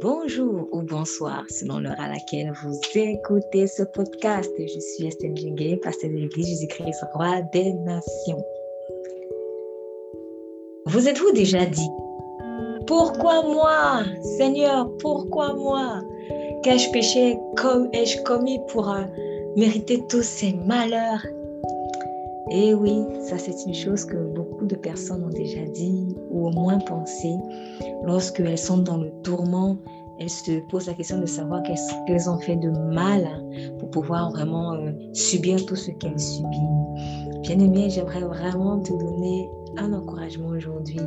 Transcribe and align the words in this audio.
bonjour 0.00 0.68
ou 0.72 0.82
bonsoir 0.82 1.44
selon 1.48 1.80
l'heure 1.80 1.98
à 1.98 2.08
laquelle 2.08 2.52
vous 2.62 2.78
écoutez 2.94 3.66
ce 3.66 3.82
podcast. 3.82 4.50
Je 4.58 4.78
suis 4.78 5.06
Estelle 5.06 5.36
Djingue, 5.36 5.80
pasteur 5.80 6.10
de 6.10 6.16
l'Église 6.16 6.48
Jésus-Christ, 6.48 7.04
roi 7.14 7.40
des 7.52 7.72
nations. 7.72 8.44
Vous 10.86 11.08
êtes-vous 11.08 11.32
déjà 11.32 11.64
dit, 11.66 11.88
pourquoi 12.86 13.42
moi, 13.42 14.02
Seigneur, 14.36 14.88
pourquoi 14.98 15.54
moi? 15.54 16.00
Qu'ai-je 16.62 16.90
péché, 16.92 17.36
comme 17.56 17.88
ai-je 17.92 18.22
commis 18.22 18.60
pour 18.68 18.90
euh, 18.90 19.02
mériter 19.56 20.02
tous 20.08 20.22
ces 20.22 20.52
malheurs 20.66 21.24
et 22.50 22.74
oui, 22.74 23.04
ça 23.20 23.38
c'est 23.38 23.54
une 23.66 23.74
chose 23.74 24.04
que 24.04 24.16
beaucoup 24.16 24.66
de 24.66 24.76
personnes 24.76 25.24
ont 25.24 25.30
déjà 25.30 25.62
dit 25.74 26.16
ou 26.30 26.46
au 26.46 26.50
moins 26.50 26.78
pensé. 26.78 27.34
Lorsqu'elles 28.04 28.58
sont 28.58 28.78
dans 28.78 28.96
le 28.96 29.10
tourment, 29.22 29.76
elles 30.18 30.30
se 30.30 30.60
posent 30.68 30.86
la 30.86 30.94
question 30.94 31.20
de 31.20 31.26
savoir 31.26 31.62
qu'est-ce 31.62 31.92
qu'elles 32.06 32.28
ont 32.28 32.38
fait 32.38 32.56
de 32.56 32.70
mal 32.70 33.28
pour 33.78 33.90
pouvoir 33.90 34.32
vraiment 34.32 34.74
euh, 34.74 34.92
subir 35.12 35.64
tout 35.66 35.76
ce 35.76 35.90
qu'elles 35.92 36.18
subissent. 36.18 36.58
Bien 37.42 37.58
aimé, 37.60 37.88
j'aimerais 37.88 38.22
vraiment 38.22 38.80
te 38.80 38.92
donner 38.92 39.48
un 39.76 39.92
encouragement 39.92 40.48
aujourd'hui. 40.48 41.00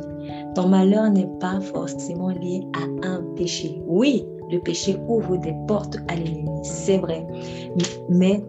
Ton 0.54 0.68
malheur 0.68 1.10
n'est 1.10 1.28
pas 1.40 1.60
forcément 1.60 2.30
lié 2.30 2.62
à 2.74 3.06
un 3.06 3.22
péché. 3.36 3.82
Oui, 3.86 4.24
le 4.50 4.58
péché 4.60 4.96
ouvre 5.08 5.36
des 5.36 5.54
portes 5.66 5.98
à 6.08 6.14
l'ennemi, 6.14 6.48
c'est 6.62 6.98
vrai. 6.98 7.26
Mais 8.08 8.42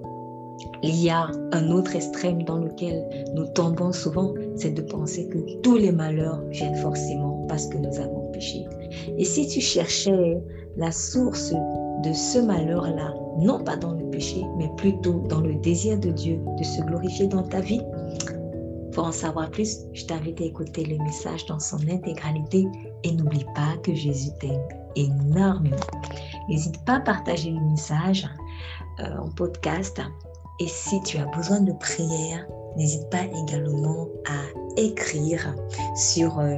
il 0.81 0.95
y 0.95 1.09
a 1.09 1.27
un 1.52 1.72
autre 1.72 1.95
extrême 1.95 2.44
dans 2.44 2.58
lequel 2.58 3.03
nous 3.34 3.45
tombons 3.48 3.91
souvent, 3.91 4.34
c'est 4.55 4.72
de 4.72 4.81
penser 4.81 5.27
que 5.27 5.38
tous 5.62 5.77
les 5.77 5.91
malheurs 5.91 6.42
viennent 6.50 6.75
forcément 6.75 7.45
parce 7.47 7.67
que 7.67 7.78
nous 7.78 8.00
avons 8.00 8.31
péché. 8.31 8.66
Et 9.17 9.25
si 9.25 9.47
tu 9.47 9.61
cherchais 9.61 10.42
la 10.78 10.92
source 10.92 11.53
de 12.03 12.14
ce 12.14 12.39
malheur-là, 12.39 13.14
non 13.39 13.64
pas 13.64 13.78
dans 13.78 13.94
le 13.94 14.09
péché, 14.09 14.44
mais 14.58 14.70
plutôt 14.78 15.23
dans 15.30 15.42
le 15.42 15.55
désir 15.55 16.00
de 16.00 16.09
Dieu 16.09 16.39
de 16.58 16.64
se 16.64 16.81
glorifier 16.81 17.27
dans 17.27 17.44
ta 17.44 17.61
vie, 17.61 17.81
pour 18.94 19.05
en 19.05 19.11
savoir 19.11 19.50
plus, 19.50 19.80
je 19.94 20.05
t'invite 20.05 20.39
à 20.39 20.44
écouter 20.44 20.86
le 20.86 20.98
message 21.03 21.45
dans 21.48 21.59
son 21.59 21.80
intégralité 21.89 22.67
et 23.03 23.11
n'oublie 23.11 23.45
pas 23.55 23.75
que 23.81 23.94
Jésus 23.95 24.30
t'aime 24.39 24.61
énormément. 24.95 25.75
N'hésite 26.48 26.83
pas 26.86 26.98
à 26.98 27.00
partager 27.00 27.50
le 27.50 27.61
message 27.72 28.30
euh, 29.00 29.17
en 29.17 29.30
podcast 29.30 30.00
et 30.59 30.67
si 30.67 31.01
tu 31.01 31.17
as 31.17 31.25
besoin 31.25 31.61
de 31.61 31.71
prière, 31.73 32.47
n'hésite 32.75 33.09
pas 33.09 33.23
également 33.43 34.07
à 34.25 34.79
écrire 34.79 35.55
sur 35.95 36.39
euh, 36.39 36.57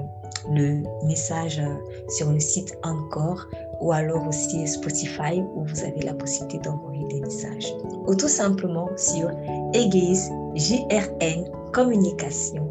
le 0.51 0.83
message 1.05 1.59
euh, 1.59 1.75
sur 2.09 2.31
le 2.31 2.39
site 2.39 2.77
Encore 2.83 3.47
ou 3.81 3.91
alors 3.91 4.27
aussi 4.27 4.67
Spotify 4.67 5.41
où 5.55 5.65
vous 5.65 5.83
avez 5.83 6.01
la 6.01 6.13
possibilité 6.13 6.59
d'envoyer 6.59 7.05
des 7.07 7.21
messages. 7.21 7.73
Ou 8.07 8.15
tout 8.15 8.27
simplement 8.27 8.89
sur 8.97 9.29
église 9.73 10.31
communication. 11.73 12.69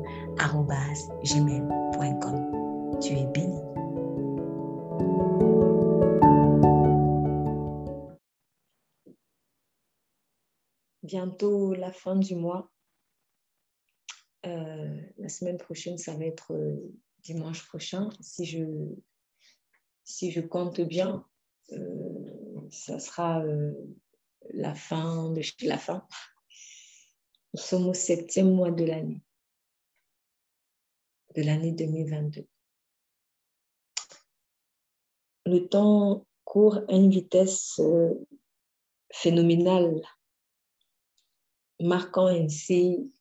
Tu 3.00 3.12
es 3.12 3.26
béni. 3.26 3.43
Bientôt 11.04 11.74
la 11.74 11.92
fin 11.92 12.16
du 12.16 12.34
mois. 12.34 12.72
Euh, 14.46 15.00
la 15.18 15.28
semaine 15.28 15.58
prochaine, 15.58 15.98
ça 15.98 16.14
va 16.14 16.24
être 16.24 16.52
euh, 16.52 16.92
dimanche 17.20 17.66
prochain. 17.66 18.08
Si 18.20 18.44
je, 18.46 20.40
compte 20.40 20.80
bien, 20.80 21.24
euh, 21.72 22.68
ça 22.70 22.98
sera 22.98 23.44
la 24.50 24.74
fin 24.74 25.30
de 25.30 25.42
la 25.66 25.78
fin. 25.78 26.06
Nous 27.54 27.60
sommes 27.60 27.88
au 27.88 27.94
septième 27.94 28.52
mois 28.52 28.70
de 28.70 28.84
l'année, 28.84 29.22
de 31.36 31.42
l'année 31.42 31.72
2022. 31.72 32.46
Le 35.46 35.68
temps 35.68 36.26
court 36.44 36.78
à 36.88 36.92
une 36.92 37.10
vitesse 37.10 37.80
phénoménale 39.12 40.02
marquant 41.84 42.28
ainsi 42.28 43.12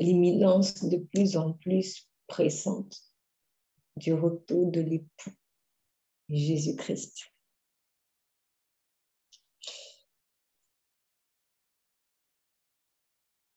l'imminence 0.00 0.84
de 0.84 0.96
plus 0.96 1.36
en 1.36 1.52
plus 1.52 2.10
pressante 2.26 3.00
du 3.96 4.12
retour 4.12 4.70
de 4.72 4.80
l'époux 4.80 5.30
Jésus-Christ. 6.28 7.32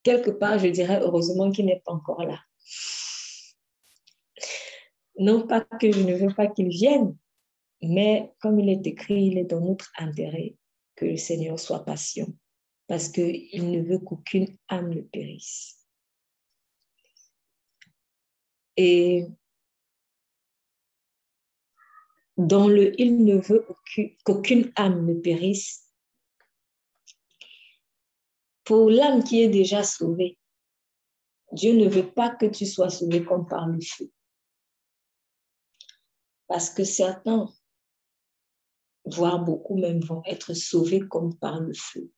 Quelque 0.03 0.31
part, 0.31 0.59
je 0.59 0.67
dirais 0.67 0.99
heureusement 1.01 1.51
qu'il 1.51 1.65
n'est 1.65 1.79
pas 1.79 1.93
encore 1.93 2.23
là. 2.23 2.39
Non 5.17 5.47
pas 5.47 5.61
que 5.61 5.91
je 5.91 6.01
ne 6.01 6.15
veux 6.15 6.33
pas 6.33 6.47
qu'il 6.47 6.69
vienne, 6.69 7.17
mais 7.81 8.31
comme 8.39 8.59
il 8.59 8.69
est 8.69 8.85
écrit, 8.85 9.25
il 9.25 9.37
est 9.39 9.45
dans 9.45 9.61
notre 9.61 9.91
intérêt 9.97 10.55
que 10.95 11.05
le 11.05 11.17
Seigneur 11.17 11.59
soit 11.59 11.83
patient 11.83 12.27
parce 12.91 13.07
qu'il 13.07 13.71
ne 13.71 13.81
veut 13.81 13.99
qu'aucune 13.99 14.57
âme 14.67 14.93
ne 14.93 14.99
périsse. 14.99 15.79
Et 18.75 19.27
dans 22.35 22.67
le 22.67 22.99
il 22.99 23.23
ne 23.23 23.37
veut 23.37 23.65
qu'aucune 24.25 24.73
âme 24.75 25.05
ne 25.05 25.13
périsse, 25.13 25.89
pour 28.65 28.89
l'âme 28.89 29.23
qui 29.23 29.41
est 29.41 29.47
déjà 29.47 29.83
sauvée, 29.83 30.37
Dieu 31.53 31.71
ne 31.71 31.87
veut 31.87 32.11
pas 32.11 32.35
que 32.35 32.45
tu 32.45 32.65
sois 32.65 32.89
sauvé 32.89 33.23
comme 33.23 33.47
par 33.47 33.67
le 33.67 33.79
feu. 33.79 34.11
Parce 36.47 36.69
que 36.69 36.83
certains, 36.83 37.49
voire 39.05 39.39
beaucoup 39.45 39.77
même, 39.77 40.01
vont 40.01 40.23
être 40.25 40.53
sauvés 40.53 41.07
comme 41.07 41.37
par 41.37 41.61
le 41.61 41.73
feu. 41.73 42.11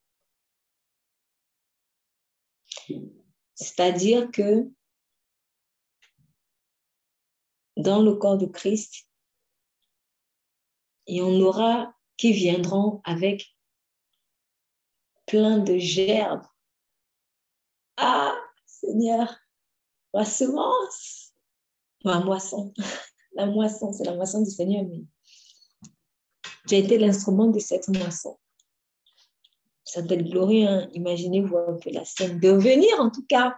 C'est-à-dire 3.56 4.32
que 4.32 4.70
dans 7.78 8.02
le 8.02 8.16
corps 8.16 8.38
de 8.38 8.46
Christ, 8.46 9.08
il 11.08 11.18
y 11.18 11.22
en 11.22 11.40
aura 11.42 11.94
qui 12.18 12.34
viendront 12.34 13.02
avec 13.04 13.56
plein 15.26 15.58
de 15.58 15.78
gerbes. 15.78 16.46
Ah, 17.98 18.36
Seigneur, 18.66 19.36
ma 20.14 20.26
semence, 20.26 21.34
ma 22.04 22.20
moisson, 22.20 22.74
la 23.34 23.46
moisson, 23.46 23.92
c'est 23.94 24.06
la 24.06 24.16
moisson 24.16 24.44
du 24.44 24.52
Seigneur, 24.52 24.86
j'ai 26.68 26.80
été 26.80 26.98
l'instrument 26.98 27.48
de 27.48 27.60
cette 27.60 27.88
moisson 27.90 28.38
ça 29.84 30.02
doit 30.02 30.18
être 30.18 30.30
glorieux. 30.30 30.68
Hein. 30.68 30.90
Imaginez-vous 30.94 31.58
un 31.58 31.74
peu 31.74 31.92
la 31.92 32.06
scène. 32.06 32.40
De 32.40 32.50
venir, 32.50 33.00
en 33.00 33.10
tout 33.10 33.26
cas. 33.28 33.56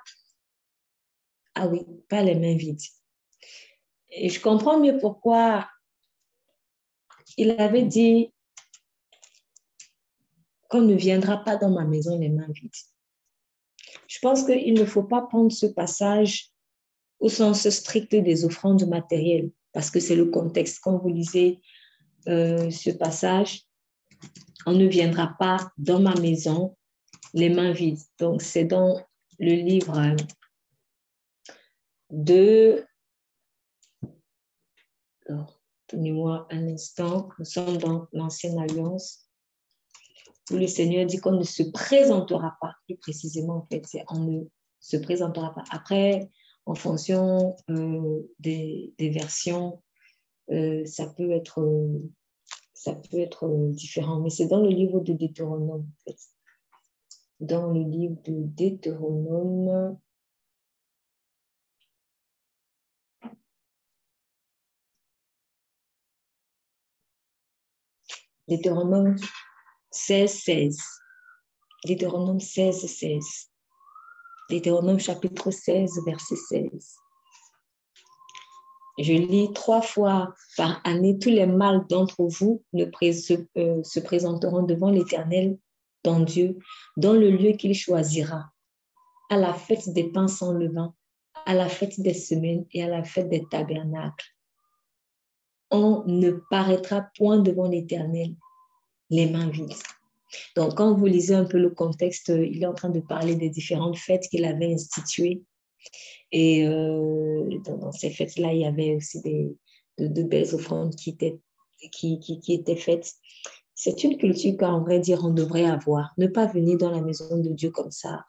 Ah 1.55 1.67
oui, 1.67 1.85
pas 2.09 2.21
les 2.21 2.35
mains 2.35 2.57
vides. 2.57 2.81
Et 4.11 4.29
je 4.29 4.41
comprends 4.41 4.79
mieux 4.79 4.97
pourquoi 4.97 5.69
il 7.37 7.51
avait 7.51 7.83
dit 7.83 8.33
qu'on 10.69 10.81
ne 10.81 10.95
viendra 10.95 11.43
pas 11.43 11.57
dans 11.57 11.69
ma 11.69 11.85
maison 11.85 12.17
les 12.17 12.29
mains 12.29 12.47
vides. 12.49 12.71
Je 14.07 14.19
pense 14.19 14.43
qu'il 14.45 14.73
ne 14.73 14.85
faut 14.85 15.03
pas 15.03 15.21
prendre 15.21 15.51
ce 15.51 15.65
passage 15.65 16.51
au 17.19 17.29
sens 17.29 17.67
strict 17.69 18.15
des 18.15 18.45
offrandes 18.45 18.87
matérielles, 18.87 19.51
parce 19.71 19.89
que 19.89 19.99
c'est 19.99 20.15
le 20.15 20.25
contexte. 20.25 20.79
Quand 20.81 20.97
vous 20.97 21.09
lisez 21.09 21.61
euh, 22.27 22.69
ce 22.69 22.89
passage, 22.89 23.63
on 24.65 24.73
ne 24.73 24.85
viendra 24.85 25.35
pas 25.39 25.71
dans 25.77 25.99
ma 25.99 26.15
maison 26.15 26.75
les 27.33 27.49
mains 27.49 27.71
vides. 27.71 27.99
Donc, 28.19 28.41
c'est 28.41 28.65
dans 28.65 28.99
le 29.39 29.51
livre 29.51 30.15
de... 32.09 32.85
Tenez-moi 35.87 36.47
un 36.49 36.67
instant. 36.67 37.29
Nous 37.37 37.45
sommes 37.45 37.77
dans 37.77 38.07
l'Ancienne 38.11 38.59
Alliance 38.59 39.25
où 40.51 40.55
le 40.55 40.67
Seigneur 40.67 41.05
dit 41.05 41.17
qu'on 41.17 41.33
ne 41.33 41.43
se 41.43 41.63
présentera 41.63 42.57
pas. 42.61 42.73
Plus 42.85 42.97
précisément, 42.97 43.57
en 43.57 43.67
fait, 43.71 43.83
c'est 43.85 44.03
on 44.09 44.19
ne 44.19 44.43
se 44.79 44.97
présentera 44.97 45.53
pas. 45.53 45.63
Après, 45.71 46.29
en 46.65 46.75
fonction 46.75 47.55
euh, 47.69 48.21
des, 48.39 48.93
versions, 48.99 49.81
euh, 50.51 50.85
ça 50.85 51.07
peut 51.07 51.31
être 51.31 51.59
ça 52.85 52.93
peut 52.93 53.17
être 53.17 53.47
euh, 53.47 53.71
différent, 53.71 54.19
mais 54.19 54.29
c'est 54.29 54.45
dans 54.45 54.61
le 54.61 54.69
livre 54.69 54.99
de 54.99 55.13
Deutéronome. 55.13 55.87
Dans 57.39 57.71
le 57.73 57.81
livre 57.81 58.21
de 58.25 58.43
Deutéronome, 58.43 59.97
Deutéronome 68.47 69.15
16, 69.89 70.31
16. 70.31 70.77
Deutéronome 71.87 72.39
16, 72.39 72.85
16. 72.85 73.51
Deutéronome 74.51 74.99
chapitre 74.99 75.49
16, 75.49 76.05
verset 76.05 76.35
16. 76.35 77.04
Je 78.97 79.13
lis 79.13 79.51
trois 79.53 79.81
fois 79.81 80.33
par 80.55 80.79
année, 80.85 81.19
tous 81.19 81.29
les 81.29 81.45
mâles 81.45 81.85
d'entre 81.89 82.23
vous 82.23 82.63
ne 82.71 82.85
euh, 82.85 83.83
se 83.83 83.99
présenteront 83.99 84.63
devant 84.63 84.89
l'Éternel, 84.89 85.57
ton 86.01 86.21
Dieu, 86.21 86.57
dans 86.95 87.13
le 87.13 87.29
lieu 87.29 87.51
qu'il 87.53 87.75
choisira, 87.75 88.51
à 89.29 89.37
la 89.37 89.53
fête 89.53 89.89
des 89.89 90.05
pains 90.05 90.29
sans 90.29 90.53
levain, 90.53 90.93
à 91.45 91.53
la 91.53 91.67
fête 91.67 91.99
des 91.99 92.13
semaines 92.13 92.65
et 92.71 92.83
à 92.83 92.87
la 92.87 93.03
fête 93.03 93.29
des 93.29 93.43
tabernacles. 93.51 94.33
On 95.71 96.03
ne 96.05 96.31
paraîtra 96.49 97.09
point 97.17 97.39
devant 97.39 97.67
l'Éternel 97.67 98.35
les 99.09 99.29
mains 99.29 99.49
vides. 99.49 99.73
Donc, 100.55 100.75
quand 100.75 100.93
vous 100.93 101.05
lisez 101.05 101.35
un 101.35 101.45
peu 101.45 101.57
le 101.57 101.69
contexte, 101.69 102.29
il 102.29 102.63
est 102.63 102.67
en 102.67 102.73
train 102.73 102.89
de 102.89 102.99
parler 102.99 103.35
des 103.35 103.49
différentes 103.49 103.97
fêtes 103.97 104.27
qu'il 104.29 104.45
avait 104.45 104.73
instituées. 104.73 105.43
Et 106.31 106.67
euh, 106.67 107.59
dans, 107.65 107.91
ces 107.91 108.09
fêtes-là, 108.09 108.53
il 108.53 108.61
y 108.61 108.65
avait 108.65 108.95
aussi 108.95 109.21
des, 109.21 109.55
de, 109.97 110.23
belles 110.23 110.53
offrandes 110.53 110.95
qui 110.95 111.11
étaient, 111.11 111.39
qui, 111.91 112.19
qui, 112.19 112.53
étaient 112.53 112.75
faites. 112.75 113.13
C'est 113.73 114.03
une 114.03 114.17
culture 114.17 114.57
qu'en 114.57 114.81
vrai 114.81 114.99
dire, 114.99 115.23
on 115.23 115.29
devrait 115.29 115.65
avoir. 115.65 116.13
Ne 116.17 116.27
pas 116.27 116.45
venir 116.45 116.77
dans 116.77 116.91
la 116.91 117.01
maison 117.01 117.37
de 117.37 117.49
Dieu 117.49 117.71
comme 117.71 117.91
ça. 117.91 118.25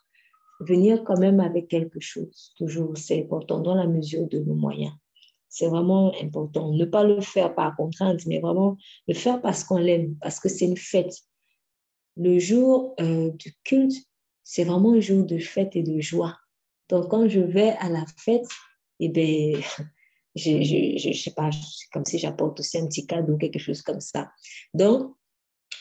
Venir 0.61 1.05
quand 1.05 1.19
même 1.19 1.41
avec 1.41 1.69
quelque 1.69 2.01
chose. 2.01 2.53
Toujours, 2.57 2.97
c'est 2.97 3.23
important 3.23 3.61
dans 3.61 3.75
la 3.75 3.87
mesure 3.87 4.27
de 4.29 4.39
nos 4.39 4.55
moyens. 4.55 4.93
C'est 5.49 5.69
vraiment 5.69 6.13
important. 6.23 6.73
Ne 6.73 6.85
pas 6.85 7.05
le 7.05 7.21
faire 7.21 7.55
par 7.55 7.77
contrainte, 7.77 8.27
mais 8.27 8.41
vraiment 8.41 8.77
le 9.09 9.15
faire 9.15 9.41
parce 9.41 9.65
qu'on 9.65 9.79
l'aime, 9.79 10.17
parce 10.21 10.41
que 10.41 10.49
c'est 10.49 10.67
une 10.67 10.77
fête. 10.77 11.15
Le 12.17 12.39
jour 12.39 12.95
euh, 13.01 13.31
du 13.31 13.55
culte, 13.65 13.97
c'est 14.43 14.65
vraiment 14.65 14.93
un 14.93 15.01
jour 15.01 15.25
de 15.25 15.39
fête 15.39 15.77
et 15.77 15.83
de 15.83 16.01
joie. 16.01 16.37
Donc, 16.89 17.09
quand 17.09 17.29
je 17.29 17.41
vais 17.41 17.71
à 17.81 17.89
la 17.89 18.05
fête, 18.17 18.47
eh 19.01 19.09
bien, 19.09 19.59
je 20.35 21.09
ne 21.09 21.13
sais 21.13 21.33
pas, 21.33 21.51
comme 21.93 22.05
si 22.05 22.19
j'apporte 22.19 22.61
aussi 22.61 22.79
un 22.79 22.87
petit 22.87 23.07
cadeau, 23.07 23.37
quelque 23.37 23.59
chose 23.59 23.83
comme 23.83 24.01
ça. 24.01 24.31
Donc, 24.75 25.15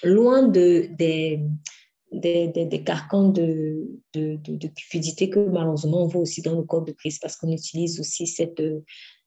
loin 0.03 0.47
de, 0.47 0.89
des, 0.97 1.41
des, 2.11 2.47
des, 2.47 2.83
carcans 2.83 3.29
de, 3.29 3.87
de, 4.13 4.37
de, 4.37 4.67
cupidité 4.67 5.29
que 5.29 5.39
malheureusement 5.39 6.03
on 6.03 6.07
voit 6.07 6.21
aussi 6.21 6.41
dans 6.41 6.55
le 6.55 6.63
corps 6.63 6.83
de 6.83 6.91
Christ 6.91 7.21
parce 7.21 7.35
qu'on 7.35 7.51
utilise 7.51 7.99
aussi 7.99 8.27
cette, 8.27 8.59
euh, 8.59 8.81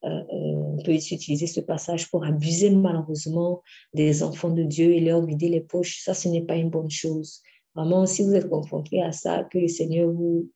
euh, 0.05 0.23
on 0.31 0.83
peut 0.83 0.93
utiliser 0.93 1.47
ce 1.47 1.61
passage 1.61 2.11
pour 2.11 2.25
abuser 2.25 2.71
malheureusement 2.71 3.63
des 3.95 4.23
enfants 4.23 4.51
de 4.51 4.63
Dieu 4.63 4.93
et 4.93 5.01
leur 5.01 5.25
vider 5.25 5.49
les 5.49 5.61
poches. 5.61 6.03
Ça, 6.05 6.15
ce 6.15 6.29
n'est 6.29 6.43
pas 6.45 6.57
une 6.57 6.71
bonne 6.71 6.91
chose. 6.91 7.43
Vraiment, 7.75 8.07
si 8.07 8.23
vous 8.23 8.35
êtes 8.35 8.49
confronté 8.49 9.03
à 9.03 9.13
ça, 9.13 9.45
que 9.45 9.59
le 9.59 9.69
Seigneur 9.69 10.11
vous 10.11 10.49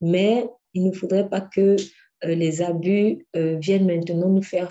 Mais 0.00 0.48
il 0.74 0.84
ne 0.84 0.92
faudrait 0.92 1.28
pas 1.28 1.40
que 1.40 1.76
euh, 2.24 2.34
les 2.34 2.62
abus 2.62 3.26
viennent 3.34 3.86
maintenant 3.86 4.28
nous 4.28 4.42
faire 4.42 4.70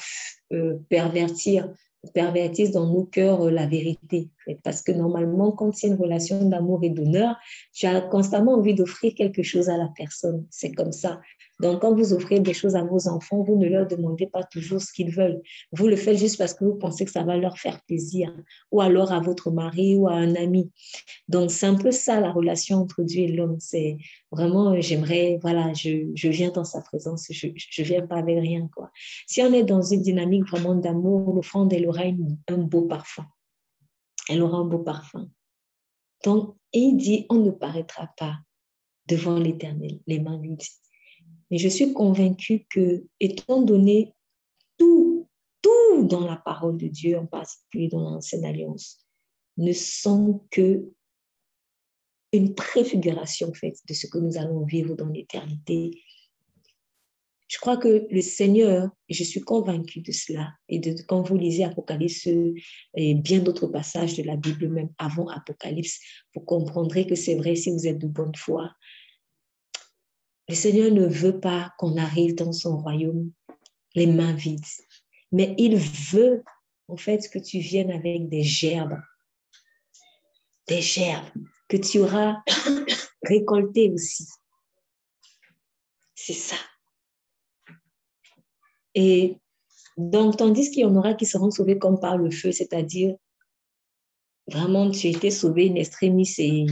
pervertir 0.90 1.70
pervertissent 2.14 2.72
dans 2.72 2.88
nos 2.88 3.06
cœurs 3.06 3.48
euh, 3.48 3.52
la 3.52 3.66
vérité. 3.66 4.30
Parce 4.64 4.82
que 4.82 4.92
normalement, 4.92 5.52
quand 5.52 5.72
a 5.84 5.88
une 5.88 5.96
relation 5.96 6.48
d'amour 6.48 6.80
et 6.84 6.90
d'honneur, 6.90 7.36
tu 7.74 7.86
as 7.86 8.02
constamment 8.02 8.54
envie 8.54 8.76
d'offrir 8.76 9.14
quelque 9.16 9.44
chose 9.44 9.70
à 9.70 9.78
la 9.78 9.90
personne. 9.96 10.46
C'est 10.50 10.72
comme 10.72 10.92
ça. 10.92 11.22
Donc, 11.62 11.82
quand 11.82 11.94
vous 11.94 12.14
offrez 12.14 12.40
des 12.40 12.54
choses 12.54 12.76
à 12.76 12.84
vos 12.84 13.08
enfants, 13.08 13.42
vous 13.44 13.58
ne 13.58 13.68
leur 13.68 13.88
demandez 13.88 14.28
pas 14.28 14.44
toujours 14.44 14.82
ce 14.82 14.92
qu'ils 14.92 15.12
veulent. 15.12 15.42
Vous 15.72 15.88
le 15.88 15.96
faites 15.96 16.18
juste 16.18 16.38
parce 16.38 16.54
que 16.54 16.66
vous 16.66 16.76
pensez 16.76 17.06
que 17.06 17.12
ça 17.12 17.24
va 17.24 17.38
leur 17.38 17.58
faire 17.58 17.82
plaisir, 17.84 18.36
ou 18.72 18.82
alors 18.82 19.12
à 19.12 19.20
votre 19.20 19.52
mari 19.52 19.96
ou 19.96 20.08
à 20.08 20.14
un 20.14 20.36
ami. 20.36 20.72
Donc, 21.28 21.52
c'est 21.52 21.66
un 21.66 21.76
peu 21.76 21.92
ça 21.92 22.20
la 22.20 22.32
relation 22.32 22.78
entre 22.78 23.04
Dieu 23.04 23.24
et 23.24 23.28
l'homme. 23.28 23.58
C'est 23.60 23.98
vraiment, 24.32 24.74
euh, 24.74 24.82
j'aimerais, 24.82 25.40
voilà, 25.42 25.74
je, 25.74 26.28
viens 26.28 26.52
dans 26.52 26.66
sa 26.66 26.82
présence, 26.82 27.28
je 27.30 27.48
ne 27.48 27.86
viens 27.86 28.06
pas 28.06 28.18
avec 28.18 28.40
rien. 28.40 28.68
Quoi. 28.76 28.92
Si 29.28 29.42
on 29.42 29.54
est 29.54 29.64
dans 29.64 29.82
une 29.82 30.02
dynamique 30.02 30.48
vraiment 30.48 30.76
d'amour, 30.76 31.34
l'offrande, 31.34 31.72
elle 31.72 31.88
aura 31.88 32.04
un 32.48 32.58
beau 32.58 32.82
parfum. 32.82 33.26
Elle 34.30 34.42
aura 34.42 34.58
un 34.58 34.66
beau 34.66 34.80
parfum. 34.80 35.30
Donc, 36.24 36.56
il 36.74 36.98
dit, 36.98 37.26
on 37.30 37.36
ne 37.36 37.52
paraîtra 37.52 38.10
pas 38.18 38.40
devant 39.08 39.38
l'Éternel, 39.38 40.00
les 40.08 40.20
mains 40.20 40.40
vides. 40.40 40.62
Mais 41.52 41.58
je 41.58 41.70
suis 41.70 41.94
convaincue 41.94 42.66
que, 42.70 43.06
étant 43.20 43.62
donné 43.62 44.14
tout, 44.78 45.28
tout 45.62 46.04
dans 46.04 46.26
la 46.26 46.38
parole 46.38 46.78
de 46.78 46.88
Dieu, 46.88 47.18
en 47.18 47.26
particulier 47.26 47.88
dans 47.88 48.02
l'Ancienne 48.02 48.46
Alliance, 48.46 49.06
ne 49.58 49.72
sont 49.72 50.46
que 50.52 50.92
une 52.34 52.54
préfiguration 52.54 53.54
faite 53.54 53.78
de 53.88 53.94
ce 53.94 54.08
que 54.08 54.18
nous 54.18 54.38
allons 54.38 54.66
vivre 54.66 54.96
dans 54.96 55.08
l'éternité. 55.08 55.92
Je 57.48 57.60
crois 57.60 57.78
que 57.78 58.08
le 58.10 58.22
Seigneur, 58.22 58.90
et 59.08 59.14
je 59.14 59.24
suis 59.24 59.40
convaincue 59.40 60.02
de 60.02 60.12
cela, 60.12 60.52
et 60.68 60.82
quand 61.08 61.22
vous 61.22 61.38
lisez 61.38 61.64
Apocalypse 61.64 62.28
et 62.96 63.14
bien 63.14 63.40
d'autres 63.40 63.68
passages 63.68 64.18
de 64.18 64.24
la 64.24 64.36
Bible, 64.36 64.68
même 64.68 64.90
avant 64.98 65.30
Apocalypse, 65.30 66.00
vous 66.34 66.42
comprendrez 66.42 67.06
que 67.06 67.16
c'est 67.16 67.36
vrai 67.36 67.56
si 67.56 67.72
vous 67.72 67.88
êtes 67.88 68.00
de 68.00 68.08
bonne 68.08 68.36
foi, 68.36 68.72
le 70.48 70.56
Seigneur 70.56 70.92
ne 70.92 71.08
veut 71.08 71.40
pas 71.40 71.74
qu'on 71.78 71.98
arrive 71.98 72.36
dans 72.36 72.52
son 72.52 72.78
royaume 72.78 73.32
les 73.96 74.08
mains 74.08 74.34
vides, 74.34 74.62
mais 75.32 75.56
il 75.58 75.78
veut 75.78 76.44
en 76.88 76.98
fait 76.98 77.30
que 77.30 77.40
tu 77.40 77.60
viennes 77.60 77.92
avec 77.92 78.30
des 78.30 78.44
gerbes, 78.44 79.00
des 80.68 80.82
gerbes 80.82 81.30
que 81.68 81.78
tu 81.78 82.00
auras 82.00 82.38
récoltées 83.24 83.92
aussi. 83.92 84.28
C'est 86.14 86.34
ça. 86.34 86.58
Et 88.94 89.38
donc, 89.98 90.38
tandis 90.38 90.72
qu'il 90.72 90.82
y 90.82 90.86
en 90.86 90.96
aura 90.96 91.14
qui 91.14 91.26
seront 91.26 91.52
sauvés 91.52 91.78
comme 91.78 92.00
par 92.00 92.18
le 92.18 92.32
feu, 92.32 92.52
c'est-à-dire 92.52 93.16
vraiment 94.48 94.92
tu 94.92 95.08
étais 95.08 95.32
sauvé 95.32 95.70
in 95.70 95.76
extremis 95.76 96.32
et 96.38 96.66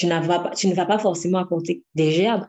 tu, 0.00 0.08
pas, 0.08 0.50
tu 0.56 0.66
ne 0.68 0.74
vas 0.74 0.86
pas 0.86 0.98
forcément 0.98 1.38
apporter 1.38 1.84
des 1.94 2.10
gerbes, 2.10 2.46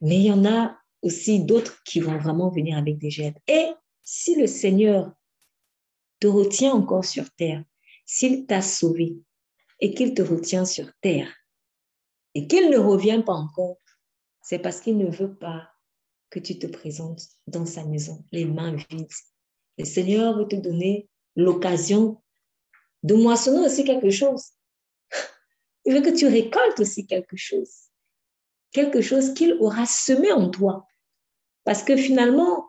mais 0.00 0.18
il 0.18 0.26
y 0.26 0.30
en 0.30 0.44
a 0.44 0.78
aussi 1.02 1.40
d'autres 1.40 1.82
qui 1.82 1.98
vont 1.98 2.16
vraiment 2.16 2.48
venir 2.48 2.78
avec 2.78 2.98
des 2.98 3.10
gerbes. 3.10 3.34
Et 3.48 3.66
si 4.04 4.36
le 4.36 4.46
Seigneur 4.46 5.12
te 6.20 6.28
retient 6.28 6.72
encore 6.72 7.04
sur 7.04 7.28
terre, 7.32 7.64
s'il 8.06 8.46
t'a 8.46 8.62
sauvé 8.62 9.16
et 9.80 9.94
qu'il 9.94 10.14
te 10.14 10.22
retient 10.22 10.64
sur 10.64 10.86
terre 11.00 11.28
et 12.34 12.46
qu'il 12.46 12.70
ne 12.70 12.78
revient 12.78 13.22
pas 13.26 13.32
encore, 13.32 13.78
c'est 14.40 14.60
parce 14.60 14.80
qu'il 14.80 14.96
ne 14.96 15.10
veut 15.10 15.34
pas 15.34 15.68
que 16.30 16.38
tu 16.38 16.56
te 16.58 16.68
présentes 16.68 17.22
dans 17.48 17.66
sa 17.66 17.84
maison, 17.84 18.24
les 18.30 18.44
mains 18.44 18.76
vides. 18.90 19.08
Le 19.78 19.84
Seigneur 19.84 20.38
veut 20.38 20.46
te 20.46 20.56
donner 20.56 21.08
l'occasion 21.34 22.22
de 23.02 23.14
moissonner 23.14 23.66
aussi 23.66 23.84
quelque 23.84 24.10
chose. 24.10 24.53
Il 25.84 25.94
veut 25.94 26.00
que 26.00 26.16
tu 26.16 26.26
récoltes 26.26 26.80
aussi 26.80 27.06
quelque 27.06 27.36
chose. 27.36 27.90
Quelque 28.72 29.00
chose 29.00 29.34
qu'il 29.34 29.54
aura 29.54 29.86
semé 29.86 30.32
en 30.32 30.50
toi. 30.50 30.86
Parce 31.64 31.82
que 31.82 31.96
finalement, 31.96 32.68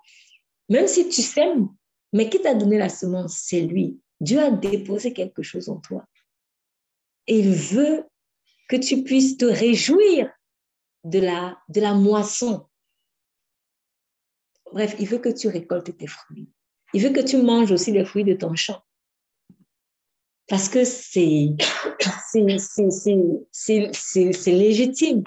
même 0.70 0.88
si 0.88 1.10
tu 1.10 1.22
sèmes, 1.22 1.70
mais 2.14 2.30
qui 2.30 2.42
t'a 2.42 2.54
donné 2.54 2.78
la 2.78 2.90
semence, 2.90 3.38
c'est 3.46 3.62
lui. 3.62 4.00
Dieu 4.20 4.40
a 4.40 4.52
déposé 4.52 5.14
quelque 5.14 5.44
chose 5.44 5.70
en 5.70 5.80
toi. 5.80 6.06
Et 7.28 7.40
il 7.40 7.54
veut 7.54 8.06
que 8.70 8.76
tu 8.76 9.04
puisses 9.04 9.38
te 9.38 9.46
réjouir 9.46 10.32
de 11.04 11.20
la, 11.20 11.60
de 11.70 11.82
la 11.82 11.94
moisson. 11.94 12.68
Bref, 14.72 14.96
il 15.00 15.08
veut 15.08 15.20
que 15.20 15.30
tu 15.30 15.48
récoltes 15.48 15.96
tes 15.98 16.08
fruits. 16.08 16.50
Il 16.94 17.02
veut 17.02 17.12
que 17.12 17.26
tu 17.26 17.38
manges 17.38 17.72
aussi 17.72 17.92
les 17.92 18.06
fruits 18.06 18.24
de 18.24 18.34
ton 18.34 18.56
champ. 18.56 18.82
Parce 20.48 20.70
que 20.70 20.84
c'est 20.84 21.50
légitime. 24.52 25.24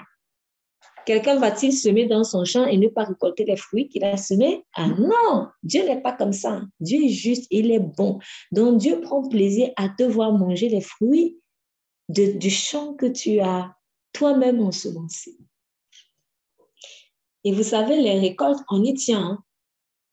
Quelqu'un 1.05 1.39
va-t-il 1.39 1.73
semer 1.73 2.05
dans 2.05 2.23
son 2.23 2.45
champ 2.45 2.65
et 2.65 2.77
ne 2.77 2.87
pas 2.87 3.05
récolter 3.05 3.45
les 3.45 3.55
fruits 3.55 3.87
qu'il 3.89 4.03
a 4.03 4.15
semés? 4.17 4.63
Ah 4.75 4.87
non, 4.87 5.47
Dieu 5.63 5.83
n'est 5.83 6.01
pas 6.01 6.11
comme 6.11 6.33
ça. 6.33 6.61
Dieu 6.79 7.03
est 7.05 7.09
juste, 7.09 7.47
il 7.49 7.71
est 7.71 7.79
bon. 7.79 8.19
Donc 8.51 8.77
Dieu 8.77 9.01
prend 9.01 9.27
plaisir 9.27 9.69
à 9.75 9.89
te 9.89 10.03
voir 10.03 10.33
manger 10.33 10.69
les 10.69 10.81
fruits 10.81 11.39
du 12.09 12.49
champ 12.49 12.93
que 12.93 13.05
tu 13.05 13.39
as 13.39 13.73
toi-même 14.13 14.61
ensemencé. 14.61 15.37
Et 17.43 17.53
vous 17.53 17.63
savez, 17.63 18.01
les 18.01 18.19
récoltes, 18.19 18.59
on 18.69 18.83
y 18.83 18.93
tient. 18.93 19.23
Hein. 19.23 19.43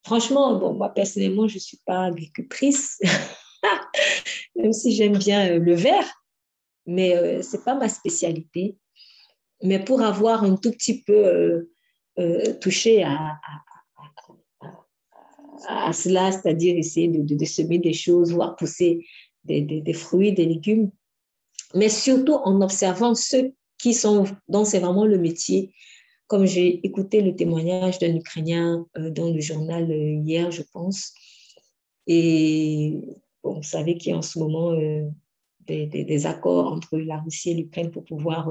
Franchement, 0.05 0.55
bon, 0.55 0.75
moi 0.75 0.91
personnellement, 0.91 1.49
je 1.49 1.57
ne 1.57 1.61
suis 1.61 1.81
pas 1.85 2.05
agricultrice. 2.05 3.01
même 4.57 4.73
si 4.73 4.95
j'aime 4.95 5.19
bien 5.19 5.51
euh, 5.51 5.59
le 5.59 5.75
verre, 5.75 6.09
mais 6.87 7.17
euh, 7.17 7.43
ce 7.43 7.57
n'est 7.57 7.63
pas 7.63 7.75
ma 7.75 7.89
spécialité. 7.89 8.77
Mais 9.63 9.83
pour 9.83 10.03
avoir 10.03 10.45
un 10.45 10.57
tout 10.57 10.71
petit 10.71 11.03
peu 11.03 11.67
euh, 12.19 12.53
touché 12.61 13.03
à, 13.03 13.39
à 15.69 15.93
cela, 15.93 16.33
c'est-à-dire 16.33 16.77
essayer 16.77 17.09
de, 17.09 17.45
semer 17.45 17.79
des 17.79 17.93
choses, 17.93 18.33
voir 18.33 18.57
pousser 18.57 19.07
des, 19.45 19.63
des, 19.63 19.93
fruits, 19.93 20.33
des 20.33 20.47
légumes, 20.47 20.91
mais 21.75 21.89
surtout 21.89 22.35
en 22.35 22.61
observant 22.61 23.15
ceux 23.15 23.55
qui 23.79 23.95
sont, 23.95 24.25
dont 24.49 24.65
c'est 24.65 24.81
vraiment 24.81 25.07
le 25.07 25.19
métier. 25.19 25.73
Comme 26.27 26.45
j'ai 26.45 26.85
écouté 26.85 27.23
le 27.23 27.37
témoignage 27.37 27.99
d'un 27.99 28.15
Ukrainien 28.15 28.85
euh, 28.99 29.11
dans 29.11 29.31
le 29.31 29.41
journal 29.41 29.91
euh, 29.91 30.23
hier, 30.25 30.51
je 30.51 30.63
pense, 30.73 31.13
et 32.09 33.01
bon, 33.43 33.57
vous 33.57 33.63
savez 33.63 33.97
qu'il 33.97 34.21
ce 34.23 34.39
moment 34.39 34.73
euh, 35.71 35.87
des, 35.87 36.27
accords 36.27 36.73
entre 36.73 36.99
la 36.99 37.19
Russie 37.19 37.51
et 37.51 37.55
l'Ukraine 37.55 37.91
pour 37.91 38.05
pouvoir 38.05 38.51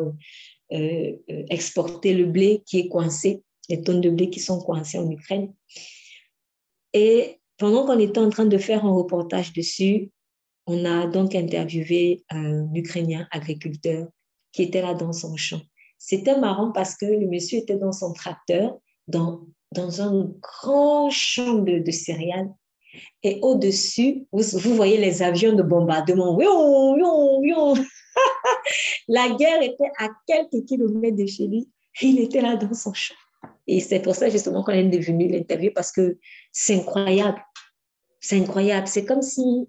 exporter 0.69 2.13
le 2.15 2.25
blé 2.25 2.63
qui 2.65 2.79
est 2.79 2.87
coincé, 2.87 3.43
les 3.69 3.81
tonnes 3.81 4.01
de 4.01 4.09
blé 4.09 4.29
qui 4.29 4.39
sont 4.39 4.59
coincées 4.59 4.97
en 4.97 5.09
Ukraine. 5.09 5.53
Et 6.93 7.39
pendant 7.57 7.85
qu'on 7.85 7.99
était 7.99 8.19
en 8.19 8.29
train 8.29 8.45
de 8.45 8.57
faire 8.57 8.85
un 8.85 8.93
reportage 8.93 9.53
dessus, 9.53 10.09
on 10.67 10.85
a 10.85 11.07
donc 11.07 11.35
interviewé 11.35 12.23
un 12.29 12.73
Ukrainien 12.73 13.27
agriculteur 13.31 14.07
qui 14.51 14.63
était 14.63 14.81
là 14.81 14.93
dans 14.93 15.13
son 15.13 15.35
champ. 15.35 15.61
C'était 15.97 16.39
marrant 16.39 16.71
parce 16.71 16.95
que 16.95 17.05
le 17.05 17.27
monsieur 17.27 17.59
était 17.59 17.77
dans 17.77 17.91
son 17.91 18.13
tracteur, 18.13 18.77
dans, 19.07 19.41
dans 19.71 20.01
un 20.01 20.31
grand 20.41 21.09
champ 21.09 21.55
de, 21.55 21.79
de 21.79 21.91
céréales. 21.91 22.51
Et 23.23 23.39
au-dessus, 23.41 24.25
vous, 24.31 24.75
voyez 24.75 24.97
les 24.97 25.23
avions 25.23 25.53
de 25.53 25.63
bombardement. 25.63 26.37
La 29.07 29.29
guerre 29.29 29.61
était 29.61 29.91
à 29.99 30.09
quelques 30.27 30.65
kilomètres 30.65 31.17
de 31.17 31.25
chez 31.25 31.47
lui. 31.47 31.69
Il 32.01 32.19
était 32.19 32.41
là 32.41 32.55
dans 32.55 32.73
son 32.73 32.93
champ. 32.93 33.15
Et 33.67 33.79
c'est 33.79 34.01
pour 34.01 34.15
ça 34.15 34.29
justement 34.29 34.63
qu'on 34.63 34.73
est 34.73 34.83
devenu 34.83 35.27
l'interview 35.27 35.71
parce 35.73 35.91
que 35.91 36.17
c'est 36.51 36.75
incroyable. 36.75 37.41
C'est 38.19 38.39
incroyable. 38.39 38.87
C'est 38.87 39.05
comme 39.05 39.21
si 39.21 39.67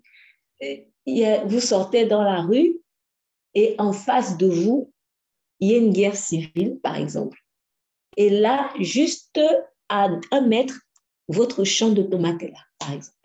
euh, 0.62 1.38
vous 1.46 1.60
sortez 1.60 2.06
dans 2.06 2.22
la 2.22 2.42
rue 2.42 2.78
et 3.54 3.74
en 3.78 3.92
face 3.92 4.36
de 4.36 4.46
vous, 4.46 4.92
il 5.60 5.70
y 5.70 5.74
a 5.74 5.78
une 5.78 5.92
guerre 5.92 6.16
civile, 6.16 6.78
par 6.82 6.96
exemple. 6.96 7.38
Et 8.16 8.30
là, 8.30 8.70
juste 8.80 9.40
à 9.88 10.08
un 10.30 10.40
mètre, 10.42 10.74
votre 11.28 11.64
champ 11.64 11.90
de 11.90 12.02
tomates 12.02 12.42
est 12.42 12.50
là, 12.50 12.60
par 12.78 12.92
exemple. 12.92 13.15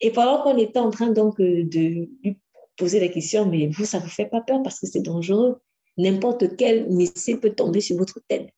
Et 0.00 0.12
pendant 0.12 0.42
qu'on 0.42 0.58
était 0.58 0.78
en 0.78 0.90
train 0.90 1.10
donc 1.10 1.40
euh, 1.40 1.64
de 1.64 2.08
lui 2.22 2.38
poser 2.76 3.00
la 3.00 3.08
question, 3.08 3.46
mais 3.46 3.68
vous, 3.68 3.84
ça 3.84 3.98
ne 3.98 4.04
vous 4.04 4.10
fait 4.10 4.26
pas 4.26 4.40
peur 4.40 4.62
parce 4.62 4.80
que 4.80 4.86
c'est 4.86 5.02
dangereux. 5.02 5.60
N'importe 5.96 6.56
quel 6.56 6.88
missile 6.90 7.40
peut 7.40 7.54
tomber 7.54 7.80
sur 7.80 7.96
votre 7.96 8.20
tête. 8.28 8.50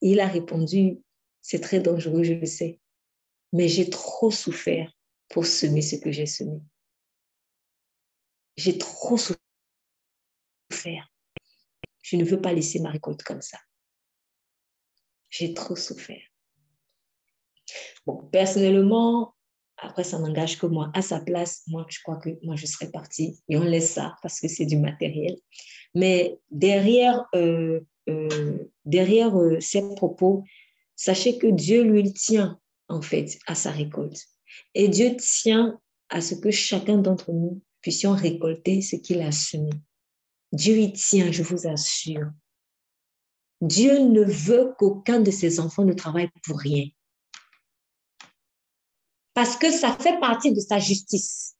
Il 0.00 0.20
a 0.20 0.26
répondu, 0.26 1.00
c'est 1.40 1.60
très 1.60 1.80
dangereux, 1.80 2.22
je 2.22 2.34
le 2.34 2.46
sais, 2.46 2.80
mais 3.52 3.68
j'ai 3.68 3.90
trop 3.90 4.30
souffert 4.30 4.92
pour 5.28 5.46
semer 5.46 5.82
ce 5.82 5.96
que 5.96 6.12
j'ai 6.12 6.26
semé. 6.26 6.60
J'ai 8.56 8.78
trop 8.78 9.16
souffert. 9.16 9.38
Je 12.02 12.16
ne 12.16 12.24
veux 12.24 12.40
pas 12.40 12.52
laisser 12.52 12.80
ma 12.80 12.90
récolte 12.90 13.22
comme 13.22 13.42
ça. 13.42 13.58
J'ai 15.30 15.54
trop 15.54 15.76
souffert. 15.76 16.22
Bon, 18.04 18.28
personnellement, 18.30 19.34
après, 19.78 20.04
ça 20.04 20.18
n'engage 20.18 20.58
que 20.58 20.66
moi. 20.66 20.90
À 20.94 21.02
sa 21.02 21.20
place, 21.20 21.62
moi, 21.66 21.86
je 21.88 21.98
crois 22.02 22.16
que 22.16 22.30
moi, 22.42 22.56
je 22.56 22.66
serais 22.66 22.90
partie 22.90 23.40
et 23.48 23.56
on 23.56 23.64
laisse 23.64 23.92
ça 23.92 24.14
parce 24.22 24.40
que 24.40 24.48
c'est 24.48 24.66
du 24.66 24.76
matériel. 24.76 25.36
Mais 25.94 26.38
derrière 26.50 27.26
euh, 27.34 27.80
euh, 28.08 28.68
derrière 28.84 29.38
euh, 29.38 29.60
ces 29.60 29.82
propos, 29.94 30.44
sachez 30.96 31.38
que 31.38 31.46
Dieu, 31.46 31.82
lui, 31.82 32.12
tient 32.12 32.58
en 32.88 33.02
fait 33.02 33.38
à 33.46 33.54
sa 33.54 33.70
récolte. 33.70 34.20
Et 34.74 34.88
Dieu 34.88 35.16
tient 35.16 35.78
à 36.08 36.20
ce 36.20 36.34
que 36.34 36.50
chacun 36.50 36.98
d'entre 36.98 37.32
nous 37.32 37.62
puissions 37.80 38.12
récolter 38.12 38.82
ce 38.82 38.96
qu'il 38.96 39.20
a 39.22 39.32
semé. 39.32 39.70
Dieu 40.52 40.78
y 40.78 40.92
tient, 40.92 41.32
je 41.32 41.42
vous 41.42 41.66
assure. 41.66 42.30
Dieu 43.60 43.98
ne 44.00 44.22
veut 44.22 44.74
qu'aucun 44.78 45.20
de 45.20 45.30
ses 45.30 45.60
enfants 45.60 45.84
ne 45.84 45.92
travaille 45.92 46.30
pour 46.44 46.58
rien. 46.58 46.86
Parce 49.34 49.56
que 49.56 49.70
ça 49.70 49.96
fait 49.96 50.18
partie 50.20 50.52
de 50.52 50.60
sa 50.60 50.78
justice. 50.78 51.56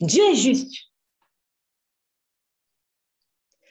Dieu 0.00 0.22
est 0.24 0.36
juste. 0.36 0.72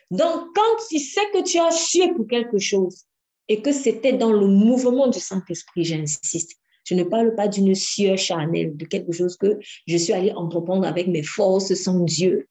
Donc, 0.10 0.56
quand 0.56 0.86
tu 0.90 1.00
sais 1.00 1.26
que 1.34 1.44
tu 1.44 1.58
as 1.60 1.72
sué 1.72 2.14
pour 2.14 2.28
quelque 2.28 2.60
chose 2.60 3.06
et 3.48 3.62
que 3.62 3.72
c'était 3.72 4.14
dans 4.14 4.32
le 4.32 4.48
mouvement 4.48 5.08
du 5.08 5.20
Saint-Esprit, 5.20 5.84
j'insiste, 5.84 6.60
je 6.86 6.96
ne 6.96 7.04
parle 7.04 7.36
pas 7.36 7.48
d'une 7.48 7.76
sueur 7.76 8.18
charnelle, 8.18 8.76
de 8.76 8.86
quelque 8.86 9.12
chose 9.12 9.38
que 9.38 9.58
je 9.88 9.98
suis 9.98 10.14
allée 10.14 10.32
entreprendre 10.32 10.86
avec 10.86 11.08
mes 11.08 11.24
forces 11.24 11.74
sans 11.74 12.00
Dieu. 12.02 12.48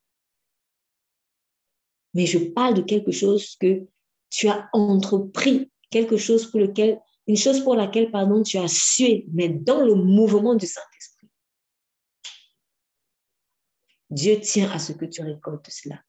Mais 2.14 2.26
je 2.26 2.38
parle 2.38 2.74
de 2.74 2.82
quelque 2.82 3.12
chose 3.12 3.56
que 3.60 3.86
tu 4.30 4.48
as 4.48 4.68
entrepris, 4.72 5.70
quelque 5.90 6.16
chose 6.16 6.50
pour 6.50 6.60
lequel, 6.60 7.00
une 7.26 7.36
chose 7.36 7.62
pour 7.62 7.74
laquelle, 7.74 8.10
pardon, 8.10 8.42
tu 8.42 8.58
as 8.58 8.68
sué, 8.68 9.26
mais 9.32 9.48
dans 9.48 9.84
le 9.84 9.94
mouvement 9.94 10.54
du 10.54 10.66
Saint-Esprit. 10.66 11.28
Dieu 14.10 14.40
tient 14.40 14.70
à 14.70 14.78
ce 14.78 14.92
que 14.92 15.06
tu 15.06 15.22
récoltes 15.22 15.70
cela 15.70 16.02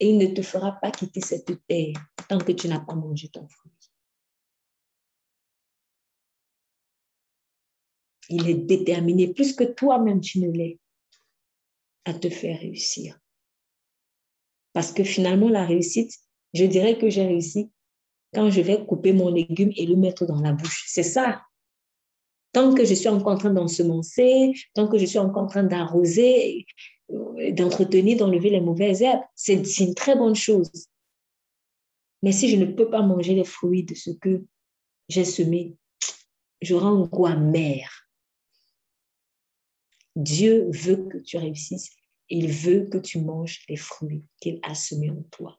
et 0.00 0.08
il 0.08 0.18
ne 0.18 0.34
te 0.34 0.42
fera 0.42 0.72
pas 0.72 0.90
quitter 0.90 1.20
cette 1.20 1.66
terre 1.66 1.94
tant 2.28 2.38
que 2.38 2.52
tu 2.52 2.68
n'as 2.68 2.80
pas 2.80 2.94
mangé 2.94 3.28
ton 3.28 3.46
fruit. 3.46 3.72
Il 8.30 8.48
est 8.48 8.54
déterminé, 8.54 9.32
plus 9.34 9.54
que 9.54 9.64
toi-même 9.64 10.20
tu 10.20 10.40
ne 10.40 10.50
l'es, 10.50 10.80
à 12.06 12.14
te 12.14 12.30
faire 12.30 12.58
réussir. 12.58 13.18
Parce 14.72 14.92
que 14.92 15.04
finalement, 15.04 15.50
la 15.50 15.66
réussite, 15.66 16.12
je 16.54 16.64
dirais 16.64 16.98
que 16.98 17.10
j'ai 17.10 17.26
réussi 17.26 17.70
quand 18.34 18.50
je 18.50 18.60
vais 18.60 18.84
couper 18.84 19.12
mon 19.12 19.30
légume 19.30 19.70
et 19.76 19.86
le 19.86 19.96
mettre 19.96 20.26
dans 20.26 20.40
la 20.40 20.52
bouche. 20.52 20.84
C'est 20.88 21.02
ça. 21.02 21.42
Tant 22.52 22.74
que 22.74 22.84
je 22.84 22.94
suis 22.94 23.08
encore 23.08 23.32
en 23.32 23.38
train 23.38 23.52
d'ensemencer, 23.52 24.52
tant 24.74 24.88
que 24.88 24.98
je 24.98 25.06
suis 25.06 25.18
encore 25.18 25.44
en 25.44 25.46
train 25.46 25.64
d'arroser, 25.64 26.66
d'entretenir, 27.08 28.18
d'enlever 28.18 28.50
les 28.50 28.60
mauvaises 28.60 29.02
herbes. 29.02 29.22
C'est 29.34 29.62
une 29.80 29.94
très 29.94 30.16
bonne 30.16 30.34
chose. 30.34 30.88
Mais 32.22 32.32
si 32.32 32.48
je 32.48 32.56
ne 32.56 32.64
peux 32.64 32.88
pas 32.88 33.02
manger 33.02 33.34
les 33.34 33.44
fruits 33.44 33.84
de 33.84 33.94
ce 33.94 34.10
que 34.10 34.44
j'ai 35.08 35.24
semé, 35.24 35.76
j'aurai 36.62 36.86
un 36.86 37.02
goût 37.02 37.26
amer. 37.26 37.88
Dieu 40.16 40.68
veut 40.70 41.08
que 41.08 41.18
tu 41.18 41.36
réussisses. 41.36 41.90
Il 42.30 42.50
veut 42.50 42.86
que 42.86 42.98
tu 42.98 43.20
manges 43.20 43.64
les 43.68 43.76
fruits 43.76 44.24
qu'il 44.40 44.58
a 44.62 44.74
semés 44.74 45.10
en 45.10 45.22
toi. 45.30 45.58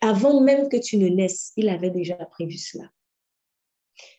Avant 0.00 0.40
même 0.40 0.68
que 0.68 0.76
tu 0.76 0.96
ne 0.96 1.08
naisses, 1.08 1.52
il 1.56 1.68
avait 1.68 1.90
déjà 1.90 2.16
prévu 2.16 2.56
cela. 2.56 2.90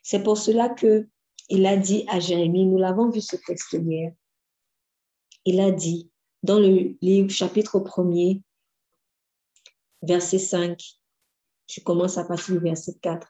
C'est 0.03 0.23
pour 0.23 0.37
cela 0.37 0.69
que 0.69 1.07
il 1.49 1.65
a 1.65 1.77
dit 1.77 2.05
à 2.07 2.19
Jérémie, 2.19 2.65
nous 2.65 2.77
l'avons 2.77 3.09
vu 3.09 3.21
ce 3.21 3.35
texte 3.35 3.73
hier, 3.73 4.11
il 5.45 5.59
a 5.59 5.71
dit 5.71 6.11
dans 6.43 6.59
le 6.59 6.95
livre 7.01 7.29
chapitre 7.29 7.79
1er, 7.79 8.41
verset 10.03 10.37
5, 10.37 10.79
je 11.67 11.81
commence 11.81 12.17
à 12.17 12.23
partir 12.23 12.55
du 12.55 12.61
verset 12.61 12.93
4, 13.01 13.27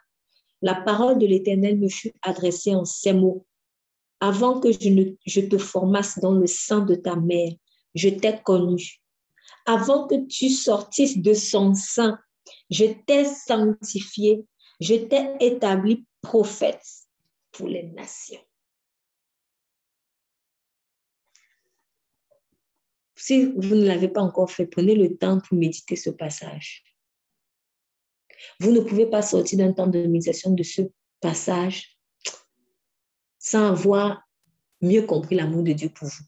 la 0.61 0.75
parole 0.75 1.17
de 1.17 1.25
l'Éternel 1.25 1.79
me 1.79 1.87
fut 1.87 2.13
adressée 2.21 2.75
en 2.75 2.83
ces 2.83 3.13
mots. 3.13 3.45
Avant 4.19 4.59
que 4.59 4.71
je, 4.71 4.89
ne, 4.89 5.03
je 5.25 5.39
te 5.39 5.57
formasse 5.57 6.19
dans 6.19 6.33
le 6.33 6.47
sein 6.47 6.81
de 6.81 6.95
ta 6.95 7.15
mère, 7.15 7.53
je 7.95 8.09
t'ai 8.09 8.41
connu. 8.43 9.01
Avant 9.65 10.07
que 10.07 10.27
tu 10.27 10.49
sortisses 10.49 11.17
de 11.17 11.33
son 11.33 11.73
sein, 11.73 12.19
je 12.69 12.85
t'ai 12.85 13.25
sanctifié, 13.25 14.45
je 14.79 14.95
t'ai 14.95 15.35
établi 15.39 16.05
prophète 16.21 16.83
pour 17.51 17.67
les 17.67 17.83
nations. 17.83 18.41
Si 23.15 23.45
vous 23.45 23.75
ne 23.75 23.85
l'avez 23.85 24.07
pas 24.07 24.21
encore 24.21 24.49
fait, 24.49 24.65
prenez 24.65 24.95
le 24.95 25.17
temps 25.17 25.39
pour 25.41 25.57
méditer 25.57 25.95
ce 25.95 26.09
passage. 26.09 26.83
Vous 28.59 28.71
ne 28.71 28.79
pouvez 28.79 29.05
pas 29.05 29.21
sortir 29.21 29.59
d'un 29.59 29.73
temps 29.73 29.87
de 29.87 29.99
méditation 30.03 30.51
de 30.51 30.63
ce 30.63 30.83
passage 31.19 31.99
sans 33.37 33.71
avoir 33.71 34.21
mieux 34.81 35.01
compris 35.05 35.35
l'amour 35.35 35.63
de 35.63 35.73
Dieu 35.73 35.89
pour 35.89 36.07
vous. 36.07 36.23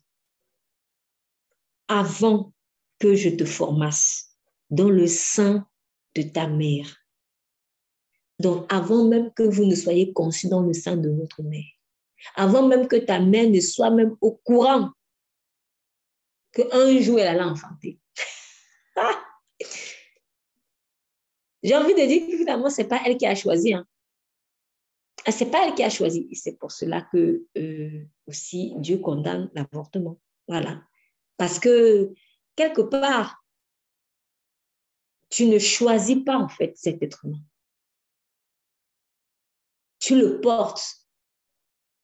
Avant 1.88 2.54
que 3.00 3.16
je 3.16 3.30
te 3.30 3.46
formasse 3.46 4.38
dans 4.70 4.90
le 4.90 5.08
sein 5.08 5.68
de 6.16 6.24
ta 6.24 6.48
mère, 6.48 7.02
donc, 8.42 8.66
avant 8.74 9.08
même 9.08 9.32
que 9.34 9.44
vous 9.44 9.66
ne 9.66 9.76
soyez 9.76 10.14
conçus 10.14 10.50
dans 10.50 10.62
le 10.62 10.74
sein 10.74 10.98
de 10.98 11.10
votre 11.10 11.44
mère, 11.44 11.70
avant 12.36 12.68
même 12.68 12.88
que 12.88 12.96
ta 12.96 13.20
mère 13.20 13.48
ne 13.48 13.60
soit 13.60 13.92
même 13.92 14.16
au 14.20 14.32
courant 14.32 14.90
qu'un 16.52 17.00
jour 17.00 17.20
elle 17.20 17.28
allait 17.28 17.44
enfanter. 17.44 18.00
J'ai 21.64 21.76
envie 21.76 21.94
de 21.94 22.08
dire 22.08 22.26
que 22.26 22.36
finalement, 22.36 22.72
ce 22.72 22.82
n'est 22.82 22.88
pas 22.88 23.02
elle 23.06 23.18
qui 23.18 23.28
a 23.28 23.36
choisi. 23.36 23.76
Hein. 23.76 23.86
Ah, 25.26 25.32
Ce 25.32 25.44
n'est 25.44 25.52
pas 25.52 25.68
elle 25.68 25.76
qui 25.76 25.84
a 25.84 25.92
choisi. 25.92 26.28
C'est 26.34 26.58
pour 26.58 26.72
cela 26.72 27.08
que 27.12 27.46
euh, 27.56 28.04
aussi 28.26 28.74
Dieu 28.78 28.98
condamne 28.98 29.52
l'avortement. 29.54 30.20
Voilà. 30.48 30.82
Parce 31.38 31.60
que 31.60 32.12
quelque 32.56 32.82
part, 32.82 33.41
tu 35.32 35.48
ne 35.48 35.58
choisis 35.58 36.24
pas 36.24 36.38
en 36.38 36.50
fait 36.50 36.78
cet 36.78 37.02
être 37.02 37.26
humain. 37.26 37.42
Tu 40.00 40.20
le 40.20 40.42
portes, 40.42 41.08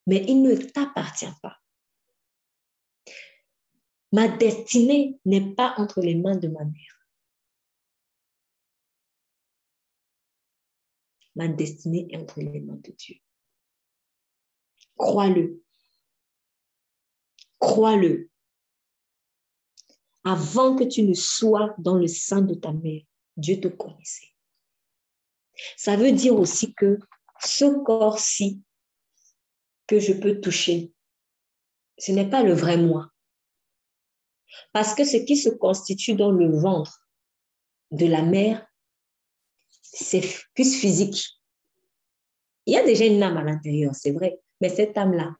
mais 0.08 0.24
il 0.28 0.42
ne 0.42 0.56
t'appartient 0.56 1.26
pas. 1.42 1.58
Ma 4.14 4.30
destinée 4.30 5.20
n'est 5.26 5.54
pas 5.54 5.76
entre 5.78 6.00
les 6.02 6.16
mains 6.16 6.38
de 6.38 6.48
ma 6.48 6.64
mère. 6.64 7.10
Ma 11.36 11.50
destinée 11.50 12.08
est 12.10 12.18
entre 12.18 12.40
les 12.40 12.62
mains 12.62 12.78
de 12.78 12.92
Dieu. 12.92 13.18
Crois-le. 14.96 15.62
Crois-le. 17.60 18.32
Avant 20.24 20.76
que 20.78 20.86
tu 20.86 21.04
ne 21.04 21.14
sois 21.14 21.76
dans 21.78 21.98
le 21.98 22.08
sein 22.08 22.42
de 22.42 22.54
ta 22.54 22.72
mère, 22.72 23.07
Dieu 23.38 23.60
te 23.62 23.68
connaissait. 23.68 24.34
Ça 25.76 25.96
veut 25.96 26.12
dire 26.12 26.36
aussi 26.36 26.74
que 26.74 27.00
ce 27.40 27.66
corps-ci 27.84 28.62
que 29.88 30.00
je 30.00 30.14
peux 30.14 30.42
toucher, 30.42 30.92
ce 31.98 32.12
n'est 32.12 32.30
pas 32.30 32.44
le 32.44 32.54
vrai 32.54 32.78
moi. 32.78 33.10
Parce 34.74 34.94
que 34.94 35.06
ce 35.06 35.18
qui 35.18 35.38
se 35.38 35.50
constitue 35.50 36.16
dans 36.16 36.32
le 36.32 36.50
ventre 36.60 37.08
de 37.92 38.06
la 38.06 38.22
mère, 38.22 38.66
c'est 39.82 40.22
plus 40.54 40.76
physique. 40.76 41.26
Il 42.66 42.74
y 42.74 42.78
a 42.78 42.84
déjà 42.84 43.06
une 43.06 43.24
âme 43.24 43.38
à 43.38 43.44
l'intérieur, 43.44 43.96
c'est 43.96 44.12
vrai, 44.12 44.40
mais 44.60 44.70
cette 44.70 44.98
âme-là 44.98 45.36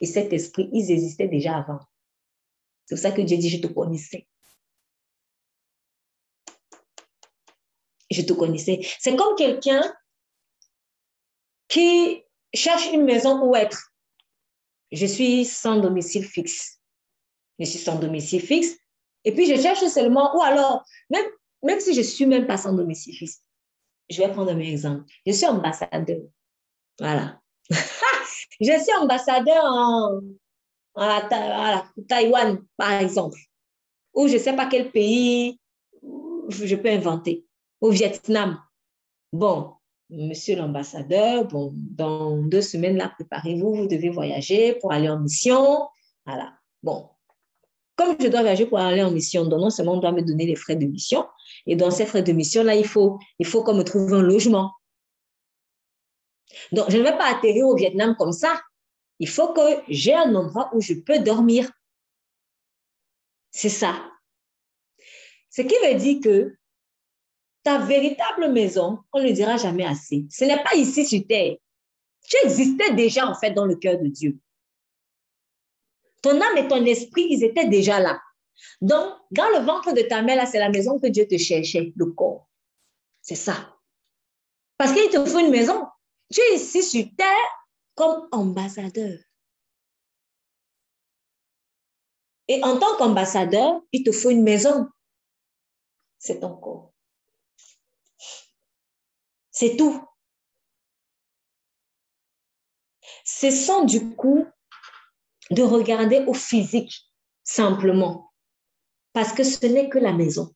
et 0.00 0.06
cet 0.06 0.32
esprit, 0.32 0.68
ils 0.72 0.90
existaient 0.90 1.28
déjà 1.28 1.58
avant. 1.58 1.80
C'est 2.86 2.96
pour 2.96 3.02
ça 3.02 3.12
que 3.12 3.22
Dieu 3.22 3.36
dit, 3.36 3.48
je 3.48 3.60
te 3.60 3.68
connaissais. 3.68 4.26
Je 8.12 8.22
te 8.22 8.32
connaissais. 8.32 8.80
C'est 9.00 9.16
comme 9.16 9.34
quelqu'un 9.36 9.82
qui 11.68 12.22
cherche 12.54 12.92
une 12.92 13.04
maison 13.04 13.42
où 13.42 13.56
être. 13.56 13.90
Je 14.90 15.06
suis 15.06 15.44
sans 15.44 15.78
domicile 15.78 16.24
fixe 16.24 16.82
je 17.58 17.64
suis 17.64 17.78
sans 17.78 17.98
domicile 17.98 18.40
fixe. 18.40 18.76
Et 19.24 19.32
puis, 19.32 19.46
je 19.46 19.60
cherche 19.60 19.84
seulement, 19.86 20.36
ou 20.36 20.42
alors, 20.42 20.84
même, 21.10 21.24
même 21.62 21.80
si 21.80 21.94
je 21.94 22.00
ne 22.00 22.04
suis 22.04 22.26
même 22.26 22.46
pas 22.46 22.56
sans 22.56 22.72
domicile 22.72 23.14
fixe, 23.14 23.42
je 24.10 24.20
vais 24.20 24.32
prendre 24.32 24.50
un 24.50 24.58
exemple. 24.58 25.04
Je 25.26 25.32
suis 25.32 25.46
ambassadeur. 25.46 26.20
Voilà. 26.98 27.40
je 27.70 28.82
suis 28.82 28.94
ambassadeur 29.00 29.64
en, 29.64 30.20
en, 30.94 31.82
Taïwan, 32.08 32.64
par 32.76 32.92
exemple, 33.00 33.38
ou 34.14 34.28
je 34.28 34.34
ne 34.34 34.38
sais 34.38 34.56
pas 34.56 34.66
quel 34.66 34.90
pays 34.90 35.58
je 36.48 36.76
peux 36.76 36.90
inventer, 36.90 37.44
au 37.82 37.90
Vietnam. 37.90 38.62
Bon, 39.32 39.74
monsieur 40.08 40.56
l'ambassadeur, 40.56 41.46
bon, 41.46 41.72
dans 41.74 42.38
deux 42.38 42.62
semaines, 42.62 42.96
là, 42.96 43.10
préparez-vous, 43.10 43.74
vous 43.74 43.86
devez 43.86 44.08
voyager 44.08 44.74
pour 44.74 44.92
aller 44.92 45.10
en 45.10 45.18
mission. 45.18 45.88
Voilà. 46.24 46.54
Bon, 46.82 47.10
comme 47.96 48.16
je 48.18 48.28
dois 48.28 48.40
voyager 48.40 48.66
pour 48.66 48.78
aller 48.78 49.02
en 49.02 49.10
mission, 49.10 49.44
donc 49.44 49.60
non 49.60 49.70
seulement 49.70 49.94
on 49.94 50.00
doit 50.00 50.12
me 50.12 50.22
donner 50.22 50.46
les 50.46 50.54
frais 50.54 50.76
de 50.76 50.86
mission, 50.86 51.26
et 51.66 51.76
dans 51.76 51.90
ces 51.90 52.06
frais 52.06 52.22
de 52.22 52.32
mission-là, 52.32 52.76
il 52.76 52.86
faut, 52.86 53.18
il 53.38 53.46
faut 53.46 53.62
qu'on 53.64 53.74
me 53.74 53.82
trouve 53.82 54.14
un 54.14 54.22
logement. 54.22 54.72
Donc, 56.70 56.90
je 56.90 56.98
ne 56.98 57.02
vais 57.02 57.16
pas 57.16 57.34
atterrir 57.34 57.66
au 57.66 57.74
Vietnam 57.74 58.14
comme 58.16 58.32
ça. 58.32 58.60
Il 59.18 59.28
faut 59.28 59.52
que 59.52 59.82
j'ai 59.88 60.14
un 60.14 60.34
endroit 60.34 60.70
où 60.74 60.80
je 60.80 60.94
peux 60.94 61.18
dormir. 61.18 61.70
C'est 63.50 63.68
ça. 63.68 64.10
Ce 65.50 65.62
qui 65.62 65.74
veut 65.84 65.98
dire 65.98 66.20
que 66.22 66.56
ta 67.62 67.78
véritable 67.78 68.52
maison, 68.52 68.98
on 69.12 69.20
ne 69.20 69.28
le 69.28 69.32
dira 69.32 69.56
jamais 69.56 69.84
assez. 69.84 70.26
Ce 70.30 70.44
n'est 70.44 70.62
pas 70.62 70.74
ici 70.74 71.06
sur 71.06 71.26
terre. 71.26 71.56
Tu 72.28 72.36
existais 72.44 72.94
déjà 72.94 73.26
en 73.26 73.34
fait 73.34 73.52
dans 73.52 73.66
le 73.66 73.76
cœur 73.76 73.98
de 73.98 74.08
Dieu. 74.08 74.38
Ton 76.22 76.40
âme 76.40 76.56
et 76.56 76.68
ton 76.68 76.84
esprit, 76.84 77.26
ils 77.30 77.44
étaient 77.44 77.68
déjà 77.68 77.98
là. 78.00 78.20
Donc, 78.80 79.14
dans 79.30 79.48
le 79.50 79.64
ventre 79.64 79.92
de 79.92 80.02
ta 80.02 80.22
mère, 80.22 80.36
là, 80.36 80.46
c'est 80.46 80.58
la 80.58 80.70
maison 80.70 80.98
que 81.00 81.08
Dieu 81.08 81.26
te 81.26 81.36
cherchait, 81.36 81.92
le 81.96 82.06
corps. 82.06 82.48
C'est 83.20 83.34
ça. 83.34 83.76
Parce 84.76 84.92
qu'il 84.92 85.10
te 85.10 85.24
faut 85.24 85.38
une 85.38 85.50
maison. 85.50 85.86
Tu 86.32 86.40
es 86.40 86.56
ici 86.56 86.82
sur 86.82 87.04
terre 87.16 87.66
comme 87.94 88.28
ambassadeur. 88.32 89.18
Et 92.48 92.62
en 92.62 92.78
tant 92.78 92.96
qu'ambassadeur, 92.96 93.80
il 93.92 94.04
te 94.04 94.12
faut 94.12 94.30
une 94.30 94.42
maison. 94.42 94.88
C'est 96.18 96.40
ton 96.40 96.56
corps. 96.56 96.91
C'est 99.62 99.76
tout. 99.76 100.02
Ce 103.24 103.48
sont 103.52 103.84
du 103.84 104.16
coup 104.16 104.44
de 105.52 105.62
regarder 105.62 106.24
au 106.26 106.34
physique 106.34 106.92
simplement, 107.44 108.32
parce 109.12 109.32
que 109.32 109.44
ce 109.44 109.64
n'est 109.66 109.88
que 109.88 110.00
la 110.00 110.12
maison. 110.12 110.52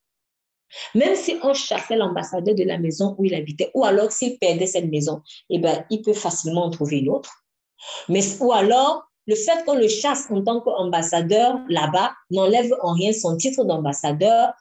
Même 0.96 1.14
si 1.14 1.38
on 1.44 1.54
chassait 1.54 1.94
l'ambassadeur 1.94 2.56
de 2.56 2.64
la 2.64 2.78
maison 2.78 3.14
où 3.16 3.24
il 3.24 3.36
habitait, 3.36 3.70
ou 3.74 3.84
alors 3.84 4.10
s'il 4.10 4.40
perdait 4.40 4.66
cette 4.66 4.90
maison, 4.90 5.22
eh 5.50 5.60
ben, 5.60 5.86
il 5.88 6.02
peut 6.02 6.12
facilement 6.12 6.64
en 6.64 6.70
trouver 6.70 6.98
une 6.98 7.10
autre. 7.10 7.44
Mais, 8.08 8.22
ou 8.40 8.52
alors, 8.52 9.04
le 9.28 9.36
fait 9.36 9.64
qu'on 9.64 9.76
le 9.76 9.86
chasse 9.86 10.28
en 10.32 10.42
tant 10.42 10.60
qu'ambassadeur 10.60 11.60
là-bas 11.68 12.12
n'enlève 12.32 12.74
en 12.82 12.94
rien 12.94 13.12
son 13.12 13.36
titre 13.36 13.62
d'ambassadeur 13.62 14.52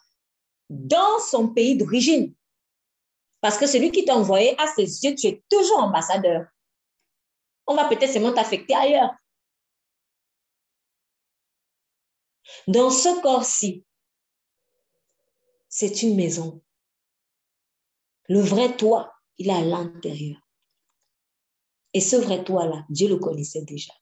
dans 0.70 1.18
son 1.32 1.48
pays 1.48 1.76
d'origine. 1.76 2.35
Parce 3.46 3.60
que 3.60 3.68
celui 3.68 3.92
qui 3.92 4.04
t'a 4.04 4.16
envoyé 4.16 4.60
à 4.60 4.66
ses 4.66 5.06
yeux, 5.06 5.14
tu 5.14 5.28
es 5.28 5.44
toujours 5.52 5.78
ambassadeur. 5.78 6.48
On 7.68 7.76
va 7.76 7.88
peut-être 7.88 8.12
seulement 8.12 8.34
t'affecter 8.34 8.74
ailleurs. 8.74 9.12
Dans 12.66 12.90
ce 12.90 13.22
corps-ci, 13.22 13.86
c'est 15.70 16.02
une 16.02 16.16
maison. 16.16 16.64
Le 18.30 18.40
vrai 18.40 18.76
toi, 18.76 19.14
il 19.38 19.50
est 19.50 19.54
à 19.54 19.62
l'intérieur. 19.62 20.40
Et 21.94 22.02
ce 22.02 22.16
vrai 22.16 22.44
toi-là, 22.44 22.84
Dieu 22.90 23.08
le 23.08 23.18
connaissait 23.18 23.62
déjà. 23.62 23.94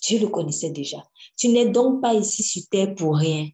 Dieu 0.00 0.20
le 0.20 0.28
connaissait 0.28 0.70
déjà. 0.70 1.02
Tu 1.36 1.48
n'es 1.48 1.68
donc 1.68 2.00
pas 2.00 2.14
ici 2.14 2.44
sur 2.44 2.62
terre 2.70 2.94
pour 2.94 3.16
rien. 3.16 3.48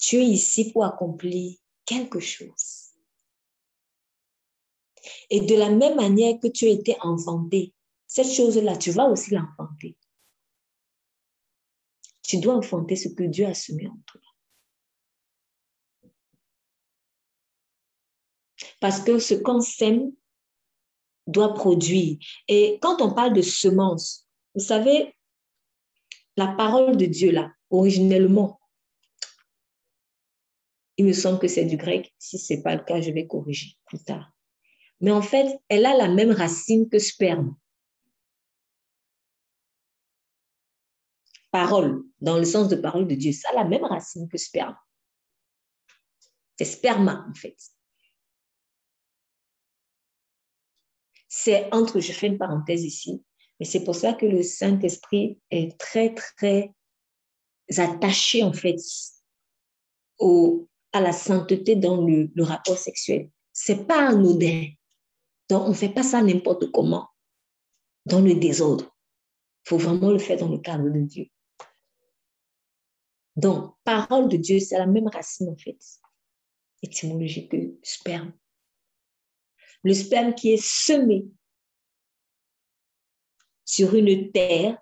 Tu 0.00 0.16
es 0.16 0.24
ici 0.24 0.72
pour 0.72 0.84
accomplir 0.84 1.56
quelque 1.84 2.20
chose. 2.20 2.94
Et 5.28 5.40
de 5.40 5.54
la 5.54 5.70
même 5.70 5.96
manière 5.96 6.38
que 6.40 6.48
tu 6.48 6.66
as 6.66 6.70
été 6.70 6.96
enfanté, 7.02 7.74
cette 8.06 8.32
chose-là, 8.32 8.76
tu 8.76 8.90
vas 8.90 9.08
aussi 9.08 9.34
l'enfanter. 9.34 9.96
Tu 12.22 12.38
dois 12.38 12.56
enfanter 12.56 12.96
ce 12.96 13.08
que 13.08 13.24
Dieu 13.24 13.46
a 13.46 13.54
semé 13.54 13.86
en 13.88 13.98
toi. 14.06 14.20
Parce 18.80 19.00
que 19.00 19.18
ce 19.18 19.34
qu'on 19.34 19.60
sème 19.60 20.12
doit 21.26 21.54
produire. 21.54 22.18
Et 22.48 22.78
quand 22.80 23.02
on 23.02 23.14
parle 23.14 23.34
de 23.34 23.42
semence, 23.42 24.26
vous 24.54 24.64
savez, 24.64 25.14
la 26.36 26.48
parole 26.48 26.96
de 26.96 27.06
Dieu, 27.06 27.30
là, 27.30 27.52
originellement, 27.68 28.59
il 31.00 31.06
me 31.06 31.14
semble 31.14 31.38
que 31.38 31.48
c'est 31.48 31.64
du 31.64 31.78
grec. 31.78 32.14
Si 32.18 32.38
ce 32.38 32.52
n'est 32.52 32.62
pas 32.62 32.76
le 32.76 32.84
cas, 32.84 33.00
je 33.00 33.10
vais 33.10 33.26
corriger 33.26 33.74
plus 33.86 34.04
tard. 34.04 34.30
Mais 35.00 35.10
en 35.10 35.22
fait, 35.22 35.58
elle 35.70 35.86
a 35.86 35.96
la 35.96 36.08
même 36.08 36.30
racine 36.30 36.90
que 36.90 36.98
sperme. 36.98 37.56
parole, 41.50 42.04
dans 42.20 42.38
le 42.38 42.44
sens 42.44 42.68
de 42.68 42.76
parole 42.76 43.08
de 43.08 43.16
Dieu, 43.16 43.32
ça 43.32 43.48
a 43.50 43.54
la 43.54 43.64
même 43.64 43.84
racine 43.84 44.28
que 44.28 44.38
sperme. 44.38 44.76
C'est 46.56 46.64
sperma, 46.64 47.26
en 47.28 47.34
fait. 47.34 47.56
C'est 51.26 51.74
entre, 51.74 51.98
je 51.98 52.12
fais 52.12 52.28
une 52.28 52.38
parenthèse 52.38 52.84
ici, 52.84 53.24
mais 53.58 53.66
c'est 53.66 53.82
pour 53.82 53.96
ça 53.96 54.12
que 54.12 54.26
le 54.26 54.44
Saint-Esprit 54.44 55.40
est 55.50 55.76
très, 55.76 56.14
très 56.14 56.72
attaché, 57.76 58.44
en 58.44 58.52
fait, 58.52 58.76
au, 60.18 60.69
à 60.92 61.00
la 61.00 61.12
sainteté 61.12 61.76
dans 61.76 62.04
le, 62.04 62.30
rapport 62.42 62.78
sexuel. 62.78 63.30
C'est 63.52 63.86
pas 63.86 64.08
anodin. 64.08 64.66
Donc, 65.48 65.66
on 65.66 65.68
ne 65.70 65.74
fait 65.74 65.88
pas 65.88 66.02
ça 66.02 66.22
n'importe 66.22 66.70
comment, 66.72 67.08
dans 68.06 68.20
le 68.20 68.34
désordre. 68.34 68.96
Il 69.64 69.68
faut 69.70 69.78
vraiment 69.78 70.10
le 70.10 70.18
faire 70.18 70.38
dans 70.38 70.48
le 70.48 70.58
cadre 70.58 70.88
de 70.88 71.00
Dieu. 71.00 71.26
Donc, 73.36 73.74
parole 73.84 74.28
de 74.28 74.36
Dieu, 74.36 74.60
c'est 74.60 74.78
la 74.78 74.86
même 74.86 75.08
racine 75.08 75.48
en 75.48 75.56
fait. 75.56 75.78
étymologique 76.82 77.50
de 77.52 77.78
sperme. 77.82 78.32
Le 79.82 79.94
sperme 79.94 80.34
qui 80.34 80.52
est 80.52 80.62
semé 80.62 81.26
sur 83.64 83.94
une 83.94 84.30
terre, 84.32 84.78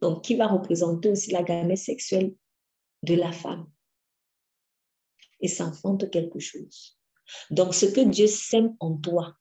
donc 0.00 0.22
qui 0.22 0.36
va 0.36 0.46
représenter 0.46 1.10
aussi 1.10 1.30
la 1.30 1.42
gamète 1.42 1.78
sexuelle 1.78 2.34
de 3.02 3.14
la 3.14 3.32
femme. 3.32 3.66
Et 5.44 5.48
s'enfante 5.48 6.10
quelque 6.10 6.38
chose. 6.38 6.98
Donc, 7.50 7.74
ce 7.74 7.84
que 7.84 8.00
Dieu 8.00 8.26
sème 8.26 8.74
en 8.80 8.96
toi, 8.96 9.36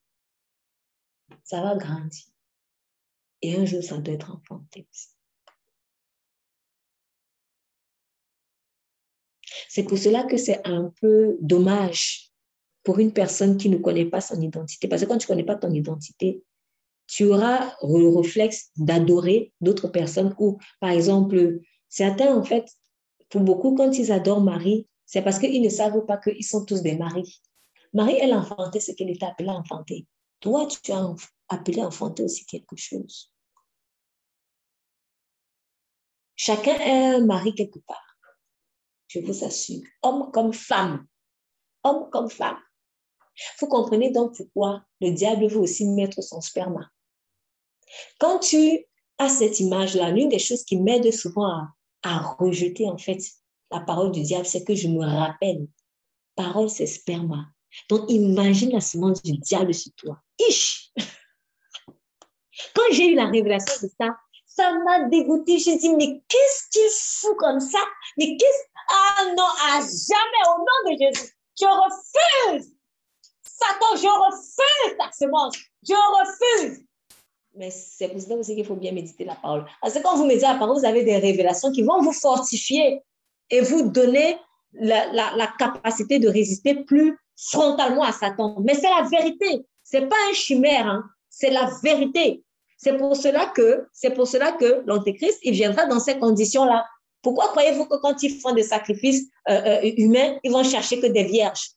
ça 1.46 1.62
va 1.62 1.78
grandir. 1.78 2.26
Et 3.42 3.56
un 3.56 3.64
jour, 3.64 3.82
ça 3.82 4.00
doit 4.00 4.14
être 4.14 4.30
enfanté. 4.30 4.86
C'est 9.70 9.84
pour 9.84 9.98
cela 9.98 10.26
que 10.26 10.36
c'est 10.36 10.68
un 10.68 10.94
peu 11.00 11.38
dommage 11.40 12.34
pour 12.84 13.00
une 13.00 13.14
personne 13.14 13.56
qui 13.56 13.70
ne 13.70 13.78
connaît 13.78 14.10
pas 14.10 14.20
son 14.20 14.42
identité. 14.42 14.90
Parce 14.90 15.04
que 15.04 15.08
quand 15.08 15.18
tu 15.18 15.24
ne 15.24 15.28
connais 15.30 15.46
pas 15.46 15.56
ton 15.56 15.72
identité, 15.72 16.44
tu 17.08 17.24
auras 17.28 17.78
le 17.82 18.10
réflexe 18.10 18.72
d'adorer 18.76 19.54
d'autres 19.62 19.88
personnes 19.88 20.36
ou, 20.38 20.60
par 20.82 20.90
exemple, 20.90 21.62
certains, 21.88 22.36
en 22.36 22.44
fait, 22.44 22.66
pour 23.30 23.40
beaucoup, 23.40 23.74
quand 23.74 23.98
ils 23.98 24.12
adorent 24.12 24.42
Marie, 24.42 24.86
c'est 25.06 25.22
parce 25.22 25.40
qu'ils 25.40 25.62
ne 25.62 25.70
savent 25.70 26.06
pas 26.06 26.18
qu'ils 26.18 26.46
sont 26.46 26.66
tous 26.66 26.82
des 26.82 26.98
maris. 26.98 27.42
Marie, 27.94 28.18
elle 28.20 28.34
a 28.34 28.40
enfanté 28.40 28.80
ce 28.80 28.92
qu'elle 28.92 29.10
était 29.10 29.26
appelée 29.26 29.50
à 29.50 29.54
enfanter. 29.54 30.08
Toi, 30.40 30.68
tu 30.68 30.92
as 30.92 31.16
appelé 31.50 31.82
à 31.82 31.88
enfanter 31.88 32.24
aussi 32.24 32.46
quelque 32.46 32.76
chose. 32.76 33.32
Chacun 36.36 36.76
est 36.76 37.16
un 37.16 37.26
mari 37.26 37.54
quelque 37.54 37.80
part. 37.80 38.18
Je 39.08 39.20
vous 39.20 39.44
assure. 39.46 39.84
Homme 40.02 40.32
comme 40.32 40.54
femme. 40.54 41.06
Homme 41.84 42.10
comme 42.10 42.30
femme. 42.30 42.60
Vous 43.60 43.68
comprenez 43.68 44.12
donc 44.12 44.36
pourquoi 44.36 44.84
le 45.02 45.12
diable 45.12 45.48
veut 45.48 45.60
aussi 45.60 45.88
mettre 45.88 46.22
son 46.22 46.42
sperma. 46.42 46.90
Quand 48.20 48.40
tu 48.40 48.86
as 49.18 49.30
cette 49.30 49.60
image-là, 49.60 50.12
l'une 50.12 50.30
des 50.30 50.40
choses 50.40 50.64
qui 50.64 50.80
m'aide 50.80 51.12
souvent 51.12 51.46
à, 51.46 51.74
à, 52.04 52.20
rejeter 52.20 52.88
en 52.90 52.98
fait 52.98 53.22
la 53.72 53.80
parole 53.80 54.12
du 54.12 54.22
diable, 54.22 54.46
c'est 54.46 54.64
que 54.64 54.76
je 54.76 54.88
me 54.88 55.06
rappelle, 55.06 55.68
parole 56.36 56.70
c'est 56.70 56.88
sperma. 56.88 57.48
Donc 57.90 58.10
imagine 58.10 58.72
la 58.72 58.82
semence 58.82 59.22
du 59.24 59.38
diable 59.38 59.74
sur 59.74 59.92
toi. 59.96 60.18
Ich! 60.40 60.92
Quand 62.76 62.84
j'ai 62.92 63.08
eu 63.08 63.16
la 63.16 63.26
révélation 63.26 63.88
de 63.88 63.92
ça, 64.00 64.16
ça 64.46 64.72
m'a 64.80 65.10
dégoûté. 65.10 65.58
J'ai 65.58 65.78
dit, 65.78 65.90
mais 65.96 66.22
qu'est-ce 66.28 66.70
qu'il 66.70 66.90
fout 66.92 67.38
comme 67.38 67.60
ça? 67.60 67.80
Mais 68.18 68.38
qu'est-ce... 68.38 68.64
Ah 68.90 69.26
non, 69.36 69.44
à 69.44 69.80
jamais, 69.80 70.44
au 70.50 70.60
nom 70.60 70.92
de 70.92 70.98
Jésus, 71.00 71.32
je 71.60 71.66
refuse. 71.66 72.76
Satan, 73.44 73.96
je 73.96 74.08
refuse 74.08 74.98
ta 74.98 75.12
semence. 75.12 75.56
Je 75.88 75.94
refuse. 75.94 76.86
Mais 77.56 77.72
c'est 77.72 78.10
pour 78.10 78.22
ça 78.22 78.36
aussi 78.36 78.56
qu'il 78.56 78.66
faut 78.66 78.76
bien 78.76 78.92
méditer 78.92 79.26
la 79.26 79.36
parole. 79.36 79.66
Parce 79.82 79.94
que 79.94 80.02
quand 80.02 80.16
vous 80.18 80.26
méditez 80.26 80.48
la 80.48 80.56
parole, 80.56 80.78
vous 80.78 80.86
avez 80.86 81.04
des 81.04 81.18
révélations 81.18 81.72
qui 81.72 81.84
vont 81.84 82.02
vous 82.02 82.14
fortifier 82.14 83.02
et 83.50 83.62
vous 83.62 83.90
donner 83.90 84.38
la, 84.74 85.54
capacité 85.58 86.20
de 86.20 86.28
résister 86.28 86.84
plus 86.84 87.18
frontalement 87.36 88.04
à 88.04 88.12
Satan. 88.12 88.58
Mais 88.64 88.74
c'est 88.74 88.90
la 88.90 89.08
vérité. 89.08 89.66
C'est 89.84 90.08
pas 90.08 90.16
un 90.30 90.34
chimère, 90.34 90.88
hein. 90.88 91.04
c'est 91.30 91.52
la 91.52 91.70
vérité. 91.84 92.44
C'est 92.78 92.98
pour 92.98 93.16
cela 93.16 93.46
que, 93.48 93.88
c'est 93.94 94.14
pour 94.14 94.28
cela 94.28 94.52
que 94.54 94.84
l'Antéchrist, 94.86 95.40
il 95.44 95.54
viendra 95.54 95.86
dans 95.86 96.00
ces 96.00 96.20
conditions-là. 96.20 96.86
Pourquoi 97.22 97.48
croyez-vous 97.50 97.86
que 97.86 97.96
quand 97.98 98.22
ils 98.24 98.40
font 98.40 98.54
des 98.54 98.64
sacrifices 98.64 99.30
euh, 99.50 99.54
euh, 99.54 99.92
humains, 99.98 100.38
ils 100.44 100.52
vont 100.52 100.64
chercher 100.64 101.00
que 101.00 101.08
des 101.08 101.24
vierges? 101.24 101.72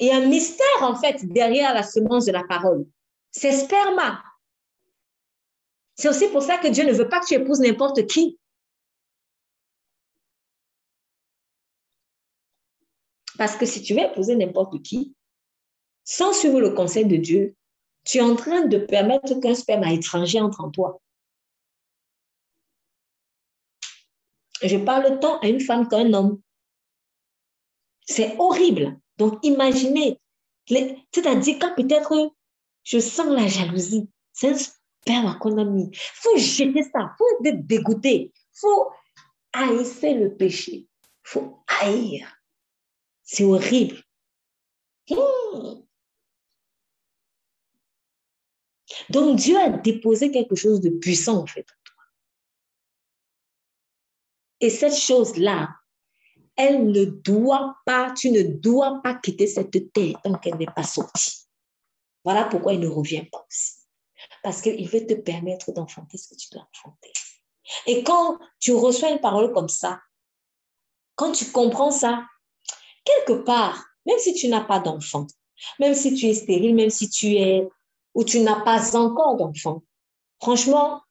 Il 0.00 0.08
y 0.08 0.10
a 0.10 0.16
un 0.16 0.26
mystère, 0.26 0.66
en 0.80 0.96
fait, 0.96 1.24
derrière 1.26 1.72
la 1.74 1.84
semence 1.84 2.24
de 2.24 2.32
la 2.32 2.42
parole. 2.42 2.84
C'est 3.30 3.52
sperma. 3.52 4.20
C'est 6.02 6.08
aussi 6.08 6.26
pour 6.30 6.42
ça 6.42 6.58
que 6.58 6.66
Dieu 6.66 6.82
ne 6.82 6.92
veut 6.92 7.08
pas 7.08 7.20
que 7.20 7.26
tu 7.26 7.34
épouses 7.34 7.60
n'importe 7.60 8.08
qui. 8.08 8.36
Parce 13.38 13.54
que 13.54 13.66
si 13.66 13.82
tu 13.82 13.94
veux 13.94 14.00
épouser 14.00 14.34
n'importe 14.34 14.82
qui, 14.82 15.14
sans 16.02 16.32
suivre 16.32 16.60
le 16.60 16.70
conseil 16.70 17.06
de 17.06 17.14
Dieu, 17.14 17.54
tu 18.04 18.18
es 18.18 18.20
en 18.20 18.34
train 18.34 18.62
de 18.62 18.78
permettre 18.78 19.38
qu'un 19.38 19.54
sperme 19.54 19.84
étranger 19.84 20.40
entre 20.40 20.62
en 20.62 20.72
toi. 20.72 21.00
Je 24.60 24.78
parle 24.78 25.20
tant 25.20 25.38
à 25.38 25.46
une 25.46 25.60
femme 25.60 25.88
qu'à 25.88 25.98
un 25.98 26.12
homme. 26.14 26.42
C'est 28.08 28.36
horrible. 28.40 28.98
Donc, 29.18 29.38
imaginez, 29.44 30.18
c'est-à-dire 30.66 31.58
quand 31.60 31.76
peut-être 31.76 32.34
je 32.82 32.98
sens 32.98 33.28
la 33.28 33.46
jalousie, 33.46 34.08
c'est 34.32 34.81
un 35.08 35.38
sperme 35.38 35.58
à 35.58 35.62
Il 35.62 35.90
faut 35.94 36.36
jeter 36.36 36.82
ça, 36.82 37.00
il 37.00 37.14
faut 37.18 37.44
être 37.44 37.66
dégoûté, 37.66 38.32
il 38.34 38.58
faut 38.58 38.90
haïr 39.52 40.18
le 40.18 40.34
péché, 40.36 40.72
il 40.72 40.88
faut 41.22 41.64
haïr. 41.66 42.26
C'est 43.22 43.44
horrible. 43.44 44.02
Hmm. 45.08 45.82
Donc 49.10 49.36
Dieu 49.36 49.56
a 49.58 49.70
déposé 49.70 50.30
quelque 50.30 50.54
chose 50.54 50.80
de 50.80 50.90
puissant 50.90 51.42
en 51.42 51.46
fait 51.46 51.60
en 51.60 51.78
toi. 51.84 52.04
Et 54.60 54.70
cette 54.70 54.96
chose-là, 54.96 55.70
elle 56.56 56.90
ne 56.90 57.04
doit 57.04 57.76
pas, 57.86 58.12
tu 58.12 58.30
ne 58.30 58.42
dois 58.42 59.00
pas 59.02 59.14
quitter 59.14 59.46
cette 59.46 59.92
terre 59.92 60.20
tant 60.22 60.34
qu'elle 60.34 60.56
n'est 60.56 60.66
pas 60.66 60.84
sortie. 60.84 61.46
Voilà 62.24 62.44
pourquoi 62.44 62.74
il 62.74 62.80
ne 62.80 62.88
revient 62.88 63.24
pas 63.30 63.44
aussi. 63.48 63.81
Parce 64.42 64.60
qu'il 64.60 64.88
veut 64.88 65.06
te 65.06 65.14
permettre 65.14 65.72
d'enfanter 65.72 66.18
ce 66.18 66.28
que 66.28 66.34
tu 66.34 66.48
dois 66.50 66.66
enfanter. 66.74 67.12
Et 67.86 68.02
quand 68.02 68.38
tu 68.58 68.72
reçois 68.72 69.10
une 69.10 69.20
parole 69.20 69.52
comme 69.52 69.68
ça, 69.68 70.00
quand 71.14 71.32
tu 71.32 71.46
comprends 71.46 71.90
ça, 71.90 72.24
quelque 73.04 73.44
part, 73.44 73.84
même 74.06 74.18
si 74.18 74.34
tu 74.34 74.48
n'as 74.48 74.64
pas 74.64 74.80
d'enfant, 74.80 75.26
même 75.78 75.94
si 75.94 76.14
tu 76.14 76.26
es 76.26 76.34
stérile, 76.34 76.74
même 76.74 76.90
si 76.90 77.08
tu 77.08 77.34
es 77.34 77.68
ou 78.14 78.24
tu 78.24 78.40
n'as 78.40 78.60
pas 78.60 78.96
encore 78.96 79.36
d'enfant, 79.36 79.82
franchement, 80.40 81.02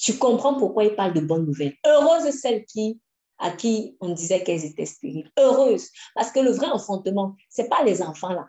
tu 0.00 0.16
comprends 0.16 0.54
pourquoi 0.54 0.84
il 0.84 0.94
parle 0.94 1.12
de 1.12 1.20
bonnes 1.20 1.46
nouvelles. 1.46 1.76
Heureuse 1.86 2.30
celle 2.30 2.64
qui, 2.64 3.00
à 3.38 3.50
qui 3.50 3.96
on 4.00 4.10
disait 4.10 4.42
qu'elles 4.42 4.64
étaient 4.64 4.86
stériles. 4.86 5.30
Heureuse. 5.38 5.90
Parce 6.14 6.30
que 6.30 6.40
le 6.40 6.50
vrai 6.50 6.68
enfantement, 6.68 7.36
ce 7.50 7.62
n'est 7.62 7.68
pas 7.68 7.84
les 7.84 8.02
enfants 8.02 8.32
là. 8.32 8.48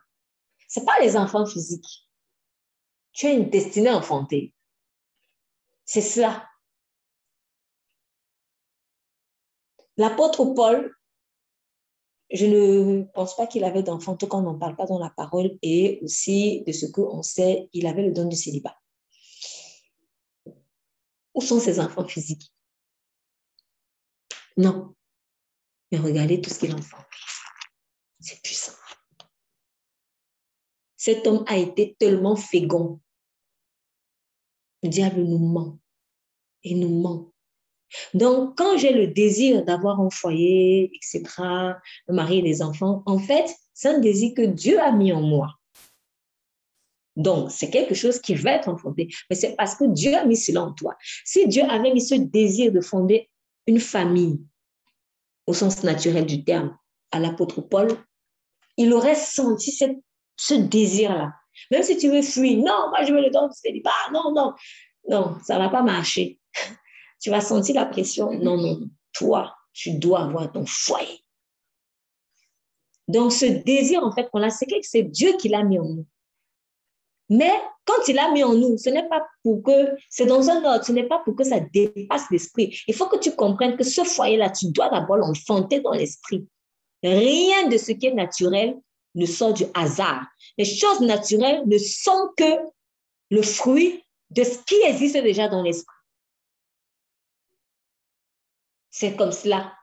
Ce 0.69 0.79
n'est 0.79 0.85
pas 0.85 0.99
les 1.01 1.17
enfants 1.17 1.45
physiques. 1.45 2.04
Tu 3.15 3.25
as 3.25 3.31
une 3.31 3.49
destinée 3.49 3.89
enfantée. 3.89 4.53
C'est 5.85 6.01
cela. 6.01 6.47
L'apôtre 9.97 10.45
Paul 10.53 10.95
je 12.31 12.45
ne 12.45 13.03
pense 13.13 13.35
pas 13.35 13.47
qu'il 13.47 13.63
avait 13.63 13.83
d'enfant, 13.83 14.13
en 14.13 14.17
tout 14.17 14.27
cas 14.27 14.37
on 14.37 14.41
n'en 14.41 14.57
parle 14.57 14.75
pas 14.75 14.87
dans 14.87 14.99
la 14.99 15.09
parole, 15.09 15.57
et 15.61 15.99
aussi 16.03 16.63
de 16.65 16.71
ce 16.71 16.87
qu'on 16.87 17.21
sait, 17.21 17.69
il 17.71 17.85
avait 17.87 18.03
le 18.03 18.11
don 18.11 18.27
du 18.27 18.35
célibat. 18.35 18.75
Où 21.33 21.41
sont 21.41 21.59
ses 21.59 21.79
enfants 21.79 22.07
physiques? 22.07 22.51
Non. 24.57 24.95
Mais 25.91 25.99
regardez 25.99 26.41
tout 26.41 26.49
ce 26.49 26.59
qu'il 26.59 26.73
enfant. 26.73 26.97
C'est 28.19 28.41
puissant. 28.41 28.73
Cet 30.97 31.27
homme 31.27 31.43
a 31.47 31.57
été 31.57 31.95
tellement 31.99 32.35
fécond. 32.35 33.01
Le 34.85 34.89
diable 34.91 35.23
nous 35.23 35.39
ment. 35.39 35.79
Il 36.61 36.79
nous 36.79 37.01
ment. 37.01 37.33
Donc, 38.13 38.55
quand 38.55 38.77
j'ai 38.77 38.93
le 38.93 39.07
désir 39.07 39.65
d'avoir 39.65 39.99
un 39.99 40.11
foyer, 40.11 40.91
etc., 40.93 41.23
de 42.07 42.13
marier 42.13 42.43
des 42.43 42.61
enfants, 42.61 43.01
en 43.07 43.17
fait, 43.17 43.49
c'est 43.73 43.89
un 43.89 43.97
désir 43.97 44.35
que 44.35 44.43
Dieu 44.43 44.79
a 44.79 44.91
mis 44.91 45.11
en 45.11 45.21
moi. 45.21 45.55
Donc, 47.15 47.49
c'est 47.49 47.71
quelque 47.71 47.95
chose 47.95 48.19
qui 48.19 48.35
va 48.35 48.51
être 48.51 48.69
enfanté, 48.69 49.07
mais 49.27 49.35
c'est 49.35 49.55
parce 49.55 49.73
que 49.73 49.85
Dieu 49.85 50.13
a 50.13 50.23
mis 50.23 50.37
cela 50.37 50.61
en 50.61 50.71
toi. 50.71 50.95
Si 51.23 51.47
Dieu 51.47 51.63
avait 51.63 51.91
mis 51.91 52.01
ce 52.01 52.13
désir 52.13 52.71
de 52.71 52.81
fonder 52.81 53.27
une 53.65 53.79
famille, 53.79 54.39
au 55.47 55.53
sens 55.53 55.81
naturel 55.81 56.27
du 56.27 56.43
terme, 56.43 56.77
à 57.11 57.19
l'apôtre 57.19 57.61
Paul, 57.61 57.87
il 58.77 58.93
aurait 58.93 59.15
senti 59.15 59.75
ce 60.37 60.53
désir-là. 60.53 61.33
Même 61.71 61.83
si 61.83 61.97
tu 61.97 62.09
veux 62.09 62.21
fuir, 62.21 62.57
non, 62.57 62.89
moi 62.89 63.03
je 63.03 63.13
veux 63.13 63.21
le 63.21 63.29
don 63.29 63.49
célibat, 63.51 63.91
non, 64.13 64.33
non, 64.33 64.53
non, 65.09 65.35
ça 65.43 65.55
ne 65.55 65.63
va 65.63 65.69
pas 65.69 65.81
marcher 65.81 66.39
tu 67.19 67.29
vas 67.29 67.41
sentir 67.41 67.75
la 67.75 67.85
pression. 67.85 68.31
Non, 68.33 68.57
non, 68.57 68.81
toi, 69.13 69.55
tu 69.73 69.97
dois 69.97 70.23
avoir 70.23 70.51
ton 70.51 70.65
foyer. 70.65 71.19
Donc, 73.07 73.31
ce 73.31 73.45
désir, 73.45 74.03
en 74.03 74.11
fait, 74.11 74.29
qu'on 74.29 74.41
a, 74.41 74.49
c'est 74.49 74.65
que 74.65 74.75
c'est 74.81 75.03
Dieu 75.03 75.33
qui 75.37 75.49
l'a 75.49 75.63
mis 75.63 75.79
en 75.79 75.85
nous. 75.85 76.07
Mais 77.29 77.51
quand 77.85 78.07
il 78.07 78.19
a 78.19 78.31
mis 78.31 78.43
en 78.43 78.53
nous, 78.53 78.77
ce 78.77 78.89
n'est 78.89 79.07
pas 79.07 79.25
pour 79.43 79.63
que, 79.63 79.95
c'est 80.09 80.25
dans 80.25 80.49
un 80.49 80.63
ordre, 80.63 80.85
ce 80.85 80.91
n'est 80.91 81.07
pas 81.07 81.19
pour 81.19 81.35
que 81.35 81.43
ça 81.43 81.59
dépasse 81.59 82.29
l'esprit. 82.29 82.79
Il 82.87 82.93
faut 82.93 83.07
que 83.07 83.17
tu 83.17 83.35
comprennes 83.35 83.77
que 83.77 83.83
ce 83.83 84.03
foyer-là, 84.03 84.51
tu 84.51 84.71
dois 84.71 84.89
d'abord 84.89 85.17
l'enfanter 85.17 85.81
dans 85.81 85.93
l'esprit. 85.93 86.47
Rien 87.03 87.67
de 87.67 87.77
ce 87.77 87.91
qui 87.91 88.07
est 88.07 88.13
naturel 88.13 88.77
ne 89.15 89.25
sort 89.25 89.53
du 89.53 89.65
hasard. 89.73 90.25
Les 90.57 90.65
choses 90.65 91.01
naturelles 91.01 91.63
ne 91.65 91.77
sont 91.77 92.31
que 92.37 92.43
le 93.31 93.41
fruit 93.41 94.03
de 94.29 94.43
ce 94.43 94.59
qui 94.65 94.75
existe 94.85 95.17
déjà 95.17 95.47
dans 95.47 95.63
l'esprit. 95.63 95.95
C'est 98.89 99.15
comme 99.15 99.31
cela. 99.31 99.73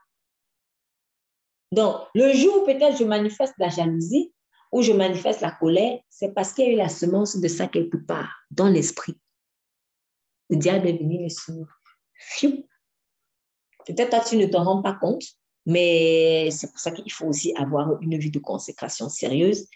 Donc, 1.71 2.07
le 2.15 2.33
jour 2.35 2.63
où 2.63 2.67
peut-être 2.67 2.99
je 2.99 3.05
manifeste 3.05 3.55
la 3.59 3.69
jalousie, 3.69 4.33
ou 4.73 4.83
je 4.83 4.93
manifeste 4.93 5.43
la 5.43 5.51
colère, 5.51 6.01
c'est 6.09 6.33
parce 6.33 6.53
qu'il 6.53 6.67
y 6.67 6.69
a 6.71 6.73
eu 6.73 6.77
la 6.77 6.89
semence 6.89 7.37
de 7.37 7.49
ça 7.49 7.69
quelque 7.69 7.99
part, 7.99 8.33
dans 8.51 8.69
l'esprit. 8.69 9.21
Le 10.49 10.57
diable 10.57 10.89
est 10.89 10.99
venu 10.99 11.19
le 11.23 12.57
Peut-être 13.85 14.11
toi, 14.11 14.21
tu 14.21 14.37
ne 14.37 14.47
te 14.47 14.57
rends 14.57 14.81
pas 14.81 14.95
compte, 14.95 15.25
mais 15.67 16.51
c'est 16.51 16.71
pour 16.71 16.79
ça 16.79 16.91
qu'il 16.91 17.13
faut 17.13 17.27
aussi 17.27 17.55
avoir 17.57 18.01
une 18.01 18.19
vie 18.19 18.31
de 18.31 18.39
consécration 18.39 19.09
sérieuse. 19.09 19.69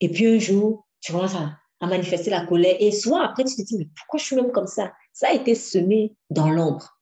Et 0.00 0.10
puis 0.10 0.26
un 0.26 0.38
jour, 0.38 0.86
tu 1.00 1.12
commences 1.12 1.34
à, 1.34 1.58
manifester 1.80 2.30
la 2.30 2.44
colère. 2.46 2.76
Et 2.80 2.90
soit 2.90 3.24
après, 3.24 3.44
tu 3.44 3.54
te 3.54 3.62
dis, 3.62 3.78
mais 3.78 3.88
pourquoi 3.96 4.18
je 4.18 4.24
suis 4.24 4.36
même 4.36 4.50
comme 4.50 4.66
ça? 4.66 4.92
Ça 5.12 5.28
a 5.28 5.32
été 5.32 5.54
semé 5.54 6.16
dans 6.30 6.50
l'ombre. 6.50 6.98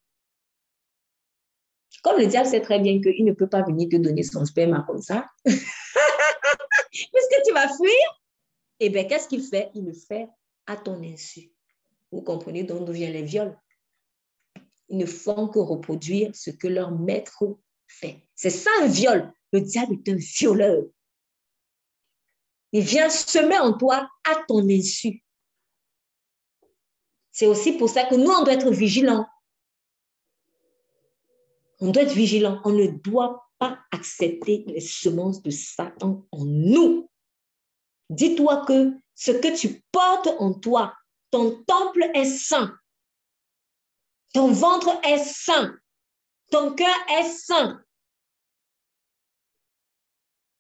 Comme 2.03 2.19
le 2.21 2.27
diable 2.27 2.49
sait 2.49 2.61
très 2.61 2.79
bien 2.79 3.01
qu'il 3.01 3.25
ne 3.25 3.33
peut 3.33 3.49
pas 3.49 3.63
venir 3.63 3.89
te 3.89 3.97
donner 3.97 4.23
son 4.23 4.45
sperme 4.45 4.85
comme 4.87 5.01
ça, 5.01 5.27
puisque 5.45 7.43
tu 7.45 7.53
vas 7.53 7.69
fuir, 7.69 8.23
eh 8.81 8.91
bien, 8.91 9.05
qu'est-ce 9.05 9.29
qu'il 9.29 9.43
fait? 9.43 9.71
Il 9.75 9.87
le 9.87 9.93
fait 9.93 10.29
à 10.67 10.77
ton 10.77 11.03
insu. 11.03 11.51
Vous 12.13 12.23
comprenez 12.23 12.65
d'où 12.65 12.85
viennent 12.93 13.13
les 13.13 13.23
viols? 13.23 13.59
Ils 14.89 14.99
ne 14.99 15.07
font 15.07 15.49
que 15.49 15.59
reproduire 15.59 16.31
ce 16.37 16.51
que 16.51 16.69
leur 16.69 16.93
maître 16.93 17.43
C'est 17.89 18.51
ça 18.51 18.71
un 18.83 18.87
viol. 18.87 19.33
Le 19.53 19.61
diable 19.61 19.95
est 19.95 20.13
un 20.13 20.17
violeur. 20.17 20.85
Il 22.73 22.83
vient 22.83 23.09
semer 23.09 23.59
en 23.59 23.77
toi 23.77 24.09
à 24.29 24.35
ton 24.47 24.69
insu. 24.69 25.23
C'est 27.31 27.47
aussi 27.47 27.73
pour 27.73 27.89
ça 27.89 28.05
que 28.05 28.15
nous, 28.15 28.31
on 28.31 28.45
doit 28.45 28.55
être 28.55 28.71
vigilants. 28.71 29.27
On 31.81 31.91
doit 31.91 32.03
être 32.03 32.13
vigilant. 32.13 32.61
On 32.65 32.73
ne 32.73 32.87
doit 32.87 33.47
pas 33.59 33.79
accepter 33.93 34.65
les 34.67 34.81
semences 34.81 35.43
de 35.43 35.51
Satan 35.51 36.27
en 36.33 36.45
nous. 36.45 37.11
Dis-toi 38.11 38.65
que 38.67 38.93
ce 39.15 39.33
que 39.33 39.57
tu 39.57 39.83
portes 39.93 40.29
en 40.39 40.55
toi, 40.55 40.95
ton 41.31 41.63
temple 41.65 42.11
est 42.15 42.25
saint. 42.25 42.77
Ton 44.33 44.53
ventre 44.53 45.01
est 45.05 45.25
saint. 45.25 45.75
Ton 46.51 46.75
cœur 46.75 46.95
est 47.11 47.31
saint. 47.31 47.83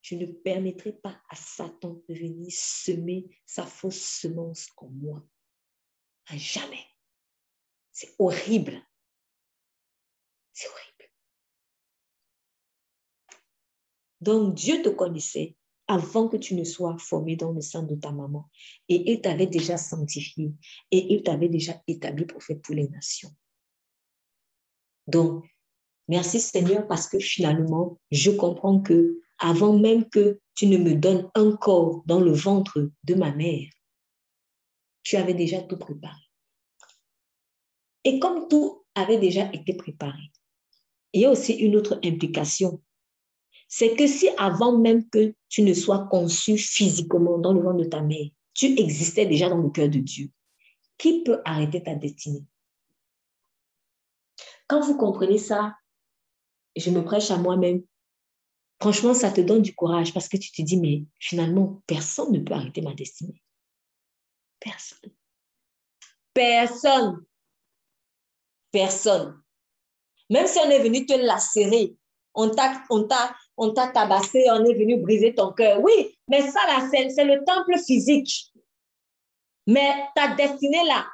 Je 0.02 0.14
ne 0.14 0.26
permettrai 0.26 0.92
pas 0.92 1.20
à 1.28 1.36
Satan 1.36 2.00
de 2.08 2.14
venir 2.14 2.48
semer 2.50 3.26
sa 3.44 3.66
fausse 3.66 4.20
semence 4.20 4.68
en 4.76 4.88
moi. 4.88 5.26
À 6.26 6.36
jamais. 6.36 6.84
C'est 7.92 8.14
horrible. 8.18 8.80
C'est 10.52 10.68
horrible. 10.68 11.12
Donc 14.20 14.54
Dieu 14.54 14.82
te 14.82 14.88
connaissait 14.88 15.56
avant 15.88 16.28
que 16.28 16.36
tu 16.36 16.54
ne 16.54 16.64
sois 16.64 16.96
formé 16.98 17.36
dans 17.36 17.52
le 17.52 17.60
sein 17.60 17.82
de 17.82 17.94
ta 17.94 18.10
maman. 18.10 18.50
Et 18.88 19.12
il 19.12 19.20
t'avait 19.20 19.46
déjà 19.46 19.76
sanctifié 19.76 20.52
et 20.90 21.14
il 21.14 21.22
t'avait 21.22 21.48
déjà 21.48 21.80
établi 21.86 22.26
prophète 22.26 22.62
pour 22.62 22.74
les 22.74 22.88
nations. 22.88 23.30
Donc, 25.06 25.48
merci 26.08 26.40
Seigneur 26.40 26.86
parce 26.86 27.08
que 27.08 27.18
finalement, 27.18 27.98
je 28.10 28.30
comprends 28.30 28.80
que 28.80 29.20
avant 29.38 29.78
même 29.78 30.08
que 30.08 30.40
tu 30.54 30.66
ne 30.66 30.78
me 30.78 30.94
donnes 30.94 31.30
un 31.34 31.54
corps 31.56 32.02
dans 32.06 32.20
le 32.20 32.32
ventre 32.32 32.90
de 33.04 33.14
ma 33.14 33.32
mère, 33.32 33.68
tu 35.02 35.16
avais 35.16 35.34
déjà 35.34 35.60
tout 35.62 35.76
préparé. 35.76 36.20
Et 38.04 38.18
comme 38.18 38.48
tout 38.48 38.84
avait 38.94 39.18
déjà 39.18 39.52
été 39.52 39.74
préparé, 39.74 40.32
il 41.12 41.22
y 41.22 41.24
a 41.26 41.30
aussi 41.30 41.52
une 41.54 41.76
autre 41.76 42.00
implication 42.04 42.80
c'est 43.68 43.96
que 43.96 44.06
si 44.06 44.28
avant 44.38 44.78
même 44.78 45.08
que 45.08 45.34
tu 45.48 45.62
ne 45.62 45.74
sois 45.74 46.06
conçu 46.06 46.56
physiquement 46.56 47.38
dans 47.38 47.52
le 47.52 47.60
ventre 47.60 47.78
de 47.78 47.88
ta 47.88 48.00
mère, 48.00 48.26
tu 48.54 48.78
existais 48.78 49.26
déjà 49.26 49.48
dans 49.48 49.58
le 49.58 49.70
cœur 49.70 49.88
de 49.88 49.98
Dieu, 49.98 50.30
qui 50.98 51.22
peut 51.22 51.40
arrêter 51.44 51.82
ta 51.82 51.94
destinée? 51.94 52.44
Quand 54.68 54.80
vous 54.80 54.96
comprenez 54.96 55.38
ça, 55.38 55.76
je 56.76 56.90
me 56.90 57.04
prêche 57.04 57.30
à 57.30 57.38
moi-même, 57.38 57.82
franchement, 58.80 59.14
ça 59.14 59.30
te 59.30 59.40
donne 59.40 59.62
du 59.62 59.74
courage 59.74 60.12
parce 60.12 60.28
que 60.28 60.36
tu 60.36 60.52
te 60.52 60.62
dis, 60.62 60.78
mais 60.78 61.04
finalement, 61.18 61.82
personne 61.86 62.32
ne 62.32 62.40
peut 62.40 62.54
arrêter 62.54 62.82
ma 62.82 62.94
destinée. 62.94 63.42
Personne. 64.60 65.12
Personne. 66.34 67.24
Personne. 68.70 69.42
Même 70.28 70.46
si 70.46 70.58
on 70.58 70.70
est 70.70 70.82
venu 70.82 71.06
te 71.06 71.14
lacérer, 71.14 71.96
on 72.34 72.50
t'a, 72.50 72.82
on 72.90 73.08
on 73.56 73.72
t'a 73.72 73.88
tabassé, 73.88 74.44
on 74.50 74.64
est 74.64 74.74
venu 74.74 75.00
briser 75.00 75.34
ton 75.34 75.52
cœur. 75.52 75.80
Oui, 75.82 76.18
mais 76.28 76.42
ça 76.42 76.60
là, 76.66 76.88
c'est 76.90 77.24
le 77.24 77.44
temple 77.44 77.78
physique. 77.78 78.52
Mais 79.66 80.08
ta 80.14 80.34
destinée 80.34 80.84
là, 80.84 81.06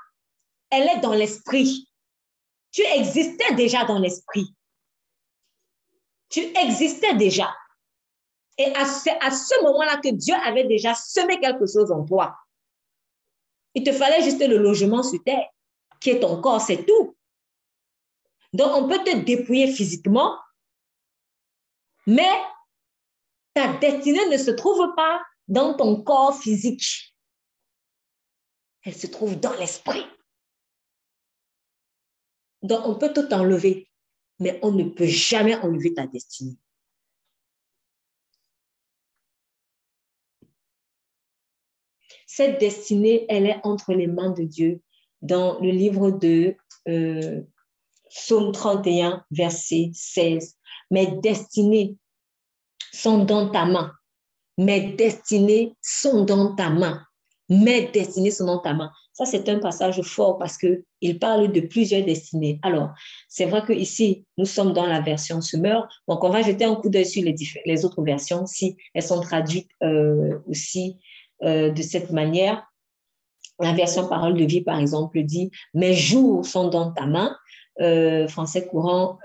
elle 0.70 0.88
est 0.88 1.01
dans 1.01 1.12
l'esprit. 1.12 1.88
Tu 2.72 2.83
existais 2.83 3.55
déjà 3.55 3.85
dans 3.85 3.98
l'esprit. 3.98 4.55
Tu 6.33 6.40
existais 6.57 7.14
déjà. 7.14 7.55
Et 8.57 8.75
à 8.75 8.87
ce, 8.87 9.11
à 9.21 9.31
ce 9.31 9.62
moment-là 9.62 9.99
que 9.99 10.09
Dieu 10.09 10.35
avait 10.35 10.64
déjà 10.64 10.95
semé 10.95 11.38
quelque 11.38 11.66
chose 11.66 11.92
en 11.92 12.05
toi. 12.05 12.37
Il 13.75 13.85
te 13.85 13.92
fallait 13.92 14.23
juste 14.23 14.40
le 14.40 14.57
logement 14.57 15.03
sur 15.03 15.23
terre, 15.23 15.47
qui 16.01 16.11
est 16.11 16.21
ton 16.21 16.40
corps, 16.40 16.61
c'est 16.61 16.85
tout. 16.85 17.16
Donc, 18.53 18.73
on 18.75 18.88
peut 18.88 19.05
te 19.05 19.16
dépouiller 19.16 19.73
physiquement, 19.73 20.38
mais 22.07 22.31
ta 23.55 23.75
destinée 23.75 24.29
ne 24.29 24.37
se 24.38 24.51
trouve 24.51 24.95
pas 24.95 25.23
dans 25.49 25.75
ton 25.75 26.03
corps 26.03 26.38
physique. 26.38 27.14
Elle 28.85 28.95
se 28.95 29.07
trouve 29.07 29.38
dans 29.38 29.53
l'esprit. 29.55 30.07
Donc, 32.62 32.87
on 32.87 32.95
peut 32.95 33.12
tout 33.12 33.33
enlever, 33.33 33.88
mais 34.42 34.59
on 34.62 34.72
ne 34.72 34.85
peut 34.85 35.07
jamais 35.07 35.55
enlever 35.57 35.94
ta 35.94 36.07
destinée. 36.07 36.57
Cette 42.26 42.59
destinée, 42.59 43.26
elle 43.28 43.46
est 43.46 43.61
entre 43.62 43.92
les 43.92 44.07
mains 44.07 44.31
de 44.31 44.42
Dieu. 44.42 44.81
Dans 45.20 45.61
le 45.61 45.70
livre 45.70 46.11
de 46.11 46.57
euh, 46.88 47.42
Psaume 48.11 48.52
31, 48.52 49.24
verset 49.31 49.90
16, 49.92 50.57
mes 50.90 51.07
destinées 51.20 51.96
sont 52.92 53.24
dans 53.24 53.50
ta 53.50 53.64
main. 53.64 53.92
Mes 54.59 54.92
destinées 54.94 55.76
sont 55.81 56.24
dans 56.24 56.55
ta 56.57 56.70
main. 56.70 57.05
Mes 57.48 57.88
destinées 57.88 58.31
sont 58.31 58.46
dans 58.46 58.59
ta 58.59 58.74
main. 58.74 58.90
Ça, 59.12 59.27
c'est 59.27 59.48
un 59.48 59.59
passage 59.59 60.01
fort 60.03 60.38
parce 60.38 60.57
qu'il 60.57 61.18
parle 61.18 61.53
de 61.53 61.61
plusieurs 61.61 62.05
destinées. 62.05 62.59
Alors, 62.62 62.90
c'est 63.29 63.44
vrai 63.44 63.62
qu'ici, 63.66 64.25
nous 64.38 64.46
sommes 64.46 64.72
dans 64.72 64.87
la 64.87 65.01
version 65.01 65.40
Summer. 65.42 65.87
Donc, 66.09 66.25
on 66.25 66.31
va 66.31 66.40
jeter 66.42 66.64
un 66.64 66.75
coup 66.77 66.88
d'œil 66.88 67.05
sur 67.05 67.22
les, 67.22 67.35
les, 67.66 67.85
autres 67.85 68.03
versions 68.03 68.46
si 68.46 68.77
elles 68.94 69.03
sont 69.03 69.20
traduites 69.20 69.68
euh, 69.83 70.38
aussi 70.48 70.98
euh, 71.42 71.70
de 71.70 71.83
cette 71.83 72.11
manière. 72.11 72.66
La 73.61 73.75
version 73.75 74.09
Parole 74.09 74.35
de 74.35 74.44
vie, 74.44 74.62
par 74.62 74.79
exemple, 74.79 75.22
dit 75.22 75.51
Mes 75.75 75.92
jours 75.92 76.46
sont 76.46 76.68
dans 76.68 76.90
ta 76.90 77.05
main. 77.05 77.37
Euh, 77.81 78.29
français 78.29 78.66
courant, 78.66 79.18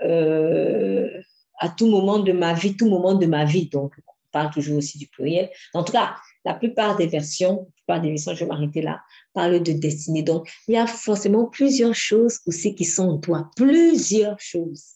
à 1.60 1.68
tout 1.70 1.86
moment 1.86 2.18
de 2.18 2.32
ma 2.32 2.52
vie, 2.52 2.76
tout 2.76 2.88
moment 2.88 3.14
de 3.14 3.26
ma 3.26 3.44
vie. 3.44 3.68
Donc, 3.68 3.94
on 4.06 4.12
parle 4.32 4.50
toujours 4.50 4.76
aussi 4.76 4.98
du 4.98 5.06
pluriel. 5.06 5.50
En 5.72 5.82
tout 5.82 5.92
cas, 5.92 6.14
la 6.48 6.54
plupart 6.54 6.96
des 6.96 7.06
versions, 7.06 7.70
plupart 7.76 8.00
des 8.00 8.08
versions, 8.08 8.34
je 8.34 8.40
vais 8.40 8.46
m'arrêter 8.46 8.80
là, 8.80 9.02
parlent 9.34 9.62
de 9.62 9.72
destinée. 9.72 10.22
Donc, 10.22 10.50
il 10.66 10.74
y 10.74 10.78
a 10.78 10.86
forcément 10.86 11.44
plusieurs 11.44 11.94
choses 11.94 12.40
aussi 12.46 12.74
qui 12.74 12.86
sont 12.86 13.06
en 13.06 13.18
toi. 13.18 13.50
Plusieurs 13.54 14.40
choses. 14.40 14.94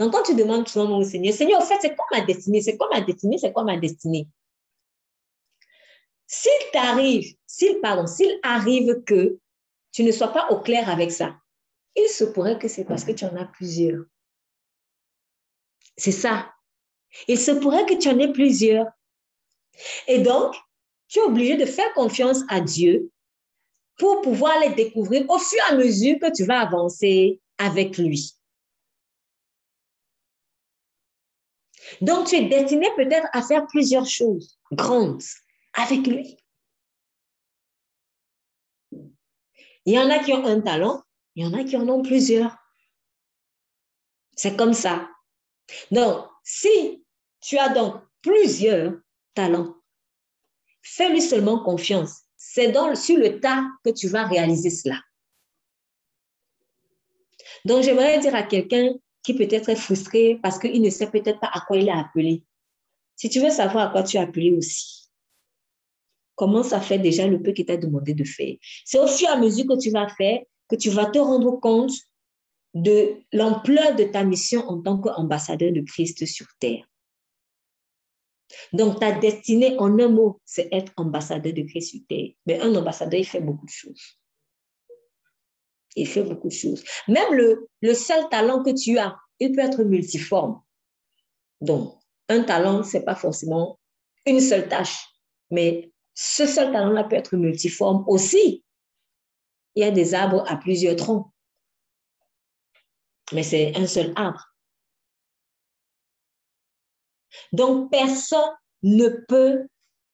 Donc, 0.00 0.12
quand 0.12 0.24
tu 0.24 0.34
demandes 0.34 0.66
souvent 0.66 0.98
au 0.98 1.04
Seigneur, 1.04 1.32
Seigneur, 1.32 1.62
en 1.62 1.64
fait, 1.64 1.78
c'est 1.80 1.94
quoi 1.94 2.04
ma 2.10 2.22
destinée? 2.22 2.60
C'est 2.60 2.76
quoi 2.76 2.88
ma 2.92 3.00
destinée? 3.00 3.38
C'est 3.38 3.52
quoi 3.52 3.62
ma 3.62 3.76
destinée? 3.76 4.26
S'il 6.26 6.70
t'arrive, 6.72 7.36
s'il, 7.46 7.80
pardon, 7.80 8.08
s'il 8.08 8.36
arrive 8.42 9.04
que 9.04 9.38
tu 9.92 10.02
ne 10.02 10.10
sois 10.10 10.32
pas 10.32 10.48
au 10.50 10.58
clair 10.58 10.90
avec 10.90 11.12
ça, 11.12 11.36
il 11.94 12.08
se 12.08 12.24
pourrait 12.24 12.58
que 12.58 12.66
c'est 12.66 12.84
parce 12.84 13.04
que 13.04 13.12
tu 13.12 13.24
en 13.24 13.36
as 13.36 13.46
plusieurs. 13.46 14.02
C'est 15.96 16.10
ça. 16.10 16.52
Il 17.28 17.38
se 17.38 17.52
pourrait 17.52 17.86
que 17.86 17.94
tu 17.94 18.08
en 18.08 18.18
aies 18.18 18.32
plusieurs. 18.32 18.86
Et 20.08 20.18
donc, 20.18 20.56
tu 21.08 21.18
es 21.18 21.22
obligé 21.22 21.56
de 21.56 21.64
faire 21.64 21.92
confiance 21.94 22.42
à 22.48 22.60
Dieu 22.60 23.10
pour 23.98 24.20
pouvoir 24.20 24.60
les 24.60 24.74
découvrir 24.74 25.28
au 25.28 25.38
fur 25.38 25.58
et 25.58 25.72
à 25.72 25.76
mesure 25.76 26.18
que 26.20 26.34
tu 26.34 26.44
vas 26.44 26.60
avancer 26.60 27.40
avec 27.58 27.98
lui. 27.98 28.34
Donc, 32.00 32.28
tu 32.28 32.36
es 32.36 32.48
destiné 32.48 32.88
peut-être 32.96 33.26
à 33.32 33.42
faire 33.42 33.66
plusieurs 33.66 34.06
choses 34.06 34.58
grandes 34.70 35.22
avec 35.72 36.06
lui. 36.06 36.36
Il 39.84 39.94
y 39.94 39.98
en 39.98 40.10
a 40.10 40.18
qui 40.18 40.32
ont 40.32 40.44
un 40.44 40.60
talent, 40.60 41.02
il 41.34 41.44
y 41.44 41.46
en 41.46 41.58
a 41.58 41.64
qui 41.64 41.76
en 41.76 41.88
ont 41.88 42.02
plusieurs. 42.02 42.54
C'est 44.36 44.56
comme 44.56 44.74
ça. 44.74 45.08
Donc, 45.90 46.26
si 46.44 47.04
tu 47.40 47.58
as 47.58 47.70
donc 47.70 48.02
plusieurs 48.20 48.92
talents, 49.34 49.77
fais-lui 50.96 51.22
seulement 51.22 51.62
confiance. 51.62 52.22
C'est 52.36 52.72
sur 52.96 53.18
le 53.18 53.40
tas 53.40 53.64
que 53.84 53.90
tu 53.90 54.08
vas 54.08 54.24
réaliser 54.24 54.70
cela. 54.70 55.00
Donc, 57.64 57.82
j'aimerais 57.82 58.18
dire 58.20 58.34
à 58.34 58.42
quelqu'un 58.42 58.94
qui 59.22 59.34
peut-être 59.34 59.68
est 59.68 59.76
frustré 59.76 60.38
parce 60.42 60.58
qu'il 60.58 60.80
ne 60.80 60.90
sait 60.90 61.10
peut-être 61.10 61.40
pas 61.40 61.50
à 61.52 61.60
quoi 61.60 61.76
il 61.76 61.88
est 61.88 61.92
appelé. 61.92 62.44
Si 63.16 63.28
tu 63.28 63.40
veux 63.40 63.50
savoir 63.50 63.88
à 63.88 63.92
quoi 63.92 64.02
tu 64.02 64.16
es 64.16 64.20
appelé 64.20 64.50
aussi, 64.52 65.08
commence 66.34 66.72
à 66.72 66.80
faire 66.80 67.00
déjà 67.00 67.26
le 67.26 67.42
peu 67.42 67.52
qu'il 67.52 67.66
t'a 67.66 67.76
demandé 67.76 68.14
de 68.14 68.24
faire. 68.24 68.54
C'est 68.84 68.98
au 68.98 69.06
fur 69.06 69.28
et 69.28 69.32
à 69.32 69.36
mesure 69.36 69.66
que 69.66 69.78
tu 69.78 69.90
vas 69.90 70.08
faire 70.08 70.40
que 70.68 70.76
tu 70.76 70.90
vas 70.90 71.06
te 71.06 71.18
rendre 71.18 71.58
compte 71.60 71.92
de 72.74 73.16
l'ampleur 73.32 73.96
de 73.96 74.04
ta 74.04 74.22
mission 74.22 74.60
en 74.68 74.80
tant 74.80 74.98
qu'ambassadeur 74.98 75.72
de 75.72 75.80
Christ 75.80 76.24
sur 76.26 76.46
terre. 76.60 76.87
Donc, 78.72 79.00
ta 79.00 79.12
destinée, 79.12 79.76
en 79.78 79.98
un 79.98 80.08
mot, 80.08 80.40
c'est 80.44 80.68
être 80.72 80.92
ambassadeur 80.96 81.52
de 81.52 81.62
Christ 81.62 81.90
sur 81.90 82.00
terre. 82.08 82.30
Mais 82.46 82.60
un 82.60 82.74
ambassadeur, 82.74 83.20
il 83.20 83.26
fait 83.26 83.40
beaucoup 83.40 83.66
de 83.66 83.70
choses. 83.70 84.18
Il 85.96 86.06
fait 86.06 86.22
beaucoup 86.22 86.48
de 86.48 86.52
choses. 86.52 86.84
Même 87.08 87.34
le, 87.34 87.68
le 87.82 87.94
seul 87.94 88.28
talent 88.28 88.62
que 88.62 88.70
tu 88.70 88.98
as, 88.98 89.16
il 89.40 89.52
peut 89.52 89.60
être 89.60 89.82
multiforme. 89.82 90.60
Donc, 91.60 91.94
un 92.28 92.42
talent, 92.42 92.82
ce 92.82 92.96
n'est 92.96 93.04
pas 93.04 93.14
forcément 93.14 93.78
une 94.26 94.40
seule 94.40 94.68
tâche, 94.68 95.06
mais 95.50 95.92
ce 96.14 96.46
seul 96.46 96.72
talent-là 96.72 97.04
peut 97.04 97.16
être 97.16 97.36
multiforme 97.36 98.04
aussi. 98.06 98.64
Il 99.74 99.82
y 99.82 99.86
a 99.86 99.90
des 99.90 100.14
arbres 100.14 100.44
à 100.50 100.56
plusieurs 100.56 100.96
troncs, 100.96 101.26
mais 103.32 103.42
c'est 103.42 103.76
un 103.76 103.86
seul 103.86 104.12
arbre. 104.16 104.44
Donc, 107.52 107.90
personne 107.90 108.50
ne 108.82 109.08
peut 109.28 109.66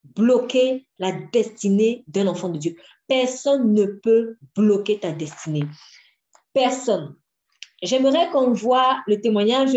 bloquer 0.04 0.86
la 0.98 1.12
destinée 1.12 2.04
d'un 2.08 2.26
enfant 2.26 2.48
de 2.48 2.58
Dieu. 2.58 2.76
Personne 3.08 3.72
ne 3.72 3.86
peut 3.86 4.36
bloquer 4.54 4.98
ta 4.98 5.12
destinée. 5.12 5.64
Personne. 6.52 7.16
J'aimerais 7.82 8.30
qu'on 8.30 8.52
voit 8.52 9.02
le 9.06 9.20
témoignage 9.20 9.72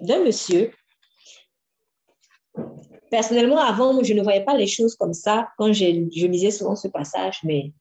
d'un 0.00 0.24
monsieur. 0.24 0.72
Personnellement, 3.10 3.58
avant, 3.58 4.02
je 4.02 4.14
ne 4.14 4.22
voyais 4.22 4.44
pas 4.44 4.56
les 4.56 4.66
choses 4.66 4.96
comme 4.96 5.14
ça 5.14 5.48
quand 5.58 5.72
je, 5.72 5.84
je 6.14 6.26
lisais 6.26 6.50
souvent 6.50 6.74
ce 6.74 6.88
passage, 6.88 7.38
mais 7.44 7.72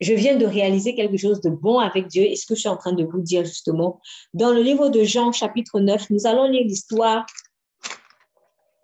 je 0.00 0.14
viens 0.14 0.36
de 0.36 0.46
réaliser 0.46 0.94
quelque 0.94 1.16
chose 1.16 1.40
de 1.40 1.50
bon 1.50 1.78
avec 1.78 2.06
Dieu 2.06 2.22
et 2.22 2.36
ce 2.36 2.46
que 2.46 2.54
je 2.54 2.60
suis 2.60 2.68
en 2.68 2.76
train 2.76 2.92
de 2.92 3.04
vous 3.04 3.20
dire 3.20 3.44
justement. 3.44 4.00
Dans 4.32 4.52
le 4.52 4.62
livre 4.62 4.88
de 4.88 5.02
Jean, 5.02 5.32
chapitre 5.32 5.80
9, 5.80 6.10
nous 6.10 6.26
allons 6.26 6.48
lire 6.48 6.64
l'histoire, 6.64 7.26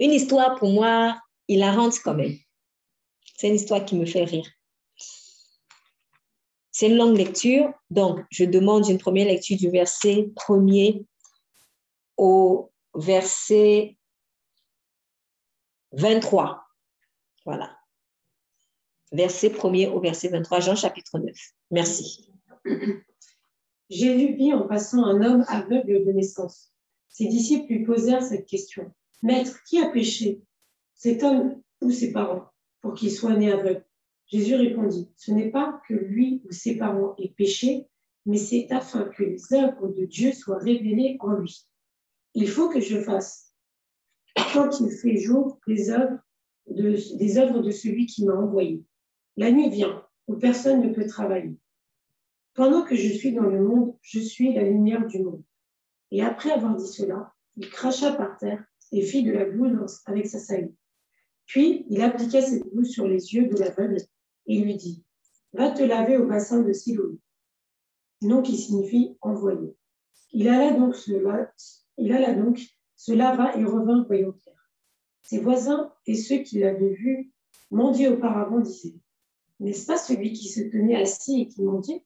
une 0.01 0.13
histoire 0.13 0.57
pour 0.57 0.71
moi 0.71 1.17
hilarante 1.49 1.99
quand 2.03 2.15
même. 2.15 2.37
C'est 3.37 3.49
une 3.49 3.55
histoire 3.55 3.85
qui 3.85 3.97
me 3.97 4.07
fait 4.07 4.25
rire. 4.25 4.49
C'est 6.71 6.89
une 6.89 6.97
longue 6.97 7.17
lecture, 7.17 7.73
donc 7.91 8.21
je 8.31 8.45
demande 8.45 8.89
une 8.89 8.99
première 8.99 9.27
lecture 9.27 9.57
du 9.57 9.71
verset 9.71 10.31
premier 10.35 11.05
au 12.17 12.73
verset 12.95 13.97
23. 15.93 16.61
Voilà 17.45 17.84
verset 19.15 19.51
1er 19.51 19.89
au 19.91 20.01
verset 20.01 20.29
23, 20.29 20.61
Jean 20.61 20.75
chapitre 20.75 21.19
9. 21.19 21.35
Merci. 21.71 22.31
Jésus 23.91 24.35
vit 24.35 24.53
en 24.53 24.67
passant 24.67 25.05
un 25.05 25.23
homme 25.23 25.45
aveugle 25.49 26.05
de 26.05 26.13
naissance. 26.13 26.73
Ses 27.09 27.27
disciples 27.27 27.73
lui 27.73 27.85
posèrent 27.85 28.23
cette 28.23 28.47
question. 28.47 28.91
Maître, 29.23 29.63
qui 29.65 29.81
a 29.81 29.89
péché? 29.89 30.43
Cet 30.95 31.23
homme 31.23 31.63
ou 31.81 31.91
ses 31.91 32.13
parents 32.13 32.51
pour 32.81 32.95
qu'il 32.95 33.13
soit 33.13 33.37
né 33.37 33.53
aveugle? 33.53 33.85
Jésus 34.27 34.55
répondit, 34.55 35.11
ce 35.17 35.31
n'est 35.31 35.51
pas 35.51 35.81
que 35.87 35.95
lui 35.95 36.43
ou 36.47 36.53
ses 36.53 36.77
parents 36.77 37.15
aient 37.19 37.35
péché, 37.37 37.87
mais 38.27 38.39
c'est 38.39 38.67
afin 38.71 39.05
que 39.05 39.23
les 39.23 39.53
œuvres 39.53 39.89
de 39.89 40.07
Dieu 40.07 40.33
soient 40.33 40.59
révélées 40.59 41.17
en 41.21 41.35
lui. 41.35 41.67
Il 42.35 42.49
faut 42.49 42.69
que 42.69 42.81
je 42.81 43.01
fasse, 43.01 43.55
quand 44.53 44.81
il 44.81 44.91
fait 44.91 45.19
jour, 45.19 45.61
les 45.67 45.91
œuvres 45.91 46.19
de, 46.69 46.97
des 47.17 47.39
œuvres 47.39 47.61
de 47.61 47.71
celui 47.71 48.07
qui 48.07 48.25
m'a 48.25 48.35
envoyé. 48.35 48.83
La 49.37 49.51
nuit 49.51 49.71
vient 49.71 50.07
où 50.29 50.37
personne 50.37 50.81
ne 50.81 50.93
peut 50.93 51.07
travailler. 51.07 51.57
Pendant 52.55 52.83
que 52.85 52.95
je 52.95 53.09
suis 53.09 53.33
dans 53.33 53.49
le 53.49 53.63
monde, 53.63 53.97
je 54.01 54.21
suis 54.21 54.55
la 54.55 54.63
lumière 54.63 55.07
du 55.07 55.23
monde. 55.23 55.43
Et 56.13 56.23
après 56.23 56.53
avoir 56.53 56.77
dit 56.77 56.87
cela, 56.87 57.33
il 57.57 57.69
cracha 57.69 58.13
par 58.13 58.37
terre 58.37 58.65
et 58.93 59.03
fit 59.03 59.25
de 59.25 59.33
la 59.33 59.45
boue 59.45 59.67
avec 60.07 60.27
sa 60.27 60.39
saillie. 60.39 60.75
Puis 61.47 61.85
il 61.91 62.01
appliqua 62.01 62.41
cette 62.41 62.73
boue 62.73 62.85
sur 62.85 63.09
les 63.09 63.35
yeux 63.35 63.49
de 63.49 63.57
l'aveugle 63.57 63.97
et 64.47 64.59
lui 64.61 64.77
dit 64.77 65.05
Va 65.53 65.71
te 65.71 65.83
laver 65.83 66.17
au 66.17 66.27
bassin 66.27 66.63
de 66.63 66.73
Siloé, 66.73 67.19
nom 68.23 68.43
qui 68.43 68.57
signifie 68.57 69.17
envoyé. 69.21 69.77
Il 70.33 70.49
alla 70.49 70.73
donc 70.73 70.95
se, 70.95 71.13
il 71.97 72.13
alla 72.13 72.35
donc, 72.35 72.61
se 72.97 73.13
lava 73.13 73.57
et 73.57 73.65
revint 73.65 74.05
voyant 74.05 74.33
clair. 74.33 74.71
Ses 75.23 75.41
voisins 75.41 75.93
et 76.07 76.15
ceux 76.15 76.39
qui 76.39 76.59
l'avaient 76.59 76.95
vu 76.95 77.33
mendier 77.71 78.09
auparavant 78.09 78.61
disaient 78.61 78.95
n'est-ce 79.61 79.87
pas 79.87 79.97
celui 79.97 80.33
qui 80.33 80.49
se 80.49 80.61
tenait 80.61 81.01
assis 81.01 81.43
et 81.43 81.49
qui 81.49 81.63
mendiait 81.63 82.05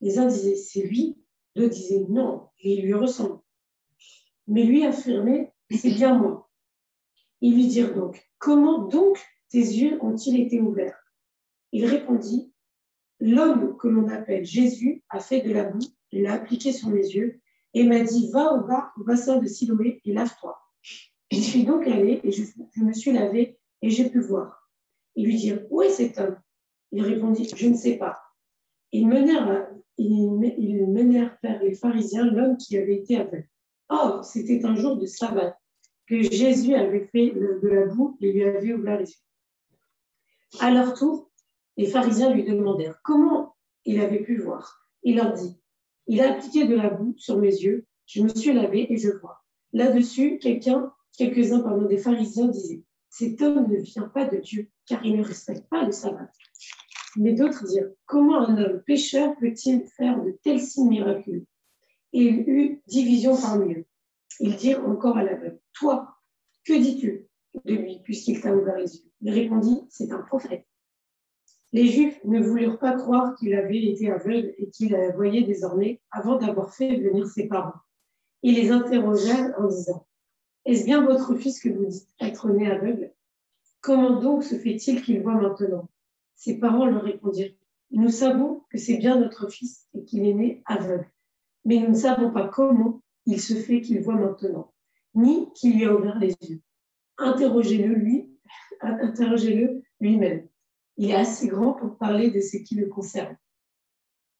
Les 0.00 0.18
uns 0.18 0.26
disaient, 0.26 0.56
c'est 0.56 0.82
lui. 0.82 1.16
D'autres 1.54 1.74
disaient, 1.74 2.04
non, 2.08 2.48
il 2.62 2.82
lui 2.82 2.94
ressemble. 2.94 3.40
Mais 4.46 4.64
lui 4.64 4.84
affirmait, 4.84 5.52
c'est 5.70 5.90
bien 5.90 6.16
moi. 6.16 6.50
Ils 7.40 7.54
lui 7.54 7.66
dirent 7.66 7.94
donc, 7.94 8.26
comment 8.38 8.86
donc 8.88 9.18
tes 9.50 9.58
yeux 9.58 9.98
ont-ils 10.02 10.40
été 10.40 10.60
ouverts? 10.60 10.98
Il 11.72 11.84
répondit, 11.84 12.52
l'homme 13.20 13.76
que 13.76 13.88
l'on 13.88 14.08
appelle 14.08 14.44
Jésus 14.44 15.04
a 15.10 15.20
fait 15.20 15.42
de 15.42 15.52
la 15.52 15.64
boue, 15.64 15.86
l'a 16.12 16.34
appliqué 16.34 16.72
sur 16.72 16.88
mes 16.88 17.06
yeux 17.06 17.40
et 17.74 17.84
m'a 17.84 18.00
dit, 18.00 18.30
va 18.30 18.54
au 18.54 18.66
bas 18.66 18.92
au 18.98 19.04
bassin 19.04 19.38
de 19.38 19.46
Siloé 19.46 20.00
et 20.04 20.12
lave-toi. 20.12 20.58
Je 21.30 21.40
suis 21.40 21.64
donc 21.64 21.86
allé 21.86 22.20
et 22.24 22.32
je, 22.32 22.42
je 22.74 22.82
me 22.82 22.92
suis 22.92 23.12
lavé 23.12 23.58
et 23.82 23.90
j'ai 23.90 24.08
pu 24.08 24.20
voir. 24.20 24.70
Ils 25.14 25.26
lui 25.26 25.36
dirent, 25.36 25.66
où 25.70 25.82
est 25.82 25.90
cet 25.90 26.18
homme? 26.18 26.38
Il 26.92 27.02
répondit, 27.02 27.50
je 27.54 27.68
ne 27.68 27.74
sais 27.74 27.96
pas. 27.96 28.18
Ils 28.92 29.06
menèrent, 29.06 29.68
vers 31.42 31.62
les 31.62 31.74
pharisiens 31.74 32.24
l'homme 32.30 32.56
qui 32.56 32.78
avait 32.78 32.96
été 32.96 33.16
aveugle. 33.16 33.48
Or, 33.88 34.24
c'était 34.24 34.64
un 34.64 34.74
jour 34.74 34.96
de 34.96 35.06
sabbat 35.06 35.58
que 36.06 36.22
Jésus 36.22 36.74
avait 36.74 37.06
fait 37.06 37.30
de 37.30 37.68
la 37.68 37.86
boue 37.86 38.16
et 38.20 38.32
lui 38.32 38.44
avait 38.44 38.72
ouvert 38.72 38.98
les 38.98 39.10
yeux. 39.10 40.60
À 40.60 40.70
leur 40.70 40.94
tour, 40.94 41.30
les 41.76 41.86
pharisiens 41.86 42.32
lui 42.32 42.44
demandèrent 42.44 43.00
comment 43.02 43.54
il 43.84 44.00
avait 44.00 44.22
pu 44.22 44.38
voir? 44.38 44.80
Il 45.02 45.16
leur 45.16 45.32
dit, 45.32 45.56
il 46.06 46.20
a 46.20 46.32
appliqué 46.32 46.66
de 46.66 46.74
la 46.74 46.90
boue 46.90 47.14
sur 47.18 47.38
mes 47.38 47.54
yeux, 47.54 47.86
je 48.06 48.22
me 48.22 48.28
suis 48.28 48.52
lavé 48.52 48.90
et 48.92 48.96
je 48.96 49.10
vois. 49.10 49.42
Là-dessus, 49.72 50.38
quelqu'un, 50.38 50.92
quelques-uns 51.16 51.60
parmi 51.60 51.86
des 51.88 51.98
pharisiens 51.98 52.48
disaient, 52.48 52.82
cet 53.10 53.42
homme 53.42 53.68
ne 53.68 53.78
vient 53.78 54.08
pas 54.08 54.26
de 54.26 54.36
Dieu, 54.36 54.68
car 54.86 55.04
il 55.04 55.16
ne 55.16 55.24
respecte 55.24 55.68
pas 55.68 55.84
le 55.84 55.92
sabbat. 55.92 56.30
Mais 57.16 57.32
d'autres 57.32 57.66
dirent, 57.66 57.90
comment 58.06 58.46
un 58.46 58.62
homme 58.62 58.82
pécheur 58.86 59.34
peut-il 59.40 59.86
faire 59.86 60.22
de 60.22 60.38
tels 60.42 60.60
signes 60.60 60.88
miraculeux? 60.88 61.46
Et 62.12 62.22
il 62.22 62.48
eut 62.48 62.82
division 62.86 63.36
parmi 63.36 63.74
eux. 63.74 63.86
Ils 64.40 64.56
dirent 64.56 64.86
encore 64.86 65.16
à 65.16 65.24
l'aveugle, 65.24 65.60
toi, 65.72 66.16
que 66.64 66.74
dis-tu 66.74 67.26
de 67.64 67.74
lui, 67.74 68.00
puisqu'il 68.04 68.40
t'a 68.40 68.54
ouvert 68.54 68.76
les 68.76 68.96
yeux? 68.96 69.10
Il 69.20 69.32
répondit, 69.32 69.80
c'est 69.88 70.12
un 70.12 70.22
prophète. 70.22 70.64
Les 71.72 71.86
Juifs 71.86 72.18
ne 72.24 72.40
voulurent 72.40 72.78
pas 72.78 72.92
croire 72.92 73.34
qu'il 73.34 73.54
avait 73.54 73.84
été 73.84 74.10
aveugle 74.10 74.54
et 74.58 74.70
qu'il 74.70 74.96
voyait 75.14 75.42
désormais 75.42 76.00
avant 76.10 76.36
d'avoir 76.36 76.74
fait 76.74 76.96
venir 76.96 77.26
ses 77.26 77.46
parents. 77.46 77.80
Ils 78.42 78.54
les 78.54 78.70
interrogèrent 78.70 79.54
en 79.58 79.66
disant, 79.66 80.06
est-ce 80.64 80.84
bien 80.84 81.04
votre 81.04 81.34
fils 81.34 81.60
que 81.60 81.68
vous 81.68 81.86
dites 81.86 82.08
être 82.20 82.50
né 82.50 82.70
aveugle? 82.70 83.12
Comment 83.80 84.20
donc 84.20 84.44
se 84.44 84.56
fait-il 84.56 85.02
qu'il 85.02 85.22
voit 85.22 85.34
maintenant? 85.34 85.88
Ses 86.34 86.58
parents 86.58 86.86
leur 86.86 87.02
répondirent 87.02 87.54
Nous 87.90 88.10
savons 88.10 88.62
que 88.70 88.78
c'est 88.78 88.98
bien 88.98 89.18
notre 89.18 89.48
fils 89.48 89.86
et 89.94 90.04
qu'il 90.04 90.26
est 90.26 90.34
né 90.34 90.62
aveugle, 90.66 91.10
mais 91.64 91.78
nous 91.78 91.90
ne 91.90 91.94
savons 91.94 92.30
pas 92.30 92.48
comment 92.48 93.02
il 93.26 93.40
se 93.40 93.54
fait 93.54 93.80
qu'il 93.80 94.00
voit 94.00 94.16
maintenant, 94.16 94.72
ni 95.14 95.52
qu'il 95.54 95.76
lui 95.76 95.84
a 95.84 95.94
ouvert 95.94 96.18
les 96.18 96.34
yeux. 96.42 96.60
Interrogez-le 97.18 97.94
lui 97.94 98.30
interrogez-le 98.80 99.82
lui-même. 100.00 100.48
Il 100.96 101.10
est 101.10 101.14
assez 101.14 101.48
grand 101.48 101.72
pour 101.72 101.96
parler 101.96 102.30
de 102.30 102.40
ce 102.40 102.56
qui 102.56 102.74
le 102.74 102.86
concerne. 102.86 103.36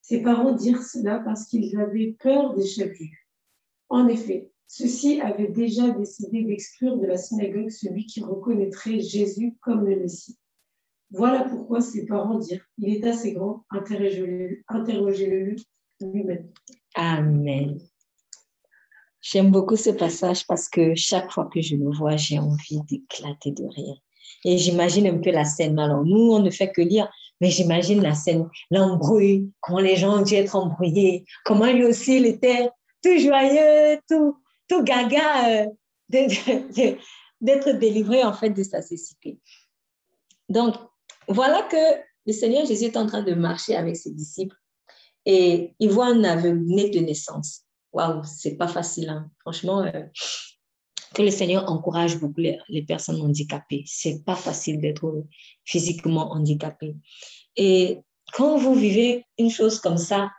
Ses 0.02 0.22
parents 0.22 0.52
dirent 0.52 0.82
cela 0.82 1.20
parce 1.20 1.46
qu'ils 1.46 1.78
avaient 1.78 2.16
peur 2.18 2.54
des 2.54 2.66
chefs. 2.66 2.98
En 3.88 4.08
effet, 4.08 4.50
ceux-ci 4.68 5.20
avaient 5.22 5.48
déjà 5.48 5.88
décidé 5.90 6.44
d'exclure 6.44 6.98
de 6.98 7.06
la 7.06 7.16
synagogue 7.16 7.70
celui 7.70 8.04
qui 8.04 8.20
reconnaîtrait 8.20 9.00
Jésus 9.00 9.56
comme 9.62 9.86
le 9.86 9.96
Messie. 9.96 10.38
Voilà 11.10 11.44
pourquoi 11.44 11.80
ses 11.80 12.04
parents 12.04 12.38
dirent, 12.38 12.64
il 12.76 12.94
est 12.94 13.06
assez 13.06 13.32
grand, 13.32 13.64
interrogez-le 13.70 15.56
lui-même. 16.02 16.50
Amen. 16.94 17.78
J'aime 19.22 19.50
beaucoup 19.50 19.76
ce 19.76 19.90
passage 19.90 20.46
parce 20.46 20.68
que 20.68 20.94
chaque 20.94 21.32
fois 21.32 21.48
que 21.52 21.62
je 21.62 21.74
le 21.74 21.90
vois, 21.90 22.16
j'ai 22.16 22.38
envie 22.38 22.80
d'éclater 22.88 23.52
de 23.52 23.64
rire. 23.64 23.96
Et 24.44 24.58
j'imagine 24.58 25.06
un 25.06 25.18
peu 25.18 25.30
la 25.30 25.44
scène. 25.44 25.78
Alors, 25.78 26.04
nous, 26.04 26.30
on 26.32 26.40
ne 26.40 26.50
fait 26.50 26.70
que 26.70 26.82
lire, 26.82 27.10
mais 27.40 27.50
j'imagine 27.50 28.02
la 28.02 28.14
scène, 28.14 28.48
l'embrouille, 28.70 29.50
comment 29.60 29.80
les 29.80 29.96
gens 29.96 30.18
ont 30.18 30.22
dû 30.22 30.34
être 30.34 30.54
embrouillés, 30.56 31.24
comment 31.44 31.72
lui 31.72 31.84
aussi, 31.84 32.18
il 32.18 32.26
était 32.26 32.68
tout 33.02 33.18
joyeux, 33.18 33.98
tout, 34.08 34.36
tout 34.68 34.82
gaga 34.82 35.62
euh, 35.62 35.66
d'être 36.08 37.70
délivré, 37.78 38.24
en 38.24 38.32
fait, 38.32 38.50
de 38.50 38.62
sa 38.62 38.82
cécité. 38.82 39.38
Donc, 40.48 40.74
voilà 41.28 41.62
que 41.62 42.00
le 42.26 42.32
Seigneur 42.32 42.64
Jésus 42.66 42.86
est 42.86 42.96
en 42.96 43.06
train 43.06 43.22
de 43.22 43.34
marcher 43.34 43.76
avec 43.76 43.96
ses 43.96 44.10
disciples 44.10 44.56
et 45.24 45.74
il 45.78 45.90
voit 45.90 46.06
un 46.06 46.24
aveugle 46.24 46.64
né 46.64 46.90
de 46.90 47.00
naissance. 47.00 47.62
Waouh, 47.92 48.22
c'est 48.24 48.56
pas 48.56 48.68
facile, 48.68 49.08
hein. 49.08 49.30
franchement. 49.40 49.82
Euh, 49.82 50.02
que 51.14 51.22
le 51.22 51.30
Seigneur 51.30 51.70
encourage 51.70 52.18
beaucoup 52.18 52.40
les, 52.40 52.82
personnes 52.86 53.20
handicapées. 53.20 53.84
C'est 53.86 54.24
pas 54.24 54.36
facile 54.36 54.80
d'être 54.80 55.24
physiquement 55.64 56.32
handicapé. 56.32 56.96
Et 57.56 58.00
quand 58.32 58.58
vous 58.58 58.74
vivez 58.74 59.24
une 59.38 59.50
chose 59.50 59.80
comme 59.80 59.98
ça, 59.98 60.30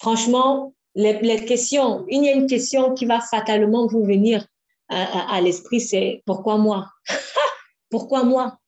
franchement, 0.00 0.73
les, 0.94 1.44
questions, 1.44 2.04
il 2.08 2.24
y 2.24 2.28
a 2.28 2.32
une 2.32 2.46
question 2.46 2.94
qui 2.94 3.06
va 3.06 3.20
fatalement 3.20 3.86
vous 3.86 4.04
venir 4.04 4.46
à, 4.88 5.40
l'esprit, 5.40 5.80
c'est 5.80 6.22
pourquoi 6.26 6.58
moi? 6.58 6.88
Pourquoi 7.90 8.24
moi? 8.24 8.58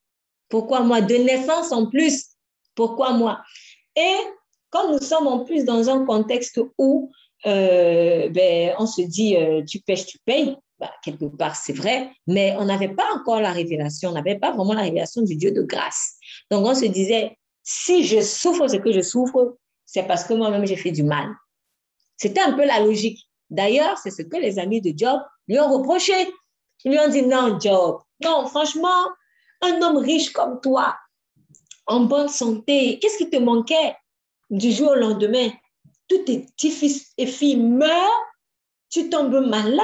Pourquoi 0.49 0.81
moi? 0.81 1.01
De 1.01 1.17
naissance 1.17 1.73
en 1.73 1.87
plus, 1.87 2.27
pourquoi 2.75 3.13
moi? 3.13 3.43
Et 3.97 4.15
quand 4.71 4.93
nous 4.93 5.01
sommes 5.01 5.27
en 5.27 5.41
plus 5.41 5.65
dans 5.65 5.89
un 5.89 6.05
contexte 6.05 6.61
où 6.79 7.11
euh, 7.47 8.29
ben, 8.29 8.75
on 8.79 8.87
se 8.87 9.03
dit, 9.03 9.37
euh, 9.37 9.63
tu 9.65 9.81
pêches, 9.81 10.07
tu 10.07 10.19
payes, 10.25 10.57
bah, 10.79 10.91
quelque 11.03 11.25
part, 11.25 11.57
c'est 11.57 11.73
vrai, 11.73 12.11
mais 12.27 12.55
on 12.59 12.67
n'avait 12.67 12.95
pas 12.95 13.07
encore 13.15 13.41
la 13.41 13.53
révélation, 13.53 14.11
on 14.11 14.13
n'avait 14.13 14.39
pas 14.39 14.53
vraiment 14.53 14.75
la 14.75 14.83
révélation 14.83 15.23
du 15.23 15.37
Dieu 15.37 15.53
de 15.53 15.63
grâce. 15.63 16.17
Donc, 16.51 16.67
on 16.67 16.75
se 16.75 16.87
disait, 16.87 17.37
si 17.63 18.05
je 18.05 18.21
souffre 18.21 18.69
ce 18.69 18.77
que 18.77 18.93
je 18.93 19.01
souffre, 19.01 19.57
c'est 19.85 20.05
parce 20.05 20.25
que 20.25 20.35
moi-même, 20.35 20.67
j'ai 20.67 20.77
fait 20.77 20.91
du 20.91 21.03
mal. 21.03 21.29
C'était 22.17 22.41
un 22.41 22.53
peu 22.53 22.65
la 22.65 22.81
logique. 22.81 23.29
D'ailleurs, 23.51 23.99
c'est 23.99 24.11
ce 24.11 24.23
que 24.23 24.37
les 24.37 24.59
amis 24.59 24.81
de 24.81 24.93
Job 24.97 25.21
lui 25.49 25.59
ont 25.61 25.73
reproché. 25.79 26.15
Ils 26.85 26.93
lui 26.93 26.99
ont 26.99 27.09
dit, 27.09 27.23
non, 27.23 27.59
Job, 27.61 28.01
non, 28.25 28.47
franchement, 28.47 29.09
un 29.63 29.81
homme 29.83 29.99
riche 29.99 30.33
comme 30.33 30.61
toi, 30.61 30.97
en 31.87 32.01
bonne 32.01 32.29
santé, 32.29 32.99
qu'est-ce 32.99 33.19
qui 33.19 33.31
te 33.31 33.37
manquait 33.37 33.97
du 34.51 34.73
jour 34.73 34.91
au 34.91 34.95
lendemain? 34.95 35.51
Tous 36.09 36.19
tes 36.25 36.41
petits 36.41 36.71
fils 36.71 37.13
et 37.17 37.27
filles 37.27 37.57
meurent, 37.57 38.25
tu 38.91 39.09
tombes 39.09 39.47
malade, 39.47 39.81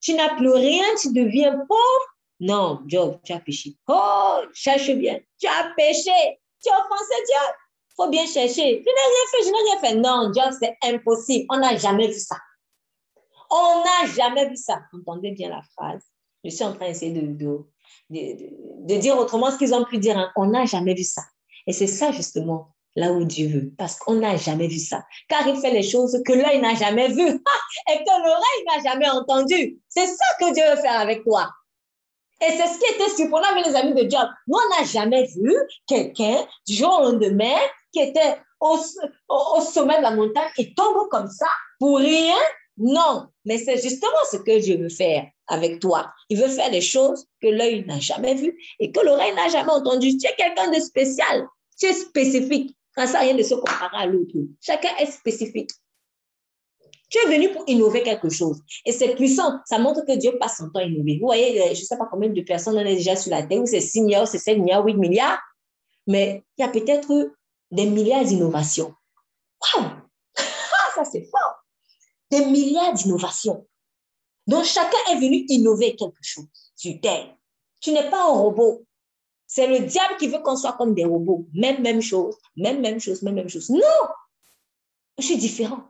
tu 0.00 0.14
n'as 0.14 0.34
plus 0.36 0.52
rien, 0.52 0.84
tu 1.00 1.12
deviens 1.12 1.58
pauvre. 1.68 2.06
Non, 2.40 2.80
Job, 2.86 3.18
tu 3.24 3.32
as 3.32 3.40
péché. 3.40 3.76
Oh, 3.86 4.38
cherche 4.54 4.90
bien. 4.92 5.18
Tu 5.38 5.46
as 5.46 5.72
péché. 5.76 6.40
Tu 6.62 6.70
as 6.70 6.78
offensé 6.84 7.14
Dieu. 7.26 7.54
Faut 8.00 8.08
bien 8.08 8.24
chercher. 8.24 8.82
Je 8.82 8.88
n'ai 8.88 9.08
rien 9.10 9.26
fait, 9.30 9.42
je 9.44 9.48
n'ai 9.48 9.70
rien 9.70 9.78
fait. 9.78 9.94
Non, 9.96 10.32
Job, 10.34 10.56
c'est 10.58 10.74
impossible. 10.82 11.44
On 11.50 11.58
n'a 11.58 11.76
jamais 11.76 12.08
vu 12.08 12.18
ça. 12.18 12.36
On 13.50 13.84
n'a 13.84 14.10
jamais 14.10 14.48
vu 14.48 14.56
ça. 14.56 14.80
Entendez 14.94 15.32
bien 15.32 15.50
la 15.50 15.60
phrase? 15.76 16.00
Je 16.42 16.48
suis 16.48 16.64
en 16.64 16.72
train 16.72 16.86
d'essayer 16.86 17.12
de, 17.12 17.26
de, 17.26 17.66
de, 18.08 18.96
dire 18.98 19.18
autrement 19.18 19.50
ce 19.50 19.58
qu'ils 19.58 19.74
ont 19.74 19.84
pu 19.84 19.98
dire. 19.98 20.16
Hein. 20.16 20.30
On 20.36 20.46
n'a 20.46 20.64
jamais 20.64 20.94
vu 20.94 21.04
ça. 21.04 21.20
Et 21.66 21.74
c'est 21.74 21.86
ça, 21.86 22.10
justement, 22.10 22.68
là 22.96 23.12
où 23.12 23.22
Dieu 23.24 23.48
veut, 23.48 23.70
parce 23.76 23.96
qu'on 23.96 24.14
n'a 24.14 24.38
jamais 24.38 24.68
vu 24.68 24.78
ça. 24.78 25.04
Car 25.28 25.46
il 25.46 25.60
fait 25.60 25.72
les 25.72 25.82
choses 25.82 26.22
que 26.24 26.32
l'œil 26.32 26.58
n'a 26.58 26.74
jamais 26.76 27.08
vues 27.08 27.18
et 27.92 27.98
que 27.98 28.24
l'oreille 28.24 28.64
n'a 28.66 28.90
jamais 28.90 29.10
entendues. 29.10 29.78
C'est 29.90 30.06
ça 30.06 30.24
que 30.38 30.54
Dieu 30.54 30.64
veut 30.70 30.80
faire 30.80 30.98
avec 30.98 31.22
toi. 31.22 31.50
Et 32.40 32.52
c'est 32.52 32.66
ce 32.66 32.78
qui 32.78 32.94
était 32.94 33.14
surprenant 33.14 33.48
avec 33.50 33.66
les 33.66 33.76
amis 33.76 33.92
de 33.92 34.10
Job. 34.10 34.26
Nous, 34.46 34.56
on 34.56 34.80
n'a 34.80 34.86
jamais 34.86 35.26
vu 35.26 35.54
quelqu'un 35.86 36.46
du 36.66 36.74
jour 36.74 36.98
au 36.98 37.02
lendemain 37.02 37.58
qui 37.92 38.00
était 38.00 38.36
au, 38.60 38.78
au, 39.28 39.60
sommet 39.60 39.98
de 39.98 40.02
la 40.02 40.10
montagne 40.12 40.50
et 40.58 40.74
tombe 40.74 41.08
comme 41.10 41.28
ça 41.28 41.46
pour 41.78 41.98
rien? 41.98 42.36
Non, 42.76 43.26
mais 43.44 43.58
c'est 43.58 43.80
justement 43.80 44.10
ce 44.30 44.38
que 44.38 44.58
Dieu 44.58 44.78
veut 44.78 44.88
faire 44.88 45.26
avec 45.48 45.80
toi. 45.80 46.10
Il 46.28 46.38
veut 46.38 46.48
faire 46.48 46.70
des 46.70 46.80
choses 46.80 47.26
que 47.42 47.48
l'œil 47.48 47.84
n'a 47.86 47.98
jamais 47.98 48.34
vues 48.34 48.56
et 48.78 48.90
que 48.90 49.00
l'oreille 49.00 49.34
n'a 49.34 49.48
jamais 49.48 49.72
entendues. 49.72 50.16
Tu 50.16 50.26
es 50.26 50.34
quelqu'un 50.34 50.70
de 50.70 50.80
spécial, 50.80 51.46
tu 51.78 51.86
es 51.86 51.92
spécifique. 51.92 52.74
Ça 52.96 53.06
ne 53.06 53.18
rien 53.18 53.34
de 53.34 53.42
se 53.42 53.54
comparer 53.54 53.96
à 53.96 54.06
l'autre. 54.06 54.34
Chacun 54.60 54.90
est 54.98 55.10
spécifique. 55.10 55.70
Tu 57.08 57.18
es 57.18 57.26
venu 57.26 57.50
pour 57.50 57.64
innover 57.66 58.02
quelque 58.02 58.28
chose. 58.28 58.60
Et 58.86 58.92
c'est 58.92 59.14
puissant. 59.14 59.58
Ça 59.64 59.78
montre 59.78 60.04
que 60.06 60.16
Dieu 60.16 60.38
passe 60.38 60.58
son 60.58 60.70
temps 60.70 60.80
à 60.80 60.84
innover. 60.84 61.18
Vous 61.18 61.26
voyez, 61.26 61.60
euh, 61.60 61.74
je 61.74 61.80
ne 61.80 61.84
sais 61.84 61.98
pas 61.98 62.06
combien 62.10 62.28
de 62.28 62.40
personnes 62.42 62.76
on 62.76 62.80
est 62.80 62.96
déjà 62.96 63.16
sur 63.16 63.30
la 63.30 63.42
terre, 63.42 63.60
ou 63.60 63.66
c'est 63.66 63.80
6 63.80 64.02
milliards, 64.02 64.28
c'est 64.28 64.38
7 64.38 64.58
milliards, 64.58 64.84
8 64.84 64.94
milliards. 64.94 65.40
Mais 66.06 66.44
il 66.56 66.62
y 66.62 66.64
a 66.64 66.68
peut-être 66.68 67.32
des 67.70 67.86
milliards 67.86 68.24
d'innovations. 68.24 68.94
Waouh! 69.76 69.90
Ça, 70.94 71.04
c'est 71.04 71.28
fort. 71.30 71.64
Des 72.30 72.44
milliards 72.46 72.94
d'innovations. 72.94 73.66
Donc, 74.46 74.64
chacun 74.64 74.98
est 75.10 75.16
venu 75.16 75.44
innover 75.48 75.94
quelque 75.96 76.22
chose 76.22 76.46
sur 76.74 77.00
terre. 77.00 77.36
Tu 77.80 77.92
n'es 77.92 78.10
pas 78.10 78.24
un 78.24 78.32
robot. 78.32 78.84
C'est 79.46 79.66
le 79.66 79.80
diable 79.86 80.16
qui 80.18 80.28
veut 80.28 80.38
qu'on 80.38 80.56
soit 80.56 80.74
comme 80.74 80.94
des 80.94 81.04
robots. 81.04 81.46
Même, 81.54 81.82
même 81.82 82.00
chose, 82.00 82.36
même, 82.56 82.80
même 82.80 83.00
chose, 83.00 83.22
même, 83.22 83.34
même 83.34 83.48
chose. 83.48 83.70
Non! 83.70 83.80
Je 85.18 85.24
suis 85.24 85.36
différent. 85.36 85.82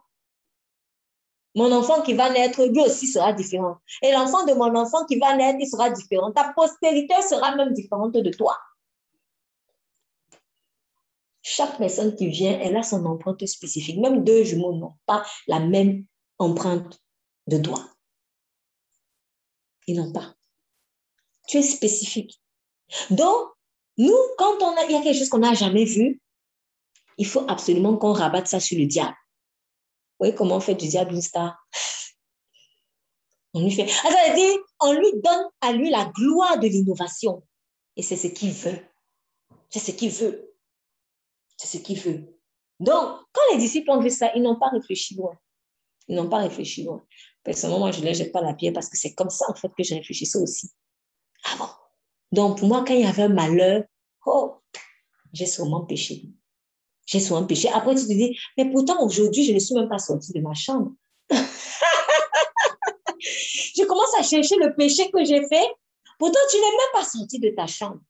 Mon 1.55 1.72
enfant 1.72 2.03
qui 2.03 2.14
va 2.14 2.31
naître, 2.31 2.64
lui 2.64 2.81
aussi 2.81 3.07
sera 3.07 3.33
différent. 3.33 3.76
Et 4.03 4.12
l'enfant 4.12 4.45
de 4.47 4.53
mon 4.53 4.74
enfant 4.76 5.05
qui 5.05 5.18
va 5.18 5.37
naître, 5.37 5.59
il 5.61 5.68
sera 5.68 5.91
différent. 5.91 6.33
Ta 6.33 6.53
postérité 6.55 7.14
sera 7.22 7.57
même 7.57 7.72
différente 7.72 8.12
de 8.12 8.31
toi. 8.31 8.57
Chaque 11.53 11.78
personne 11.78 12.14
qui 12.14 12.28
vient, 12.28 12.61
elle 12.61 12.76
a 12.76 12.84
son 12.84 13.05
empreinte 13.07 13.44
spécifique. 13.44 13.98
Même 13.98 14.22
deux 14.22 14.44
jumeaux 14.44 14.72
n'ont 14.72 14.94
pas 15.05 15.26
la 15.48 15.59
même 15.59 16.07
empreinte 16.38 17.01
de 17.48 17.59
doigt. 17.59 17.88
Ils 19.88 19.96
n'ont 19.96 20.12
pas. 20.12 20.32
Tu 21.48 21.57
es 21.57 21.62
spécifique. 21.62 22.40
Donc, 23.11 23.48
nous, 23.98 24.16
quand 24.38 24.62
on 24.62 24.76
a, 24.76 24.84
il 24.84 24.92
y 24.92 24.94
a 24.94 25.03
quelque 25.03 25.18
chose 25.18 25.28
qu'on 25.28 25.38
n'a 25.38 25.55
jamais 25.55 25.84
vu, 25.84 26.22
il 27.18 27.26
faut 27.26 27.44
absolument 27.48 27.96
qu'on 27.96 28.12
rabatte 28.12 28.46
ça 28.46 28.61
sur 28.61 28.78
le 28.78 28.86
diable. 28.86 29.11
Vous 29.11 30.26
voyez 30.26 30.34
comment 30.36 30.59
on 30.59 30.61
fait 30.61 30.76
du 30.76 30.86
diable 30.86 31.14
une 31.14 31.20
star? 31.20 31.59
On 33.55 33.64
lui 33.64 33.72
fait. 33.72 33.88
Ah, 34.05 34.36
on 34.82 34.92
lui 34.92 35.11
donne 35.14 35.48
à 35.62 35.72
lui 35.72 35.90
la 35.90 36.05
gloire 36.14 36.61
de 36.61 36.68
l'innovation. 36.68 37.42
Et 37.96 38.03
c'est 38.03 38.16
ce 38.16 38.28
qu'il 38.28 38.53
veut. 38.53 38.78
C'est 39.68 39.80
ce 39.80 39.90
qu'il 39.90 40.11
veut. 40.11 40.49
C'est 41.63 41.77
ce 41.77 41.83
qu'il 41.83 41.99
veut. 42.01 42.25
Donc, 42.79 43.21
quand 43.33 43.43
les 43.53 43.59
disciples 43.59 43.91
ont 43.91 44.01
vu 44.01 44.09
ça, 44.09 44.33
ils 44.35 44.41
n'ont 44.41 44.59
pas 44.59 44.71
réfléchi 44.71 45.15
loin. 45.15 45.37
Ils 46.09 46.17
n'ont 46.17 46.31
pas 46.31 46.39
réfléchi 46.39 46.85
loin. 46.85 47.05
Personnellement, 47.45 47.81
moi, 47.81 47.91
je 47.93 48.01
ne 48.01 48.07
les 48.07 48.15
jette 48.15 48.33
pas 48.33 48.41
la 48.41 48.55
pierre 48.55 48.73
parce 48.73 48.89
que 48.89 48.97
c'est 48.97 49.13
comme 49.13 49.29
ça, 49.29 49.45
en 49.47 49.55
fait, 49.55 49.69
que 49.77 49.83
je 49.83 49.95
réfléchissais 49.95 50.39
aussi. 50.39 50.71
Bon 51.59 51.67
donc, 52.33 52.59
pour 52.59 52.69
moi, 52.69 52.83
quand 52.87 52.95
il 52.95 53.01
y 53.01 53.05
avait 53.05 53.25
un 53.25 53.29
malheur, 53.29 53.83
oh, 54.25 54.55
j'ai 55.35 55.45
sûrement 55.45 55.85
péché. 55.85 56.23
J'ai 57.05 57.21
sûrement 57.21 57.45
péché. 57.45 57.69
Après, 57.69 57.95
tu 57.95 58.03
te 58.05 58.13
dis, 58.13 58.39
mais 58.57 58.71
pourtant, 58.71 59.05
aujourd'hui, 59.05 59.45
je 59.45 59.53
ne 59.53 59.59
suis 59.59 59.75
même 59.75 59.89
pas 59.89 59.99
sortie 59.99 60.33
de 60.33 60.41
ma 60.41 60.55
chambre. 60.55 60.93
je 63.19 63.85
commence 63.85 64.15
à 64.19 64.23
chercher 64.23 64.57
le 64.57 64.75
péché 64.77 65.11
que 65.11 65.23
j'ai 65.25 65.47
fait. 65.47 65.67
Pourtant, 66.19 66.41
tu 66.51 66.57
n'es 66.57 66.63
même 66.63 66.93
pas 66.95 67.05
sorti 67.05 67.39
de 67.39 67.51
ta 67.51 67.67
chambre. 67.67 68.01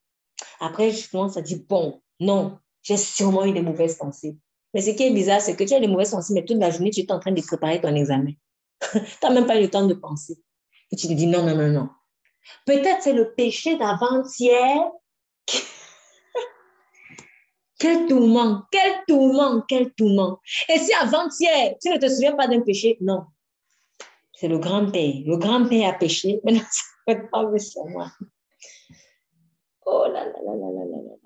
Après, 0.61 0.93
je 0.93 1.11
commence 1.11 1.37
à 1.37 1.43
dire, 1.43 1.59
bon, 1.67 2.01
non, 2.21 2.61
j'ai 2.91 2.97
sûrement 2.97 3.45
eu 3.45 3.53
des 3.53 3.62
mauvaises 3.62 3.97
pensées. 3.97 4.36
Mais 4.74 4.80
ce 4.80 4.91
qui 4.91 5.05
est 5.05 5.12
bizarre, 5.12 5.41
c'est 5.41 5.55
que 5.55 5.62
tu 5.62 5.74
as 5.74 5.80
des 5.80 5.86
mauvaises 5.86 6.11
pensées, 6.11 6.34
mais 6.34 6.45
toute 6.45 6.59
la 6.59 6.70
journée, 6.70 6.91
tu 6.91 7.01
es 7.01 7.12
en 7.12 7.20
train 7.20 7.30
de 7.30 7.41
préparer 7.41 7.80
ton 7.80 7.95
examen. 7.95 8.32
tu 8.93 8.99
n'as 9.22 9.30
même 9.30 9.47
pas 9.47 9.57
eu 9.59 9.62
le 9.62 9.70
temps 9.70 9.86
de 9.86 9.95
penser. 9.95 10.43
Et 10.91 10.97
tu 10.97 11.07
te 11.07 11.12
dis, 11.12 11.28
non, 11.28 11.45
non, 11.45 11.55
non, 11.55 11.68
non. 11.68 11.88
Peut-être 12.66 13.03
c'est 13.03 13.12
le 13.12 13.32
péché 13.32 13.76
d'avant-hier. 13.76 14.91
quel 17.78 18.07
tourment, 18.09 18.64
quel 18.72 19.05
tourment, 19.07 19.62
quel 19.68 19.93
tourment. 19.95 20.41
Et 20.68 20.78
si 20.78 20.93
avant-hier, 20.95 21.76
tu 21.80 21.91
ne 21.91 21.99
te 21.99 22.09
souviens 22.09 22.34
pas 22.34 22.49
d'un 22.49 22.62
péché, 22.62 22.99
non. 23.01 23.22
C'est 24.34 24.49
le 24.49 24.59
grand-père. 24.59 25.14
Le 25.26 25.36
grand-père 25.36 25.91
a 25.91 25.93
péché, 25.93 26.41
maintenant 26.45 26.64
ça 26.68 27.14
ne 27.14 27.28
pas 27.28 27.59
sur 27.59 27.84
moi. 27.86 28.11
Oh 29.86 30.07
là 30.12 30.24
là 30.24 30.32
là 30.45 30.55
là 30.57 30.70
là 30.72 30.84
là 30.86 31.03
là. 31.07 31.20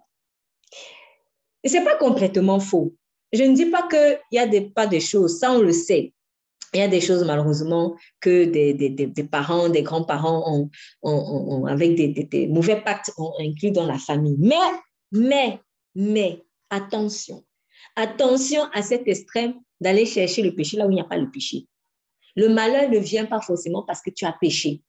Et 1.65 1.69
ce 1.69 1.79
n'est 1.79 1.85
pas 1.85 1.97
complètement 1.97 2.61
faux. 2.61 2.95
Je 3.33 3.43
ne 3.43 3.55
dis 3.55 3.67
pas 3.67 3.89
qu'il 3.89 4.21
n'y 4.33 4.39
a 4.39 4.47
pas 4.75 4.87
des 4.87 5.01
choses, 5.01 5.39
ça 5.39 5.53
on 5.53 5.61
le 5.61 5.73
sait. 5.73 6.13
Il 6.73 6.81
y 6.81 6.83
a 6.83 6.89
des 6.89 7.01
choses 7.01 7.25
malheureusement 7.25 7.97
que 8.21 8.45
des, 8.45 8.75
des, 8.75 8.91
des 8.91 9.25
parents, 9.25 9.69
des 9.69 9.83
grands-parents 9.83 10.69
ont, 11.03 11.67
avec 11.67 11.95
des, 11.95 12.49
mauvais 12.49 12.81
pactes 12.81 13.13
ont 13.17 13.33
inclus 13.39 13.71
dans 13.71 13.87
la 13.87 13.99
famille. 13.99 14.37
Mais, 14.39 14.57
mais, 15.13 15.61
mais, 15.95 16.43
attention. 16.71 17.45
Attention 17.97 18.65
à 18.73 18.83
cet 18.83 19.07
extrême 19.07 19.55
d'aller 19.81 20.05
chercher 20.05 20.43
le 20.43 20.55
péché 20.55 20.77
là 20.77 20.87
où 20.87 20.91
il 20.91 20.95
n'y 20.95 21.01
a 21.01 21.05
pas 21.05 21.17
le 21.17 21.31
péché. 21.31 21.67
Le 22.35 22.49
malheur 22.49 22.91
ne 22.91 22.99
vient 22.99 23.27
pas 23.27 23.41
forcément 23.41 23.85
parce 23.85 24.03
que 24.03 24.11
tu 24.11 24.25
as 24.25 24.33
péché. 24.33 24.83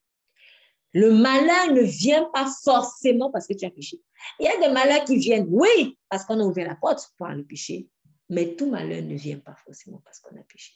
Le 0.96 1.12
malheur 1.12 1.74
ne 1.74 1.82
vient 1.82 2.24
pas 2.34 2.48
forcément 2.64 3.30
parce 3.30 3.48
que 3.48 3.54
tu 3.54 3.66
as 3.66 3.70
péché. 3.70 4.00
Il 4.40 4.46
y 4.46 4.48
a 4.48 4.58
des 4.66 4.74
malheurs 4.74 5.04
qui 5.04 5.18
viennent, 5.18 5.46
oui, 5.50 5.98
parce 6.10 6.24
qu'on 6.24 6.40
a 6.40 6.44
ouvert 6.44 6.70
la 6.70 6.76
porte 6.76 7.12
pour 7.18 7.28
le 7.28 7.44
péché, 7.44 7.90
mais 8.30 8.56
tout 8.56 8.70
malheur 8.70 9.02
ne 9.02 9.16
vient 9.16 9.40
pas 9.40 9.56
forcément 9.66 10.02
parce 10.06 10.22
qu'on 10.22 10.38
a 10.40 10.44
péché. 10.44 10.72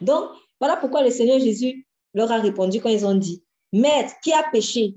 Donc, 0.00 0.30
voilà 0.58 0.78
pourquoi 0.78 1.02
le 1.02 1.10
Seigneur 1.10 1.38
Jésus 1.38 1.86
leur 2.14 2.32
a 2.32 2.38
répondu 2.38 2.80
quand 2.80 2.88
ils 2.88 3.04
ont 3.04 3.14
dit, 3.14 3.44
Maître, 3.74 4.14
qui 4.22 4.32
a 4.32 4.42
péché? 4.50 4.94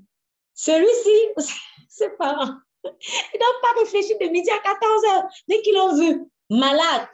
Celui-ci, 0.53 1.51
ses 1.89 2.09
parents. 2.17 2.55
Ils 2.85 3.39
n'ont 3.39 3.61
pas 3.61 3.81
réfléchi 3.81 4.17
de 4.21 4.29
midi 4.29 4.49
à 4.51 4.59
14 4.59 5.05
heures, 5.11 5.29
dès 5.49 5.61
qu'ils 5.61 5.75
l'ont 5.75 5.95
vu, 5.97 6.23
malade. 6.49 7.09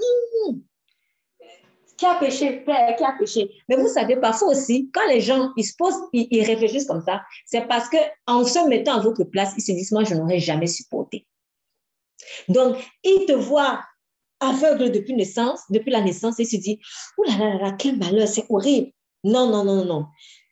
Hum, 0.45 0.61
qui 1.97 2.05
a 2.05 2.15
péché, 2.15 2.63
Père, 2.65 2.95
qui 2.95 3.03
a 3.03 3.13
péché. 3.17 3.49
Mais 3.69 3.75
vous 3.75 3.87
savez, 3.87 4.17
parfois 4.17 4.49
aussi, 4.49 4.89
quand 4.93 5.07
les 5.07 5.21
gens, 5.21 5.51
ils 5.55 5.63
se 5.63 5.75
posent, 5.77 5.99
ils, 6.13 6.43
réfléchissent 6.43 6.87
comme 6.87 7.01
ça, 7.01 7.21
c'est 7.45 7.67
parce 7.67 7.89
qu'en 7.89 8.43
se 8.43 8.67
mettant 8.67 8.97
à 8.97 8.99
votre 8.99 9.23
place, 9.23 9.53
ils 9.57 9.61
se 9.61 9.71
disent, 9.71 9.91
moi, 9.91 10.03
je 10.03 10.15
n'aurais 10.15 10.39
jamais 10.39 10.67
supporté. 10.67 11.25
Donc, 12.47 12.77
ils 13.03 13.25
te 13.25 13.33
voient 13.33 13.81
aveugle 14.39 14.91
depuis 14.91 15.13
naissance, 15.13 15.61
depuis 15.69 15.91
la 15.91 16.01
naissance, 16.01 16.35
ils 16.39 16.47
se 16.47 16.57
disent, 16.57 16.77
oh 17.17 17.23
là 17.27 17.37
là 17.37 17.57
là, 17.57 17.71
quel 17.77 17.97
malheur, 17.97 18.27
c'est 18.27 18.45
horrible. 18.49 18.91
Non, 19.23 19.49
non, 19.49 19.63
non, 19.63 19.85
non. 19.85 20.05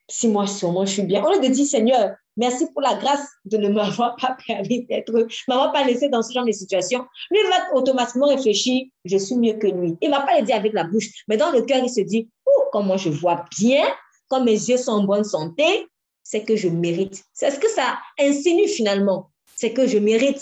Si 0.09 0.27
moi, 0.27 0.47
sûrement, 0.47 0.85
je 0.85 0.91
suis 0.91 1.03
bien. 1.03 1.23
On 1.25 1.31
lieu 1.31 1.47
de 1.47 1.53
dire, 1.53 1.65
Seigneur, 1.65 2.15
Merci 2.35 2.65
pour 2.71 2.81
la 2.81 2.95
grâce 2.95 3.27
de 3.45 3.57
ne 3.57 3.69
m'avoir 3.73 4.15
pas 4.15 4.35
permis 4.47 4.85
d'être, 4.85 5.27
m'avoir 5.47 5.71
pas 5.71 5.83
laissé 5.83 6.09
dans 6.09 6.21
ce 6.21 6.33
genre 6.33 6.45
de 6.45 6.51
situation. 6.51 7.05
Lui 7.31 7.39
va 7.49 7.75
automatiquement 7.75 8.27
réfléchir, 8.27 8.85
je 9.05 9.17
suis 9.17 9.35
mieux 9.35 9.53
que 9.53 9.67
lui. 9.67 9.97
Il 10.01 10.09
va 10.09 10.21
pas 10.21 10.39
le 10.39 10.45
dire 10.45 10.55
avec 10.55 10.73
la 10.73 10.83
bouche, 10.83 11.09
mais 11.27 11.37
dans 11.37 11.51
le 11.51 11.61
cœur, 11.61 11.83
il 11.83 11.89
se 11.89 12.01
dit, 12.01 12.29
oh, 12.45 12.63
comment 12.71 12.97
je 12.97 13.09
vois 13.09 13.45
bien, 13.59 13.85
quand 14.27 14.43
mes 14.43 14.51
yeux 14.51 14.77
sont 14.77 14.93
en 14.93 15.03
bonne 15.03 15.23
santé, 15.23 15.87
c'est 16.23 16.43
que 16.43 16.55
je 16.55 16.69
mérite. 16.69 17.23
C'est 17.33 17.51
ce 17.51 17.59
que 17.59 17.69
ça 17.69 17.99
insinue 18.19 18.67
finalement, 18.67 19.29
c'est 19.55 19.73
que 19.73 19.85
je 19.87 19.97
mérite. 19.97 20.41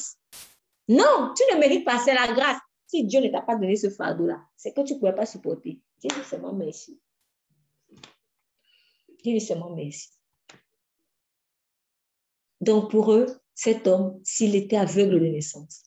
Non, 0.88 1.34
tu 1.36 1.44
ne 1.54 1.60
mérites 1.60 1.86
pas, 1.86 2.00
c'est 2.00 2.14
la 2.14 2.32
grâce. 2.34 2.58
Si 2.88 3.04
Dieu 3.06 3.22
ne 3.22 3.30
t'a 3.30 3.42
pas 3.42 3.56
donné 3.56 3.76
ce 3.76 3.90
fardeau-là, 3.90 4.42
c'est 4.58 4.74
que 4.74 4.82
tu 4.82 4.94
ne 4.94 5.00
pouvais 5.00 5.16
pas 5.16 5.26
supporter. 5.26 5.80
Dis 6.02 6.10
seulement 6.30 6.54
merci. 6.54 7.00
Dis 9.24 9.40
seulement 9.40 9.70
merci. 9.70 10.10
Donc 12.62 12.92
pour 12.92 13.12
eux, 13.12 13.26
cet 13.56 13.88
homme, 13.88 14.20
s'il 14.24 14.56
était 14.56 14.78
aveugle 14.78 15.20
de 15.20 15.26
naissance, 15.26 15.84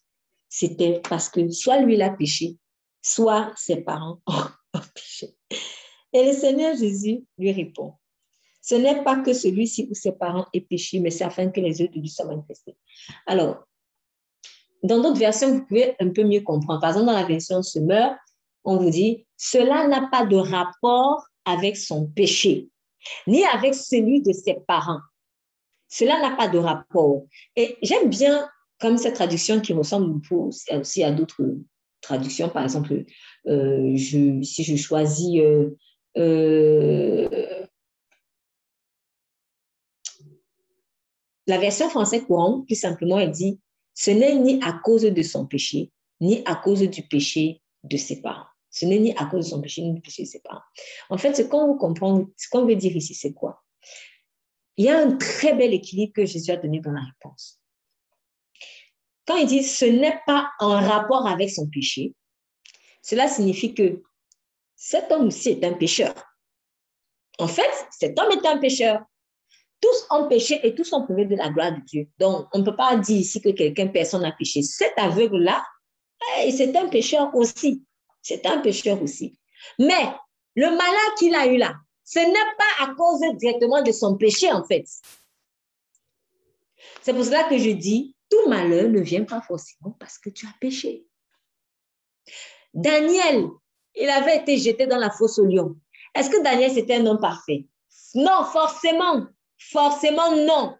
c'était 0.49 1.01
parce 1.09 1.29
que 1.29 1.49
soit 1.51 1.81
lui 1.81 1.97
l'a 1.97 2.11
péché, 2.11 2.57
soit 3.01 3.53
ses 3.57 3.77
parents 3.77 4.21
ont 4.27 4.81
péché. 4.95 5.35
Et 6.13 6.27
le 6.27 6.33
Seigneur 6.33 6.77
Jésus 6.77 7.25
lui 7.39 7.53
répond, 7.53 7.95
ce 8.61 8.75
n'est 8.77 9.03
pas 9.03 9.21
que 9.21 9.35
celui-ci 9.35 9.89
ou 9.91 9.95
ses 9.95 10.13
parents 10.13 10.47
aient 10.53 10.61
péché, 10.61 11.01
mais 11.01 11.11
c'est 11.11 11.25
afin 11.25 11.51
que 11.51 11.61
les 11.61 11.83
œuvres 11.83 11.93
de 11.93 12.01
Dieu 12.01 12.11
soient 12.11 12.27
manifestées. 12.27 12.77
Alors, 13.27 13.65
dans 14.83 15.01
d'autres 15.01 15.19
versions, 15.19 15.53
vous 15.53 15.67
pouvez 15.67 15.95
un 16.01 16.11
peu 16.11 16.25
mieux 16.25 16.41
comprendre. 16.41 16.81
Par 16.81 16.91
exemple, 16.91 17.07
dans 17.07 17.13
la 17.13 17.27
version 17.27 17.63
Semeur, 17.63 18.17
on 18.65 18.79
vous 18.79 18.91
dit, 18.91 19.27
cela 19.37 19.87
n'a 19.89 20.09
pas 20.11 20.25
de 20.25 20.37
rapport 20.37 21.25
avec 21.45 21.77
son 21.77 22.07
péché, 22.07 22.69
ni 23.27 23.45
avec 23.45 23.75
celui 23.75 24.23
de 24.23 24.33
ses 24.33 24.55
parents. 24.67 25.01
Cela 25.95 26.21
n'a 26.21 26.35
pas 26.35 26.49
de 26.49 26.59
rapport. 26.59 27.25
Et 27.55 27.79
j'aime 27.81 28.11
bien 28.11 28.49
comme 28.81 28.99
cette 28.99 29.15
traduction 29.15 29.61
qui 29.61 29.73
ressemble 29.73 30.21
aussi 30.73 31.05
à 31.05 31.13
d'autres 31.13 31.57
traductions. 32.01 32.49
Par 32.49 32.65
exemple, 32.65 33.05
euh, 33.47 33.97
si 33.97 34.65
je 34.65 34.75
choisis 34.75 35.39
euh, 35.39 35.71
euh, 36.17 37.65
la 41.47 41.59
version 41.59 41.89
française 41.89 42.25
courante, 42.25 42.67
plus 42.67 42.75
simplement, 42.75 43.21
elle 43.21 43.31
dit 43.31 43.61
ce 43.95 44.11
n'est 44.11 44.35
ni 44.35 44.61
à 44.65 44.73
cause 44.73 45.03
de 45.05 45.23
son 45.23 45.47
péché, 45.47 45.93
ni 46.21 46.43
à 46.45 46.57
cause 46.57 46.81
du 46.81 47.03
péché 47.03 47.63
de 47.85 47.97
ses 47.97 48.21
parents. 48.21 48.49
Ce 48.69 48.85
n'est 48.85 48.99
ni 48.99 49.13
à 49.17 49.27
cause 49.27 49.45
de 49.45 49.51
son 49.51 49.61
péché, 49.61 49.83
ni 49.83 49.93
du 49.93 50.01
péché 50.01 50.25
de 50.25 50.29
ses 50.29 50.41
parents. 50.41 50.63
En 51.09 51.19
fait, 51.19 51.37
ce 51.37 51.43
qu'on 51.43 51.77
comprend, 51.77 52.27
ce 52.37 52.49
qu'on 52.49 52.67
veut 52.67 52.75
dire 52.75 52.97
ici, 52.97 53.15
c'est 53.15 53.33
quoi? 53.33 53.64
Il 54.77 54.87
y 54.87 54.89
a 54.89 54.99
un 54.99 55.17
très 55.17 55.55
bel 55.55 55.73
équilibre 55.73 56.13
que 56.15 56.27
Jésus 56.27 56.51
a 56.51 56.57
donné 56.57 56.81
dans 56.81 56.93
la 56.93 57.03
réponse. 57.03 57.61
Quand 59.27 59.37
il 59.37 59.47
dit 59.47 59.63
ce 59.63 59.85
n'est 59.85 60.21
pas 60.27 60.51
en 60.59 60.81
rapport 60.81 61.27
avec 61.27 61.51
son 61.51 61.69
péché, 61.69 62.15
cela 63.03 63.29
signifie 63.29 63.75
que 63.75 64.03
cet 64.77 65.11
homme 65.13 65.29
aussi 65.29 65.51
est 65.51 65.65
un 65.65 65.75
pécheur. 65.75 66.15
En 67.39 67.49
fait, 67.49 67.71
cet 67.91 68.19
homme 68.19 68.33
est 68.33 68.47
un 68.47 68.59
pécheur. 68.59 69.03
Tous 69.81 70.07
ont 70.11 70.29
péché 70.29 70.61
et 70.67 70.75
tous 70.75 70.93
ont 70.93 71.05
privé 71.05 71.27
de 71.27 71.37
la 71.37 71.51
gloire 71.51 71.73
de 71.73 71.81
Dieu. 71.81 72.09
Donc, 72.19 72.49
on 72.53 72.61
ne 72.61 72.65
peut 72.65 72.77
pas 72.77 72.97
dire 72.97 73.19
ici 73.19 73.41
que 73.41 73.51
quelqu'un, 73.51 73.89
personne 73.89 74.23
n'a 74.23 74.33
péché. 74.33 74.63
Cet 74.63 74.93
aveugle-là, 74.97 75.65
eh, 76.39 76.51
c'est 76.53 76.75
un 76.77 76.89
pécheur 76.89 77.35
aussi. 77.35 77.85
C'est 78.23 78.47
un 78.47 78.59
pécheur 78.59 79.03
aussi. 79.03 79.39
Mais 79.79 80.13
le 80.55 80.71
malin 80.71 81.15
qu'il 81.19 81.35
a 81.35 81.47
eu 81.47 81.57
là, 81.57 81.75
ce 82.05 82.19
n'est 82.19 82.33
pas 82.33 82.85
à 82.85 82.95
cause 82.95 83.21
directement 83.37 83.83
de 83.83 83.93
son 83.93 84.17
péché, 84.17 84.53
en 84.53 84.65
fait. 84.65 84.87
C'est 87.03 87.15
pour 87.15 87.25
cela 87.25 87.45
que 87.45 87.59
je 87.59 87.71
dis, 87.71 88.15
tout 88.31 88.49
malheur 88.49 88.89
ne 88.89 89.01
vient 89.01 89.25
pas 89.25 89.41
forcément 89.41 89.97
parce 89.99 90.19
que 90.19 90.31
tu 90.31 90.47
as 90.47 90.55
péché. 90.61 91.07
Daniel, 92.73 93.49
il 93.95 94.09
avait 94.09 94.39
été 94.39 94.59
jeté 94.59 94.87
dans 94.87 94.99
la 94.99 95.11
fosse 95.11 95.39
au 95.39 95.45
lion. 95.45 95.77
Est-ce 96.15 96.31
que 96.31 96.43
Daniel, 96.43 96.73
c'était 96.73 96.97
un 96.97 97.07
homme 97.07 97.21
parfait? 97.21 97.67
Non, 98.15 98.45
forcément. 98.45 99.27
Forcément, 99.59 100.35
non. 100.37 100.77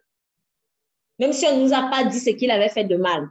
Même 1.19 1.33
si 1.33 1.45
on 1.47 1.57
ne 1.57 1.63
nous 1.63 1.73
a 1.73 1.89
pas 1.89 2.03
dit 2.03 2.19
ce 2.19 2.31
qu'il 2.31 2.51
avait 2.51 2.69
fait 2.69 2.83
de 2.83 2.97
mal. 2.97 3.29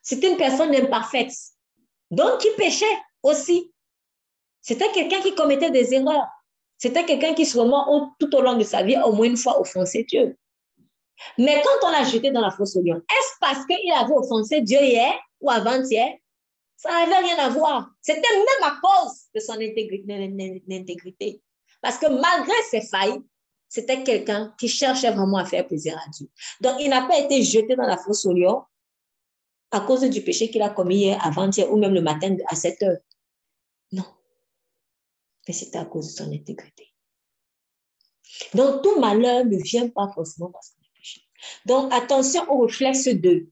C'était 0.00 0.30
une 0.30 0.36
personne 0.36 0.74
imparfaite. 0.74 1.32
Donc, 2.10 2.40
qui 2.40 2.48
péchait 2.56 2.98
aussi? 3.22 3.72
C'était 4.62 4.90
quelqu'un 4.92 5.20
qui 5.20 5.34
commettait 5.34 5.70
des 5.70 5.92
erreurs. 5.92 6.28
C'était 6.78 7.04
quelqu'un 7.04 7.34
qui, 7.34 7.44
sûrement, 7.44 8.14
tout 8.18 8.34
au 8.34 8.40
long 8.40 8.56
de 8.56 8.64
sa 8.64 8.82
vie, 8.82 8.96
au 9.04 9.12
moins 9.12 9.26
une 9.26 9.36
fois 9.36 9.60
offensé 9.60 10.04
Dieu. 10.04 10.36
Mais 11.38 11.62
quand 11.62 11.88
on 11.88 11.90
l'a 11.92 12.04
jeté 12.04 12.30
dans 12.30 12.40
la 12.40 12.50
fosse 12.50 12.74
au 12.76 12.82
lion, 12.82 12.96
est-ce 12.96 13.38
parce 13.40 13.66
qu'il 13.66 13.92
avait 13.92 14.14
offensé 14.14 14.60
Dieu 14.60 14.80
hier 14.82 15.12
ou 15.40 15.50
avant-hier? 15.50 16.16
Ça 16.76 16.90
n'avait 16.90 17.26
rien 17.26 17.38
à 17.38 17.48
voir. 17.48 17.90
C'était 18.00 18.20
même 18.20 18.64
à 18.64 18.76
cause 18.82 19.26
de 19.34 19.40
son 19.40 19.52
intégrité. 19.60 21.40
Parce 21.80 21.98
que 21.98 22.06
malgré 22.06 22.54
ses 22.70 22.80
failles, 22.80 23.20
c'était 23.68 24.02
quelqu'un 24.02 24.52
qui 24.58 24.68
cherchait 24.68 25.12
vraiment 25.12 25.38
à 25.38 25.44
faire 25.44 25.66
plaisir 25.66 25.96
à 25.96 26.10
Dieu. 26.10 26.28
Donc, 26.60 26.76
il 26.80 26.88
n'a 26.88 27.02
pas 27.02 27.18
été 27.18 27.42
jeté 27.42 27.76
dans 27.76 27.86
la 27.86 27.96
fosse 27.96 28.26
au 28.26 28.32
lion 28.32 28.62
à 29.70 29.80
cause 29.80 30.02
du 30.02 30.22
péché 30.22 30.50
qu'il 30.50 30.62
a 30.62 30.70
commis 30.70 30.96
hier, 30.96 31.24
avant-hier 31.24 31.72
ou 31.72 31.76
même 31.76 31.94
le 31.94 32.02
matin 32.02 32.36
à 32.48 32.56
7 32.56 32.82
heures. 32.82 32.98
Non 33.92 34.04
mais 35.46 35.54
c'est 35.54 35.74
à 35.76 35.84
cause 35.84 36.08
de 36.08 36.12
son 36.12 36.32
intégrité. 36.32 36.88
Donc, 38.54 38.82
tout 38.82 38.98
malheur 39.00 39.44
ne 39.44 39.56
vient 39.56 39.88
pas 39.88 40.08
forcément 40.14 40.50
parce 40.50 40.70
qu'on 40.70 40.82
est 40.82 40.94
péché. 40.96 41.20
Donc, 41.66 41.92
attention 41.92 42.50
au 42.50 42.66
réflexe 42.66 43.08
de 43.08 43.48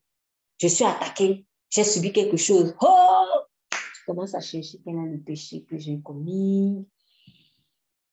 je 0.61 0.69
suis 0.69 0.85
attaqué, 0.85 1.47
j'ai 1.71 1.85
subi 1.85 2.13
quelque 2.13 2.37
chose. 2.37 2.75
Oh! 2.83 3.27
Tu 3.71 4.05
commences 4.07 4.35
à 4.35 4.41
chercher 4.41 4.79
quel 4.85 4.95
est 4.95 5.13
le 5.13 5.21
péché 5.21 5.65
que 5.65 5.79
j'ai 5.79 6.01
commis. 6.01 6.87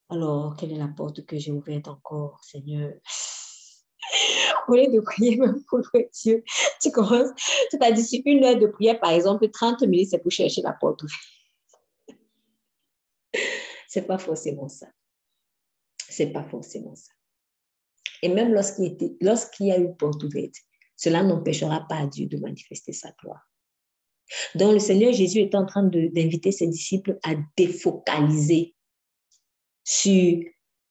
Alors, 0.08 0.56
quelle 0.56 0.72
est 0.72 0.78
la 0.78 0.88
porte 0.88 1.26
que 1.26 1.38
j'ai 1.38 1.52
ouverte 1.52 1.88
encore, 1.88 2.42
Seigneur? 2.42 2.94
Au 4.68 4.74
lieu 4.74 4.90
de 4.90 5.00
prier 5.00 5.36
même 5.40 5.62
pour 5.68 5.80
Dieu, 6.12 6.42
tu 6.80 6.90
commences, 6.90 7.28
c'est-à-dire 7.70 8.22
une 8.24 8.44
heure 8.44 8.58
de 8.58 8.66
prière, 8.66 8.98
par 8.98 9.10
exemple, 9.10 9.50
30 9.50 9.82
minutes, 9.82 10.08
c'est 10.10 10.18
pour 10.18 10.32
chercher 10.32 10.62
la 10.62 10.72
porte 10.72 11.02
ouverte. 11.02 11.37
C'est 13.88 14.06
pas 14.06 14.18
forcément 14.18 14.68
ça. 14.68 14.86
C'est 16.08 16.28
pas 16.28 16.44
forcément 16.44 16.94
ça. 16.94 17.12
Et 18.22 18.28
même 18.28 18.52
lorsqu'il 18.52 19.66
y 19.66 19.72
a 19.72 19.80
eu 19.80 19.92
porte 19.96 20.22
ouverte, 20.22 20.54
cela 20.94 21.24
n'empêchera 21.24 21.86
pas 21.88 22.06
Dieu 22.06 22.26
de 22.26 22.36
manifester 22.38 22.92
sa 22.92 23.10
gloire. 23.20 23.42
Donc 24.54 24.74
le 24.74 24.78
Seigneur 24.78 25.12
Jésus 25.12 25.40
est 25.40 25.54
en 25.56 25.66
train 25.66 25.82
d'inviter 25.82 26.52
ses 26.52 26.68
disciples 26.68 27.18
à 27.24 27.34
défocaliser 27.56 28.76
sur 29.82 30.38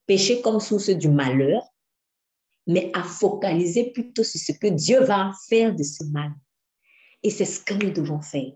péché 0.05 0.41
comme 0.41 0.59
source 0.59 0.89
du 0.89 1.09
malheur 1.09 1.63
mais 2.67 2.91
à 2.93 3.01
focaliser 3.01 3.91
plutôt 3.91 4.23
sur 4.23 4.39
ce 4.39 4.51
que 4.51 4.67
Dieu 4.67 5.01
va 5.01 5.31
faire 5.47 5.73
de 5.73 5.83
ce 5.83 6.03
mal. 6.03 6.31
Et 7.23 7.29
c'est 7.29 7.45
ce 7.45 7.61
que 7.61 7.73
nous 7.73 7.91
devons 7.91 8.21
faire. 8.21 8.51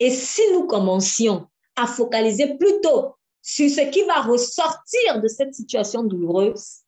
Et 0.00 0.10
si 0.10 0.42
nous 0.52 0.66
commencions 0.66 1.46
à 1.76 1.86
focaliser 1.86 2.58
plutôt 2.58 3.14
sur 3.42 3.68
ce 3.68 3.90
qui 3.90 4.04
va 4.04 4.22
ressortir 4.22 5.20
de 5.20 5.28
cette 5.28 5.54
situation 5.54 6.04
douloureuse, 6.04 6.82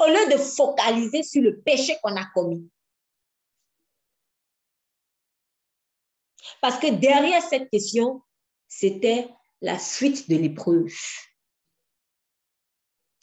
au 0.00 0.06
lieu 0.06 0.32
de 0.32 0.38
focaliser 0.38 1.22
sur 1.22 1.42
le 1.42 1.60
péché 1.60 1.96
qu'on 2.02 2.16
a 2.16 2.26
commis. 2.34 2.68
Parce 6.60 6.78
que 6.78 6.90
derrière 6.90 7.42
cette 7.42 7.70
question, 7.70 8.22
c'était 8.66 9.28
la 9.60 9.78
suite 9.78 10.28
de 10.28 10.36
l'épreuve. 10.36 10.92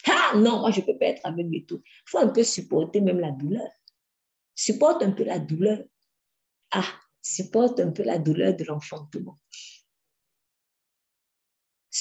Ah 0.07 0.33
non, 0.35 0.59
moi 0.59 0.71
je 0.71 0.81
ne 0.81 0.85
peux 0.85 0.97
pas 0.97 1.07
être 1.07 1.21
avec 1.23 1.67
tout. 1.67 1.81
Il 1.85 2.09
faut 2.09 2.19
un 2.19 2.29
peu 2.29 2.43
supporter 2.43 3.01
même 3.01 3.19
la 3.19 3.31
douleur. 3.31 3.69
Supporte 4.55 5.03
un 5.03 5.11
peu 5.11 5.23
la 5.23 5.39
douleur. 5.39 5.79
Ah, 6.71 6.87
supporte 7.21 7.79
un 7.79 7.91
peu 7.91 8.03
la 8.03 8.17
douleur 8.17 8.55
de 8.55 8.63
l'enfantement. 8.63 9.37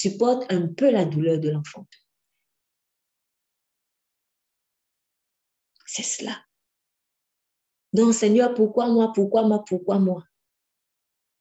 Supporte 0.01 0.51
un 0.51 0.67
peu 0.67 0.91
la 0.91 1.05
douleur 1.05 1.39
de 1.39 1.51
l'enfantement. 1.51 1.85
C'est 5.85 6.03
cela. 6.03 6.43
Donc, 7.93 8.15
Seigneur, 8.15 8.55
pourquoi 8.55 8.89
moi, 8.89 9.13
pourquoi 9.15 9.43
moi, 9.47 9.63
pourquoi 9.63 9.99
moi? 9.99 10.25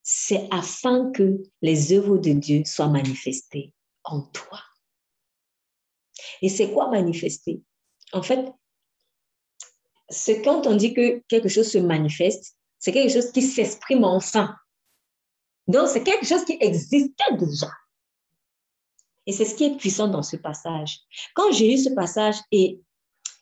C'est 0.04 0.50
afin 0.52 1.10
que 1.12 1.42
les 1.62 1.94
œuvres 1.94 2.18
de 2.18 2.32
Dieu 2.34 2.66
soient 2.66 2.90
manifestées 2.90 3.74
en 4.04 4.24
toi. 4.24 4.60
Et 6.42 6.50
c'est 6.50 6.74
quoi 6.74 6.90
manifester? 6.90 7.64
En 8.12 8.24
fait, 8.24 8.46
c'est 10.10 10.42
quand 10.42 10.68
on 10.68 10.76
dit 10.76 10.94
que 10.94 11.20
quelque 11.30 11.48
chose 11.48 11.72
se 11.72 11.78
manifeste, 11.78 12.58
c'est 12.78 12.92
quelque 12.92 13.14
chose 13.14 13.32
qui 13.32 13.42
s'exprime 13.42 14.04
enfin. 14.04 14.54
Donc, 15.70 15.88
c'est 15.88 16.04
quelque 16.04 16.26
chose 16.26 16.44
qui 16.44 16.58
existait 16.60 17.38
déjà. 17.40 17.70
Et 19.30 19.32
c'est 19.32 19.46
ce 19.46 19.54
qui 19.54 19.66
est 19.66 19.78
puissant 19.78 20.08
dans 20.08 20.24
ce 20.24 20.38
passage. 20.38 21.02
Quand 21.36 21.52
j'ai 21.52 21.70
lu 21.70 21.78
ce 21.78 21.92
passage 21.92 22.38
et 22.52 22.80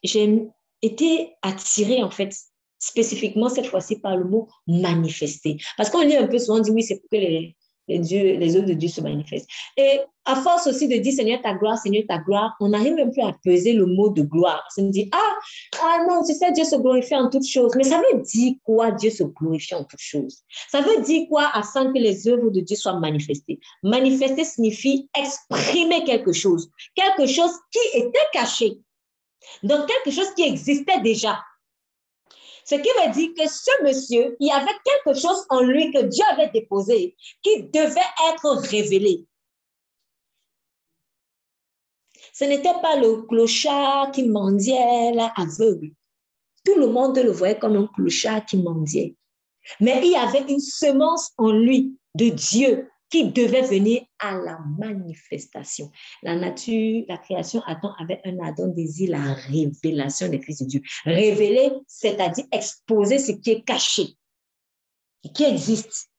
j'ai 0.04 0.50
été 0.82 1.34
attirée, 1.42 2.04
en 2.04 2.12
fait, 2.12 2.36
spécifiquement 2.78 3.48
cette 3.48 3.68
fois-ci 3.68 4.02
par 4.02 4.18
le 4.18 4.26
mot 4.26 4.50
manifester. 4.68 5.56
Parce 5.78 5.90
qu'on 5.90 6.02
lit 6.02 6.18
un 6.18 6.28
peu 6.28 6.40
souvent, 6.40 6.58
on 6.58 6.62
dit 6.62 6.72
oui, 6.72 6.84
c'est 6.84 7.00
pour 7.00 7.10
que 7.10 7.16
les, 7.16 7.56
les, 7.88 8.56
œuvres 8.56 8.68
de 8.68 8.74
Dieu 8.74 8.90
se 8.90 9.02
manifestent. 9.02 9.50
Et 9.78 10.00
à 10.26 10.36
force 10.36 10.68
aussi 10.68 10.88
de 10.88 10.98
dire 10.98 11.14
Seigneur 11.14 11.42
ta 11.42 11.54
gloire, 11.54 11.78
Seigneur 11.78 12.04
ta 12.08 12.18
gloire, 12.18 12.56
on 12.60 12.70
n'arrive 12.70 12.96
même 12.96 13.12
plus 13.12 13.22
à 13.22 13.34
peser 13.44 13.74
le 13.74 13.86
mot 13.86 14.10
de 14.10 14.22
gloire. 14.22 14.66
Ça 14.70 14.82
me 14.82 14.90
dit, 14.90 15.10
ah, 15.14 15.36
ah 15.82 16.06
non, 16.08 16.22
tu 16.24 16.34
sais, 16.34 16.52
Dieu 16.52 16.66
se 16.66 16.76
glorifie 16.76 17.16
en 17.16 17.30
toutes 17.30 17.48
choses. 17.48 17.72
Mais 17.76 17.84
ça 17.84 17.98
veut 17.98 18.22
dire 18.22 18.54
quoi, 18.64 18.92
Dieu 18.92 19.10
se 19.10 19.24
glorifie 19.24 19.76
en 19.76 19.84
toutes 19.84 20.00
choses? 20.00 20.44
Ça 20.70 20.82
veut 20.82 21.02
dire 21.04 21.28
quoi 21.30 21.50
afin 21.54 21.92
que 21.92 21.98
les 21.98 22.28
œuvres 22.28 22.50
de 22.50 22.60
Dieu 22.60 22.76
soient 22.76 23.00
manifestées? 23.00 23.60
Manifester 23.84 24.44
signifie 24.44 25.10
exprimer 25.18 26.04
quelque 26.04 26.34
chose, 26.34 26.70
quelque 26.96 27.26
chose 27.26 27.52
qui 27.72 28.00
était 28.00 28.18
caché. 28.34 28.78
Donc, 29.64 29.88
quelque 29.88 30.14
chose 30.14 30.34
qui 30.36 30.44
existait 30.44 31.00
déjà. 31.02 31.40
Ce 32.70 32.76
qui 32.76 32.90
veut 33.00 33.14
dire 33.14 33.30
que 33.34 33.50
ce 33.50 33.84
monsieur, 33.84 34.36
il 34.42 34.48
y 34.48 34.52
avait 34.52 34.66
quelque 34.84 35.18
chose 35.18 35.46
en 35.50 35.62
lui 35.62 35.90
que 35.94 36.02
Dieu 36.02 36.24
avait 36.30 36.50
déposé 36.50 37.16
qui 37.42 37.64
devait 37.64 38.12
être 38.30 38.58
révélé. 38.70 39.26
Ce 42.34 42.44
n'était 42.44 42.80
pas 42.82 42.98
le 42.98 43.22
clochard 43.22 44.12
qui 44.12 44.28
mendiait 44.28 45.14
là, 45.14 45.32
aveugle. 45.38 45.92
Tout 46.66 46.76
le 46.78 46.88
monde 46.88 47.18
le 47.18 47.32
voyait 47.32 47.58
comme 47.58 47.78
un 47.78 47.88
clochard 47.88 48.46
qui 48.46 48.58
mendiait. 48.58 49.16
Mais 49.80 50.02
il 50.04 50.12
y 50.12 50.16
avait 50.18 50.52
une 50.52 50.60
semence 50.60 51.32
en 51.38 51.54
lui 51.54 51.98
de 52.16 52.30
Dieu 52.30 52.90
qui 53.10 53.32
devait 53.32 53.62
venir 53.62 54.02
à 54.20 54.36
la 54.36 54.60
manifestation. 54.78 55.92
La 56.24 56.36
nature, 56.36 57.06
la 57.08 57.18
création 57.18 57.62
attend 57.66 57.94
avec 58.00 58.22
un 58.26 58.40
ardent 58.40 58.68
désir 58.68 59.12
la 59.12 59.34
révélation 59.34 60.28
des 60.30 60.40
Christ 60.40 60.64
de 60.64 60.68
Dieu. 60.68 60.82
Révéler, 61.06 61.72
c'est-à-dire 61.88 62.46
exposer 62.52 63.20
ce 63.20 63.32
qui 63.32 63.52
est 63.52 63.64
caché, 63.64 64.18
qui 65.34 65.44
existe. 65.44 66.10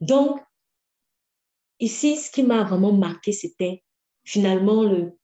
Donc, 0.00 0.40
ici, 1.80 2.16
ce 2.16 2.30
qui 2.30 2.42
m'a 2.42 2.64
vraiment 2.64 2.92
marqué, 2.92 3.32
c'était 3.32 3.82
finalement 4.24 4.82
le, 4.82 5.18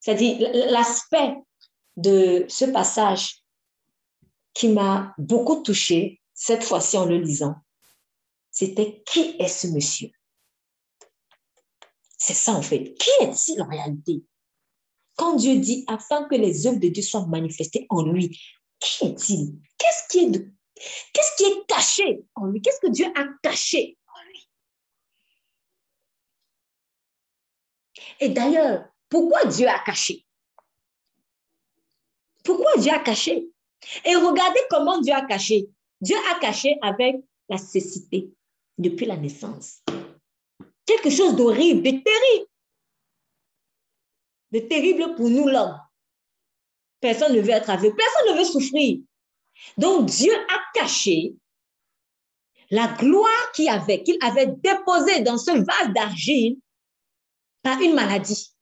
c'est-à-dire 0.00 0.50
l'aspect 0.70 1.34
de 1.96 2.44
ce 2.48 2.64
passage 2.64 3.41
qui 4.54 4.68
m'a 4.68 5.14
beaucoup 5.18 5.62
touchée, 5.62 6.20
cette 6.34 6.64
fois-ci 6.64 6.96
en 6.96 7.06
le 7.06 7.18
lisant, 7.18 7.54
c'était 8.50 9.02
qui 9.06 9.36
est 9.38 9.48
ce 9.48 9.66
monsieur? 9.68 10.10
C'est 12.18 12.34
ça 12.34 12.52
en 12.52 12.62
fait. 12.62 12.94
Qui 12.94 13.10
est-il 13.20 13.60
en 13.62 13.68
réalité? 13.68 14.22
Quand 15.16 15.34
Dieu 15.34 15.58
dit 15.58 15.84
afin 15.88 16.28
que 16.28 16.34
les 16.34 16.66
œuvres 16.66 16.78
de 16.78 16.88
Dieu 16.88 17.02
soient 17.02 17.26
manifestées 17.26 17.86
en 17.90 18.04
lui, 18.04 18.40
qui 18.78 19.06
est-il? 19.06 19.58
Qu'est-ce 19.78 20.08
qui 20.08 20.18
est, 20.20 21.48
est 21.48 21.66
caché 21.66 22.24
en 22.34 22.46
lui? 22.46 22.60
Qu'est-ce 22.60 22.80
que 22.80 22.90
Dieu 22.90 23.06
a 23.06 23.24
caché 23.42 23.98
en 24.06 24.22
lui? 24.28 24.48
Et 28.20 28.28
d'ailleurs, 28.28 28.88
pourquoi 29.08 29.44
Dieu 29.46 29.68
a 29.68 29.78
caché? 29.78 30.24
Pourquoi 32.44 32.76
Dieu 32.76 32.92
a 32.92 32.98
caché? 32.98 33.51
Et 34.04 34.14
regardez 34.14 34.60
comment 34.70 35.00
Dieu 35.00 35.12
a 35.14 35.22
caché. 35.22 35.68
Dieu 36.00 36.16
a 36.30 36.38
caché 36.38 36.76
avec 36.82 37.16
la 37.48 37.58
cécité 37.58 38.30
depuis 38.78 39.06
la 39.06 39.16
naissance. 39.16 39.82
Quelque 40.86 41.10
chose 41.10 41.36
d'horrible, 41.36 41.82
de 41.82 41.90
terrible. 41.90 42.46
De 44.50 44.58
terrible 44.60 45.14
pour 45.14 45.30
nous, 45.30 45.48
l'homme. 45.48 45.78
Personne 47.00 47.34
ne 47.34 47.40
veut 47.40 47.50
être 47.50 47.70
aveugle, 47.70 47.96
personne 47.96 48.34
ne 48.34 48.38
veut 48.38 48.44
souffrir. 48.44 48.98
Donc 49.76 50.06
Dieu 50.06 50.32
a 50.32 50.60
caché 50.74 51.34
la 52.70 52.88
gloire 52.88 53.52
qu'il 53.54 53.68
avait, 53.68 54.02
qu'il 54.02 54.16
avait 54.22 54.46
déposée 54.46 55.20
dans 55.20 55.38
ce 55.38 55.50
vase 55.50 55.92
d'argile 55.94 56.58
par 57.62 57.80
une 57.80 57.94
maladie, 57.94 58.54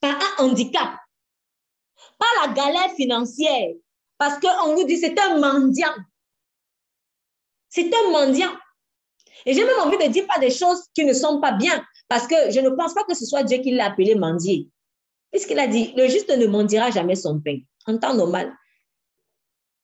par 0.00 0.16
un 0.16 0.44
handicap, 0.44 0.98
pas 2.22 2.46
la 2.46 2.52
galère 2.52 2.94
financière, 2.94 3.74
parce 4.18 4.38
qu'on 4.38 4.74
vous 4.74 4.84
dit 4.84 4.98
c'est 4.98 5.18
un 5.18 5.38
mendiant. 5.38 5.94
C'est 7.68 7.92
un 7.92 8.10
mendiant. 8.10 8.52
Et 9.44 9.54
j'ai 9.54 9.64
même 9.64 9.80
envie 9.80 9.98
de 9.98 10.12
dire 10.12 10.26
pas 10.26 10.38
des 10.38 10.50
choses 10.50 10.84
qui 10.94 11.04
ne 11.04 11.12
sont 11.12 11.40
pas 11.40 11.52
bien, 11.52 11.84
parce 12.08 12.26
que 12.26 12.50
je 12.50 12.60
ne 12.60 12.70
pense 12.70 12.94
pas 12.94 13.04
que 13.04 13.14
ce 13.14 13.26
soit 13.26 13.42
Dieu 13.42 13.58
qui 13.58 13.72
l'a 13.72 13.86
appelé 13.86 14.14
mendier. 14.14 14.68
Puisqu'il 15.32 15.58
a 15.58 15.66
dit, 15.66 15.92
le 15.96 16.06
juste 16.08 16.30
ne 16.30 16.46
mendiera 16.46 16.90
jamais 16.90 17.16
son 17.16 17.40
pain, 17.40 17.58
en 17.86 17.98
temps 17.98 18.14
normal. 18.14 18.54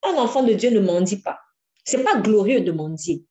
Un 0.03 0.13
enfant 0.13 0.43
de 0.43 0.53
Dieu 0.53 0.69
ne 0.69 0.79
mendie 0.79 1.17
pas. 1.17 1.39
Ce 1.83 1.97
n'est 1.97 2.03
pas 2.03 2.17
glorieux 2.21 2.61
de 2.61 2.71
mendier. 2.71 3.25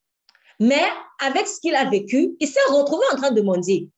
Mais 0.60 0.82
avec 1.20 1.46
ce 1.46 1.60
qu'il 1.60 1.76
a 1.76 1.88
vécu, 1.88 2.36
il 2.40 2.48
s'est 2.48 2.58
retrouvé 2.70 3.04
en 3.12 3.16
train 3.16 3.30
de 3.30 3.40
mendier. 3.40 3.88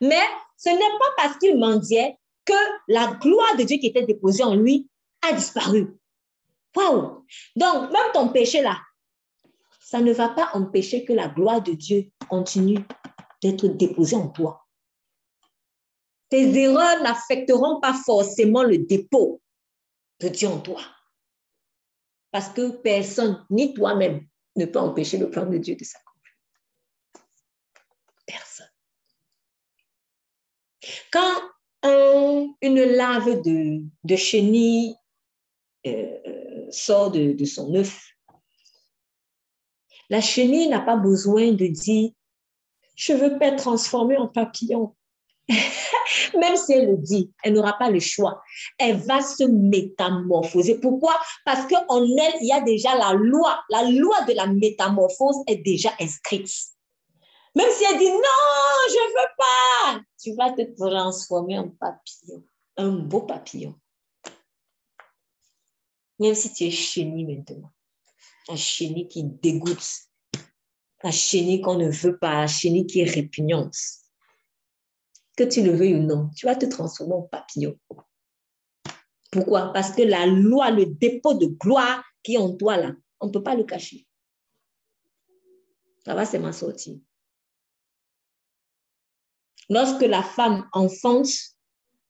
Mais 0.00 0.20
ce 0.56 0.68
n'est 0.68 0.98
pas 0.98 1.10
parce 1.16 1.38
qu'il 1.38 1.56
mendiait 1.56 2.17
que 2.48 2.54
la 2.88 3.12
gloire 3.20 3.56
de 3.56 3.64
Dieu 3.64 3.76
qui 3.76 3.88
était 3.88 4.06
déposée 4.06 4.42
en 4.42 4.54
lui 4.54 4.88
a 5.20 5.34
disparu. 5.34 5.98
Waouh! 6.74 7.26
Donc, 7.54 7.92
même 7.92 8.12
ton 8.14 8.28
péché 8.30 8.62
là, 8.62 8.80
ça 9.80 10.00
ne 10.00 10.12
va 10.12 10.30
pas 10.30 10.50
empêcher 10.54 11.04
que 11.04 11.12
la 11.12 11.28
gloire 11.28 11.62
de 11.62 11.72
Dieu 11.72 12.10
continue 12.28 12.78
d'être 13.42 13.66
déposée 13.66 14.16
en 14.16 14.28
toi. 14.28 14.66
Tes 16.30 16.56
erreurs 16.58 17.02
n'affecteront 17.02 17.80
pas 17.80 17.94
forcément 17.94 18.62
le 18.62 18.78
dépôt 18.78 19.42
de 20.20 20.28
Dieu 20.28 20.48
en 20.48 20.60
toi. 20.60 20.80
Parce 22.30 22.48
que 22.48 22.70
personne, 22.70 23.44
ni 23.50 23.74
toi-même, 23.74 24.26
ne 24.56 24.64
peut 24.64 24.78
empêcher 24.78 25.18
le 25.18 25.30
plan 25.30 25.46
de 25.46 25.58
Dieu 25.58 25.76
de 25.76 25.84
s'accomplir. 25.84 26.34
Personne. 28.26 28.68
Quand 31.10 31.40
une 32.62 32.82
lave 32.82 33.42
de, 33.42 34.16
chenille 34.16 34.94
euh, 35.86 36.66
sort 36.70 37.10
de, 37.10 37.32
de 37.32 37.44
son 37.44 37.74
œuf. 37.74 38.08
La 40.10 40.20
chenille 40.20 40.68
n'a 40.68 40.80
pas 40.80 40.96
besoin 40.96 41.52
de 41.52 41.66
dire 41.66 42.10
je 42.98 43.12
veux 43.12 43.38
pas 43.38 43.46
être 43.46 43.62
transformée 43.62 44.16
en 44.16 44.26
papillon. 44.26 44.94
Même 45.48 46.56
si 46.56 46.72
elle 46.72 46.90
le 46.90 46.96
dit, 46.98 47.32
elle 47.42 47.54
n'aura 47.54 47.78
pas 47.78 47.90
le 47.90 48.00
choix. 48.00 48.42
Elle 48.76 48.96
va 48.96 49.22
se 49.22 49.44
métamorphoser. 49.44 50.80
Pourquoi? 50.80 51.14
Parce 51.44 51.66
qu'en 51.68 52.04
elle, 52.04 52.34
il 52.40 52.48
y 52.48 52.52
a 52.52 52.60
déjà 52.60 52.96
la 52.96 53.12
loi. 53.12 53.60
La 53.70 53.84
loi 53.84 54.20
de 54.22 54.32
la 54.32 54.48
métamorphose 54.48 55.36
est 55.46 55.62
déjà 55.64 55.90
inscrite. 56.00 56.50
Même 57.54 57.70
si 57.72 57.84
elle 57.84 57.98
dit 57.98 58.10
non, 58.10 58.18
je 58.88 58.94
ne 58.94 59.20
veux 59.20 59.34
pas, 59.36 60.04
tu 60.20 60.34
vas 60.34 60.52
te 60.52 60.62
transformer 60.76 61.58
en 61.58 61.68
papillon, 61.68 62.44
un 62.76 62.90
beau 62.90 63.22
papillon. 63.22 63.74
Même 66.18 66.34
si 66.34 66.52
tu 66.52 66.64
es 66.64 66.70
chenille 66.70 67.24
maintenant, 67.24 67.70
un 68.48 68.56
chenille 68.56 69.08
qui 69.08 69.24
dégoûte, 69.24 70.08
un 71.02 71.10
chenille 71.10 71.60
qu'on 71.60 71.76
ne 71.76 71.90
veut 71.90 72.18
pas, 72.18 72.32
un 72.32 72.46
chenille 72.46 72.86
qui 72.86 73.00
est 73.00 73.10
répugnante, 73.10 73.76
que 75.36 75.44
tu 75.44 75.62
le 75.62 75.72
veuilles 75.72 75.96
ou 75.96 76.02
non, 76.02 76.30
tu 76.36 76.46
vas 76.46 76.56
te 76.56 76.66
transformer 76.66 77.14
en 77.14 77.22
papillon. 77.22 77.78
Pourquoi? 79.30 79.72
Parce 79.72 79.92
que 79.92 80.02
la 80.02 80.26
loi, 80.26 80.70
le 80.70 80.86
dépôt 80.86 81.34
de 81.34 81.46
gloire 81.46 82.02
qui 82.22 82.34
est 82.34 82.38
en 82.38 82.56
toi 82.56 82.76
là, 82.76 82.92
on 83.20 83.28
ne 83.28 83.32
peut 83.32 83.42
pas 83.42 83.54
le 83.54 83.64
cacher. 83.64 84.06
Ça 86.04 86.14
va 86.14 86.24
seulement 86.24 86.52
sortir. 86.52 86.96
Lorsque 89.68 90.02
la 90.02 90.22
femme 90.22 90.68
enfante, 90.72 91.28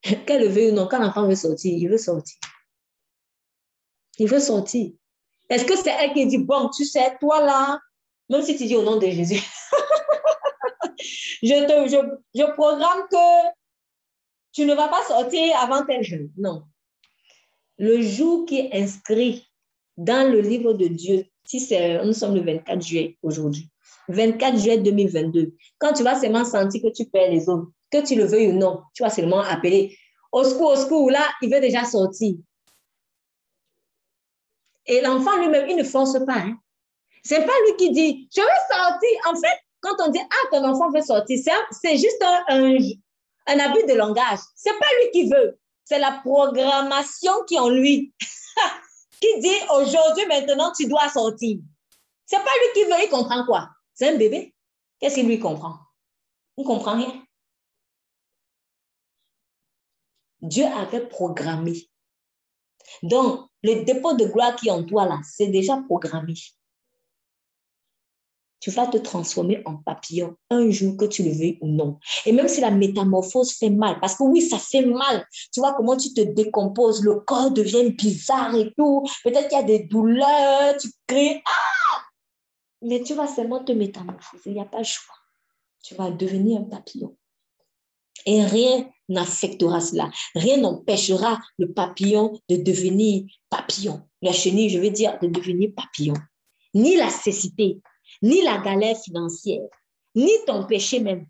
qu'elle 0.27 0.43
le 0.43 0.49
veuille 0.49 0.71
ou 0.71 0.75
non, 0.75 0.89
quand 0.89 0.99
l'enfant 0.99 1.27
veut 1.27 1.35
sortir, 1.35 1.77
il 1.77 1.89
veut 1.89 1.99
sortir. 1.99 2.37
Il 4.19 4.29
veut 4.29 4.41
sortir. 4.41 4.93
Est-ce 5.49 5.65
que 5.65 5.77
c'est 5.77 5.91
elle 5.91 6.13
qui 6.13 6.27
dit, 6.27 6.39
bon, 6.39 6.69
tu 6.69 6.85
sais, 6.85 7.17
toi 7.21 7.43
là, 7.43 7.81
même 8.29 8.43
si 8.43 8.57
tu 8.57 8.67
dis 8.67 8.77
au 8.77 8.83
nom 8.83 8.97
de 8.97 9.07
Jésus, 9.07 9.41
je, 11.43 11.67
te, 11.67 11.89
je, 11.89 11.97
je 12.35 12.53
programme 12.53 13.07
que 13.11 13.49
tu 14.53 14.67
ne 14.67 14.75
vas 14.75 14.89
pas 14.89 15.05
sortir 15.05 15.57
avant 15.59 15.85
tel 15.87 16.03
jour. 16.03 16.29
Non. 16.37 16.65
Le 17.79 18.03
jour 18.03 18.45
qui 18.45 18.59
est 18.59 18.75
inscrit 18.75 19.49
dans 19.97 20.31
le 20.31 20.41
livre 20.41 20.75
de 20.75 20.89
Dieu, 20.89 21.25
si 21.45 21.61
c'est, 21.61 22.05
nous 22.05 22.13
sommes 22.13 22.35
le 22.35 22.43
24 22.43 22.83
juillet 22.83 23.19
aujourd'hui, 23.23 23.71
24 24.09 24.59
juillet 24.59 24.79
2022, 24.79 25.55
quand 25.79 25.93
tu 25.93 26.03
vas 26.03 26.19
seulement 26.19 26.45
sentir 26.45 26.83
que 26.83 26.93
tu 26.93 27.05
perds 27.07 27.31
les 27.31 27.49
autres, 27.49 27.69
que 27.91 28.07
tu 28.07 28.15
le 28.15 28.25
veuilles 28.25 28.49
ou 28.49 28.53
non, 28.53 28.83
tu 28.95 29.03
vas 29.03 29.11
seulement 29.11 29.41
appeler 29.41 29.97
au 30.33 30.45
secours, 30.45 30.73
au 30.73 30.77
secours, 30.77 31.11
là, 31.11 31.25
il 31.43 31.53
veut 31.53 31.61
déjà 31.61 31.85
sortir. 31.85 32.37
Et 34.87 35.01
l'enfant 35.01 35.37
lui-même, 35.39 35.69
il 35.69 35.77
ne 35.77 35.85
force 35.85 36.19
pas. 36.25 36.39
Hein. 36.39 36.57
C'est 37.23 37.45
pas 37.45 37.53
lui 37.67 37.77
qui 37.77 37.91
dit, 37.91 38.29
je 38.35 38.41
veux 38.41 38.47
sortir. 38.71 39.09
En 39.27 39.35
fait, 39.35 39.59
quand 39.81 39.95
on 40.07 40.11
dit, 40.11 40.21
ah, 40.21 40.49
ton 40.51 40.65
enfant 40.65 40.91
veut 40.91 41.03
sortir, 41.03 41.39
c'est 41.71 41.97
juste 41.97 42.23
un, 42.23 42.77
un, 43.47 43.59
abus 43.59 43.87
de 43.87 43.95
langage. 43.95 44.39
C'est 44.55 44.79
pas 44.79 44.87
lui 45.03 45.11
qui 45.13 45.31
veut. 45.31 45.59
C'est 45.85 45.99
la 45.99 46.21
programmation 46.25 47.33
qui 47.47 47.55
est 47.55 47.61
en 47.61 47.69
lui. 47.69 48.13
qui 49.21 49.41
dit, 49.41 49.57
aujourd'hui, 49.75 50.27
maintenant, 50.27 50.73
tu 50.77 50.87
dois 50.87 51.09
sortir. 51.09 51.59
C'est 52.27 52.37
pas 52.37 52.43
lui 52.45 52.83
qui 52.83 52.91
veut, 52.91 53.05
il 53.05 53.09
comprend 53.11 53.45
quoi? 53.47 53.69
C'est 53.99 54.15
un 54.15 54.17
bébé. 54.17 54.55
Qu'est-ce 55.01 55.17
qu'il 55.17 55.27
lui 55.27 55.41
comprend? 55.41 55.75
Il 56.57 56.63
ne 56.63 56.67
comprend 56.69 56.95
rien. 56.95 57.21
Dieu 60.41 60.67
avait 60.67 61.09
programmé. 61.09 61.91
Donc, 63.03 63.49
le 63.65 63.83
dépôt 63.83 64.15
de 64.15 64.27
gloire 64.27 64.55
qui 64.55 64.69
est 64.69 64.71
en 64.71 64.85
toi, 64.85 65.05
là, 65.05 65.19
c'est 65.25 65.49
déjà 65.49 65.83
programmé. 65.89 66.35
Tu 68.61 68.71
vas 68.71 68.87
te 68.87 68.99
transformer 68.99 69.63
en 69.65 69.79
papillon 69.79 70.37
un 70.51 70.71
jour 70.71 70.97
que 70.97 71.07
tu 71.07 71.25
le 71.25 71.31
veuilles 71.31 71.59
ou 71.61 71.67
non. 71.67 71.99
Et 72.25 72.31
même 72.31 72.47
si 72.47 72.61
la 72.61 72.71
métamorphose 72.71 73.53
fait 73.53 73.71
mal, 73.71 73.99
parce 73.99 74.15
que 74.15 74.23
oui, 74.23 74.43
ça 74.43 74.59
fait 74.59 74.85
mal. 74.85 75.27
Tu 75.53 75.59
vois 75.59 75.75
comment 75.75 75.97
tu 75.97 76.15
te 76.15 76.21
décomposes, 76.21 77.03
le 77.03 77.19
corps 77.19 77.51
devient 77.51 77.91
bizarre 77.91 78.55
et 78.55 78.73
tout. 78.77 79.05
Peut-être 79.25 79.49
qu'il 79.49 79.59
y 79.59 79.61
a 79.61 79.65
des 79.65 79.81
douleurs, 79.81 80.77
tu 80.77 80.89
crées. 81.09 81.43
Ah! 81.45 81.88
Mais 82.83 83.03
tu 83.03 83.15
vas 83.15 83.27
seulement 83.27 83.65
te 83.65 83.73
métamorphoser, 83.73 84.51
il 84.51 84.55
n'y 84.55 84.61
a 84.61 84.65
pas 84.65 84.79
le 84.79 84.85
choix. 84.85 85.15
Tu 85.83 85.95
vas 85.95 86.11
devenir 86.11 86.61
un 86.61 86.65
papillon. 86.65 87.17
Et 88.27 88.45
rien 88.45 88.91
n'affectera 89.09 89.81
cela. 89.81 90.11
Rien 90.35 90.59
n'empêchera 90.59 91.41
le 91.59 91.73
papillon 91.73 92.39
de 92.49 92.57
devenir 92.57 93.25
papillon. 93.49 94.07
La 94.23 94.33
chenille, 94.33 94.71
je 94.71 94.79
veux 94.79 94.91
dire, 94.91 95.19
de 95.21 95.29
devenir 95.29 95.71
papillon. 95.75 96.15
Ni 96.75 96.97
la 96.97 97.09
cécité, 97.09 97.81
ni 98.23 98.43
la 98.43 98.59
galère 98.59 98.99
financière, 98.99 99.63
ni 100.15 100.33
ton 100.47 100.67
péché 100.67 101.01
même. 101.01 101.27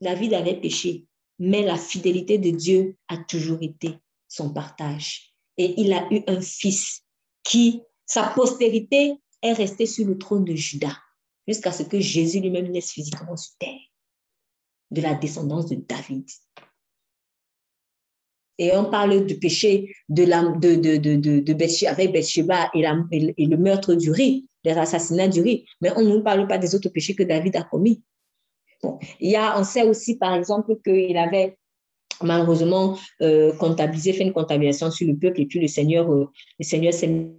David 0.00 0.34
avait 0.34 0.60
péché, 0.60 1.06
mais 1.38 1.62
la 1.62 1.76
fidélité 1.76 2.38
de 2.38 2.50
Dieu 2.50 2.96
a 3.08 3.16
toujours 3.16 3.62
été 3.62 3.98
son 4.28 4.52
partage. 4.52 5.34
Et 5.56 5.80
il 5.80 5.92
a 5.92 6.06
eu 6.12 6.22
un 6.26 6.40
fils 6.40 7.02
qui 7.42 7.82
sa 8.06 8.28
postérité 8.28 9.14
est 9.42 9.52
restée 9.52 9.86
sur 9.86 10.06
le 10.06 10.18
trône 10.18 10.44
de 10.44 10.54
Judas 10.54 10.96
jusqu'à 11.46 11.72
ce 11.72 11.82
que 11.82 12.00
Jésus 12.00 12.40
lui-même 12.40 12.68
naisse 12.68 12.90
physiquement 12.90 13.36
sur 13.36 13.54
terre, 13.58 13.80
de 14.90 15.00
la 15.00 15.14
descendance 15.14 15.66
de 15.66 15.76
David. 15.76 16.26
Et 18.58 18.74
on 18.76 18.88
parle 18.88 19.26
du 19.26 19.38
péché 19.38 19.94
de, 20.08 20.24
de, 20.24 20.76
de, 20.76 20.96
de, 20.96 21.40
de 21.40 21.88
avec 21.88 22.12
Bathsheba 22.12 22.70
et, 22.72 23.34
et, 23.36 23.46
le 23.46 23.56
meurtre 23.56 23.94
du 23.94 24.10
riz, 24.12 24.48
l'assassinat 24.64 25.28
du 25.28 25.42
riz. 25.42 25.66
Mais 25.80 25.90
on 25.96 26.02
ne 26.02 26.20
parle 26.20 26.46
pas 26.46 26.58
des 26.58 26.74
autres 26.74 26.88
péchés 26.88 27.16
que 27.16 27.24
David 27.24 27.56
a 27.56 27.64
commis. 27.64 28.02
Bon. 28.82 28.98
Il 29.18 29.30
y 29.30 29.36
a, 29.36 29.58
on 29.58 29.64
sait 29.64 29.82
aussi, 29.82 30.16
par 30.16 30.34
exemple, 30.34 30.76
qu'il 30.84 31.16
avait 31.16 31.58
malheureusement 32.22 32.96
euh, 33.22 33.52
comptabilisé, 33.54 34.12
fait 34.12 34.22
une 34.22 34.32
comptabilisation 34.32 34.90
sur 34.90 35.08
le 35.08 35.16
peuple 35.16 35.40
et 35.40 35.46
puis 35.46 35.58
le 35.58 35.66
Seigneur, 35.66 36.10
euh, 36.12 36.30
le 36.60 36.64
Seigneur 36.64 36.92
s'est 36.92 37.32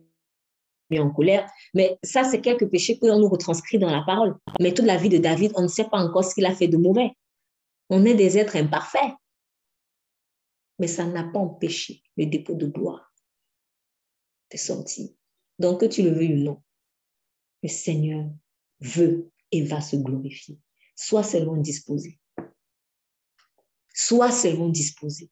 en 1.00 1.10
colère. 1.10 1.50
Mais 1.74 1.98
ça, 2.04 2.24
c'est 2.24 2.42
quelques 2.42 2.70
péchés 2.70 2.98
que 2.98 3.06
l'on 3.06 3.20
nous 3.20 3.30
retranscrit 3.30 3.80
dans 3.80 3.90
la 3.90 4.02
parole. 4.02 4.36
Mais 4.60 4.74
toute 4.74 4.86
la 4.86 4.98
vie 4.98 5.10
de 5.10 5.18
David, 5.18 5.52
on 5.56 5.64
ne 5.64 5.68
sait 5.68 5.86
pas 5.86 5.98
encore 5.98 6.24
ce 6.24 6.34
qu'il 6.34 6.46
a 6.46 6.56
fait 6.56 6.68
de 6.68 6.78
mauvais. 6.78 7.12
On 7.90 8.06
est 8.06 8.16
des 8.16 8.38
êtres 8.38 8.56
imparfaits. 8.56 9.14
Mais 10.80 10.88
ça 10.88 11.06
n'a 11.06 11.24
pas 11.24 11.40
empêché 11.40 12.02
le 12.18 12.26
dépôt 12.26 12.56
de 12.56 12.68
gloire 12.68 13.14
de 14.52 14.58
sortir. 14.58 15.10
Donc, 15.60 15.82
que 15.82 15.86
tu 15.86 16.04
le 16.04 16.12
veuilles 16.12 16.34
ou 16.34 16.44
non, 16.44 16.62
le 17.64 17.70
Seigneur 17.70 18.26
veut 18.80 19.32
et 19.52 19.64
va 19.64 19.82
se 19.82 19.96
glorifier. 19.96 20.60
Sois 20.96 21.24
seulement 21.24 21.58
disposé. 21.58 22.20
Sois 23.94 24.32
seulement 24.32 24.70
disposé. 24.70 25.30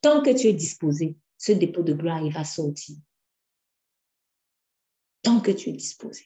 Tant 0.00 0.22
que 0.22 0.30
tu 0.30 0.46
es 0.46 0.52
disposé, 0.52 1.16
ce 1.38 1.52
dépôt 1.52 1.82
de 1.82 1.92
gloire, 1.92 2.22
il 2.22 2.32
va 2.32 2.44
sortir 2.44 2.96
tant 5.26 5.40
que 5.40 5.50
tu 5.50 5.70
es 5.70 5.72
disposé. 5.72 6.24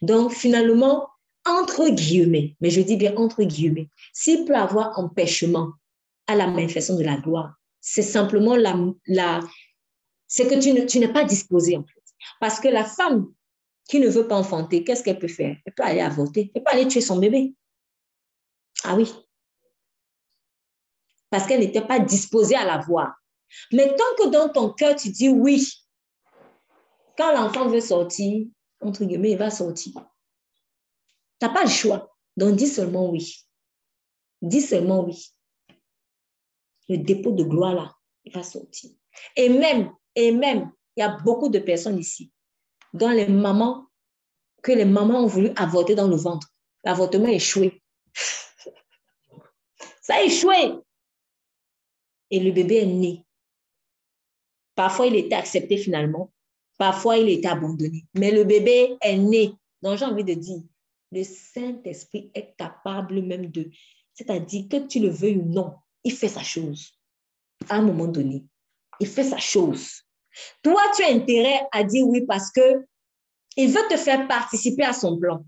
Donc, 0.00 0.32
finalement, 0.32 1.08
entre 1.44 1.88
guillemets, 1.88 2.56
mais 2.60 2.70
je 2.70 2.80
dis 2.80 2.96
bien 2.96 3.16
entre 3.16 3.42
guillemets, 3.42 3.88
s'il 4.12 4.44
peut 4.44 4.54
avoir 4.54 4.96
empêchement 4.96 5.72
à 6.28 6.36
la 6.36 6.46
manifestation 6.46 6.96
de 6.96 7.02
la 7.02 7.16
gloire, 7.16 7.54
c'est 7.80 8.02
simplement 8.02 8.54
la, 8.54 8.78
la 9.06 9.40
c'est 10.28 10.46
que 10.46 10.54
tu, 10.54 10.86
tu 10.86 11.00
n'es 11.00 11.12
pas 11.12 11.24
disposé 11.24 11.76
en 11.76 11.82
fait. 11.82 12.02
Parce 12.38 12.60
que 12.60 12.68
la 12.68 12.84
femme 12.84 13.26
qui 13.88 13.98
ne 13.98 14.08
veut 14.08 14.28
pas 14.28 14.36
enfanter, 14.36 14.84
qu'est-ce 14.84 15.02
qu'elle 15.02 15.18
peut 15.18 15.26
faire? 15.26 15.56
Elle 15.66 15.74
peut 15.74 15.82
aller 15.82 16.00
avorter, 16.00 16.52
elle 16.54 16.62
peut 16.62 16.70
aller 16.70 16.86
tuer 16.86 17.00
son 17.00 17.18
bébé. 17.18 17.54
Ah 18.84 18.94
oui. 18.94 19.12
Parce 21.28 21.48
qu'elle 21.48 21.60
n'était 21.60 21.84
pas 21.84 21.98
disposée 21.98 22.54
à 22.54 22.64
la 22.64 22.78
voir. 22.78 23.16
Mais 23.72 23.88
tant 23.96 24.14
que 24.16 24.30
dans 24.30 24.48
ton 24.48 24.70
cœur, 24.70 24.94
tu 24.94 25.10
dis 25.10 25.28
oui, 25.28 25.81
quand 27.16 27.32
l'enfant 27.32 27.68
veut 27.68 27.80
sortir, 27.80 28.46
entre 28.80 29.04
guillemets, 29.04 29.32
il 29.32 29.38
va 29.38 29.50
sortir. 29.50 29.92
Tu 29.94 31.46
n'as 31.46 31.52
pas 31.52 31.64
le 31.64 31.70
choix. 31.70 32.16
Donc, 32.36 32.56
dis 32.56 32.66
seulement 32.66 33.10
oui. 33.10 33.46
Dis 34.40 34.60
seulement 34.60 35.04
oui. 35.04 35.28
Le 36.88 36.98
dépôt 36.98 37.32
de 37.32 37.44
gloire, 37.44 37.74
là, 37.74 37.94
il 38.24 38.32
va 38.32 38.42
sortir. 38.42 38.90
Et 39.36 39.48
même, 39.48 39.92
et 40.14 40.32
même, 40.32 40.72
il 40.96 41.00
y 41.00 41.02
a 41.02 41.16
beaucoup 41.24 41.48
de 41.48 41.58
personnes 41.58 41.98
ici, 41.98 42.32
dont 42.92 43.10
les 43.10 43.28
mamans, 43.28 43.86
que 44.62 44.72
les 44.72 44.84
mamans 44.84 45.24
ont 45.24 45.26
voulu 45.26 45.52
avorter 45.56 45.94
dans 45.94 46.08
le 46.08 46.16
ventre. 46.16 46.48
L'avortement 46.84 47.26
a 47.26 47.32
échoué. 47.32 47.82
Ça 50.02 50.16
a 50.16 50.22
échoué. 50.22 50.74
Et 52.30 52.40
le 52.40 52.50
bébé 52.52 52.76
est 52.76 52.86
né. 52.86 53.24
Parfois, 54.74 55.06
il 55.06 55.16
était 55.16 55.34
accepté 55.34 55.76
finalement. 55.76 56.32
Parfois, 56.78 57.18
il 57.18 57.28
est 57.28 57.46
abandonné. 57.46 58.04
Mais 58.14 58.30
le 58.30 58.44
bébé 58.44 58.96
est 59.00 59.18
né. 59.18 59.54
Donc, 59.82 59.98
j'ai 59.98 60.04
envie 60.04 60.24
de 60.24 60.34
dire, 60.34 60.62
le 61.10 61.22
Saint-Esprit 61.24 62.30
est 62.34 62.54
capable 62.56 63.22
même 63.22 63.50
de, 63.50 63.70
c'est-à-dire 64.14 64.68
que 64.68 64.86
tu 64.86 65.00
le 65.00 65.08
veuilles 65.08 65.38
ou 65.38 65.48
non, 65.48 65.74
il 66.04 66.12
fait 66.12 66.28
sa 66.28 66.42
chose. 66.42 66.92
À 67.68 67.76
un 67.76 67.82
moment 67.82 68.06
donné, 68.06 68.44
il 69.00 69.06
fait 69.06 69.24
sa 69.24 69.38
chose. 69.38 70.02
Toi, 70.62 70.80
tu 70.96 71.04
as 71.04 71.12
intérêt 71.12 71.60
à 71.72 71.84
dire 71.84 72.06
oui 72.06 72.24
parce 72.26 72.50
que 72.50 72.84
il 73.56 73.70
veut 73.70 73.86
te 73.90 73.96
faire 73.96 74.26
participer 74.28 74.82
à 74.82 74.94
son 74.94 75.18
plan. 75.18 75.44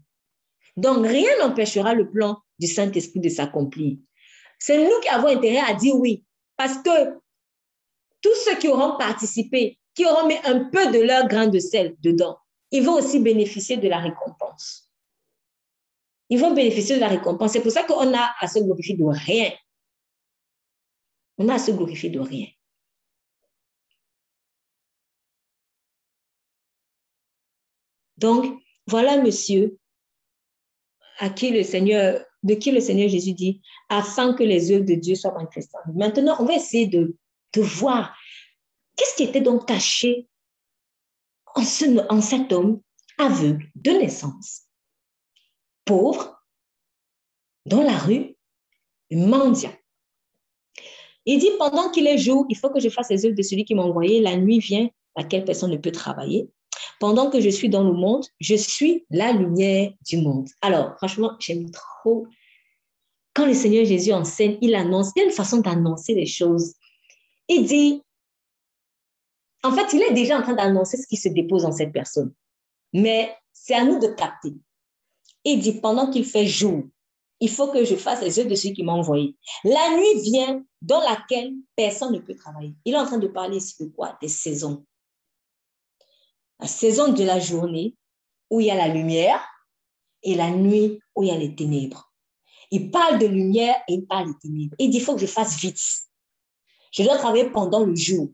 Donc, 0.76 1.06
rien 1.06 1.38
n'empêchera 1.38 1.94
le 1.94 2.10
plan 2.10 2.38
du 2.58 2.66
Saint-Esprit 2.66 3.20
de 3.20 3.28
s'accomplir. 3.28 3.96
C'est 4.58 4.82
nous 4.84 5.00
qui 5.00 5.08
avons 5.08 5.28
intérêt 5.28 5.62
à 5.66 5.74
dire 5.74 5.94
oui 5.96 6.24
parce 6.56 6.78
que 6.78 7.14
tous 8.20 8.34
ceux 8.44 8.56
qui 8.58 8.68
auront 8.68 8.96
participé 8.98 9.78
qui 9.94 10.04
auront 10.04 10.26
mis 10.26 10.36
un 10.44 10.64
peu 10.64 10.90
de 10.92 11.00
leur 11.00 11.28
grain 11.28 11.46
de 11.46 11.58
sel 11.58 11.96
dedans, 12.00 12.38
ils 12.70 12.84
vont 12.84 12.94
aussi 12.94 13.20
bénéficier 13.20 13.76
de 13.76 13.88
la 13.88 13.98
récompense. 13.98 14.90
ils 16.28 16.40
vont 16.40 16.54
bénéficier 16.54 16.96
de 16.96 17.00
la 17.00 17.08
récompense. 17.08 17.52
C'est 17.52 17.62
pour 17.62 17.70
ça 17.70 17.84
qu'on 17.84 18.12
a 18.14 18.34
à 18.40 18.48
se 18.48 18.58
glorifier 18.58 18.96
de 18.96 19.04
rien. 19.04 19.52
On 21.38 21.48
a 21.48 21.54
à 21.54 21.58
se 21.58 21.70
glorifier 21.70 22.10
de 22.10 22.20
rien. 22.20 22.46
Donc, 28.16 28.60
voilà 28.86 29.20
monsieur 29.20 29.78
à 31.18 31.30
qui 31.30 31.50
le 31.50 31.62
Seigneur, 31.62 32.24
de 32.42 32.54
qui 32.54 32.70
le 32.72 32.80
Seigneur 32.80 33.08
Jésus 33.08 33.34
dit, 33.34 33.62
afin 33.88 34.34
que 34.34 34.42
les 34.42 34.72
œuvres 34.72 34.84
de 34.84 34.94
Dieu 34.94 35.14
soient 35.14 35.32
manifestées. 35.32 35.78
Maintenant, 35.94 36.36
on 36.40 36.44
va 36.44 36.54
essayer 36.54 36.86
de, 36.86 37.16
de 37.52 37.60
voir 37.60 38.16
qu'est-ce 38.96 39.16
qui 39.16 39.24
était 39.24 39.40
donc 39.40 39.66
caché 39.66 40.28
en, 41.54 42.20
cet 42.20 42.52
homme 42.52 42.80
aveugle 43.18 43.66
de 43.74 43.90
naissance, 43.90 44.62
pauvre, 45.84 46.42
dans 47.66 47.82
la 47.82 47.96
rue, 47.96 48.36
mendiant. 49.10 49.72
Il 51.26 51.38
dit, 51.38 51.50
pendant 51.58 51.90
qu'il 51.90 52.06
est 52.06 52.18
jour, 52.18 52.44
il 52.50 52.56
faut 52.56 52.70
que 52.70 52.80
je 52.80 52.88
fasse 52.88 53.08
les 53.10 53.24
œuvres 53.24 53.36
de 53.36 53.42
celui 53.42 53.64
qui 53.64 53.74
m'a 53.74 53.82
envoyé. 53.82 54.20
La 54.20 54.36
nuit 54.36 54.58
vient, 54.58 54.88
laquelle 55.16 55.44
personne 55.44 55.70
ne 55.70 55.76
peut 55.76 55.92
travailler. 55.92 56.50
Pendant 57.00 57.30
que 57.30 57.40
je 57.40 57.48
suis 57.48 57.68
dans 57.68 57.84
le 57.84 57.92
monde, 57.92 58.24
je 58.40 58.54
suis 58.54 59.06
la 59.10 59.32
lumière 59.32 59.92
du 60.06 60.18
monde. 60.18 60.48
Alors, 60.60 60.96
franchement, 60.96 61.32
j'aime 61.38 61.70
trop. 61.70 62.26
Quand 63.32 63.46
le 63.46 63.54
Seigneur 63.54 63.84
Jésus 63.84 64.12
enseigne, 64.12 64.58
il 64.60 64.74
annonce, 64.74 65.10
il 65.16 65.20
y 65.20 65.22
a 65.22 65.26
une 65.26 65.32
façon 65.32 65.58
d'annoncer 65.58 66.14
les 66.14 66.26
choses. 66.26 66.74
Il 67.48 67.64
dit, 67.64 68.02
en 69.64 69.72
fait, 69.72 69.92
il 69.92 70.02
est 70.02 70.12
déjà 70.12 70.38
en 70.38 70.42
train 70.42 70.54
d'annoncer 70.54 70.96
ce 70.96 71.06
qui 71.06 71.16
se 71.16 71.28
dépose 71.28 71.62
dans 71.62 71.72
cette 71.72 71.92
personne. 71.92 72.32
Mais 72.92 73.34
c'est 73.52 73.74
à 73.74 73.84
nous 73.84 73.98
de 73.98 74.08
capter. 74.08 74.54
Il 75.44 75.60
dit, 75.60 75.80
pendant 75.80 76.10
qu'il 76.10 76.24
fait 76.24 76.46
jour, 76.46 76.84
il 77.40 77.50
faut 77.50 77.68
que 77.68 77.84
je 77.84 77.96
fasse 77.96 78.22
les 78.22 78.38
œuvres 78.38 78.50
de 78.50 78.54
celui 78.54 78.74
qui 78.74 78.82
m'a 78.84 78.92
envoyé. 78.92 79.36
La 79.64 79.96
nuit 79.96 80.20
vient 80.22 80.64
dans 80.80 81.00
laquelle 81.00 81.52
personne 81.76 82.12
ne 82.12 82.18
peut 82.18 82.36
travailler. 82.36 82.74
Il 82.84 82.94
est 82.94 82.98
en 82.98 83.06
train 83.06 83.18
de 83.18 83.26
parler 83.26 83.56
ici 83.56 83.74
de 83.82 83.88
quoi? 83.88 84.16
Des 84.22 84.28
saisons 84.28 84.84
la 86.60 86.68
saison 86.68 87.12
de 87.12 87.22
la 87.24 87.38
journée 87.40 87.96
où 88.50 88.60
il 88.60 88.66
y 88.66 88.70
a 88.70 88.74
la 88.74 88.88
lumière 88.88 89.46
et 90.22 90.34
la 90.34 90.50
nuit 90.50 91.00
où 91.14 91.22
il 91.22 91.28
y 91.28 91.32
a 91.32 91.36
les 91.36 91.54
ténèbres. 91.54 92.12
Il 92.70 92.90
parle 92.90 93.18
de 93.18 93.26
lumière 93.26 93.76
et 93.88 93.94
il 93.94 94.06
parle 94.06 94.28
de 94.28 94.38
ténèbres. 94.40 94.74
Il 94.78 94.90
dit, 94.90 94.98
il 94.98 95.02
faut 95.02 95.14
que 95.14 95.20
je 95.20 95.26
fasse 95.26 95.58
vite. 95.58 95.80
Je 96.92 97.02
dois 97.02 97.18
travailler 97.18 97.50
pendant 97.50 97.84
le 97.84 97.94
jour. 97.94 98.30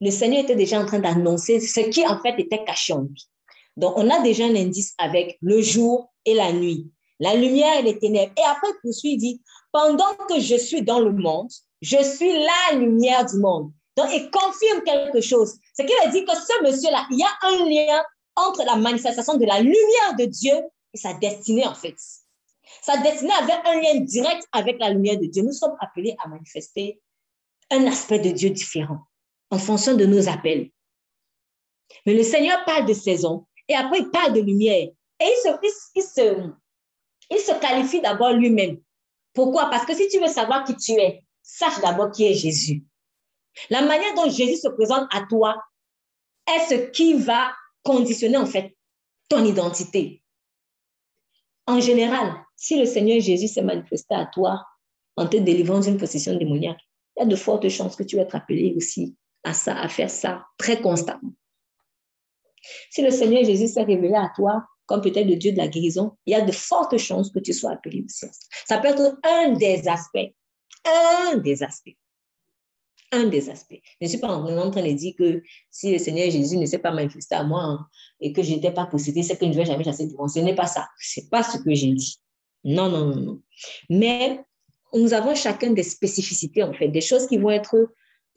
Le 0.00 0.10
Seigneur 0.10 0.44
était 0.44 0.54
déjà 0.54 0.80
en 0.80 0.86
train 0.86 1.00
d'annoncer 1.00 1.60
ce 1.60 1.80
qui 1.80 2.06
en 2.06 2.20
fait 2.20 2.34
était 2.38 2.64
caché 2.64 2.92
en 2.92 3.02
lui. 3.02 3.28
Donc, 3.76 3.94
on 3.96 4.10
a 4.10 4.20
déjà 4.20 4.44
un 4.44 4.56
indice 4.56 4.94
avec 4.98 5.38
le 5.40 5.60
jour 5.60 6.12
et 6.24 6.34
la 6.34 6.52
nuit, 6.52 6.90
la 7.20 7.34
lumière 7.34 7.78
et 7.78 7.82
les 7.82 7.98
ténèbres. 7.98 8.32
Et 8.36 8.42
après, 8.42 8.68
il 8.70 8.80
poursuit, 8.82 9.12
il 9.12 9.18
dit, 9.18 9.42
pendant 9.72 10.14
que 10.28 10.40
je 10.40 10.56
suis 10.56 10.82
dans 10.82 11.00
le 11.00 11.12
monde, 11.12 11.50
je 11.80 12.02
suis 12.02 12.32
la 12.32 12.76
lumière 12.76 13.24
du 13.26 13.38
monde. 13.38 13.72
Donc, 13.96 14.08
il 14.12 14.30
confirme 14.30 14.82
quelque 14.84 15.20
chose. 15.20 15.54
C'est 15.74 15.84
qu'il 15.84 15.96
a 16.04 16.10
dit 16.10 16.24
que 16.24 16.34
ce 16.34 16.62
monsieur-là, 16.62 17.06
il 17.10 17.18
y 17.18 17.22
a 17.22 17.30
un 17.42 17.68
lien 17.68 18.02
entre 18.34 18.64
la 18.64 18.76
manifestation 18.76 19.36
de 19.36 19.44
la 19.44 19.60
lumière 19.60 20.16
de 20.18 20.24
Dieu 20.24 20.54
et 20.94 20.98
sa 20.98 21.14
destinée, 21.14 21.66
en 21.66 21.74
fait. 21.74 21.96
Sa 22.82 22.96
destinée 22.98 23.32
avait 23.40 23.60
un 23.64 23.80
lien 23.80 24.00
direct 24.00 24.44
avec 24.52 24.78
la 24.78 24.90
lumière 24.90 25.18
de 25.18 25.26
Dieu. 25.26 25.42
Nous 25.42 25.52
sommes 25.52 25.76
appelés 25.80 26.16
à 26.24 26.28
manifester 26.28 27.00
un 27.70 27.86
aspect 27.86 28.18
de 28.18 28.30
Dieu 28.30 28.50
différent 28.50 28.98
en 29.50 29.58
fonction 29.58 29.94
de 29.96 30.04
nos 30.04 30.28
appels. 30.28 30.70
Mais 32.06 32.14
le 32.14 32.22
Seigneur 32.22 32.64
parle 32.64 32.86
de 32.86 32.92
saison 32.92 33.46
et 33.68 33.74
après 33.74 34.00
il 34.00 34.10
parle 34.10 34.32
de 34.32 34.40
lumière. 34.40 34.88
Et 35.20 35.24
il 35.24 35.36
se, 35.42 36.02
se, 36.02 36.50
il 37.30 37.38
se 37.38 37.60
qualifie 37.60 38.00
d'abord 38.00 38.32
lui-même. 38.32 38.80
Pourquoi? 39.34 39.68
Parce 39.70 39.84
que 39.84 39.94
si 39.94 40.08
tu 40.08 40.20
veux 40.20 40.28
savoir 40.28 40.64
qui 40.64 40.76
tu 40.76 40.92
es, 40.92 41.24
sache 41.42 41.80
d'abord 41.80 42.10
qui 42.10 42.24
est 42.24 42.34
Jésus. 42.34 42.84
La 43.70 43.82
manière 43.82 44.14
dont 44.14 44.30
Jésus 44.30 44.56
se 44.56 44.68
présente 44.68 45.08
à 45.12 45.26
toi 45.28 45.62
est 46.46 46.68
ce 46.68 46.90
qui 46.90 47.14
va 47.14 47.52
conditionner 47.82 48.36
en 48.36 48.46
fait 48.46 48.76
ton 49.28 49.44
identité. 49.44 50.22
En 51.66 51.80
général, 51.80 52.32
si 52.56 52.78
le 52.78 52.86
Seigneur 52.86 53.20
Jésus 53.20 53.48
s'est 53.48 53.62
manifesté 53.62 54.14
à 54.14 54.26
toi 54.26 54.64
en 55.16 55.26
te 55.26 55.36
délivrant 55.36 55.80
d'une 55.80 55.98
possession 55.98 56.34
démoniaque, 56.36 56.80
il 57.16 57.20
y 57.20 57.22
a 57.24 57.26
de 57.26 57.36
fortes 57.36 57.68
chances 57.68 57.96
que 57.96 58.04
tu 58.04 58.16
vas 58.16 58.22
être 58.22 58.36
appelé 58.36 58.72
aussi 58.76 59.16
à 59.44 59.52
ça, 59.52 59.78
à 59.78 59.88
faire 59.88 60.10
ça 60.10 60.46
très 60.58 60.80
constamment. 60.80 61.32
Si 62.90 63.02
le 63.02 63.10
Seigneur 63.10 63.44
Jésus 63.44 63.68
s'est 63.68 63.82
révélé 63.82 64.14
à 64.14 64.30
toi 64.34 64.64
comme 64.86 65.02
peut-être 65.02 65.28
le 65.28 65.36
Dieu 65.36 65.52
de 65.52 65.58
la 65.58 65.68
guérison, 65.68 66.16
il 66.24 66.32
y 66.32 66.34
a 66.34 66.40
de 66.40 66.52
fortes 66.52 66.96
chances 66.96 67.30
que 67.30 67.38
tu 67.38 67.52
sois 67.52 67.72
appelé 67.72 68.02
aussi. 68.04 68.26
Ça 68.66 68.78
peut 68.78 68.88
être 68.88 69.18
un 69.22 69.52
des 69.52 69.86
aspects, 69.86 70.34
un 70.86 71.36
des 71.36 71.62
aspects 71.62 71.96
un 73.12 73.24
des 73.24 73.48
aspects. 73.50 73.80
Je 74.00 74.06
ne 74.06 74.08
suis 74.08 74.18
pas 74.18 74.28
en 74.28 74.70
train 74.70 74.82
de 74.82 74.92
dire 74.92 75.14
que 75.18 75.42
si 75.70 75.92
le 75.92 75.98
Seigneur 75.98 76.30
Jésus 76.30 76.56
ne 76.56 76.66
s'est 76.66 76.78
pas 76.78 76.92
manifesté 76.92 77.34
à 77.34 77.44
moi 77.44 77.86
et 78.20 78.32
que 78.32 78.42
je 78.42 78.50
n'étais 78.50 78.72
pas 78.72 78.86
possédé, 78.86 79.22
c'est 79.22 79.36
que 79.38 79.46
je 79.46 79.50
ne 79.50 79.54
vais 79.54 79.64
jamais 79.64 79.84
chasser 79.84 80.06
du 80.06 80.14
monde. 80.14 80.30
Ce 80.30 80.38
n'est 80.40 80.54
pas 80.54 80.66
ça. 80.66 80.88
Ce 81.00 81.20
n'est 81.20 81.26
pas 81.28 81.42
ce 81.42 81.58
que 81.58 81.74
j'ai 81.74 81.92
dit. 81.92 82.18
Non, 82.64 82.88
non, 82.88 83.06
non, 83.06 83.20
non. 83.20 83.42
Mais 83.88 84.40
nous 84.92 85.12
avons 85.14 85.34
chacun 85.34 85.70
des 85.70 85.82
spécificités, 85.82 86.62
en 86.62 86.72
fait, 86.72 86.88
des 86.88 87.00
choses 87.00 87.26
qui 87.26 87.38
vont 87.38 87.50
être 87.50 87.76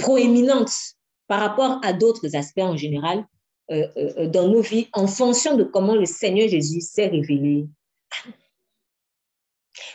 proéminentes 0.01 0.95
par 1.27 1.39
rapport 1.39 1.79
à 1.83 1.93
d'autres 1.93 2.35
aspects 2.35 2.59
en 2.59 2.75
général 2.75 3.25
euh, 3.71 3.87
euh, 3.97 4.27
dans 4.27 4.47
nos 4.47 4.61
vies 4.61 4.89
en 4.93 5.07
fonction 5.07 5.55
de 5.55 5.63
comment 5.63 5.95
le 5.95 6.05
Seigneur 6.05 6.49
Jésus 6.49 6.81
s'est 6.81 7.07
révélé. 7.07 7.67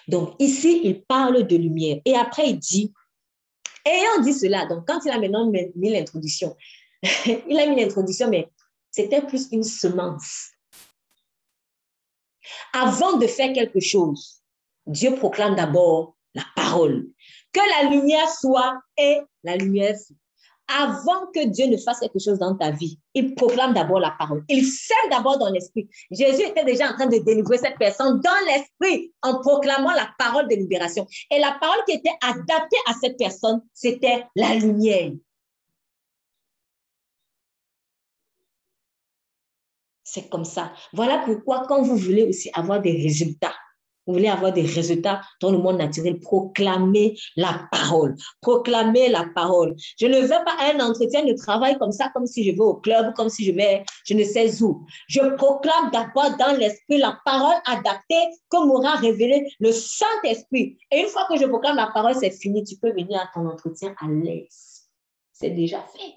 Donc 0.09 0.35
ici, 0.39 0.81
il 0.85 1.05
parle 1.05 1.47
de 1.47 1.57
lumière 1.57 2.01
et 2.05 2.15
après 2.15 2.49
il 2.51 2.59
dit 2.59 2.93
Ayant 3.85 4.23
dit 4.23 4.33
cela, 4.33 4.67
donc 4.67 4.87
quand 4.87 4.99
il 5.05 5.11
a 5.11 5.19
maintenant 5.19 5.49
mis 5.49 5.91
l'introduction, 5.91 6.57
il 7.03 7.59
a 7.59 7.67
mis 7.67 7.77
l'introduction, 7.77 8.29
mais 8.29 8.51
c'était 8.91 9.23
plus 9.23 9.49
une 9.53 9.63
semence. 9.63 10.51
Avant 12.73 13.19
de 13.19 13.27
faire 13.27 13.53
quelque 13.53 13.79
chose, 13.79 14.43
Dieu 14.87 15.15
proclame 15.15 15.55
d'abord 15.55 16.16
la 16.37 16.45
parole. 16.55 17.07
Que 17.53 17.61
la 17.83 17.91
lumière 17.91 18.29
soit 18.29 18.79
et 18.97 19.21
la 19.43 19.57
lumière 19.57 19.97
avant 20.69 21.27
que 21.33 21.47
Dieu 21.47 21.67
ne 21.67 21.77
fasse 21.77 22.01
quelque 22.01 22.19
chose 22.19 22.39
dans 22.39 22.57
ta 22.57 22.71
vie, 22.73 22.99
il 23.15 23.35
proclame 23.35 23.73
d'abord 23.73 24.01
la 24.01 24.11
parole. 24.19 24.45
Il 24.49 24.65
sème 24.67 25.11
d'abord 25.11 25.39
dans 25.39 25.51
l'esprit. 25.51 25.89
Jésus 26.11 26.43
était 26.43 26.65
déjà 26.65 26.91
en 26.91 26.95
train 26.95 27.07
de 27.07 27.19
délivrer 27.19 27.59
cette 27.59 27.79
personne 27.79 28.21
dans 28.21 28.47
l'esprit 28.47 29.13
en 29.23 29.41
proclamant 29.41 29.93
la 29.93 30.11
parole 30.19 30.49
de 30.49 30.57
libération. 30.57 31.07
Et 31.31 31.39
la 31.39 31.57
parole 31.61 31.85
qui 31.87 31.95
était 31.95 32.17
adaptée 32.21 32.79
à 32.87 32.95
cette 33.01 33.17
personne, 33.17 33.63
c'était 33.73 34.25
la 34.35 34.55
lumière. 34.55 35.13
C'est 40.03 40.29
comme 40.29 40.45
ça. 40.45 40.73
Voilà 40.93 41.19
pourquoi 41.25 41.67
quand 41.69 41.83
vous 41.83 41.97
voulez 41.97 42.25
aussi 42.25 42.51
avoir 42.55 42.81
des 42.81 42.93
résultats, 42.93 43.55
vous 44.07 44.15
voulez 44.15 44.29
avoir 44.29 44.53
des 44.53 44.63
résultats 44.63 45.21
dans 45.41 45.51
le 45.51 45.59
monde 45.59 45.79
naturel, 45.79 46.21
proclamez 46.21 47.19
la 47.37 47.67
parole. 47.71 48.15
Proclamez 48.41 49.09
la 49.09 49.27
parole. 49.35 49.75
Je 49.99 50.07
ne 50.07 50.21
vais 50.21 50.45
pas 50.45 50.57
à 50.61 50.75
un 50.75 50.81
entretien 50.81 51.25
de 51.25 51.33
travail 51.33 51.77
comme 51.79 51.93
ça, 51.93 52.11
comme 52.15 52.27
si 52.27 52.45
je 52.45 52.53
vais 52.53 52.61
au 52.61 52.75
club, 52.75 53.15
comme 53.15 53.29
si 53.29 53.45
je 53.45 53.53
vais, 53.53 53.85
je 54.07 54.15
ne 54.15 54.25
sais 54.25 54.63
où. 54.63 54.87
Je 55.09 55.21
proclame 55.37 55.91
d'abord 55.93 56.37
dans 56.37 56.57
l'esprit 56.57 56.99
la 56.99 57.19
parole 57.25 57.57
adaptée 57.67 58.15
que 58.49 58.65
m'aura 58.65 58.97
révélé 58.97 59.53
le 59.59 59.73
Saint-Esprit. 59.73 60.79
Et 60.91 61.01
une 61.01 61.09
fois 61.09 61.27
que 61.29 61.37
je 61.37 61.47
proclame 61.47 61.77
la 61.77 61.89
parole, 61.89 62.15
c'est 62.15 62.31
fini. 62.31 62.63
Tu 62.65 62.77
peux 62.77 62.93
venir 62.93 63.21
à 63.21 63.29
ton 63.35 63.49
entretien 63.49 63.95
à 64.01 64.07
l'aise. 64.07 64.89
C'est 65.33 65.51
déjà 65.51 65.81
fait. 65.81 66.15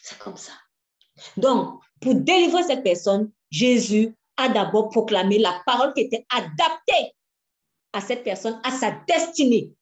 C'est 0.00 0.18
comme 0.18 0.36
ça. 0.36 0.52
Donc, 1.36 1.80
pour 2.00 2.14
délivrer 2.14 2.62
cette 2.62 2.82
personne, 2.82 3.30
Jésus 3.50 4.16
a 4.36 4.48
d'abord 4.48 4.88
proclamé 4.88 5.38
la 5.38 5.60
parole 5.66 5.92
qui 5.94 6.02
était 6.02 6.26
adaptée 6.30 7.14
à 7.92 8.00
cette 8.00 8.24
personne, 8.24 8.60
à 8.64 8.70
sa 8.70 8.92
destinée. 9.06 9.72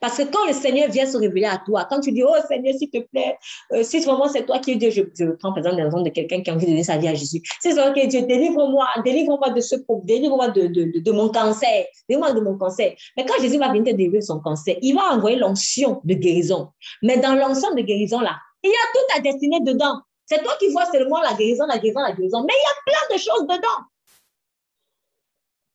Parce 0.00 0.16
que 0.18 0.22
quand 0.24 0.46
le 0.46 0.52
Seigneur 0.52 0.90
vient 0.90 1.06
se 1.06 1.16
révéler 1.16 1.46
à 1.46 1.58
toi, 1.64 1.86
quand 1.88 2.00
tu 2.00 2.12
dis, 2.12 2.22
oh 2.22 2.34
Seigneur, 2.46 2.74
s'il 2.74 2.90
te 2.90 2.98
plaît, 2.98 3.36
euh, 3.72 3.82
si 3.82 4.00
vraiment 4.00 4.28
c'est 4.28 4.44
toi 4.44 4.58
qui 4.58 4.72
es 4.72 4.76
Dieu, 4.76 4.90
je, 4.90 5.02
prends 5.32 5.50
par 5.50 5.58
exemple 5.58 5.76
l'exemple 5.76 6.04
de 6.04 6.10
quelqu'un 6.10 6.42
qui 6.42 6.50
a 6.50 6.54
envie 6.54 6.66
de 6.66 6.70
donner 6.70 6.84
sa 6.84 6.98
vie 6.98 7.08
à 7.08 7.14
Jésus. 7.14 7.42
C'est 7.60 7.74
toi 7.74 7.92
qui 7.92 8.00
es 8.00 8.06
Dieu, 8.06 8.22
délivre-moi, 8.22 8.86
délivre-moi 9.04 9.50
de 9.50 9.60
ce 9.60 9.76
problème, 9.76 10.06
délivre-moi 10.06 10.48
de, 10.48 10.66
de, 10.66 11.00
de, 11.00 11.12
mon 11.12 11.28
cancer, 11.30 11.86
délivre-moi 12.08 12.34
de 12.34 12.40
mon 12.40 12.56
cancer. 12.56 12.94
Mais 13.16 13.24
quand 13.24 13.40
Jésus 13.40 13.58
va 13.58 13.68
venir 13.68 13.84
te 13.84 13.90
délivrer 13.90 14.20
son 14.20 14.40
cancer, 14.40 14.76
il 14.82 14.94
va 14.94 15.14
envoyer 15.14 15.36
l'onction 15.36 16.00
de 16.04 16.14
guérison. 16.14 16.68
Mais 17.02 17.18
dans 17.18 17.34
l'onction 17.34 17.74
de 17.74 17.80
guérison 17.80 18.20
là, 18.20 18.36
il 18.62 18.68
y 18.68 18.72
a 18.72 18.92
toute 18.92 19.14
ta 19.14 19.20
destinée 19.20 19.60
dedans. 19.60 20.00
C'est 20.28 20.42
toi 20.42 20.54
qui 20.58 20.68
vois 20.68 20.84
seulement 20.86 21.20
la 21.20 21.32
guérison, 21.32 21.66
la 21.66 21.78
guérison, 21.78 22.00
la 22.00 22.12
guérison. 22.12 22.44
Mais 22.46 22.52
il 22.54 22.62
y 22.62 22.92
a 22.92 22.92
plein 22.92 23.16
de 23.16 23.20
choses 23.20 23.46
dedans. 23.46 23.84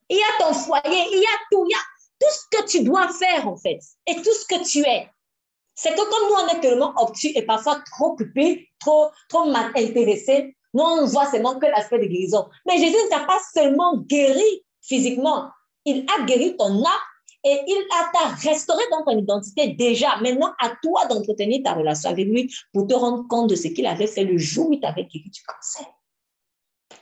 Il 0.09 0.17
y 0.17 0.21
a 0.21 0.45
ton 0.45 0.53
foyer, 0.53 1.07
il 1.11 1.19
y 1.19 1.25
a 1.25 1.39
tout, 1.51 1.65
il 1.65 1.71
y 1.71 1.73
a 1.73 1.79
tout 2.19 2.27
ce 2.29 2.57
que 2.57 2.65
tu 2.67 2.83
dois 2.83 3.07
faire 3.09 3.47
en 3.47 3.57
fait 3.57 3.79
et 4.05 4.15
tout 4.17 4.33
ce 4.33 4.45
que 4.45 4.63
tu 4.63 4.79
es. 4.87 5.09
C'est 5.73 5.95
que 5.95 5.95
comme 5.95 6.29
nous, 6.29 6.35
on 6.35 6.55
est 6.55 6.61
tellement 6.61 6.93
obtus 6.97 7.31
et 7.33 7.41
parfois 7.41 7.81
trop 7.93 8.11
occupés, 8.11 8.69
trop, 8.79 9.09
trop 9.27 9.45
mal 9.45 9.71
intéressés, 9.75 10.55
nous, 10.75 10.83
on 10.83 11.05
voit 11.05 11.29
seulement 11.31 11.57
que 11.57 11.65
l'aspect 11.65 11.99
de 11.99 12.05
guérison. 12.05 12.47
Mais 12.67 12.77
Jésus 12.77 12.95
ne 12.95 13.09
t'a 13.09 13.25
pas 13.25 13.39
seulement 13.53 13.97
guéri 13.97 14.63
physiquement. 14.81 15.49
Il 15.85 16.05
a 16.15 16.23
guéri 16.25 16.55
ton 16.57 16.83
âme 16.83 16.91
et 17.43 17.61
il 17.67 17.87
t'a 17.89 18.29
restauré 18.49 18.83
dans 18.89 19.03
ton 19.03 19.17
identité 19.17 19.67
déjà. 19.67 20.15
Maintenant, 20.21 20.53
à 20.59 20.73
toi 20.81 21.05
d'entretenir 21.07 21.61
ta 21.63 21.73
relation 21.73 22.09
avec 22.09 22.27
lui 22.27 22.53
pour 22.71 22.87
te 22.87 22.93
rendre 22.93 23.27
compte 23.27 23.49
de 23.49 23.55
ce 23.55 23.67
qu'il 23.67 23.85
avait 23.85 24.07
fait 24.07 24.23
le 24.23 24.37
jour 24.37 24.69
où 24.69 24.73
il 24.73 24.79
t'avait 24.79 25.03
guéri 25.05 25.29
du 25.29 25.41
cancer. 25.43 25.85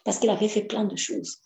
Parce 0.04 0.18
qu'il 0.18 0.30
avait 0.32 0.48
fait 0.48 0.64
plein 0.64 0.86
de 0.86 0.96
choses. 0.96 1.38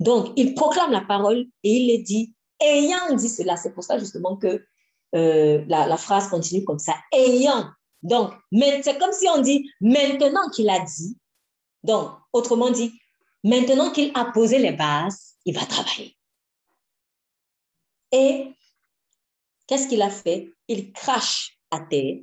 Donc, 0.00 0.32
il 0.36 0.54
proclame 0.54 0.90
la 0.90 1.02
parole 1.02 1.46
et 1.62 1.70
il 1.70 1.86
les 1.86 1.98
dit, 1.98 2.34
ayant 2.60 3.14
dit 3.14 3.28
cela, 3.28 3.56
c'est 3.56 3.72
pour 3.72 3.84
ça 3.84 3.98
justement 3.98 4.36
que 4.36 4.64
euh, 5.14 5.64
la, 5.68 5.96
phrase 5.96 6.28
continue 6.28 6.64
comme 6.64 6.80
ça, 6.80 6.94
ayant. 7.12 7.68
Donc, 8.02 8.32
c'est 8.50 8.98
comme 8.98 9.12
si 9.12 9.28
on 9.28 9.40
dit, 9.40 9.70
maintenant 9.80 10.48
qu'il 10.50 10.68
a 10.68 10.80
dit, 10.80 11.16
donc, 11.84 12.10
autrement 12.32 12.70
dit, 12.70 12.92
maintenant 13.42 13.90
qu'il 13.90 14.12
a 14.14 14.26
posé 14.26 14.58
les 14.58 14.72
bases, 14.72 15.36
il 15.44 15.54
va 15.54 15.66
travailler. 15.66 16.16
Et 18.12 18.52
qu'est-ce 19.66 19.88
qu'il 19.88 20.02
a 20.02 20.10
fait? 20.10 20.52
Il 20.68 20.92
crache 20.92 21.58
à 21.70 21.80
terre, 21.80 22.18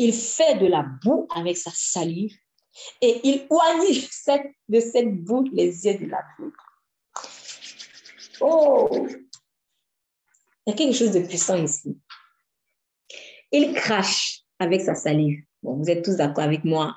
il 0.00 0.14
fait 0.14 0.58
de 0.58 0.66
la 0.66 0.82
boue 0.82 1.26
avec 1.34 1.58
sa 1.58 1.70
salive 1.74 2.34
et 3.02 3.20
il 3.22 3.46
oignit 3.50 4.08
de 4.68 4.80
cette 4.80 5.24
boue 5.24 5.44
les 5.52 5.84
yeux 5.84 5.98
de 5.98 6.06
la 6.06 6.22
boue. 6.38 6.52
Oh! 8.40 9.06
Il 10.66 10.70
y 10.70 10.72
a 10.72 10.74
quelque 10.74 10.96
chose 10.96 11.12
de 11.12 11.20
puissant 11.20 11.62
ici. 11.62 11.98
Il 13.52 13.74
crache 13.74 14.40
avec 14.58 14.80
sa 14.80 14.94
salive. 14.94 15.44
Bon, 15.62 15.76
vous 15.76 15.90
êtes 15.90 16.02
tous 16.02 16.16
d'accord 16.16 16.44
avec 16.44 16.64
moi. 16.64 16.96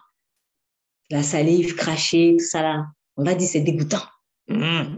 La 1.09 1.23
salive, 1.23 1.75
cracher, 1.75 2.35
tout 2.37 2.45
ça 2.45 2.61
là. 2.61 2.85
On 3.17 3.23
va 3.23 3.35
dire 3.35 3.47
c'est 3.47 3.61
dégoûtant. 3.61 4.03
Mmh, 4.47 4.95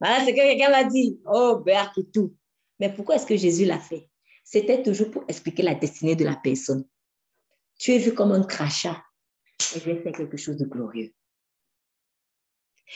voilà 0.00 0.20
ce 0.20 0.30
que 0.30 0.34
quelqu'un 0.34 0.70
m'a 0.70 0.84
dit. 0.84 1.20
Oh, 1.26 1.60
berk 1.64 1.98
et 1.98 2.06
tout. 2.12 2.34
Mais 2.78 2.92
pourquoi 2.92 3.16
est-ce 3.16 3.26
que 3.26 3.36
Jésus 3.36 3.64
l'a 3.64 3.78
fait? 3.78 4.08
C'était 4.44 4.82
toujours 4.82 5.10
pour 5.10 5.24
expliquer 5.28 5.62
la 5.62 5.74
destinée 5.74 6.16
de 6.16 6.24
la 6.24 6.36
personne. 6.36 6.86
Tu 7.78 7.92
es 7.92 7.98
vu 7.98 8.14
comme 8.14 8.32
un 8.32 8.44
crachat 8.44 9.02
et 9.74 9.80
j'ai 9.80 9.96
fait 9.96 10.12
quelque 10.12 10.36
chose 10.36 10.56
de 10.56 10.64
glorieux. 10.64 11.12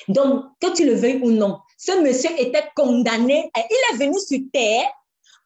Donc, 0.09 0.47
que 0.61 0.75
tu 0.75 0.87
le 0.87 0.95
veuilles 0.95 1.21
ou 1.23 1.31
non, 1.31 1.61
ce 1.77 2.01
monsieur 2.01 2.31
était 2.39 2.71
condamné 2.75 3.51
et 3.57 3.61
il 3.71 3.95
est 3.95 3.99
venu 3.99 4.19
sur 4.19 4.39
terre 4.53 4.89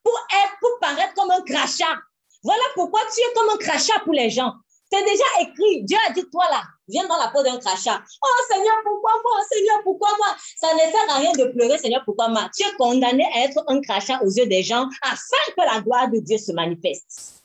pour, 0.02 0.16
être, 0.44 0.56
pour 0.60 0.70
paraître 0.80 1.14
comme 1.14 1.30
un 1.30 1.42
crachat. 1.42 1.98
Voilà 2.44 2.62
pourquoi 2.74 3.00
tu 3.12 3.20
es 3.20 3.34
comme 3.34 3.50
un 3.50 3.56
crachat 3.56 3.98
pour 4.04 4.12
les 4.12 4.30
gens. 4.30 4.52
C'est 4.90 5.04
déjà 5.04 5.24
écrit. 5.40 5.82
Dieu 5.82 5.98
a 6.08 6.12
dit, 6.12 6.24
toi 6.30 6.44
là, 6.48 6.62
viens 6.86 7.08
dans 7.08 7.16
la 7.16 7.28
peau 7.28 7.42
d'un 7.42 7.58
crachat. 7.58 8.00
Oh 8.22 8.42
Seigneur, 8.48 8.76
pourquoi 8.84 9.12
moi? 9.22 9.42
Seigneur, 9.50 9.82
pourquoi 9.82 10.10
moi? 10.16 10.36
Ça 10.56 10.72
ne 10.74 10.78
sert 10.78 11.10
à 11.10 11.18
rien 11.18 11.32
de 11.32 11.52
pleurer, 11.52 11.76
Seigneur, 11.76 12.04
pourquoi 12.04 12.28
moi? 12.28 12.48
Tu 12.56 12.62
es 12.62 12.72
condamné 12.76 13.24
à 13.34 13.44
être 13.44 13.64
un 13.66 13.80
crachat 13.80 14.22
aux 14.22 14.30
yeux 14.30 14.46
des 14.46 14.62
gens 14.62 14.88
afin 15.02 15.52
que 15.56 15.62
la 15.62 15.80
gloire 15.80 16.08
de 16.08 16.20
Dieu 16.20 16.38
se 16.38 16.52
manifeste. 16.52 17.42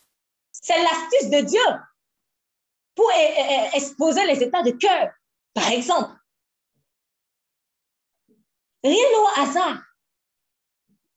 C'est 0.52 0.78
l'astuce 0.78 1.30
de 1.30 1.40
Dieu 1.40 1.60
pour 2.94 3.10
exposer 3.74 4.24
les 4.26 4.42
états 4.42 4.62
de 4.62 4.70
cœur. 4.70 5.10
Par 5.52 5.68
exemple, 5.70 6.14
rien 8.84 9.06
au 9.18 9.40
hasard. 9.40 9.82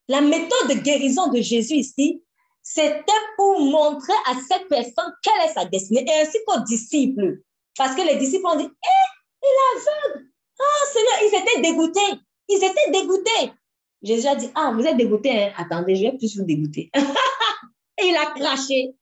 La 0.07 0.21
méthode 0.21 0.69
de 0.69 0.73
guérison 0.73 1.28
de 1.28 1.41
Jésus 1.41 1.76
ici, 1.76 2.23
c'était 2.68 3.13
pour 3.38 3.59
montrer 3.59 4.16
à 4.26 4.34
cette 4.34 4.68
personne 4.68 5.13
quelle 5.22 5.47
est 5.47 5.53
sa 5.53 5.66
destinée 5.66 6.03
et 6.07 6.22
ainsi 6.22 6.39
qu'aux 6.47 6.61
disciples. 6.61 7.41
Parce 7.78 7.95
que 7.95 8.01
les 8.01 8.16
disciples 8.16 8.47
ont 8.47 8.55
dit, 8.55 8.68
eh, 8.68 9.43
il 9.43 9.47
est 9.47 9.88
aveugle. 9.88 10.32
Ah, 10.59 10.86
Seigneur, 10.91 11.13
ils 11.22 11.41
étaient 11.41 11.61
dégoûtés. 11.61 12.22
Ils 12.49 12.63
étaient 12.63 12.91
dégoûtés. 12.91 13.53
Jésus 14.01 14.28
a 14.28 14.36
dit, 14.36 14.49
ah, 14.55 14.72
vous 14.74 14.84
êtes 14.84 14.97
dégoûtés. 14.97 15.43
Hein? 15.43 15.53
Attendez, 15.57 15.95
je 15.95 16.01
vais 16.05 16.18
plus 16.18 16.36
vous 16.38 16.43
dégoûter. 16.43 16.89
et 18.01 18.07
il 18.07 18.16
a 18.18 18.32
craché. 18.32 18.95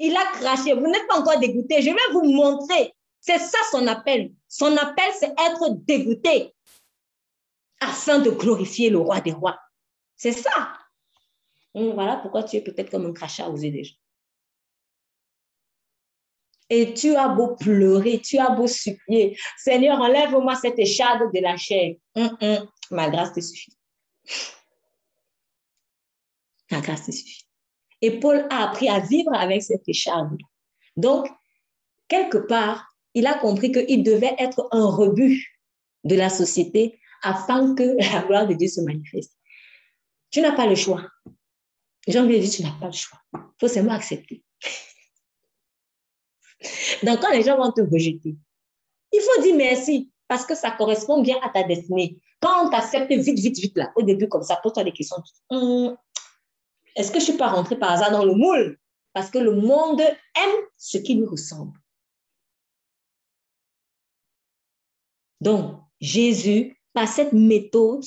Il 0.00 0.16
a 0.16 0.24
craché. 0.32 0.74
Vous 0.74 0.88
n'êtes 0.88 1.06
pas 1.06 1.20
encore 1.20 1.38
dégoûté. 1.38 1.82
Je 1.82 1.90
vais 1.90 2.12
vous 2.12 2.24
montrer. 2.24 2.92
C'est 3.20 3.38
ça 3.38 3.58
son 3.70 3.86
appel. 3.86 4.32
Son 4.48 4.76
appel, 4.76 5.12
c'est 5.20 5.32
être 5.38 5.70
dégoûté 5.84 6.52
afin 7.78 8.18
de 8.18 8.30
glorifier 8.30 8.90
le 8.90 8.98
roi 8.98 9.20
des 9.20 9.32
rois. 9.32 9.60
C'est 10.16 10.32
ça. 10.32 10.79
Voilà 11.74 12.16
pourquoi 12.16 12.42
tu 12.42 12.56
es 12.56 12.60
peut-être 12.62 12.90
comme 12.90 13.06
un 13.06 13.12
crachat 13.12 13.48
aux 13.48 13.56
yeux 13.56 13.70
des 13.70 13.84
gens. 13.84 13.96
Et 16.68 16.94
tu 16.94 17.16
as 17.16 17.28
beau 17.28 17.56
pleurer, 17.56 18.20
tu 18.20 18.38
as 18.38 18.50
beau 18.50 18.68
supplier, 18.68 19.36
Seigneur, 19.58 20.00
enlève-moi 20.00 20.54
cette 20.54 20.78
écharde 20.78 21.32
de 21.34 21.40
la 21.40 21.56
chair. 21.56 21.96
Hum, 22.14 22.36
hum, 22.40 22.68
ma 22.92 23.10
grâce 23.10 23.32
te 23.32 23.40
suffit. 23.40 23.76
Ma 26.70 26.80
grâce 26.80 27.06
te 27.06 27.10
suffit. 27.10 27.44
Et 28.00 28.20
Paul 28.20 28.46
a 28.50 28.68
appris 28.68 28.88
à 28.88 29.00
vivre 29.00 29.34
avec 29.34 29.62
cette 29.62 29.86
écharpe. 29.88 30.30
Donc, 30.96 31.28
quelque 32.08 32.38
part, 32.38 32.86
il 33.14 33.26
a 33.26 33.34
compris 33.34 33.72
qu'il 33.72 34.02
devait 34.04 34.36
être 34.38 34.68
un 34.70 34.86
rebut 34.86 35.58
de 36.04 36.14
la 36.14 36.30
société 36.30 37.00
afin 37.22 37.74
que 37.74 37.96
la 38.12 38.22
gloire 38.22 38.46
de 38.46 38.54
Dieu 38.54 38.68
se 38.68 38.80
manifeste. 38.80 39.36
Tu 40.30 40.40
n'as 40.40 40.52
pas 40.52 40.66
le 40.66 40.76
choix. 40.76 41.02
J'ai 42.06 42.18
envie 42.18 42.38
de 42.38 42.42
dire, 42.42 42.50
tu 42.50 42.62
n'as 42.62 42.78
pas 42.78 42.86
le 42.86 42.92
choix. 42.92 43.18
Il 43.34 43.40
faut 43.60 43.68
seulement 43.68 43.92
accepter. 43.92 44.42
Donc, 47.02 47.20
quand 47.20 47.32
les 47.32 47.42
gens 47.42 47.56
vont 47.56 47.72
te 47.72 47.80
rejeter, 47.80 48.36
il 49.12 49.20
faut 49.20 49.42
dire 49.42 49.56
merci 49.56 50.10
parce 50.28 50.46
que 50.46 50.54
ça 50.54 50.70
correspond 50.70 51.22
bien 51.22 51.38
à 51.42 51.48
ta 51.48 51.62
destinée. 51.62 52.20
Quand 52.40 52.66
on 52.66 52.70
t'accepte 52.70 53.10
vite, 53.12 53.38
vite, 53.38 53.58
vite, 53.58 53.76
là, 53.76 53.92
au 53.96 54.02
début, 54.02 54.28
comme 54.28 54.42
ça, 54.42 54.56
pose-toi 54.62 54.84
des 54.84 54.92
questions. 54.92 55.22
Hum, 55.50 55.96
est-ce 56.96 57.10
que 57.10 57.18
je 57.18 57.24
ne 57.24 57.30
suis 57.30 57.38
pas 57.38 57.48
rentrée 57.48 57.78
par 57.78 57.90
hasard 57.92 58.10
dans 58.10 58.24
le 58.24 58.34
moule? 58.34 58.78
Parce 59.12 59.30
que 59.30 59.38
le 59.38 59.52
monde 59.52 60.00
aime 60.00 60.60
ce 60.76 60.98
qui 60.98 61.14
lui 61.14 61.26
ressemble. 61.26 61.78
Donc, 65.40 65.80
Jésus, 66.00 66.80
par 66.92 67.08
cette 67.08 67.32
méthode 67.32 68.04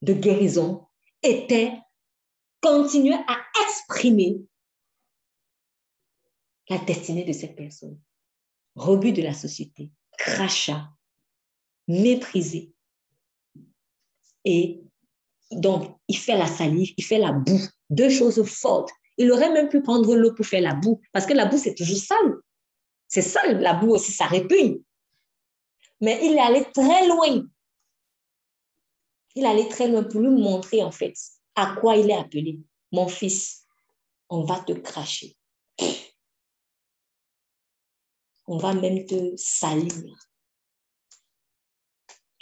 de 0.00 0.12
guérison, 0.12 0.86
était 1.22 1.72
continuer 2.62 3.14
à 3.14 3.36
exprimer 3.64 4.40
la 6.70 6.78
destinée 6.78 7.24
de 7.24 7.32
cette 7.32 7.56
personne. 7.56 8.00
Rebut 8.76 9.12
de 9.12 9.22
la 9.22 9.34
société, 9.34 9.90
crachat, 10.16 10.88
méprisé. 11.88 12.72
Et 14.44 14.80
donc, 15.50 15.98
il 16.08 16.16
fait 16.16 16.38
la 16.38 16.46
salive, 16.46 16.94
il 16.96 17.04
fait 17.04 17.18
la 17.18 17.32
boue, 17.32 17.60
deux 17.90 18.08
choses 18.08 18.42
fortes. 18.44 18.90
Il 19.18 19.30
aurait 19.30 19.52
même 19.52 19.68
pu 19.68 19.82
prendre 19.82 20.14
l'eau 20.16 20.32
pour 20.34 20.46
faire 20.46 20.62
la 20.62 20.74
boue, 20.74 21.00
parce 21.12 21.26
que 21.26 21.34
la 21.34 21.44
boue, 21.44 21.58
c'est 21.58 21.74
toujours 21.74 21.98
sale. 21.98 22.36
C'est 23.08 23.22
sale, 23.22 23.60
la 23.60 23.74
boue 23.74 23.90
aussi, 23.90 24.12
ça 24.12 24.24
répugne. 24.24 24.80
Mais 26.00 26.18
il 26.24 26.32
est 26.32 26.40
allé 26.40 26.64
très 26.72 27.06
loin. 27.06 27.44
Il 29.34 29.44
allait 29.44 29.68
très 29.68 29.88
loin 29.88 30.02
pour 30.02 30.20
lui 30.20 30.30
montrer, 30.30 30.82
en 30.82 30.90
fait, 30.90 31.14
à 31.54 31.76
quoi 31.76 31.96
il 31.96 32.10
est 32.10 32.16
appelé. 32.16 32.60
Mon 32.92 33.08
fils, 33.08 33.64
on 34.28 34.44
va 34.44 34.60
te 34.60 34.72
cracher. 34.72 35.36
On 38.46 38.58
va 38.58 38.74
même 38.74 39.06
te 39.06 39.32
salir. 39.36 39.92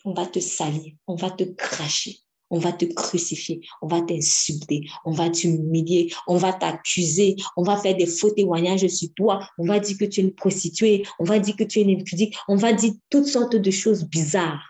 On 0.04 0.14
va 0.14 0.26
te 0.26 0.40
salir, 0.40 0.94
on 1.06 1.14
va 1.14 1.30
te 1.30 1.44
cracher 1.44 2.20
on 2.50 2.58
va 2.58 2.72
te 2.72 2.84
crucifier, 2.84 3.60
on 3.80 3.86
va 3.86 4.02
t'insulter, 4.02 4.82
on 5.04 5.12
va 5.12 5.30
t'humilier, 5.30 6.12
on 6.26 6.36
va 6.36 6.52
t'accuser, 6.52 7.36
on 7.56 7.62
va 7.62 7.76
faire 7.76 7.96
des 7.96 8.06
faux 8.06 8.30
témoignages 8.30 8.86
sur 8.88 9.08
toi, 9.14 9.48
on 9.58 9.64
va 9.64 9.78
dire 9.78 9.96
que 9.96 10.04
tu 10.04 10.20
es 10.20 10.24
une 10.24 10.34
prostituée, 10.34 11.06
on 11.18 11.24
va 11.24 11.38
dire 11.38 11.56
que 11.56 11.64
tu 11.64 11.78
es 11.78 11.82
une 11.82 12.00
impudique, 12.00 12.36
on 12.48 12.56
va 12.56 12.72
dire 12.72 12.92
toutes 13.08 13.26
sortes 13.26 13.56
de 13.56 13.70
choses 13.70 14.04
bizarres. 14.04 14.66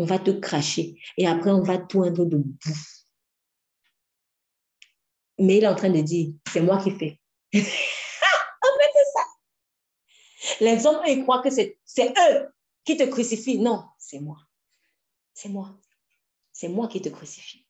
On 0.00 0.04
va 0.04 0.20
te 0.20 0.30
cracher 0.30 0.96
et 1.16 1.26
après 1.26 1.50
on 1.50 1.62
va 1.62 1.78
toindre 1.78 2.24
de 2.24 2.36
boue. 2.36 2.97
Mais 5.38 5.58
il 5.58 5.64
est 5.64 5.68
en 5.68 5.74
train 5.74 5.90
de 5.90 6.00
dire, 6.00 6.32
c'est 6.52 6.60
moi 6.60 6.82
qui 6.82 6.90
fais. 6.90 7.20
en 7.54 7.58
fait, 7.58 8.92
c'est 8.94 9.12
ça. 9.14 9.24
Les 10.60 10.86
hommes, 10.86 11.02
ils 11.06 11.22
croient 11.22 11.42
que 11.42 11.50
c'est 11.50 11.78
eux 12.00 12.48
qui 12.84 12.96
te 12.96 13.04
crucifient. 13.04 13.58
Non, 13.58 13.84
c'est 13.98 14.20
moi. 14.20 14.38
C'est 15.34 15.48
moi 15.48 15.78
c'est 16.58 16.68
moi 16.68 16.88
qui 16.88 17.00
te 17.00 17.08
crucifie. 17.08 17.64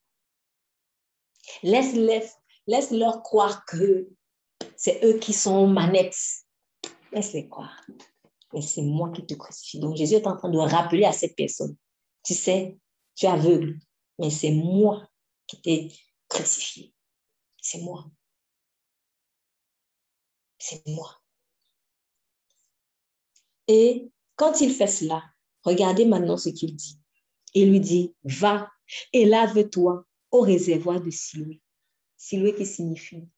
Laisse-leur 1.62 2.23
laisse 2.66 2.95
croire 3.23 3.66
que 3.66 4.09
c'est 4.77 5.05
eux 5.05 5.19
qui 5.19 5.35
sont 5.35 5.66
manettes. 5.66 6.16
Laisse-les 7.12 7.51
croire. 7.51 7.87
Mais 8.55 8.62
c'est 8.62 8.81
moi 8.81 9.11
qui 9.11 9.27
te 9.27 9.35
crucifie. 9.35 9.79
Donc 9.79 9.95
Jésus 9.95 10.14
est 10.14 10.27
en 10.27 10.39
train 10.39 10.49
de 10.49 10.57
rappeler 10.57 11.05
à 11.05 11.12
cette 11.12 11.37
personne, 11.37 11.77
tu 12.25 12.33
sais, 12.33 12.79
tu 13.14 13.27
es 13.27 13.29
aveugle, 13.29 13.79
mais 14.19 14.31
c'est 14.31 14.53
moi 14.53 15.07
qui 15.47 15.61
t'ai 15.61 15.93
crucifié. 16.27 16.95
C'est 17.71 17.83
moi. 17.83 18.11
C'est 20.59 20.87
moi. 20.87 21.21
Et 23.66 24.11
quand 24.37 24.62
il 24.62 24.73
fait 24.73 24.87
cela, 24.87 25.23
regardez 25.64 26.07
maintenant 26.07 26.39
ce 26.39 26.49
qu'il 26.49 26.75
dit. 26.75 26.99
Il 27.53 27.69
lui 27.69 27.81
dit, 27.81 28.14
va 28.25 28.71
et 29.12 29.27
lave-toi 29.27 30.07
au 30.31 30.41
réservoir 30.41 31.03
de 31.03 31.11
Siloué. 31.11 31.61
Siloué 32.16 32.55
qui 32.55 32.64
signifie 32.64 33.29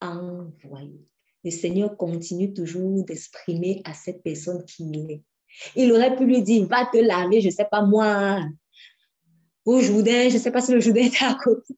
envoyé. 0.00 1.06
Le 1.44 1.50
Seigneur 1.50 1.94
continue 1.98 2.54
toujours 2.54 3.04
d'exprimer 3.04 3.82
à 3.84 3.92
cette 3.92 4.22
personne 4.22 4.64
qui 4.64 4.84
il 4.84 5.10
est. 5.10 5.24
Il 5.76 5.92
aurait 5.92 6.16
pu 6.16 6.24
lui 6.24 6.40
dire, 6.40 6.66
va 6.66 6.86
te 6.86 6.96
laver, 6.96 7.42
je 7.42 7.48
ne 7.48 7.52
sais 7.52 7.68
pas 7.70 7.82
moi, 7.82 8.40
au 9.66 9.78
Jourdain, 9.82 10.30
je 10.30 10.36
ne 10.36 10.40
sais 10.40 10.50
pas 10.50 10.62
si 10.62 10.72
le 10.72 10.80
Jourdain 10.80 11.04
était 11.04 11.26
à 11.26 11.34
côté, 11.34 11.74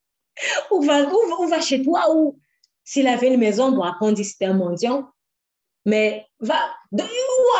ou 0.70 0.82
va, 0.82 1.60
chez 1.60 1.82
toi, 1.82 2.14
ou 2.14 2.38
s'il 2.84 3.06
avait 3.06 3.32
une 3.32 3.40
maison, 3.40 3.72
bon, 3.72 3.82
après 3.82 4.06
on 4.06 4.12
dit 4.12 4.24
c'était 4.24 4.46
un 4.46 4.54
mendiant, 4.54 5.08
mais 5.84 6.26
va, 6.40 6.58
ou 6.92 6.98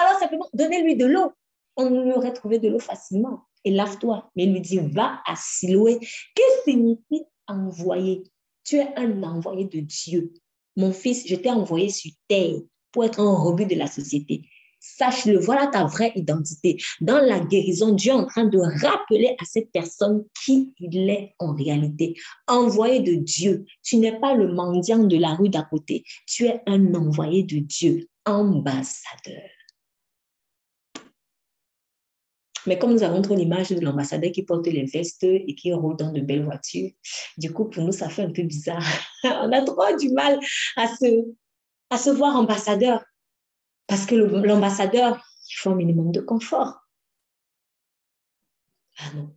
alors 0.00 0.18
simplement, 0.18 0.48
donnez-lui 0.54 0.96
de 0.96 1.06
l'eau. 1.06 1.32
On 1.76 1.90
lui 1.90 2.12
aurait 2.12 2.32
trouvé 2.32 2.58
de 2.58 2.68
l'eau 2.68 2.78
facilement. 2.78 3.44
Et 3.64 3.70
lave-toi. 3.70 4.30
Mais 4.36 4.44
il 4.44 4.52
lui 4.52 4.60
dit, 4.60 4.78
va 4.78 5.20
à 5.26 5.34
Siloé. 5.36 5.98
Qu'est-ce 5.98 6.64
que 6.64 6.70
signifie 6.70 7.24
envoyer? 7.48 8.22
Tu 8.62 8.76
es 8.76 8.88
un 8.96 9.22
envoyé 9.22 9.64
de 9.64 9.80
Dieu. 9.80 10.32
Mon 10.76 10.92
fils, 10.92 11.26
je 11.26 11.34
t'ai 11.34 11.50
envoyé 11.50 11.88
sur 11.88 12.10
terre 12.28 12.56
pour 12.92 13.04
être 13.04 13.20
un 13.20 13.34
rebut 13.34 13.66
de 13.66 13.74
la 13.74 13.86
société. 13.86 14.48
Sache-le, 14.96 15.38
voilà 15.38 15.66
ta 15.66 15.84
vraie 15.84 16.12
identité. 16.14 16.76
Dans 17.00 17.18
la 17.18 17.40
guérison, 17.40 17.92
Dieu 17.92 18.12
est 18.12 18.14
en 18.14 18.26
train 18.26 18.44
de 18.44 18.58
rappeler 18.58 19.34
à 19.40 19.44
cette 19.44 19.72
personne 19.72 20.24
qui 20.44 20.72
il 20.78 21.08
est 21.08 21.34
en 21.38 21.54
réalité. 21.54 22.14
Envoyé 22.46 23.00
de 23.00 23.14
Dieu. 23.14 23.64
Tu 23.82 23.96
n'es 23.96 24.18
pas 24.20 24.34
le 24.34 24.52
mendiant 24.52 25.02
de 25.02 25.16
la 25.16 25.34
rue 25.34 25.48
d'à 25.48 25.62
côté. 25.62 26.04
Tu 26.26 26.44
es 26.44 26.62
un 26.66 26.94
envoyé 26.94 27.42
de 27.42 27.58
Dieu, 27.58 28.08
ambassadeur. 28.26 29.50
Mais 32.66 32.78
comme 32.78 32.92
nous 32.92 33.02
avons 33.02 33.22
trop 33.22 33.34
l'image 33.34 33.70
de 33.70 33.80
l'ambassadeur 33.80 34.32
qui 34.32 34.42
porte 34.42 34.66
les 34.66 34.84
vestes 34.84 35.24
et 35.24 35.54
qui 35.54 35.72
roule 35.72 35.96
dans 35.96 36.12
de 36.12 36.20
belles 36.20 36.44
voitures, 36.44 36.90
du 37.36 37.52
coup, 37.52 37.66
pour 37.66 37.84
nous, 37.84 37.92
ça 37.92 38.08
fait 38.08 38.22
un 38.22 38.30
peu 38.30 38.42
bizarre. 38.42 38.84
On 39.24 39.50
a 39.50 39.62
trop 39.62 39.96
du 39.96 40.10
mal 40.10 40.38
à 40.76 40.88
se, 40.88 41.24
à 41.90 41.98
se 41.98 42.10
voir 42.10 42.36
ambassadeur. 42.36 43.02
Parce 43.86 44.06
que 44.06 44.14
l'ambassadeur, 44.14 45.22
il 45.48 45.54
faut 45.56 45.70
un 45.70 45.74
minimum 45.74 46.10
de 46.10 46.20
confort. 46.20 46.80
Ah 48.98 49.12
non. 49.14 49.36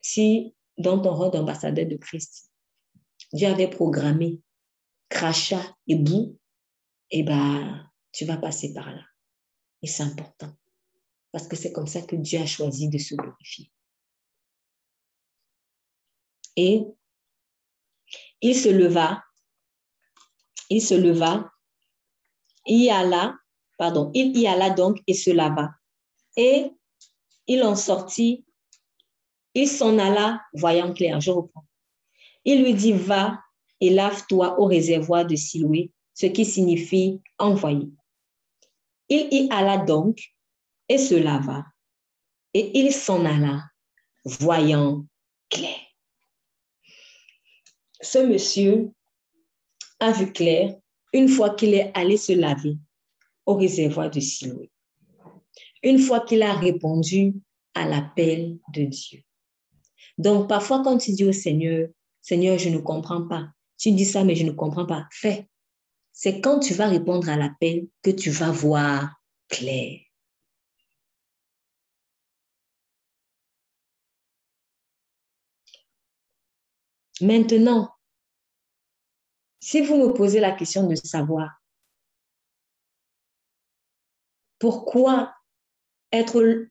Si 0.00 0.54
dans 0.78 1.00
ton 1.00 1.14
rôle 1.14 1.32
d'ambassadeur 1.32 1.86
de 1.86 1.96
Christ, 1.96 2.50
Dieu 3.32 3.48
avait 3.48 3.68
programmé 3.68 4.40
crachat 5.08 5.76
et 5.86 5.96
boue, 5.96 6.38
eh 7.10 7.22
ben, 7.22 7.90
tu 8.12 8.24
vas 8.24 8.36
passer 8.36 8.72
par 8.72 8.90
là. 8.90 9.02
Et 9.82 9.86
c'est 9.86 10.02
important 10.02 10.52
parce 11.32 11.48
que 11.48 11.56
c'est 11.56 11.72
comme 11.72 11.86
ça 11.86 12.02
que 12.02 12.16
Dieu 12.16 12.40
a 12.40 12.46
choisi 12.46 12.88
de 12.88 12.98
se 12.98 13.14
glorifier. 13.14 13.70
Et 16.56 16.82
il 18.40 18.54
se 18.54 18.70
leva, 18.70 19.22
il 20.70 20.80
se 20.80 20.94
leva, 20.94 21.50
y 22.66 22.90
alla, 22.90 23.36
pardon, 23.78 24.10
il 24.14 24.36
y 24.36 24.46
alla 24.46 24.70
donc 24.70 25.00
et 25.06 25.14
se 25.14 25.30
lava. 25.30 25.70
Et 26.36 26.70
il 27.46 27.62
en 27.62 27.76
sortit, 27.76 28.44
il 29.54 29.68
s'en 29.68 29.98
alla, 29.98 30.42
voyant 30.52 30.92
clair, 30.92 31.20
je 31.20 31.30
reprends. 31.30 31.64
Il 32.44 32.62
lui 32.62 32.74
dit, 32.74 32.92
va 32.92 33.40
et 33.80 33.90
lave-toi 33.90 34.58
au 34.60 34.66
réservoir 34.66 35.26
de 35.26 35.36
Siloué, 35.36 35.90
ce 36.14 36.26
qui 36.26 36.44
signifie 36.44 37.20
envoyer. 37.38 37.90
Il 39.08 39.28
y 39.32 39.48
alla 39.50 39.78
donc 39.78 40.20
et 40.88 40.98
se 40.98 41.14
lava. 41.14 41.64
Et 42.54 42.78
il 42.78 42.92
s'en 42.92 43.24
alla, 43.24 43.64
voyant 44.24 45.06
clair. 45.50 45.78
Ce 48.00 48.18
monsieur 48.18 48.90
a 50.00 50.12
vu 50.12 50.32
clair 50.32 50.76
une 51.16 51.28
fois 51.28 51.50
qu'il 51.54 51.72
est 51.72 51.90
allé 51.94 52.18
se 52.18 52.34
laver 52.34 52.76
au 53.46 53.54
réservoir 53.54 54.10
de 54.10 54.20
Siloué. 54.20 54.70
Une 55.82 55.98
fois 55.98 56.20
qu'il 56.20 56.42
a 56.42 56.52
répondu 56.52 57.34
à 57.74 57.88
l'appel 57.88 58.58
de 58.74 58.84
Dieu. 58.84 59.22
Donc, 60.18 60.46
parfois, 60.46 60.82
quand 60.82 60.98
tu 60.98 61.12
dis 61.12 61.24
au 61.24 61.32
Seigneur, 61.32 61.88
Seigneur, 62.20 62.58
je 62.58 62.68
ne 62.68 62.78
comprends 62.78 63.26
pas, 63.26 63.48
tu 63.78 63.92
dis 63.92 64.04
ça, 64.04 64.24
mais 64.24 64.34
je 64.34 64.44
ne 64.44 64.50
comprends 64.50 64.84
pas, 64.84 65.06
fais. 65.10 65.48
C'est 66.12 66.42
quand 66.42 66.58
tu 66.58 66.74
vas 66.74 66.88
répondre 66.88 67.30
à 67.30 67.36
l'appel 67.36 67.88
que 68.02 68.10
tu 68.10 68.28
vas 68.30 68.50
voir 68.50 69.18
clair. 69.48 70.00
Maintenant, 77.22 77.95
si 79.66 79.80
vous 79.80 79.96
me 79.96 80.12
posez 80.14 80.38
la 80.38 80.52
question 80.52 80.86
de 80.86 80.94
savoir 80.94 81.60
pourquoi 84.60 85.34
être 86.12 86.68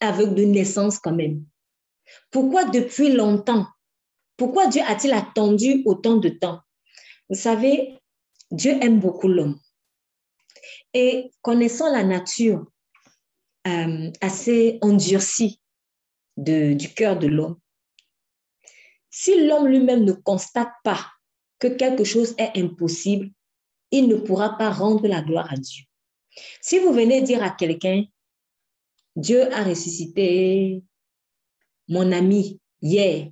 aveugle 0.00 0.34
de 0.34 0.44
naissance 0.44 0.98
quand 0.98 1.14
même, 1.14 1.46
pourquoi 2.30 2.66
depuis 2.66 3.12
longtemps, 3.12 3.66
pourquoi 4.36 4.66
Dieu 4.66 4.82
a-t-il 4.86 5.14
attendu 5.14 5.82
autant 5.86 6.18
de 6.18 6.28
temps? 6.28 6.60
Vous 7.30 7.34
savez, 7.34 7.98
Dieu 8.50 8.72
aime 8.82 9.00
beaucoup 9.00 9.28
l'homme. 9.28 9.58
Et 10.92 11.30
connaissant 11.40 11.90
la 11.90 12.04
nature 12.04 12.66
euh, 13.66 14.10
assez 14.20 14.78
endurcie 14.82 15.62
du 16.36 16.92
cœur 16.94 17.18
de 17.18 17.26
l'homme, 17.26 17.58
si 19.08 19.46
l'homme 19.46 19.66
lui-même 19.66 20.04
ne 20.04 20.12
constate 20.12 20.74
pas 20.84 21.06
que 21.58 21.68
quelque 21.68 22.04
chose 22.04 22.34
est 22.38 22.56
impossible, 22.56 23.30
il 23.90 24.08
ne 24.08 24.16
pourra 24.16 24.56
pas 24.56 24.70
rendre 24.70 25.06
la 25.06 25.22
gloire 25.22 25.52
à 25.52 25.56
Dieu. 25.56 25.84
Si 26.60 26.78
vous 26.78 26.92
venez 26.92 27.22
dire 27.22 27.42
à 27.42 27.50
quelqu'un, 27.50 28.04
Dieu 29.16 29.52
a 29.52 29.64
ressuscité 29.64 30.82
mon 31.88 32.12
ami 32.12 32.60
hier, 32.80 33.30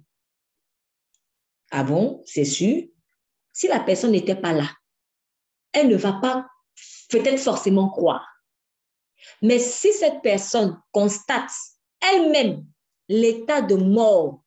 ah 1.70 1.84
bon, 1.84 2.22
c'est 2.26 2.44
sûr, 2.44 2.84
si 3.52 3.68
la 3.68 3.80
personne 3.80 4.12
n'était 4.12 4.36
pas 4.36 4.52
là, 4.52 4.68
elle 5.72 5.88
ne 5.88 5.96
va 5.96 6.14
pas 6.14 6.48
peut-être 7.08 7.38
forcément 7.38 7.90
croire. 7.90 8.26
Mais 9.42 9.58
si 9.58 9.92
cette 9.92 10.22
personne 10.22 10.80
constate 10.92 11.50
elle-même 12.00 12.66
l'état 13.08 13.62
de 13.62 13.76
mort 13.76 14.42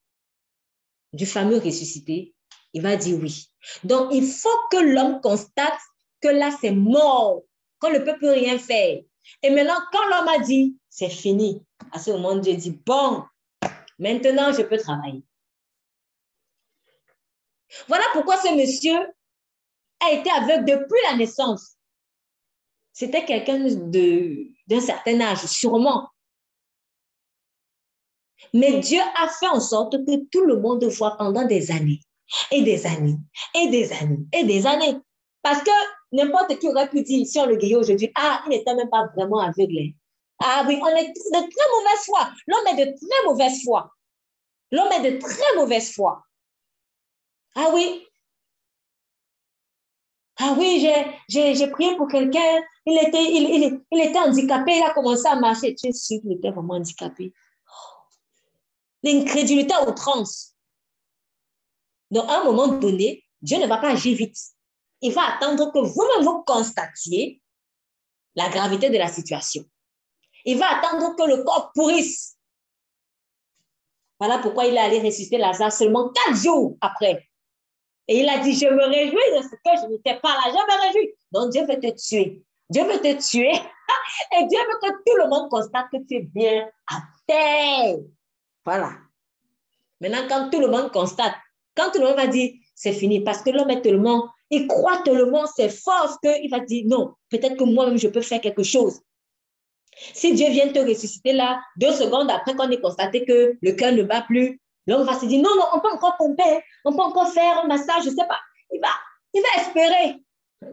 du 1.14 1.26
fameux 1.26 1.58
ressuscité, 1.58 2.36
il 2.74 2.82
va 2.82 2.96
dire 2.96 3.20
oui. 3.22 3.49
Donc, 3.84 4.10
il 4.14 4.26
faut 4.26 4.68
que 4.72 4.78
l'homme 4.78 5.22
constate 5.22 5.80
que 6.22 6.30
là, 6.30 6.52
c'est 6.60 6.72
mort, 6.72 7.42
qu'on 7.80 7.92
ne 7.92 8.00
peut 8.00 8.18
plus 8.18 8.30
rien 8.30 8.58
faire. 8.58 9.02
Et 9.44 9.50
maintenant, 9.50 9.80
quand 9.92 10.06
l'homme 10.08 10.28
a 10.28 10.40
dit, 10.40 10.78
c'est 10.90 11.10
fini, 11.10 11.64
à 11.92 12.00
ce 12.00 12.12
moment, 12.12 12.36
Dieu 12.36 12.56
dit, 12.56 12.80
bon, 12.86 13.24
maintenant, 13.98 14.52
je 14.52 14.62
peux 14.64 14.78
travailler. 14.78 15.24
Voilà 17.88 18.04
pourquoi 18.14 18.38
ce 18.38 18.56
monsieur 18.56 18.98
a 20.00 20.12
été 20.12 20.30
aveugle 20.32 20.66
depuis 20.66 21.00
la 21.10 21.18
naissance. 21.18 21.76
C'était 22.92 23.26
quelqu'un 23.26 23.60
d'un 23.60 24.82
certain 24.82 25.22
âge, 25.22 25.46
sûrement. 25.46 26.10
Mais 28.54 28.80
Dieu 28.80 29.00
a 29.16 29.28
fait 29.28 29.48
en 29.48 29.60
sorte 29.60 29.94
que 30.06 30.26
tout 30.32 30.46
le 30.46 30.60
monde 30.60 30.84
voit 30.86 31.16
pendant 31.18 31.46
des 31.46 31.72
années, 31.72 32.02
et 32.52 32.62
des 32.62 32.86
années, 32.86 33.18
et 33.56 33.68
des 33.70 33.92
années, 33.94 34.26
et 34.34 34.44
des 34.44 34.66
années. 34.66 34.98
Parce 35.42 35.62
que 35.64 35.72
n'importe 36.12 36.58
qui 36.60 36.68
aurait 36.68 36.90
pu 36.90 37.02
dire, 37.02 37.26
si 37.26 37.40
on 37.40 37.46
le 37.46 37.56
guérit 37.56 37.76
aujourd'hui, 37.76 38.12
ah, 38.16 38.42
il 38.46 38.50
n'était 38.50 38.76
même 38.76 38.90
pas 38.90 39.08
vraiment 39.16 39.40
aveugle. 39.40 39.94
Ah 40.42 40.64
oui, 40.68 40.80
on 40.82 40.88
est 40.88 41.08
de 41.08 41.40
très 41.40 41.70
mauvaise 41.72 42.06
foi. 42.06 42.32
L'homme 42.48 42.68
est 42.68 42.86
de 42.86 42.98
très 42.98 43.26
mauvaise 43.26 43.64
foi. 43.64 43.92
L'homme 44.72 44.92
est 44.92 45.12
de 45.12 45.18
très 45.20 45.56
mauvaise 45.56 45.92
foi. 45.94 46.24
Ah 47.56 47.70
oui. 47.74 48.06
Ah 50.42 50.56
oui, 50.58 50.88
j'ai 51.28 51.68
prié 51.68 51.96
pour 51.98 52.08
quelqu'un. 52.08 52.62
Il 52.86 52.98
était, 52.98 53.24
il, 53.24 53.84
il, 53.92 54.00
était 54.00 54.20
handicapé, 54.20 54.78
il 54.78 54.84
a 54.84 54.94
commencé 54.94 55.28
à 55.28 55.36
marcher. 55.36 55.76
Tu 55.76 55.88
es 55.88 55.92
sûr 55.92 56.22
qu'il 56.22 56.32
était 56.32 56.52
vraiment 56.52 56.76
handicapé 56.76 57.34
l'incrédulité 59.04 59.74
à 59.74 59.88
outrance. 59.88 60.56
Donc, 62.12 62.30
à 62.30 62.42
un 62.42 62.44
moment 62.44 62.68
donné, 62.68 63.24
Dieu 63.42 63.58
ne 63.58 63.68
va 63.68 63.78
pas 63.78 63.92
agir 63.92 64.18
vite. 64.18 64.38
Il 65.02 65.14
va 65.14 65.36
attendre 65.36 65.72
que 65.72 65.80
vous-même 65.80 66.26
vous 66.26 66.44
constatiez 66.44 67.42
la 68.36 68.50
gravité 68.50 68.90
de 68.90 68.98
la 68.98 69.08
situation. 69.08 69.64
Il 70.46 70.58
va 70.58 70.78
attendre 70.78 71.16
que 71.16 71.24
le 71.24 71.44
corps 71.44 71.72
pourrisse. 71.74 72.38
Voilà 74.20 74.40
pourquoi 74.40 74.66
il 74.66 74.76
est 74.76 74.80
allé 74.80 75.00
ressusciter 75.00 75.38
Lazare 75.38 75.72
seulement 75.72 76.10
quatre 76.10 76.36
jours 76.36 76.78
après. 76.82 77.28
Et 78.08 78.20
il 78.20 78.30
a 78.30 78.40
dit, 78.40 78.54
je 78.54 78.66
me 78.66 78.86
réjouis 78.86 79.38
de 79.38 79.44
ce 79.44 79.50
que 79.50 79.82
je 79.82 79.92
n'étais 79.92 80.20
pas 80.20 80.34
là, 80.34 80.42
je 80.48 80.52
me 80.52 80.82
réjouis. 80.82 81.14
Donc 81.32 81.52
Dieu 81.52 81.66
veut 81.66 81.80
te 81.80 81.96
tuer. 81.96 82.44
Dieu 82.70 82.84
veut 82.84 83.00
te 83.00 83.30
tuer 83.30 83.52
Et 84.38 84.46
Dieu 84.48 84.60
veut 84.60 84.80
que 84.82 84.96
tout 85.06 85.18
le 85.18 85.30
monde 85.30 85.50
constate 85.50 85.88
que 85.92 85.98
tu 86.08 86.16
es 86.16 86.22
bien 86.22 86.70
à 86.88 87.02
terre. 87.28 87.98
Voilà. 88.66 88.98
Maintenant, 90.02 90.28
quand 90.28 90.50
tout 90.50 90.60
le 90.60 90.68
monde 90.68 90.92
constate, 90.92 91.36
quand 91.80 91.92
tout 91.92 92.00
le 92.00 92.08
monde 92.08 92.18
va 92.18 92.28
dire, 92.28 92.52
c'est 92.76 92.94
fini, 92.94 93.22
parce 93.22 93.42
que 93.42 93.50
l'homme 93.50 93.70
est 93.70 93.82
tellement, 93.82 94.30
il 94.50 94.68
croit 94.68 95.02
tellement 95.04 95.46
ses 95.48 95.70
forces 95.70 96.18
qu'il 96.24 96.50
va 96.50 96.60
dire, 96.60 96.86
non, 96.88 97.14
peut-être 97.30 97.58
que 97.58 97.64
moi-même, 97.64 97.98
je 97.98 98.08
peux 98.08 98.22
faire 98.22 98.42
quelque 98.42 98.64
chose. 98.64 99.00
Si 100.14 100.34
Dieu 100.34 100.50
vient 100.50 100.72
te 100.72 100.80
ressusciter 100.80 101.34
là, 101.34 101.60
deux 101.78 101.92
secondes 101.92 102.30
après 102.32 102.56
qu'on 102.56 102.70
ait 102.70 102.80
constaté 102.80 103.26
que 103.26 103.58
le 103.62 103.72
cœur 103.74 103.92
ne 103.92 104.04
bat 104.04 104.22
plus, 104.22 104.60
l'homme 104.88 105.06
va 105.06 105.14
se 105.20 105.26
dire, 105.26 105.42
non, 105.42 105.56
non, 105.56 105.66
on 105.74 105.80
peut 105.80 105.92
encore 105.92 106.16
pomper, 106.18 106.62
on 106.86 106.94
peut 106.94 107.02
encore 107.02 107.30
faire 107.30 107.64
un 107.64 107.68
massage, 107.68 108.04
je 108.04 108.10
ne 108.10 108.16
sais 108.16 108.28
pas. 108.28 108.40
Il 108.72 108.80
va, 108.80 108.90
il 109.34 109.42
va 109.42 109.62
espérer. 109.62 110.24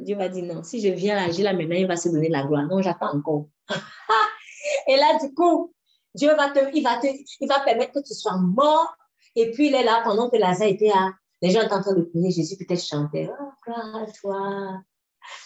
Dieu 0.00 0.16
va 0.16 0.28
dire, 0.28 0.44
non, 0.44 0.62
si 0.62 0.80
je 0.80 0.88
viens 0.88 1.16
agir 1.16 1.44
là 1.44 1.52
maintenant, 1.52 1.76
il 1.76 1.86
va 1.86 1.96
se 1.96 2.08
donner 2.08 2.28
la 2.28 2.42
gloire. 2.42 2.66
Non, 2.66 2.82
j'attends 2.82 3.14
encore. 3.16 3.46
Et 4.88 4.96
là, 4.96 5.18
du 5.20 5.32
coup, 5.32 5.72
Dieu 6.14 6.34
va 6.34 6.50
te, 6.50 6.58
il 6.74 6.82
va 6.82 6.98
te, 6.98 7.06
il 7.40 7.48
va 7.48 7.60
permettre 7.60 7.92
que 7.92 8.06
tu 8.06 8.14
sois 8.14 8.36
mort. 8.36 8.96
Et 9.36 9.50
puis, 9.52 9.68
il 9.68 9.74
est 9.74 9.84
là 9.84 10.00
pendant 10.02 10.30
que 10.30 10.36
Lazare 10.36 10.68
était 10.68 10.88
là. 10.88 11.12
Les 11.42 11.50
gens 11.50 11.60
étaient 11.60 11.74
en 11.74 11.82
train 11.82 11.94
de 11.94 12.02
prier. 12.02 12.30
Jésus 12.30 12.56
peut-être 12.56 12.82
chantait, 12.82 13.28
oh, 13.30 13.50
gloire 13.64 13.96
à 13.96 14.06
toi. 14.10 14.82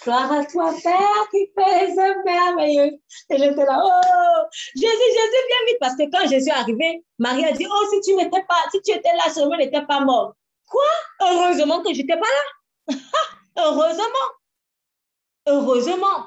Gloire 0.03 0.33
à 0.33 0.45
toi, 0.45 0.73
Père, 0.83 1.29
qui 1.31 1.51
fais 1.55 1.89
ce 1.89 2.25
merveilleux. 2.25 2.99
Et 3.31 3.39
j'étais 3.39 3.65
là, 3.65 3.83
oh, 3.85 4.47
Jésus, 4.77 4.87
Jésus, 4.87 5.45
viens 5.49 5.67
vite. 5.67 5.79
Parce 5.81 5.97
que 5.97 6.11
quand 6.11 6.29
Jésus 6.29 6.49
est 6.49 6.53
arrivé, 6.53 7.05
Marie 7.19 7.45
a 7.45 7.53
dit, 7.53 7.67
oh, 7.69 7.87
si 7.91 8.01
tu 8.01 8.15
n'étais 8.17 8.43
pas, 8.43 8.63
si 8.71 8.81
tu 8.83 8.93
étais 8.93 9.15
là, 9.17 9.33
seulement 9.33 9.57
n'était 9.57 9.85
pas 9.85 10.01
mort. 10.01 10.35
Quoi? 10.69 10.83
Heureusement 11.21 11.83
que 11.83 11.93
je 11.93 12.03
n'étais 12.03 12.17
pas 12.17 12.27
là. 12.89 12.95
Heureusement. 13.59 14.05
Heureusement. 15.47 16.27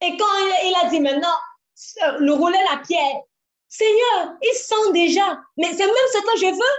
Et 0.00 0.16
quand 0.16 0.26
il, 0.64 0.74
a 0.82 0.88
dit 0.90 1.00
maintenant, 1.00 1.36
le 2.18 2.32
rouler 2.32 2.58
la 2.70 2.78
pierre, 2.78 3.22
Seigneur, 3.68 4.36
il 4.42 4.54
sent 4.54 4.92
déjà. 4.92 5.40
Mais 5.56 5.72
c'est 5.72 5.86
même 5.86 5.94
ce 6.12 6.20
que 6.20 6.38
je 6.38 6.54
veux. 6.54 6.78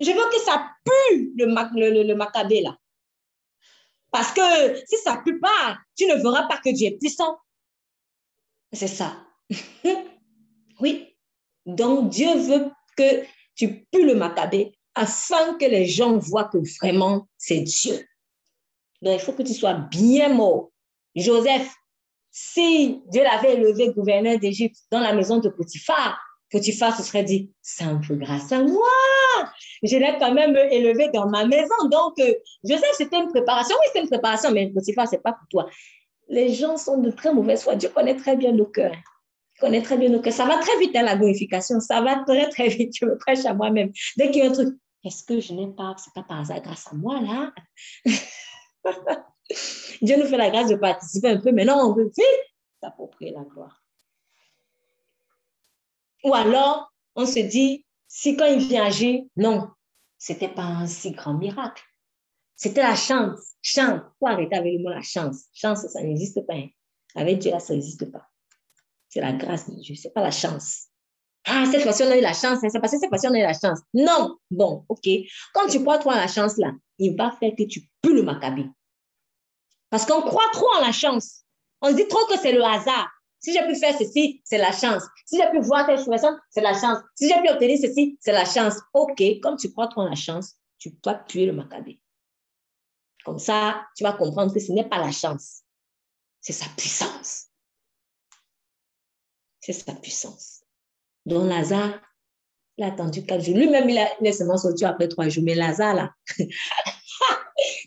Je 0.00 0.10
veux 0.10 0.30
que 0.30 0.40
ça 0.40 0.70
pue 0.84 1.32
le, 1.36 1.46
le, 1.46 2.02
le, 2.02 2.14
macabé 2.14 2.60
là. 2.60 2.76
Parce 4.10 4.32
que 4.32 4.42
si 4.86 4.96
ça 4.98 5.22
pue 5.24 5.38
pas, 5.38 5.78
tu 5.96 6.06
ne 6.06 6.16
verras 6.16 6.46
pas 6.48 6.58
que 6.58 6.70
Dieu 6.70 6.88
est 6.88 6.98
puissant. 6.98 7.38
C'est 8.72 8.88
ça. 8.88 9.24
oui. 10.80 11.16
Donc 11.66 12.10
Dieu 12.10 12.34
veut 12.34 12.70
que 12.96 13.24
tu 13.54 13.86
pues 13.90 14.04
le 14.04 14.14
macabé 14.14 14.76
afin 14.94 15.54
que 15.54 15.64
les 15.64 15.86
gens 15.86 16.18
voient 16.18 16.48
que 16.48 16.58
vraiment 16.80 17.28
c'est 17.38 17.60
Dieu. 17.60 18.06
Donc, 19.02 19.14
il 19.14 19.20
faut 19.20 19.32
que 19.32 19.42
tu 19.42 19.54
sois 19.54 19.74
bien 19.74 20.28
mort. 20.28 20.70
Joseph, 21.14 21.74
si 22.32 23.02
Dieu 23.10 23.22
l'avait 23.22 23.54
élevé 23.54 23.92
gouverneur 23.92 24.38
d'Égypte 24.38 24.78
dans 24.90 25.00
la 25.00 25.12
maison 25.12 25.38
de 25.38 25.50
Potiphar, 25.50 26.18
Potiphar 26.50 26.96
se 26.96 27.02
serait 27.02 27.24
dit, 27.24 27.52
c'est 27.60 27.84
un 27.84 27.96
peu 27.96 28.14
grâce 28.14 28.50
à 28.52 28.62
moi. 28.62 28.88
Je 29.82 29.96
l'ai 29.96 30.16
quand 30.18 30.32
même 30.32 30.56
élevé 30.70 31.10
dans 31.12 31.28
ma 31.28 31.46
maison. 31.46 31.74
Donc, 31.90 32.18
euh, 32.18 32.32
Joseph, 32.64 32.92
c'était 32.94 33.18
une 33.18 33.28
préparation. 33.28 33.76
Oui, 33.78 33.84
c'était 33.86 34.00
une 34.00 34.08
préparation, 34.08 34.50
mais 34.50 34.70
Potiphar, 34.70 35.06
c'est 35.08 35.22
pas 35.22 35.32
pour 35.32 35.46
toi. 35.50 35.66
Les 36.28 36.52
gens 36.54 36.78
sont 36.78 36.98
de 36.98 37.10
très 37.10 37.32
mauvaise 37.34 37.62
foi. 37.62 37.74
Dieu 37.74 37.90
connaît 37.90 38.16
très 38.16 38.36
bien 38.36 38.52
nos 38.52 38.66
cœurs. 38.66 38.96
Il 39.56 39.60
connaît 39.60 39.82
très 39.82 39.98
bien 39.98 40.08
nos 40.08 40.20
cœurs. 40.20 40.32
Ça 40.32 40.46
va 40.46 40.56
très 40.58 40.78
vite, 40.78 40.96
hein, 40.96 41.02
la 41.02 41.16
glorification. 41.16 41.80
Ça 41.80 42.00
va 42.00 42.22
très, 42.26 42.48
très 42.48 42.68
vite. 42.68 42.94
Je 42.98 43.04
me 43.04 43.16
prêche 43.18 43.44
à 43.44 43.52
moi-même. 43.52 43.90
Dès 44.16 44.30
qu'il 44.30 44.42
y 44.42 44.46
a 44.46 44.50
un 44.50 44.52
truc, 44.52 44.74
est-ce 45.04 45.24
que 45.24 45.40
je 45.40 45.52
n'ai 45.52 45.68
pas, 45.68 45.94
c'est 45.98 46.14
pas 46.14 46.22
par 46.22 46.40
hasard 46.40 46.62
grâce 46.62 46.86
à 46.86 46.94
moi, 46.94 47.20
là? 47.20 47.52
Dieu 50.02 50.16
nous 50.16 50.26
fait 50.26 50.36
la 50.36 50.50
grâce 50.50 50.68
de 50.68 50.76
participer 50.76 51.28
un 51.28 51.40
peu, 51.40 51.52
mais 51.52 51.64
non, 51.64 51.76
on 51.76 51.94
veut 51.94 52.10
vite 52.16 52.52
s'approprier 52.82 53.32
la 53.32 53.44
gloire. 53.44 53.82
Ou 56.24 56.34
alors, 56.34 56.92
on 57.14 57.24
se 57.24 57.38
dit, 57.38 57.86
si 58.08 58.36
quand 58.36 58.46
il 58.46 58.66
vient 58.66 58.84
agir, 58.84 59.22
non, 59.36 59.68
c'était 60.18 60.48
pas 60.48 60.64
un 60.64 60.86
si 60.86 61.12
grand 61.12 61.34
miracle. 61.34 61.82
C'était 62.56 62.82
la 62.82 62.94
chance. 62.94 63.54
Chance. 63.60 64.02
Faut 64.18 64.26
arrêter 64.26 64.56
avec 64.56 64.74
le 64.74 64.82
mot 64.82 64.90
la 64.90 65.02
chance. 65.02 65.46
Chance, 65.52 65.86
ça 65.86 66.02
n'existe 66.02 66.46
pas. 66.46 66.54
Hein. 66.54 66.68
Avec 67.14 67.38
Dieu, 67.38 67.52
ça 67.58 67.72
n'existe 67.72 68.10
pas. 68.10 68.28
C'est 69.08 69.20
la 69.20 69.32
grâce 69.32 69.68
de 69.68 69.74
Dieu. 69.80 69.94
C'est 69.94 70.12
pas 70.12 70.22
la 70.22 70.30
chance. 70.30 70.88
Ah, 71.44 71.64
cette 71.70 71.82
fois-ci, 71.82 72.04
on 72.04 72.10
a 72.10 72.16
eu 72.16 72.20
la 72.20 72.34
chance. 72.34 72.58
Hein. 72.62 72.68
C'est 72.70 72.78
parce 72.78 72.92
que 72.92 72.98
cette 73.00 73.08
fois-ci, 73.08 73.26
on 73.26 73.34
a 73.34 73.38
eu 73.38 73.42
la 73.42 73.52
chance. 73.52 73.80
Non. 73.94 74.36
Bon, 74.50 74.84
OK. 74.88 75.08
Quand 75.54 75.66
tu 75.66 75.80
crois 75.80 75.98
toi 75.98 76.14
la 76.14 76.28
chance, 76.28 76.56
là, 76.56 76.72
il 76.98 77.16
va 77.16 77.32
faire 77.32 77.52
que 77.56 77.64
tu 77.64 77.82
peux 78.00 78.14
le 78.14 78.22
macabé. 78.22 78.66
Parce 79.92 80.06
qu'on 80.06 80.22
croit 80.22 80.48
trop 80.54 80.74
en 80.74 80.80
la 80.80 80.90
chance. 80.90 81.44
On 81.82 81.90
se 81.90 81.96
dit 81.96 82.08
trop 82.08 82.24
que 82.24 82.38
c'est 82.38 82.52
le 82.52 82.64
hasard. 82.64 83.10
Si 83.40 83.52
j'ai 83.52 83.62
pu 83.66 83.74
faire 83.76 83.94
ceci, 83.98 84.40
c'est 84.42 84.56
la 84.56 84.72
chance. 84.72 85.02
Si 85.26 85.36
j'ai 85.36 85.50
pu 85.50 85.60
voir 85.60 85.84
telle 85.84 85.98
situation, 85.98 86.34
c'est 86.48 86.62
la 86.62 86.72
chance. 86.72 86.98
Si 87.14 87.28
j'ai 87.28 87.38
pu 87.42 87.50
obtenir 87.50 87.78
ceci, 87.78 88.16
c'est 88.18 88.32
la 88.32 88.46
chance. 88.46 88.76
OK, 88.94 89.22
comme 89.42 89.58
tu 89.58 89.70
crois 89.70 89.88
trop 89.88 90.00
en 90.00 90.08
la 90.08 90.14
chance, 90.14 90.54
tu 90.78 90.92
dois 91.02 91.16
tuer 91.16 91.44
le 91.44 91.52
macabé. 91.52 92.00
Comme 93.22 93.38
ça, 93.38 93.84
tu 93.94 94.02
vas 94.02 94.14
comprendre 94.14 94.54
que 94.54 94.60
ce 94.60 94.72
n'est 94.72 94.88
pas 94.88 94.96
la 94.96 95.12
chance, 95.12 95.60
c'est 96.40 96.54
sa 96.54 96.66
puissance. 96.74 97.48
C'est 99.60 99.74
sa 99.74 99.92
puissance. 99.92 100.62
Donc 101.26 101.50
Lazare, 101.50 102.00
il 102.78 102.84
a 102.84 102.86
attendu 102.86 103.26
quatre 103.26 103.44
jours. 103.44 103.56
Lui-même, 103.56 103.90
il, 103.90 103.98
a, 103.98 104.22
est 104.22 104.32
seulement 104.32 104.56
sorti 104.56 104.86
après 104.86 105.08
trois 105.08 105.28
jours. 105.28 105.44
Mais 105.44 105.54
Lazare, 105.54 105.94
là, 105.94 106.14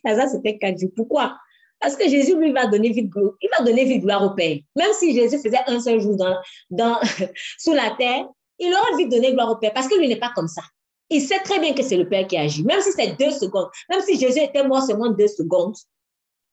Lazare, 0.03 0.29
c'était 0.29 0.59
quatre 0.59 0.79
jours. 0.79 0.91
Pourquoi? 0.95 1.39
Parce 1.79 1.95
que 1.95 2.07
Jésus, 2.07 2.37
lui, 2.37 2.51
va 2.51 2.67
donner 2.67 2.89
vie, 2.89 3.09
il 3.41 3.49
va 3.57 3.63
donner 3.63 3.85
vie 3.85 3.99
gloire 3.99 4.23
au 4.23 4.31
Père. 4.31 4.57
Même 4.75 4.93
si 4.93 5.13
Jésus 5.13 5.37
faisait 5.37 5.59
un 5.67 5.79
seul 5.79 5.99
jour 5.99 6.15
dans, 6.15 6.37
dans, 6.69 6.99
sous 7.57 7.73
la 7.73 7.91
terre, 7.97 8.27
il 8.59 8.71
aura 8.73 8.93
envie 8.93 9.05
de 9.05 9.11
donner 9.11 9.33
gloire 9.33 9.51
au 9.51 9.57
Père 9.57 9.73
parce 9.73 9.87
que 9.87 9.95
lui 9.95 10.07
n'est 10.07 10.19
pas 10.19 10.31
comme 10.33 10.47
ça. 10.47 10.61
Il 11.09 11.21
sait 11.21 11.39
très 11.39 11.59
bien 11.59 11.73
que 11.73 11.83
c'est 11.83 11.97
le 11.97 12.09
Père 12.09 12.25
qui 12.25 12.37
agit, 12.37 12.63
même 12.63 12.81
si 12.81 12.91
c'est 12.91 13.17
deux 13.17 13.31
secondes. 13.31 13.67
Même 13.89 14.01
si 14.01 14.17
Jésus 14.17 14.39
était 14.39 14.65
mort 14.65 14.83
seulement 14.83 15.09
deux 15.09 15.27
secondes 15.27 15.75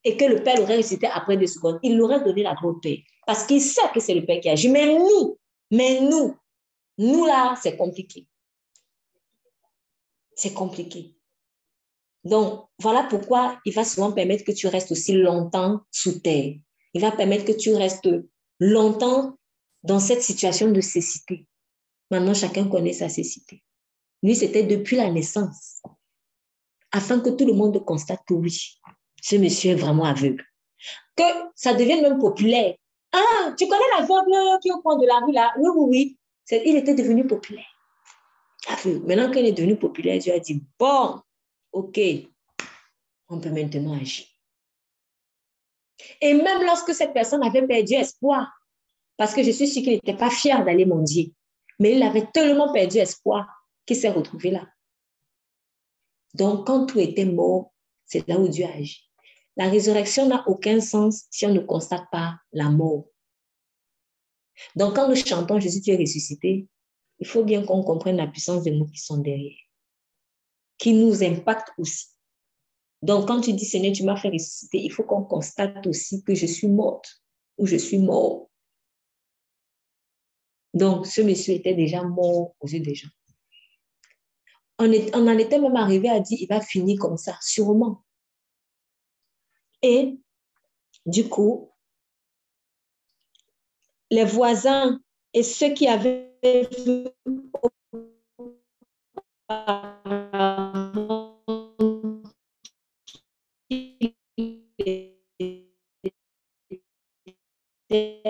et 0.05 0.17
que 0.17 0.25
le 0.25 0.43
Père 0.43 0.59
l'aurait 0.59 0.77
récité 0.77 1.07
après 1.07 1.37
deux 1.37 1.47
secondes, 1.47 1.79
il 1.83 1.97
l'aurait 1.97 2.23
donné 2.23 2.43
la 2.43 2.55
gloire 2.55 2.75
au 2.75 2.79
Père 2.79 2.99
parce 3.27 3.45
qu'il 3.45 3.61
sait 3.63 3.81
que 3.95 4.01
c'est 4.01 4.15
le 4.15 4.25
Père 4.25 4.41
qui 4.41 4.49
agit. 4.49 4.69
Mais 4.69 4.87
nous, 4.99 5.39
mais 5.71 6.01
nous, 6.01 6.37
nous 6.99 7.25
là, 7.25 7.55
c'est 7.63 7.77
compliqué. 7.77 8.27
C'est 10.35 10.53
compliqué. 10.53 11.15
Donc, 12.25 12.67
voilà 12.79 13.05
pourquoi 13.05 13.61
il 13.65 13.73
va 13.73 13.85
souvent 13.85 14.13
permettre 14.13 14.45
que 14.45 14.53
tu 14.53 14.67
restes 14.69 14.93
aussi 14.93 15.15
longtemps 15.15 15.81
sous 15.91 16.21
terre. 16.21 16.55
Il 16.95 17.01
va 17.01 17.11
permettre 17.11 17.45
que 17.45 17.53
tu 17.53 17.75
restes 17.75 18.09
longtemps 18.61 19.37
dans 19.83 19.99
cette 19.99 20.23
situation 20.23 20.71
de 20.71 20.81
cécité. 20.81 21.47
Maintenant, 22.11 22.35
chacun 22.35 22.69
connaît 22.69 22.93
sa 22.93 23.09
cécité. 23.09 23.63
Lui, 24.23 24.37
c'était 24.37 24.63
depuis 24.63 24.97
la 24.97 25.11
naissance, 25.11 25.83
afin 26.93 27.19
que 27.19 27.31
tout 27.31 27.47
le 27.47 27.55
monde 27.55 27.85
constate 27.85 28.21
que 28.27 28.35
oui, 28.35 28.79
ce 29.21 29.37
monsieur 29.37 29.73
est 29.73 29.77
vraiment 29.77 30.05
aveugle. 30.05 30.45
Que 31.17 31.25
ça 31.57 31.75
devienne 31.75 32.03
même 32.03 32.19
populaire. 32.19 32.75
Ah, 33.13 33.53
tu 33.59 33.67
connais 33.67 33.81
l'aveugle 33.99 34.61
qui 34.61 34.69
est 34.69 34.73
au 34.73 34.81
coin 34.81 34.97
de 34.97 35.07
la 35.07 35.19
rue 35.19 35.33
là? 35.33 35.53
Oui, 35.59 35.71
oui, 35.75 36.17
oui. 36.51 36.61
Il 36.65 36.77
était 36.77 36.95
devenu 36.95 37.27
populaire. 37.27 37.67
Maintenant 39.07 39.31
qu'il 39.31 39.45
est 39.45 39.53
devenu 39.53 39.77
populaire, 39.77 40.19
Dieu 40.19 40.33
a 40.33 40.39
dit, 40.39 40.63
bon, 40.79 41.21
OK, 41.73 42.01
on 43.29 43.41
peut 43.41 43.51
maintenant 43.51 43.99
agir. 43.99 44.27
Et 46.21 46.35
même 46.35 46.63
lorsque 46.65 46.95
cette 46.95 47.13
personne 47.13 47.43
avait 47.43 47.67
perdu 47.67 47.95
espoir, 47.95 48.51
parce 49.17 49.35
que 49.35 49.43
je 49.43 49.51
suis 49.51 49.69
sûre 49.69 49.83
qu'il 49.83 49.93
n'était 49.93 50.17
pas 50.17 50.31
fier 50.31 50.65
d'aller 50.65 50.85
mendier, 50.85 51.33
mais 51.79 51.97
il 51.97 52.03
avait 52.03 52.27
tellement 52.33 52.73
perdu 52.73 52.99
espoir 52.99 53.47
qu'il 53.87 53.97
s'est 53.97 54.11
retrouvé 54.11 54.51
là. 54.51 54.67
Donc, 56.35 56.67
quand 56.67 56.87
tout 56.87 56.99
était 56.99 57.25
mort, 57.25 57.73
c'est 58.05 58.27
là 58.27 58.39
où 58.39 58.49
Dieu 58.49 58.65
agit. 58.65 59.09
La 59.57 59.69
résurrection 59.69 60.27
n'a 60.29 60.45
aucun 60.49 60.81
sens 60.81 61.25
si 61.31 61.45
on 61.47 61.53
ne 61.53 61.61
constate 61.61 62.05
pas 62.11 62.37
la 62.53 62.71
mort. 62.71 63.05
Donc, 64.77 64.97
quand 64.97 65.09
nous 65.09 65.15
chantons 65.15 65.61
Jésus, 65.61 65.83
tu 65.83 65.91
es 65.91 65.97
ressuscité, 65.97 66.67
il 67.19 67.27
faut 67.27 67.45
bien 67.45 67.65
qu'on 67.65 67.83
comprenne 67.83 68.17
la 68.17 68.27
puissance 68.27 68.63
des 68.63 68.73
mots 68.73 68.87
qui 68.87 69.01
sont 69.01 69.19
derrière 69.19 69.57
qui 70.83 70.95
nous 70.95 71.23
impacte 71.23 71.69
aussi. 71.79 72.09
Donc, 73.03 73.29
quand 73.29 73.41
tu 73.41 73.53
dis 73.53 73.65
Seigneur, 73.65 73.93
tu 73.93 74.03
m'as 74.03 74.17
fait 74.17 74.31
ressusciter, 74.31 74.79
il 74.79 74.91
faut 74.91 75.05
qu'on 75.05 75.23
constate 75.23 75.87
aussi 75.87 76.25
que 76.25 76.35
je 76.35 76.47
suis 76.47 76.67
morte 76.67 77.23
ou 77.57 77.67
je 77.67 77.77
suis 77.77 77.99
mort. 77.99 78.51
Donc, 80.75 81.07
ce 81.07 81.21
monsieur 81.21 81.55
était 81.55 81.75
déjà 81.75 82.03
mort 82.03 82.57
aux 82.59 82.67
yeux 82.67 82.81
des 82.81 82.97
gens. 82.97 83.11
On 84.81 84.89
en 84.89 85.39
était 85.39 85.61
même 85.61 85.77
arrivé 85.77 86.09
à 86.09 86.19
dire, 86.19 86.39
il 86.41 86.49
va 86.49 86.61
finir 86.61 86.99
comme 86.99 87.17
ça, 87.17 87.39
sûrement. 87.41 88.03
Et 89.83 90.19
du 91.07 91.29
coup, 91.29 91.71
les 94.11 94.25
voisins 94.25 95.01
et 95.33 95.45
ceux 95.45 95.75
qui 95.75 95.87
avaient 95.87 96.33
vu 96.43 97.07
sẽ 107.93 108.23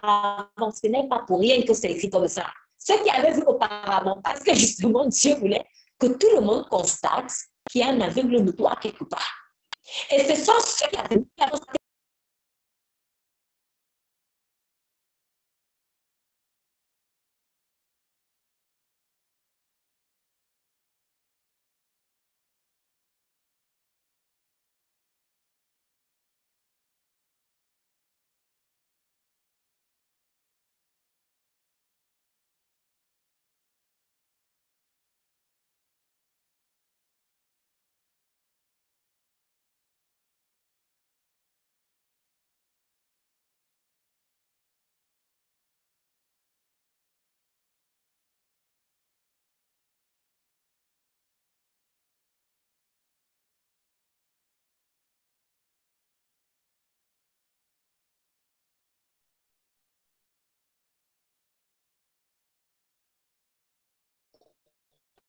Ce 0.02 0.86
n'est 0.88 1.08
pas 1.08 1.20
pour 1.26 1.40
rien 1.40 1.62
que 1.62 1.74
c'est 1.74 1.90
écrit 1.90 2.10
comme 2.10 2.28
ça. 2.28 2.46
Ce 2.78 2.92
qui 3.02 3.10
avait 3.10 3.32
vu 3.32 3.42
auparavant, 3.46 4.20
parce 4.22 4.42
que 4.42 4.54
justement 4.54 5.06
Dieu 5.06 5.34
voulait 5.36 5.64
que 5.98 6.06
tout 6.08 6.28
le 6.34 6.40
monde 6.40 6.68
constate 6.68 7.32
qu'il 7.70 7.80
y 7.80 7.84
a 7.84 7.88
un 7.88 8.00
aveugle 8.00 8.38
notoire 8.38 8.78
quelque 8.80 9.04
part. 9.04 9.32
Et 10.10 10.34
ce 10.34 10.44
sont 10.44 10.52
ceux 10.58 10.88
qui 10.88 10.96
avaient 10.96 11.22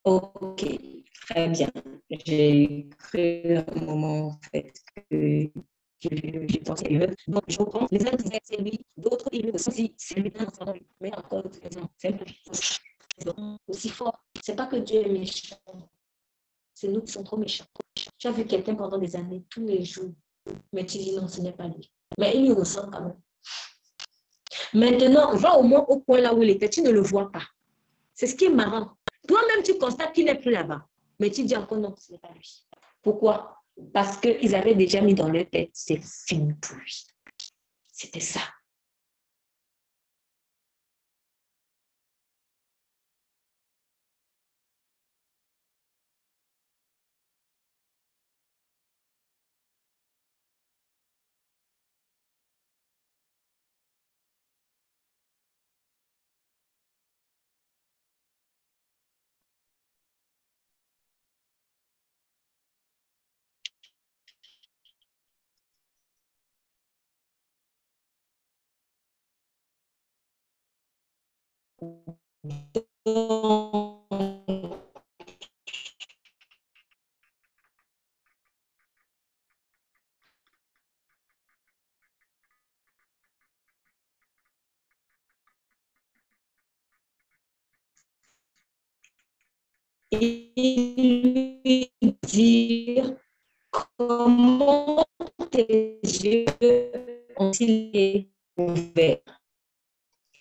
Ok, 0.04 0.66
très 1.26 1.48
bien. 1.48 1.70
J'ai 2.10 2.90
cru 2.98 3.56
un 3.56 3.84
moment 3.84 4.26
en 4.26 4.38
fait 4.52 4.72
que 5.10 5.50
j'ai 6.02 6.60
pensé 6.64 6.84
à 6.96 7.06
eux. 7.06 7.14
Donc, 7.26 7.42
je 7.48 7.56
comprends. 7.56 7.86
Les 7.90 8.06
uns 8.06 8.14
disaient 8.16 8.40
c'est 8.42 8.60
lui, 8.60 8.84
d'autres 8.98 9.28
ils 9.32 9.46
le 9.46 9.56
sentent, 9.56 9.74
c'est 9.96 10.20
lui, 10.20 10.32
mais 11.00 11.14
encore 11.16 11.44
c'est 11.96 12.10
lui. 12.10 12.42
aussi 13.66 13.88
fort. 13.88 14.22
C'est 14.42 14.56
pas 14.56 14.66
que 14.66 14.76
Dieu 14.76 15.00
est 15.00 15.08
méchant, 15.08 15.56
c'est 16.74 16.88
nous 16.88 17.00
qui 17.00 17.12
sommes 17.12 17.24
trop 17.24 17.38
méchants. 17.38 17.64
Tu 18.18 18.26
as 18.26 18.32
vu 18.32 18.44
quelqu'un 18.44 18.74
pendant 18.74 18.98
des 18.98 19.16
années, 19.16 19.42
tous 19.48 19.64
les 19.64 19.84
jours, 19.84 20.12
mais 20.72 20.84
tu 20.84 20.98
dis 20.98 21.16
non, 21.16 21.28
ce 21.28 21.40
n'est 21.40 21.52
pas 21.52 21.68
lui. 21.68 21.90
Mais 22.18 22.36
il 22.36 22.48
le 22.48 22.52
ressent 22.52 22.90
quand 22.90 23.00
même. 23.00 23.20
Maintenant, 24.74 25.34
va 25.34 25.56
au 25.56 25.62
moins 25.62 25.84
au 25.88 26.00
point 26.00 26.20
là 26.20 26.34
où 26.34 26.42
il 26.42 26.50
était, 26.50 26.68
tu 26.68 26.82
ne 26.82 26.90
le 26.90 27.00
vois 27.00 27.32
pas. 27.32 27.44
C'est 28.12 28.26
ce 28.26 28.34
qui 28.34 28.44
est 28.46 28.50
marrant. 28.50 28.96
Toi-même, 29.26 29.62
tu 29.62 29.78
constates 29.78 30.12
qu'il 30.12 30.26
n'est 30.26 30.38
plus 30.38 30.50
là-bas. 30.50 30.86
Mais 31.18 31.30
tu 31.30 31.44
dis 31.44 31.56
encore 31.56 31.78
non, 31.78 31.94
ce 31.96 32.12
n'est 32.12 32.18
pas 32.18 32.32
lui. 32.34 32.66
Pourquoi? 33.02 33.62
Parce 33.92 34.16
qu'ils 34.18 34.54
avaient 34.54 34.74
déjà 34.74 35.00
mis 35.00 35.14
dans 35.14 35.28
leur 35.28 35.48
tête, 35.48 35.70
c'est 35.72 36.00
fini 36.02 36.52
pour 36.54 36.76
lui. 36.76 37.04
C'était 37.92 38.20
ça. 38.20 38.40
Et 90.12 91.90
dire 92.26 93.14
comment 93.70 95.04
tes 95.50 96.00
yeux 96.04 96.46
ont-ils 97.38 98.28
ouverts 98.58 99.43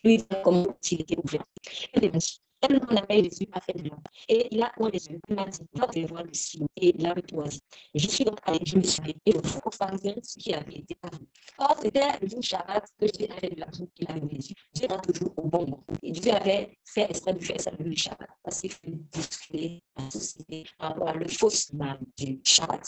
lui 0.03 0.23
comment 0.43 0.67
il 0.91 1.01
était 1.01 1.17
ouvert. 1.17 1.45
Elle 1.93 2.79
m'a 2.79 3.01
appelé 3.01 3.23
Jésus 3.25 3.47
a 3.51 3.59
fait 3.59 3.73
de 3.73 3.89
l'homme. 3.89 4.01
Et 4.29 4.47
il 4.51 4.63
a 4.63 4.71
ouvert 4.77 4.91
les 4.93 5.05
yeux. 5.07 5.19
Il 5.27 5.35
m'a 5.35 5.45
dit, 5.45 5.59
va 5.73 5.87
te 5.87 5.99
voir 5.99 6.23
le 6.23 6.33
signe. 6.33 6.65
Et 6.77 6.95
il 6.97 7.05
a 7.05 7.13
retourné. 7.13 7.49
Je 7.93 8.07
suis 8.07 8.23
donc 8.23 8.39
allé, 8.45 8.59
je 8.65 8.77
me 8.77 8.83
suis 8.83 9.01
allé. 9.01 9.15
Et 9.25 9.33
le 9.33 9.41
faux 9.41 9.69
pharisien, 9.71 10.15
ce 10.23 10.39
qui 10.39 10.53
avait 10.53 10.77
été 10.77 10.95
parlé. 10.95 11.17
Or, 11.57 11.77
c'était 11.81 12.19
le 12.21 12.27
jour 12.29 12.41
Shabbat 12.41 12.85
que 12.97 13.05
Dieu 13.05 13.27
avait 13.37 13.49
de 13.49 13.59
l'argent 13.59 13.85
qu'il 13.93 14.09
avait 14.09 14.21
les 14.21 14.49
yeux. 14.49 14.55
Dieu 14.73 14.87
va 14.87 14.97
toujours 14.99 15.33
au 15.35 15.47
bon 15.47 15.61
moment. 15.61 15.83
Et 16.01 16.11
Dieu 16.11 16.31
avait 16.31 16.77
fait 16.85 17.09
exprès 17.09 17.33
de 17.33 17.43
faire 17.43 17.59
ça 17.59 17.71
le 17.77 17.95
Shabbat. 17.95 18.29
Parce 18.41 18.61
qu'il 18.61 18.71
fallait 18.71 18.97
discuter 19.11 19.83
la 19.97 20.09
société 20.09 20.63
par 20.77 20.89
rapport 20.91 21.09
à 21.09 21.13
le 21.15 21.27
faux 21.27 21.49
mal 21.73 21.99
du 22.17 22.39
Shabbat. 22.45 22.87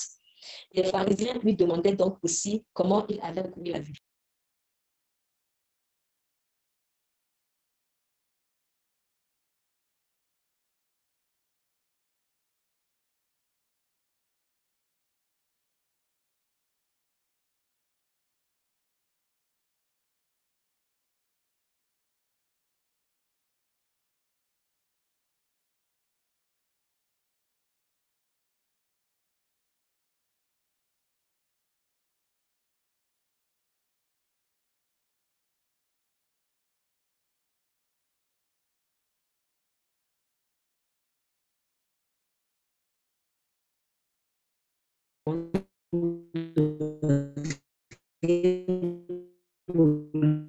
Les 0.73 0.83
pharisiens 0.85 1.37
lui 1.43 1.55
demandaient 1.55 1.95
donc 1.95 2.17
aussi 2.23 2.63
comment 2.71 3.05
il 3.07 3.19
avait 3.21 3.49
couru 3.49 3.71
la 3.71 3.81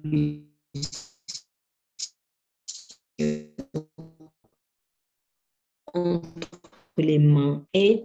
vue. 0.03 0.47
les 6.97 7.19
mains 7.19 7.65
et 7.73 8.03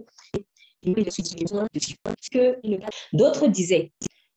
d'autres 3.13 3.47
disaient 3.47 3.91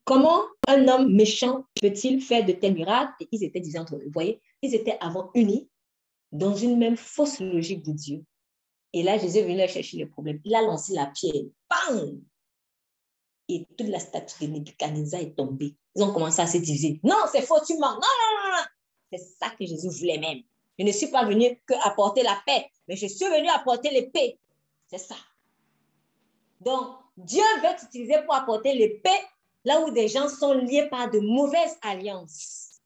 comment 0.05 0.43
un 0.69 0.89
homme 0.89 1.13
méchant 1.15 1.65
peut-il 1.81 2.21
faire 2.21 2.45
de 2.45 2.53
tels 2.53 2.75
miracles? 2.75 3.13
Et 3.21 3.29
ils 3.33 3.45
étaient 3.45 3.61
disant 3.61 3.85
vous 3.91 4.01
voyez? 4.13 4.41
Ils 4.63 4.75
étaient 4.75 4.97
avant 5.01 5.31
unis 5.35 5.69
dans 6.33 6.55
une 6.55 6.79
même 6.79 6.97
fausse 6.97 7.41
logique 7.41 7.85
de 7.85 7.93
Dieu 7.93 8.25
Et 8.93 9.03
là, 9.03 9.19
Jésus 9.19 9.39
est 9.39 9.45
venu 9.45 9.69
chercher 9.69 9.99
le 9.99 10.09
problème. 10.09 10.41
Il 10.45 10.55
a 10.55 10.63
lancé 10.63 10.95
la 10.95 11.07
pierre. 11.07 11.45
Bam! 11.71 12.21
Et 13.49 13.67
toute 13.77 13.89
la 13.89 14.01
statue 14.01 14.47
de 14.47 14.53
Nebuchadnezzar 14.53 15.21
est 15.21 15.37
tombée. 15.37 15.75
Ils 15.95 16.03
ont 16.03 16.13
commencé 16.13 16.41
à 16.41 16.47
se 16.47 16.59
diviser. 16.59 17.01
Non, 17.05 17.17
c'est 17.31 17.43
faux, 17.43 17.61
tu 17.65 17.75
mens. 17.75 17.95
Non, 17.95 18.01
non, 18.01 18.43
non, 18.43 18.57
non. 18.57 18.65
C'est 19.13 19.25
ça 19.41 19.51
que 19.51 19.65
Jésus 19.65 19.89
voulait 19.89 20.19
même. 20.19 20.43
Je 20.79 20.85
ne 20.85 20.93
suis 20.93 21.07
pas 21.09 21.25
venu 21.25 21.61
que 21.67 21.75
apporter 21.87 22.23
la 22.23 22.39
paix, 22.45 22.67
mais 22.89 22.97
je 22.97 23.07
suis 23.07 23.25
venu 23.27 23.49
apporter 23.49 23.91
l'épée. 23.91 24.39
C'est 24.89 24.99
ça. 24.99 25.17
Donc, 26.61 26.97
Dieu 27.17 27.43
veut 27.63 27.77
t'utiliser 27.79 28.23
pour 28.25 28.35
apporter 28.35 28.75
l'épée 28.75 29.21
là 29.65 29.81
où 29.81 29.91
des 29.91 30.09
gens 30.09 30.29
sont 30.29 30.53
liés 30.53 30.89
par 30.89 31.11
de 31.11 31.19
mauvaises 31.19 31.77
alliances. 31.83 32.81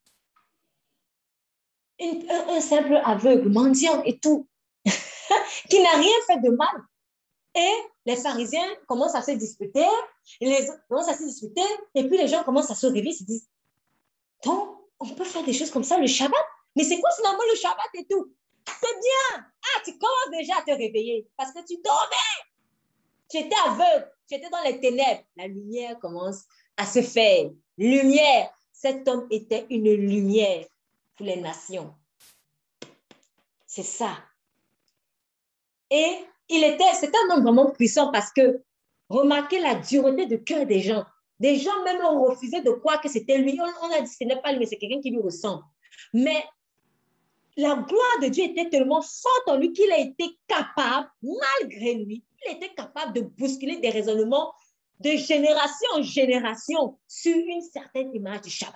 un, 2.01 2.61
simple 2.61 3.01
aveugle, 3.05 3.51
mendiant 3.51 4.03
et 4.05 4.19
tout, 4.19 4.47
qui 5.69 5.83
n'a 5.83 5.93
rien 5.93 6.17
fait 6.27 6.41
de 6.41 6.51
mal. 6.51 6.90
Et 7.55 7.75
les 8.07 8.17
pharisiens 8.17 8.69
commencent 8.87 9.15
à 9.15 9.23
se 9.23 9.33
disputer, 9.33 9.87
les 10.41 10.69
commencent 10.89 11.09
à 11.09 11.17
se 11.17 11.25
disputer, 11.25 11.65
et 11.95 12.07
puis 12.07 12.17
les 12.17 12.29
gens 12.29 12.45
commencent 12.45 12.71
à 12.71 12.75
se 12.75 12.87
réveiller, 12.87 13.13
se 13.13 13.25
disent, 13.25 13.49
donc, 14.45 14.79
on 14.99 15.09
peut 15.09 15.25
faire 15.25 15.45
des 15.45 15.53
choses 15.53 15.71
comme 15.71 15.85
ça 15.85 15.99
le 15.99 16.07
Shabbat? 16.07 16.45
Mais 16.77 16.85
c'est 16.85 17.01
quoi 17.01 17.11
finalement 17.17 17.43
le 17.51 17.57
Shabbat 17.57 17.89
et 17.95 18.07
tout? 18.09 18.33
C'est 18.67 19.01
bien 19.01 19.45
Ah, 19.65 19.81
tu 19.85 19.99
commences 19.99 20.31
déjà 20.39 20.59
à 20.59 20.63
te 20.63 20.71
réveiller 20.71 21.29
parce 21.37 21.53
que 21.53 21.65
tu 21.67 21.81
dormais 21.83 22.51
Tu 23.29 23.39
étais 23.39 23.57
aveugle, 23.67 24.11
tu 24.29 24.35
étais 24.37 24.51
dans 24.51 24.63
les 24.63 24.81
ténèbres. 24.81 25.23
La 25.37 25.49
lumière 25.49 25.99
commence 25.99 26.45
à 26.77 26.87
se 26.87 27.03
faire. 27.03 27.51
Lumière. 27.77 28.51
Cet 28.73 29.07
homme 29.09 29.27
était 29.31 29.67
une 29.69 29.93
lumière 29.93 30.65
pour 31.17 31.27
les 31.27 31.37
nations. 31.37 31.95
C'est 33.67 33.83
ça. 33.83 34.17
Et 35.91 36.25
il 36.51 36.65
était, 36.65 36.93
c'était 36.95 37.17
un 37.29 37.35
homme 37.35 37.43
vraiment 37.43 37.71
puissant 37.71 38.11
parce 38.11 38.33
que 38.33 38.63
remarquez 39.09 39.61
la 39.61 39.77
dureté 39.77 40.27
de 40.27 40.37
cœur 40.37 40.67
des 40.67 40.81
gens. 40.81 41.05
Des 41.39 41.57
gens 41.57 41.83
même 41.85 42.05
ont 42.05 42.25
refusé 42.25 42.61
de 42.61 42.71
croire 42.71 43.01
que 43.01 43.09
c'était 43.09 43.39
lui. 43.39 43.59
On, 43.83 43.91
a 43.93 44.01
dit 44.01 44.11
ce 44.11 44.25
n'est 44.25 44.41
pas 44.41 44.53
lui, 44.53 44.59
mais 44.59 44.67
c'est 44.67 44.77
quelqu'un 44.77 45.01
qui 45.01 45.11
lui 45.11 45.23
ressemble. 45.23 45.63
Mais 46.13 46.45
la 47.57 47.75
gloire 47.75 48.21
de 48.23 48.29
Dieu 48.29 48.45
était 48.45 48.69
tellement 48.69 49.01
forte 49.01 49.49
en 49.49 49.57
lui 49.57 49.73
qu'il 49.73 49.91
a 49.93 49.99
été 49.99 50.39
capable, 50.47 51.09
malgré 51.23 51.95
lui, 51.95 52.25
il 52.47 52.57
était 52.57 52.75
capable 52.75 53.15
de 53.15 53.21
bousculer 53.23 53.79
des 53.79 53.91
raisonnements 53.91 54.53
de 55.01 55.11
génération 55.13 55.89
en 55.95 56.03
génération 56.03 56.99
sur 57.09 57.35
une 57.35 57.63
certaine 57.63 58.15
image 58.15 58.43
du 58.43 58.51
Shabbat. 58.51 58.75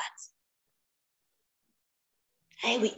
Eh 2.67 2.79
oui. 2.79 2.93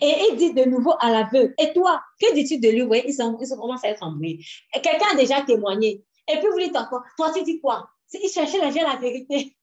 Et 0.00 0.14
il 0.30 0.36
dit 0.36 0.52
de 0.54 0.64
nouveau 0.64 0.94
à 1.00 1.10
l'aveugle, 1.10 1.54
et 1.58 1.72
toi, 1.72 2.02
que 2.20 2.34
dis-tu 2.34 2.58
de 2.58 2.68
lui? 2.68 2.82
Oui, 2.82 3.02
ils, 3.06 3.14
sont, 3.14 3.36
ils 3.40 3.48
commencent 3.48 3.84
à 3.84 3.88
être 3.88 4.02
embrouillés. 4.02 4.44
Quelqu'un 4.72 5.12
a 5.12 5.14
déjà 5.14 5.42
témoigné. 5.42 6.04
Et 6.28 6.38
puis 6.38 6.48
vous 6.50 6.58
dites 6.58 6.76
encore, 6.76 7.02
toi 7.16 7.32
tu 7.34 7.42
dis 7.42 7.60
quoi 7.60 7.88
Ils 8.12 8.30
cherchaient 8.30 8.58
la, 8.58 8.70
la 8.70 8.96
vérité. 8.96 9.56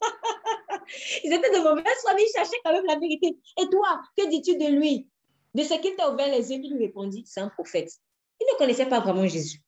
ils 1.24 1.32
étaient 1.32 1.50
de 1.50 1.62
mauvaise 1.62 1.84
foi, 2.02 2.14
mais 2.14 2.22
ils 2.22 2.32
cherchaient 2.32 2.60
quand 2.64 2.72
même 2.72 2.86
la 2.86 2.98
vérité. 2.98 3.36
Et 3.60 3.68
toi, 3.68 4.00
que 4.16 4.28
dis-tu 4.28 4.56
de 4.56 4.66
lui 4.68 5.08
De 5.54 5.62
ce 5.62 5.74
qu'il 5.74 5.96
t'a 5.96 6.12
ouvert 6.12 6.28
les 6.28 6.52
yeux, 6.52 6.60
il 6.62 6.72
lui 6.72 6.86
répondit, 6.86 7.24
c'est 7.26 7.40
un 7.40 7.48
prophète. 7.48 7.90
Il 8.40 8.46
ne 8.52 8.58
connaissait 8.58 8.86
pas 8.86 9.00
vraiment 9.00 9.26
Jésus. 9.26 9.60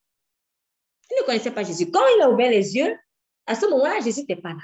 Il 1.11 1.21
ne 1.21 1.27
connaissait 1.27 1.51
pas 1.51 1.65
Jésus. 1.65 1.91
Quand 1.91 2.05
il 2.17 2.23
a 2.23 2.31
ouvert 2.31 2.51
les 2.51 2.77
yeux, 2.77 2.97
à 3.47 3.55
ce 3.55 3.67
moment-là, 3.67 4.01
Jésus 4.01 4.21
n'était 4.21 4.37
pas 4.37 4.51
là. 4.51 4.63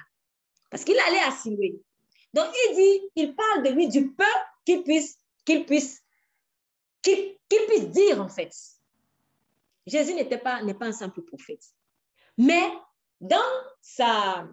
Parce 0.70 0.85
qu'il 0.85 0.98
allait 0.98 1.23
assimiler. 1.27 1.81
Donc, 2.35 2.47
il 2.69 2.77
dit, 2.77 3.10
il 3.16 3.35
parle 3.35 3.62
de 3.62 3.70
lui, 3.70 3.89
du 3.89 4.10
peu 4.12 4.24
qu'il 4.64 4.82
puisse, 4.82 5.19
qu'il 5.44 5.64
puisse, 5.66 6.02
qu'il 7.02 7.36
puisse 7.48 7.89
dire, 7.90 8.20
en 8.20 8.28
fait. 8.28 8.55
Jésus 9.86 10.14
n'était 10.14 10.39
pas, 10.39 10.62
n'est 10.62 10.74
pas 10.74 10.86
un 10.86 10.93
simple 10.93 11.23
prophète. 11.23 11.64
Mais 12.39 12.62
dans 13.20 13.39
sa, 13.81 14.48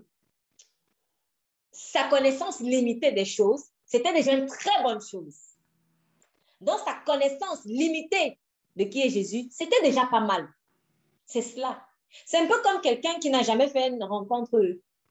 sa 1.72 2.08
connaissance 2.10 2.60
limitée 2.60 3.12
des 3.12 3.26
choses, 3.26 3.66
c'était 3.86 4.14
déjà 4.14 4.34
une 4.34 4.48
très 4.48 4.84
bonne 4.84 5.02
chose. 5.02 5.38
Dans 6.62 6.78
sa 6.78 6.96
connaissance 7.06 7.64
limitée 7.66 8.38
de 8.76 8.84
qui 8.84 9.02
est 9.02 9.10
Jésus, 9.10 9.48
c'était 9.52 9.82
déjà 9.82 10.06
pas 10.08 10.20
mal. 10.20 10.48
C'est 11.26 11.42
cela. 11.42 11.86
C'est 12.26 12.38
un 12.38 12.48
peu 12.48 12.60
comme 12.64 12.82
quelqu'un 12.82 13.20
qui 13.20 13.30
n'a 13.30 13.44
jamais 13.44 13.70
fait 13.70 13.88
une 13.88 14.04
rencontre, 14.04 14.60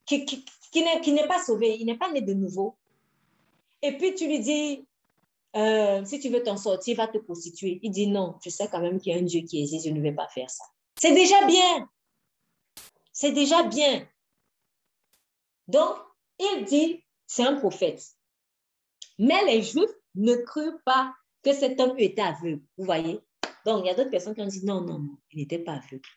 qui, 0.05 0.25
qui, 0.25 0.45
qui 0.71 1.11
n'est 1.13 1.27
pas 1.27 1.41
sauvé, 1.43 1.77
il 1.79 1.85
n'est 1.85 1.97
pas 1.97 2.11
né 2.11 2.21
de 2.21 2.33
nouveau. 2.33 2.75
Et 3.81 3.97
puis 3.97 4.13
tu 4.15 4.27
lui 4.27 4.39
dis, 4.39 4.85
euh, 5.55 6.05
si 6.05 6.19
tu 6.19 6.29
veux 6.29 6.43
t'en 6.43 6.57
sortir, 6.57 6.97
va 6.97 7.07
te 7.07 7.17
prostituer. 7.17 7.79
Il 7.81 7.91
dit 7.91 8.07
non, 8.07 8.35
je 8.43 8.49
sais 8.49 8.67
quand 8.69 8.81
même 8.81 8.99
qu'il 8.99 9.13
y 9.13 9.15
a 9.15 9.19
un 9.19 9.23
Dieu 9.23 9.41
qui 9.41 9.61
existe, 9.61 9.87
je 9.87 9.91
ne 9.91 10.01
vais 10.01 10.13
pas 10.13 10.27
faire 10.27 10.49
ça. 10.49 10.63
C'est 10.99 11.13
déjà 11.13 11.45
bien. 11.45 11.89
C'est 13.13 13.31
déjà 13.31 13.63
bien. 13.63 14.07
Donc, 15.67 15.95
il 16.39 16.65
dit, 16.65 17.03
c'est 17.27 17.43
un 17.43 17.55
prophète. 17.55 18.03
Mais 19.17 19.45
les 19.45 19.61
Juifs 19.61 19.89
ne 20.15 20.35
crurent 20.35 20.81
pas 20.85 21.13
que 21.43 21.53
cet 21.53 21.79
homme 21.79 21.97
était 21.97 22.21
aveugle. 22.21 22.61
Vous 22.77 22.85
voyez? 22.85 23.19
Donc, 23.65 23.83
il 23.83 23.87
y 23.87 23.89
a 23.89 23.95
d'autres 23.95 24.09
personnes 24.09 24.35
qui 24.35 24.41
ont 24.41 24.47
dit 24.47 24.65
non, 24.65 24.81
non, 24.81 24.99
non, 24.99 25.17
il 25.31 25.39
n'était 25.39 25.59
pas 25.59 25.73
aveugle. 25.73 26.09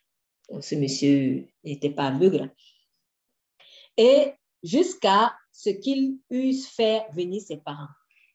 ce 0.61 0.75
monsieur 0.75 1.49
n'était 1.65 1.91
pas 1.91 2.09
aveugle. 2.09 2.55
Et 3.97 4.33
jusqu'à 4.63 5.37
ce 5.53 5.71
qu'il 5.71 6.19
eusse 6.31 6.67
fait 6.67 7.05
venir 7.13 7.43
ses 7.43 7.59
parents. 7.59 7.89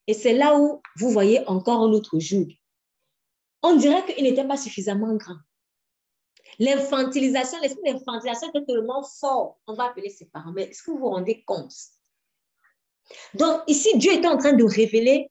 Et 0.08 0.14
c'est 0.14 0.32
là 0.32 0.58
où 0.58 0.80
vous 0.96 1.10
voyez 1.10 1.46
encore 1.46 1.82
un 1.82 1.92
autre 1.92 2.18
jour. 2.18 2.46
On 3.62 3.76
dirait 3.76 4.04
qu'il 4.06 4.24
n'était 4.24 4.46
pas 4.46 4.56
suffisamment 4.56 5.14
grand. 5.16 5.36
L'infantilisation, 6.58 7.58
l'esprit 7.60 7.92
d'infantilisation 7.92 8.48
était 8.48 8.64
tellement 8.64 9.04
fort. 9.04 9.58
On 9.66 9.74
va 9.74 9.90
appeler 9.90 10.08
ses 10.08 10.24
parents. 10.24 10.52
Mais 10.52 10.64
est-ce 10.64 10.82
que 10.82 10.92
vous 10.92 10.98
vous 10.98 11.10
rendez 11.10 11.44
compte? 11.44 11.74
Donc, 13.34 13.62
ici, 13.66 13.98
Dieu 13.98 14.14
était 14.14 14.26
en 14.26 14.38
train 14.38 14.54
de 14.54 14.64
révéler 14.64 15.30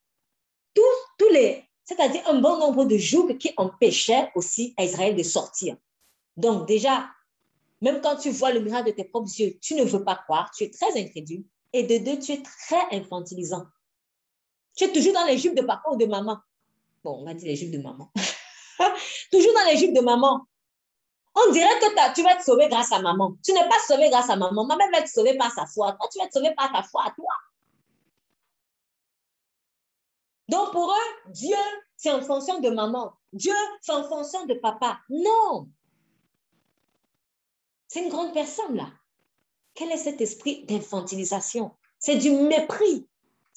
tous, 0.76 0.84
tous 1.18 1.30
les, 1.30 1.64
c'est-à-dire 1.84 2.22
un 2.28 2.40
bon 2.40 2.60
nombre 2.60 2.86
de 2.86 2.98
jours 2.98 3.30
qui 3.40 3.52
empêchaient 3.58 4.32
aussi 4.36 4.76
à 4.78 4.84
Israël 4.84 5.16
de 5.16 5.24
sortir. 5.24 5.76
Donc, 6.36 6.68
déjà, 6.68 7.10
même 7.82 8.00
quand 8.02 8.18
tu 8.18 8.30
vois 8.30 8.52
le 8.52 8.60
miracle 8.60 8.92
de 8.92 8.96
tes 8.96 9.06
propres 9.06 9.40
yeux, 9.40 9.58
tu 9.60 9.74
ne 9.74 9.84
veux 9.84 10.04
pas 10.04 10.16
croire, 10.16 10.52
tu 10.56 10.66
es 10.66 10.70
très 10.70 11.00
incrédule. 11.02 11.46
Et 11.74 11.82
de 11.82 11.98
deux, 11.98 12.20
tu 12.20 12.34
es 12.34 12.44
très 12.44 12.96
infantilisant. 12.96 13.66
Tu 14.78 14.84
es 14.84 14.92
toujours 14.94 15.14
dans 15.14 15.26
les 15.26 15.38
jupes 15.38 15.56
de 15.56 15.64
papa 15.64 15.90
ou 15.92 15.98
de 15.98 16.06
maman? 16.06 16.38
Bon, 17.04 17.22
on 17.22 17.26
va 17.26 17.34
dire 17.34 17.48
les 17.48 17.56
jupes 17.56 17.72
de 17.72 17.80
maman. 17.80 18.12
toujours 19.32 19.54
dans 19.54 19.66
les 19.66 19.76
jupes 19.76 19.94
de 19.94 20.02
maman. 20.02 20.46
On 21.36 21.52
dirait 21.52 21.80
que 21.80 22.14
tu 22.14 22.24
vas 22.24 22.34
être 22.34 22.44
sauvé 22.44 22.68
grâce 22.70 22.92
à 22.92 23.02
maman. 23.02 23.36
Tu 23.44 23.54
n'es 23.54 23.68
pas 23.68 23.80
sauvé 23.88 24.10
grâce 24.10 24.30
à 24.30 24.36
maman. 24.36 24.66
Maman 24.66 24.90
va 24.92 25.00
être 25.00 25.08
sauvée 25.08 25.36
par 25.36 25.52
sa 25.52 25.66
foi. 25.66 25.94
Toi, 25.94 26.08
tu 26.12 26.20
vas 26.20 26.26
être 26.26 26.34
sauvé 26.34 26.54
par 26.56 26.72
ta 26.72 26.84
foi 26.84 27.06
à 27.08 27.12
toi. 27.12 27.34
Donc, 30.50 30.72
pour 30.72 30.92
eux, 30.92 31.32
Dieu, 31.32 31.58
c'est 31.96 32.12
en 32.12 32.22
fonction 32.22 32.60
de 32.60 32.70
maman. 32.70 33.14
Dieu, 33.34 33.54
c'est 33.82 33.92
en 33.92 34.04
fonction 34.04 34.46
de 34.46 34.54
papa. 34.54 35.00
Non. 35.10 35.70
C'est 37.88 38.04
une 38.04 38.10
grande 38.10 38.34
personne, 38.34 38.76
là. 38.76 38.92
Quel 39.74 39.92
est 39.92 39.98
cet 39.98 40.22
esprit 40.22 40.66
d'infantilisation? 40.66 41.76
C'est 42.00 42.18
du 42.18 42.32
mépris. 42.32 43.08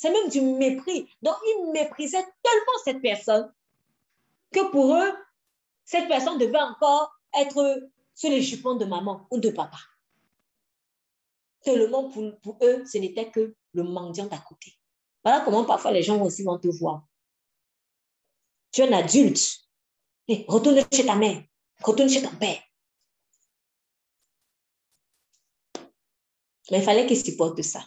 C'est 0.01 0.11
même 0.11 0.31
du 0.31 0.41
mépris. 0.41 1.15
Donc, 1.21 1.35
ils 1.45 1.73
méprisaient 1.75 2.25
tellement 2.43 2.79
cette 2.83 3.03
personne 3.03 3.53
que 4.51 4.71
pour 4.71 4.95
eux, 4.95 5.13
cette 5.85 6.09
personne 6.09 6.39
devait 6.39 6.59
encore 6.59 7.13
être 7.39 7.91
sur 8.15 8.31
les 8.31 8.41
jupons 8.41 8.77
de 8.77 8.87
maman 8.87 9.27
ou 9.31 9.39
de 9.39 9.51
papa. 9.51 9.77
Tellement 11.61 12.09
pour, 12.09 12.35
pour 12.41 12.57
eux, 12.63 12.83
ce 12.87 12.97
n'était 12.97 13.31
que 13.31 13.55
le 13.75 13.83
mendiant 13.83 14.25
d'à 14.25 14.39
côté. 14.39 14.73
Voilà 15.23 15.43
comment 15.45 15.67
parfois 15.67 15.91
les 15.91 16.03
gens 16.03 16.19
aussi 16.25 16.45
vont 16.45 16.59
te 16.59 16.69
voir. 16.69 17.05
Tu 18.73 18.81
es 18.81 18.89
un 18.89 18.97
adulte. 18.97 19.69
Eh, 20.29 20.47
retourne 20.49 20.83
chez 20.91 21.05
ta 21.05 21.15
mère. 21.15 21.43
Retourne 21.83 22.09
chez 22.09 22.23
ton 22.23 22.35
père. 22.37 22.63
Mais 26.71 26.79
il 26.79 26.83
fallait 26.85 27.07
qu'ils 27.07 27.23
supportent 27.23 27.61
ça, 27.61 27.85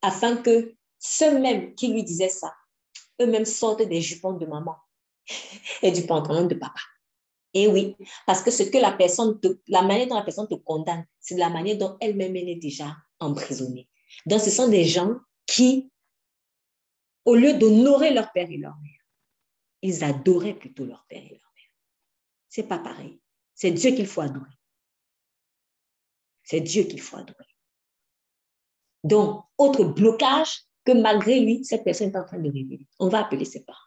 afin 0.00 0.36
que 0.36 0.76
ceux 1.06 1.38
mêmes 1.38 1.74
qui 1.74 1.88
lui 1.88 2.02
disaient 2.02 2.28
ça, 2.28 2.52
eux-mêmes 3.20 3.44
sortent 3.44 3.82
des 3.82 4.00
jupons 4.00 4.32
de 4.32 4.46
maman 4.46 4.76
et 5.82 5.92
du 5.92 6.02
pantalon 6.06 6.46
de 6.46 6.54
papa. 6.54 6.80
Et 7.54 7.68
oui, 7.68 7.96
parce 8.26 8.42
que 8.42 8.50
ce 8.50 8.64
que 8.64 8.78
la 8.78 8.92
personne, 8.92 9.40
la 9.68 9.82
manière 9.82 10.08
dont 10.08 10.16
la 10.16 10.24
personne 10.24 10.48
te 10.48 10.54
condamne, 10.54 11.06
c'est 11.20 11.36
la 11.36 11.48
manière 11.48 11.78
dont 11.78 11.96
elle-même 12.00 12.36
elle 12.36 12.50
est 12.50 12.56
déjà 12.56 12.94
emprisonnée. 13.18 13.88
Donc, 14.26 14.40
ce 14.40 14.50
sont 14.50 14.68
des 14.68 14.84
gens 14.84 15.14
qui, 15.46 15.90
au 17.24 17.34
lieu 17.34 17.54
d'honorer 17.54 18.12
leur 18.12 18.30
père 18.32 18.50
et 18.50 18.58
leur 18.58 18.76
mère, 18.76 19.00
ils 19.80 20.04
adoraient 20.04 20.54
plutôt 20.54 20.84
leur 20.84 21.06
père 21.08 21.22
et 21.22 21.30
leur 21.30 21.52
mère. 21.54 21.70
C'est 22.48 22.68
pas 22.68 22.78
pareil. 22.78 23.20
C'est 23.54 23.70
Dieu 23.70 23.92
qu'il 23.92 24.06
faut 24.06 24.20
adorer. 24.20 24.50
C'est 26.42 26.60
Dieu 26.60 26.82
qu'il 26.82 27.00
faut 27.00 27.16
adorer. 27.16 27.44
Donc, 29.02 29.44
autre 29.56 29.84
blocage 29.84 30.65
que 30.86 30.92
malgré 30.92 31.40
lui, 31.40 31.64
cette 31.64 31.84
personne 31.84 32.10
est 32.10 32.16
en 32.16 32.24
train 32.24 32.38
de 32.38 32.50
révéler. 32.50 32.86
On 33.00 33.08
va 33.08 33.26
appeler 33.26 33.44
ses 33.44 33.64
parents. 33.64 33.78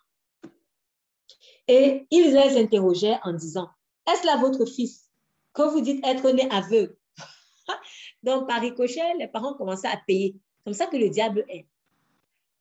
Et 1.67 2.05
ils 2.11 2.33
les 2.33 2.57
interrogeaient 2.57 3.17
en 3.23 3.33
disant, 3.33 3.69
est-ce 4.11 4.25
là 4.25 4.37
votre 4.37 4.65
fils? 4.65 5.09
Que 5.53 5.61
vous 5.61 5.81
dites 5.81 6.05
être 6.05 6.29
né 6.31 6.49
aveugle 6.51 6.95
Donc, 8.23 8.47
par 8.47 8.61
ricochet, 8.61 9.15
les 9.17 9.27
parents 9.27 9.53
commençaient 9.53 9.87
à 9.87 9.99
payer. 10.05 10.35
Comme 10.65 10.73
ça 10.73 10.87
que 10.87 10.97
le 10.97 11.09
diable 11.09 11.45
est. 11.47 11.67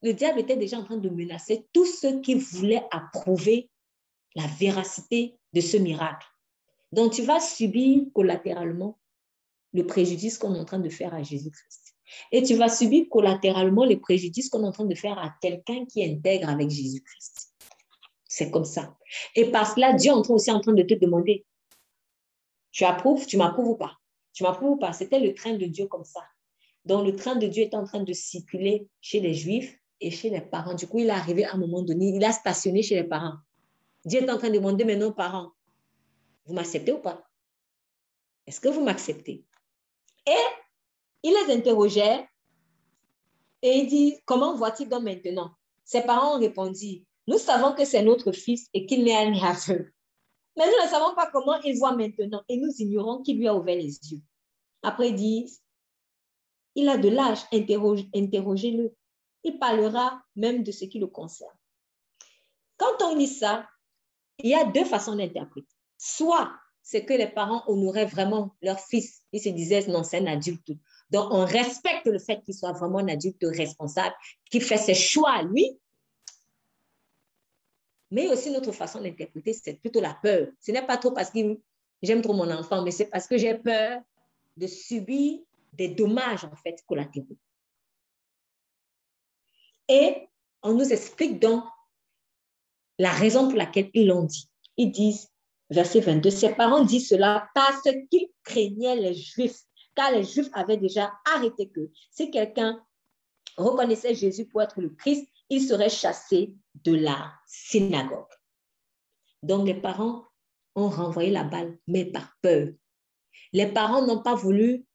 Le 0.03 0.13
diable 0.13 0.39
était 0.39 0.57
déjà 0.57 0.79
en 0.79 0.85
train 0.85 0.99
de 0.99 1.09
menacer 1.09 1.67
tous 1.73 1.87
ceux 1.87 2.21
qui 2.21 2.35
voulaient 2.35 2.87
approuver 2.93 3.69
la 4.37 4.47
véracité 4.47 5.37
de 5.53 5.61
ce 5.61 5.77
miracle. 5.77 6.27
Donc, 6.93 7.13
tu 7.13 7.23
vas 7.23 7.41
subir 7.41 8.03
collatéralement 8.15 8.99
le 9.73 9.85
préjudice 9.85 10.39
qu'on 10.39 10.55
est 10.55 10.61
en 10.61 10.65
train 10.65 10.79
de 10.79 10.89
faire 10.89 11.13
à 11.13 11.23
Jésus-Christ. 11.23 11.88
Et 12.33 12.43
tu 12.43 12.55
vas 12.55 12.69
subir 12.69 13.07
collatéralement 13.11 13.85
les 13.85 13.97
préjudices 13.97 14.49
qu'on 14.49 14.65
est 14.65 14.67
en 14.67 14.73
train 14.73 14.85
de 14.85 14.95
faire 14.95 15.19
à 15.19 15.35
quelqu'un 15.41 15.85
qui 15.87 16.05
intègre 16.05 16.49
avec 16.49 16.71
Jésus-Christ. 16.71 17.53
C'est 18.27 18.51
comme 18.51 18.65
ça. 18.65 18.97
Et 19.35 19.51
par 19.51 19.73
cela, 19.73 19.93
Dieu 19.93 20.13
est 20.13 20.31
aussi 20.31 20.51
en 20.51 20.61
train 20.61 20.73
de 20.73 20.83
te 20.83 20.95
demander, 20.95 21.47
tu 22.71 22.85
approuves, 22.85 23.27
tu 23.27 23.37
m'approuves 23.37 23.69
ou 23.69 23.77
pas? 23.77 23.97
Tu 24.33 24.43
m'approuves 24.43 24.73
ou 24.73 24.77
pas? 24.77 24.93
C'était 24.93 25.21
le 25.21 25.35
train 25.35 25.55
de 25.55 25.67
Dieu 25.67 25.87
comme 25.87 26.05
ça. 26.05 26.21
Donc, 26.85 27.07
le 27.07 27.17
train 27.17 27.37
de 27.37 27.47
Dieu 27.47 27.65
est 27.65 27.75
en 27.75 27.85
train 27.85 28.03
de 28.03 28.13
circuler 28.13 28.89
chez 29.01 29.21
les 29.21 29.35
Juifs 29.35 29.79
et 30.01 30.11
chez 30.11 30.31
les 30.31 30.41
parents. 30.41 30.75
Du 30.75 30.87
coup, 30.87 31.01
il 31.01 31.07
est 31.07 31.11
arrivé 31.11 31.45
à 31.45 31.55
un 31.55 31.59
moment 31.59 31.83
donné, 31.83 32.15
il 32.15 32.25
a 32.25 32.33
stationné 32.33 32.83
chez 32.83 32.95
les 32.95 33.05
parents. 33.05 33.35
Dieu 34.05 34.23
est 34.23 34.31
en 34.31 34.39
train 34.39 34.49
de 34.49 34.55
demander 34.55 34.85
maintenant 34.85 35.09
aux 35.09 35.13
parents, 35.13 35.53
vous 36.47 36.55
m'acceptez 36.55 36.93
ou 36.93 36.99
pas? 36.99 37.29
Est-ce 38.47 38.61
que 38.61 38.69
vous 38.69 38.83
m'acceptez? 38.83 39.45
Et 40.27 40.45
il 41.23 41.33
les 41.33 41.55
interrogeait 41.55 42.29
et 43.63 43.79
il 43.79 43.87
dit, 43.89 44.17
comment 44.25 44.55
voit-il 44.55 44.89
donc 44.89 45.03
maintenant? 45.03 45.53
Ses 45.85 46.03
parents 46.03 46.37
ont 46.37 46.41
répondu, 46.41 47.05
nous 47.27 47.39
savons 47.39 47.75
que 47.75 47.85
c'est 47.85 48.03
notre 48.03 48.33
fils 48.33 48.69
et 48.73 48.87
qu'il 48.87 49.05
n'est 49.05 49.17
un 49.17 49.35
aveugle. 49.35 49.93
Mais 50.57 50.67
nous 50.67 50.85
ne 50.85 50.89
savons 50.89 51.15
pas 51.15 51.31
comment 51.31 51.61
il 51.63 51.79
voit 51.79 51.95
maintenant 51.95 52.43
et 52.49 52.57
nous 52.57 52.73
ignorons 52.79 53.23
qui 53.23 53.35
lui 53.35 53.49
a 53.49 53.55
ouvert 53.55 53.77
les 53.77 53.99
yeux. 54.11 54.21
Après, 54.83 55.11
il 55.11 55.15
dit, 55.15 55.61
il 56.75 56.89
a 56.89 56.97
de 56.97 57.09
l'âge, 57.09 57.41
interrogez-le. 57.53 58.95
Il 59.45 59.59
parlera 59.59 60.23
même 60.37 60.63
de 60.63 60.73
ce 60.73 60.85
qui 60.85 60.99
le 60.99 61.07
concerne. 61.07 61.57
Quand 62.77 63.03
on 63.03 63.17
lit 63.17 63.27
ça, 63.27 63.69
il 64.39 64.51
y 64.51 64.55
a 64.55 64.65
deux 64.65 64.85
façons 64.85 65.17
d'interpréter. 65.17 65.69
Soit 65.97 66.51
c'est 66.83 67.05
que 67.05 67.13
les 67.13 67.29
parents 67.29 67.65
honoraient 67.67 68.07
vraiment 68.07 68.57
leur 68.63 68.81
fils. 68.81 69.23
Ils 69.33 69.41
se 69.41 69.51
disaient, 69.51 69.87
non, 69.89 70.03
c'est 70.03 70.19
un 70.19 70.27
adulte. 70.27 70.71
Donc, 71.11 71.33
on 71.33 71.45
respecte 71.45 72.07
le 72.07 72.19
fait 72.19 72.43
qu'il 72.43 72.55
soit 72.55 72.73
vraiment 72.73 72.99
un 72.99 73.09
adulte 73.09 73.43
responsable, 73.43 74.15
qui 74.51 74.61
fait 74.61 74.77
ses 74.77 74.95
choix 74.95 75.43
lui. 75.43 75.79
Mais 78.11 78.29
aussi, 78.29 78.51
notre 78.51 78.73
façon 78.73 79.01
d'interpréter, 79.01 79.53
c'est 79.53 79.75
plutôt 79.75 80.01
la 80.01 80.15
peur. 80.15 80.49
Ce 80.61 80.71
n'est 80.71 80.87
pas 80.87 80.97
trop 80.97 81.13
parce 81.13 81.31
que 81.31 81.59
j'aime 82.03 82.23
trop 82.23 82.35
mon 82.35 82.51
enfant, 82.51 82.83
mais 82.83 82.91
c'est 82.91 83.07
parce 83.07 83.27
que 83.27 83.39
j'ai 83.39 83.55
peur 83.55 84.01
de 84.57 84.67
subir 84.67 85.41
des 85.73 85.89
dommages, 85.89 86.45
en 86.45 86.57
fait, 86.57 86.83
collatéraux. 86.87 87.37
Et 89.89 90.29
on 90.63 90.75
nous 90.75 90.93
explique 90.93 91.39
donc 91.39 91.65
la 92.99 93.13
raison 93.13 93.49
pour 93.49 93.57
laquelle 93.57 93.91
ils 93.95 94.09
l'ont 94.09 94.25
dit. 94.25 94.49
Ils 94.77 94.91
disent, 94.91 95.29
verset 95.71 96.01
22, 96.01 96.31
ses 96.31 96.55
parents 96.55 96.85
disent 96.85 97.09
cela 97.09 97.49
parce 97.55 97.89
qu'ils 98.11 98.29
craignaient 98.43 98.97
les 98.97 99.15
Juifs, 99.15 99.61
car 99.99 100.13
les 100.13 100.23
Juifs 100.23 100.49
avaient 100.53 100.77
déjà 100.77 101.13
arrêté 101.25 101.69
que 101.69 101.91
si 102.13 102.31
quelqu'un 102.31 102.81
reconnaissait 103.57 104.15
Jésus 104.15 104.47
pour 104.47 104.63
être 104.63 104.81
le 104.81 104.91
Christ, 104.91 105.29
il 105.49 105.61
serait 105.61 105.91
chassé 105.91 106.55
de 106.85 106.95
la 106.95 107.35
synagogue. 107.47 108.31
Donc 109.43 109.67
les 109.67 109.75
parents 109.75 110.25
ont 110.77 110.89
renvoyé 110.89 111.33
la 111.33 111.43
balle, 111.43 111.77
mais 111.89 112.05
par 112.05 112.33
peur. 112.43 112.69
Les 113.53 113.67
parents 113.67 114.07
n'ont 114.07 114.23
pas 114.23 114.37
voulu 114.37 114.87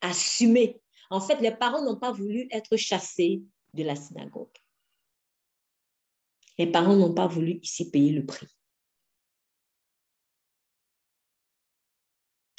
assumer. 0.00 0.80
En 1.10 1.20
fait, 1.20 1.40
les 1.40 1.50
parents 1.50 1.82
n'ont 1.82 1.98
pas 1.98 2.12
voulu 2.12 2.46
être 2.52 2.76
chassés 2.76 3.42
de 3.72 3.82
la 3.82 3.96
synagogue. 3.96 4.56
Les 6.58 6.70
parents 6.70 6.94
n'ont 6.94 7.14
pas 7.14 7.26
voulu 7.26 7.58
ici 7.60 7.90
payer 7.90 8.12
le 8.12 8.24
prix. 8.24 8.46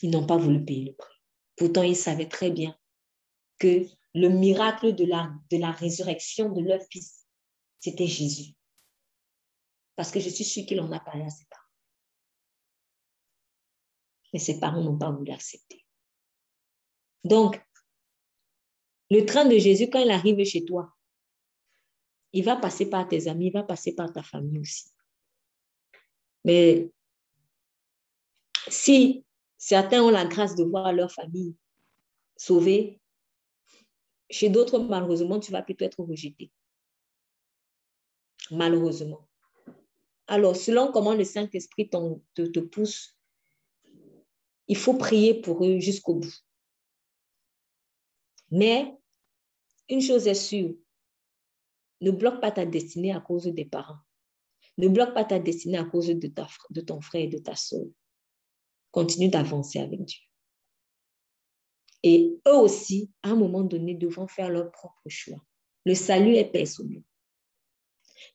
Ils 0.02 0.10
n'ont 0.10 0.28
pas 0.28 0.36
voulu 0.36 0.66
payer 0.66 0.88
le 0.88 0.94
prix. 0.94 1.15
Pourtant, 1.56 1.84
ils 1.84 1.96
savaient 1.96 2.28
très 2.28 2.52
bien 2.52 2.78
que 3.60 3.86
le 4.14 4.30
miracle 4.30 4.94
de 4.94 5.06
la, 5.06 5.72
résurrection 5.72 6.50
de 6.50 6.62
leur 6.62 6.82
fils, 6.90 7.26
c'était 7.80 8.08
Jésus. 8.08 8.54
Parce 9.96 10.12
que 10.12 10.20
je 10.20 10.30
suis 10.30 10.44
sûre 10.44 10.66
qu'il 10.66 10.82
en 10.82 10.92
a 10.92 11.00
parlé 11.00 11.24
à 11.24 11.30
ses 11.30 11.46
parents. 11.46 11.64
Mais 14.34 14.40
ses 14.40 14.60
parents 14.60 14.82
n'ont 14.82 14.98
pas 14.98 15.12
voulu 15.12 15.32
accepter. 15.32 15.86
Donc, 17.24 17.62
le 19.10 19.26
train 19.26 19.46
de 19.46 19.58
Jésus, 19.58 19.90
quand 19.90 20.00
il 20.00 20.12
arrive 20.12 20.44
chez 20.44 20.66
toi, 20.66 20.94
il 22.34 22.44
va 22.44 22.58
passer 22.58 22.90
par 22.90 23.08
tes 23.08 23.28
amis, 23.28 23.48
il 23.48 23.54
va 23.54 23.64
passer 23.64 23.96
par 23.96 24.12
ta 24.12 24.22
famille 24.22 24.60
aussi. 24.60 24.90
Mais 26.44 26.92
si 28.68 29.25
certains 29.66 30.04
ont 30.04 30.12
la 30.12 30.26
grâce 30.26 30.56
de 30.56 30.64
voir 30.64 30.94
leur 30.94 31.12
famille 31.12 31.56
sauvée, 32.38 33.02
chez 34.30 34.50
d'autres, 34.50 34.78
malheureusement, 34.78 35.40
tu 35.40 35.52
vas 35.52 35.64
plutôt 35.64 35.86
être 35.86 36.04
rejeté. 36.04 36.52
Malheureusement. 38.52 39.28
Alors, 40.28 40.56
selon 40.56 40.92
comment 40.92 41.16
le 41.16 41.24
Saint-Esprit 41.24 41.90
te, 41.90 42.60
pousse, 42.60 43.18
il 44.68 44.78
faut 44.78 44.98
prier 45.00 45.42
pour 45.42 45.66
eux 45.66 45.80
jusqu'au 45.80 46.14
bout. 46.14 46.36
Mais 48.52 48.96
une 49.90 50.02
chose 50.02 50.28
est 50.28 50.36
sûre, 50.36 50.76
ne 52.02 52.12
bloque 52.12 52.40
pas 52.40 52.52
ta 52.52 52.68
destinée 52.68 53.14
à 53.14 53.20
cause 53.20 53.46
des 53.46 53.66
parents. 53.66 54.02
Ne 54.78 54.90
bloque 54.90 55.16
pas 55.16 55.26
ta 55.26 55.40
destinée 55.40 55.80
à 55.80 55.86
cause 55.86 56.10
de, 56.10 56.32
de 56.70 56.82
ton 56.82 57.02
frère 57.02 57.24
et 57.24 57.28
de 57.28 57.40
ta 57.40 57.56
soeur. 57.56 57.86
Continue 58.96 59.28
d'avancer 59.28 59.80
avec 59.80 60.06
Dieu. 60.06 60.22
Et 62.02 62.40
eux 62.48 62.56
aussi, 62.56 63.12
à 63.24 63.32
un 63.32 63.36
moment 63.36 63.66
donné, 63.66 63.94
devront 63.94 64.26
faire 64.26 64.50
leur 64.50 64.72
propre 64.72 65.10
choix. 65.10 65.44
Le 65.84 65.94
salut 65.96 66.36
est 66.36 66.46
personnel. 66.46 67.04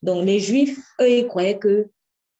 Donc, 0.02 0.26
les 0.26 0.38
Juifs, 0.38 0.78
eux, 1.00 1.10
ils 1.10 1.26
croyaient 1.26 1.58
que, 1.58 1.90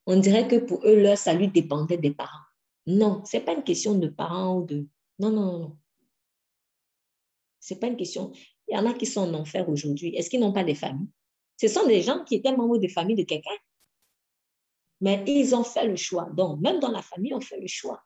on 0.04 0.18
dirait 0.20 0.46
que 0.46 0.56
pour 0.56 0.84
eux, 0.86 0.96
leur 0.96 1.16
salut 1.16 1.48
dépendait 1.48 1.96
des 1.96 2.10
parents. 2.10 2.44
Non, 2.86 3.24
ce 3.24 3.38
n'est 3.38 3.42
pas 3.42 3.54
une 3.54 3.64
question 3.64 3.94
de 3.94 4.08
parents 4.08 4.58
ou 4.58 4.66
de. 4.66 4.86
Non, 5.18 5.30
non, 5.30 5.58
non. 5.58 5.78
Ce 7.58 7.72
n'est 7.72 7.80
pas 7.80 7.86
une 7.86 7.96
question. 7.96 8.32
Il 8.68 8.76
y 8.76 8.78
en 8.78 8.84
a 8.84 8.92
qui 8.92 9.06
sont 9.06 9.22
en 9.22 9.32
enfer 9.32 9.66
aujourd'hui. 9.66 10.14
Est-ce 10.14 10.28
qu'ils 10.28 10.40
n'ont 10.40 10.52
pas 10.52 10.64
de 10.64 10.74
famille? 10.74 11.08
Ce 11.58 11.68
sont 11.68 11.86
des 11.86 12.02
gens 12.02 12.22
qui 12.24 12.34
étaient 12.34 12.54
membres 12.54 12.76
de 12.76 12.88
famille 12.88 13.16
de 13.16 13.22
quelqu'un. 13.22 13.56
Mais 15.00 15.24
ils 15.26 15.54
ont 15.54 15.64
fait 15.64 15.86
le 15.86 15.96
choix. 15.96 16.28
Donc, 16.34 16.60
même 16.60 16.80
dans 16.80 16.90
la 16.90 17.00
famille, 17.00 17.32
on 17.32 17.40
fait 17.40 17.58
le 17.58 17.66
choix. 17.66 18.02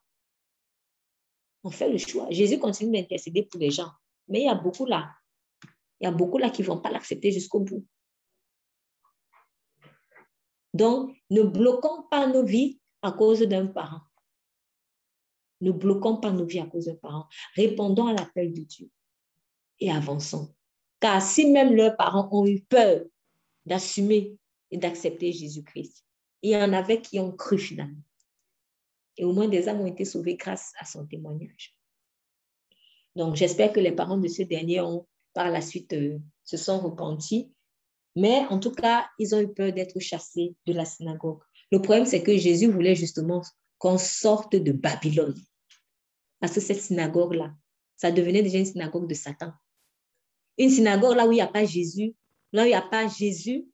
On 1.64 1.70
fait 1.70 1.90
le 1.90 1.98
choix. 1.98 2.28
Jésus 2.30 2.58
continue 2.58 2.92
d'intercéder 2.92 3.42
pour 3.42 3.58
les 3.58 3.70
gens. 3.70 3.90
Mais 4.28 4.40
il 4.40 4.44
y 4.44 4.48
a 4.48 4.54
beaucoup 4.54 4.84
là. 4.84 5.10
Il 6.00 6.04
y 6.04 6.06
a 6.06 6.10
beaucoup 6.10 6.38
là 6.38 6.50
qui 6.50 6.62
ne 6.62 6.66
vont 6.66 6.78
pas 6.78 6.90
l'accepter 6.90 7.32
jusqu'au 7.32 7.60
bout. 7.60 7.84
Donc, 10.74 11.16
ne 11.30 11.42
bloquons 11.42 12.02
pas 12.10 12.26
nos 12.26 12.44
vies 12.44 12.80
à 13.00 13.12
cause 13.12 13.40
d'un 13.40 13.66
parent. 13.66 14.00
Ne 15.60 15.72
bloquons 15.72 16.18
pas 16.18 16.30
nos 16.30 16.44
vies 16.44 16.60
à 16.60 16.66
cause 16.66 16.86
d'un 16.86 16.96
parent. 16.96 17.26
Répondons 17.54 18.06
à 18.06 18.12
l'appel 18.12 18.52
de 18.52 18.60
Dieu 18.60 18.90
et 19.80 19.90
avançons. 19.90 20.54
Car 21.00 21.22
si 21.22 21.50
même 21.50 21.74
leurs 21.74 21.96
parents 21.96 22.28
ont 22.32 22.46
eu 22.46 22.60
peur 22.62 23.04
d'assumer 23.64 24.36
et 24.70 24.76
d'accepter 24.76 25.32
Jésus-Christ, 25.32 26.04
il 26.42 26.50
y 26.50 26.56
en 26.56 26.72
avait 26.72 27.00
qui 27.00 27.18
ont 27.20 27.32
cru 27.32 27.58
finalement. 27.58 28.02
Et 29.16 29.24
au 29.24 29.32
moins 29.32 29.48
des 29.48 29.68
âmes 29.68 29.80
ont 29.80 29.86
été 29.86 30.04
sauvées 30.04 30.36
grâce 30.36 30.72
à 30.78 30.84
son 30.84 31.06
témoignage. 31.06 31.76
Donc 33.16 33.36
j'espère 33.36 33.72
que 33.72 33.80
les 33.80 33.92
parents 33.92 34.18
de 34.18 34.28
ce 34.28 34.42
dernier 34.42 34.80
ont 34.80 35.06
par 35.34 35.50
la 35.50 35.60
suite 35.60 35.92
euh, 35.92 36.18
se 36.44 36.56
sont 36.56 36.80
repentis. 36.80 37.52
Mais 38.16 38.46
en 38.50 38.58
tout 38.58 38.70
cas, 38.70 39.08
ils 39.18 39.34
ont 39.34 39.40
eu 39.40 39.52
peur 39.52 39.72
d'être 39.72 39.98
chassés 39.98 40.54
de 40.66 40.72
la 40.72 40.84
synagogue. 40.84 41.40
Le 41.72 41.80
problème, 41.80 42.06
c'est 42.06 42.22
que 42.22 42.36
Jésus 42.36 42.70
voulait 42.70 42.94
justement 42.94 43.42
qu'on 43.78 43.98
sorte 43.98 44.54
de 44.54 44.72
Babylone. 44.72 45.34
Parce 46.38 46.54
que 46.54 46.60
cette 46.60 46.80
synagogue-là, 46.80 47.52
ça 47.96 48.12
devenait 48.12 48.42
déjà 48.42 48.58
une 48.58 48.66
synagogue 48.66 49.08
de 49.08 49.14
Satan. 49.14 49.52
Une 50.58 50.70
synagogue 50.70 51.16
là 51.16 51.26
où 51.26 51.32
il 51.32 51.36
n'y 51.36 51.40
a 51.40 51.48
pas 51.48 51.64
Jésus, 51.64 52.14
là 52.52 52.62
où 52.62 52.66
il 52.66 52.68
n'y 52.68 52.74
a 52.74 52.82
pas 52.82 53.08
Jésus, 53.08 53.66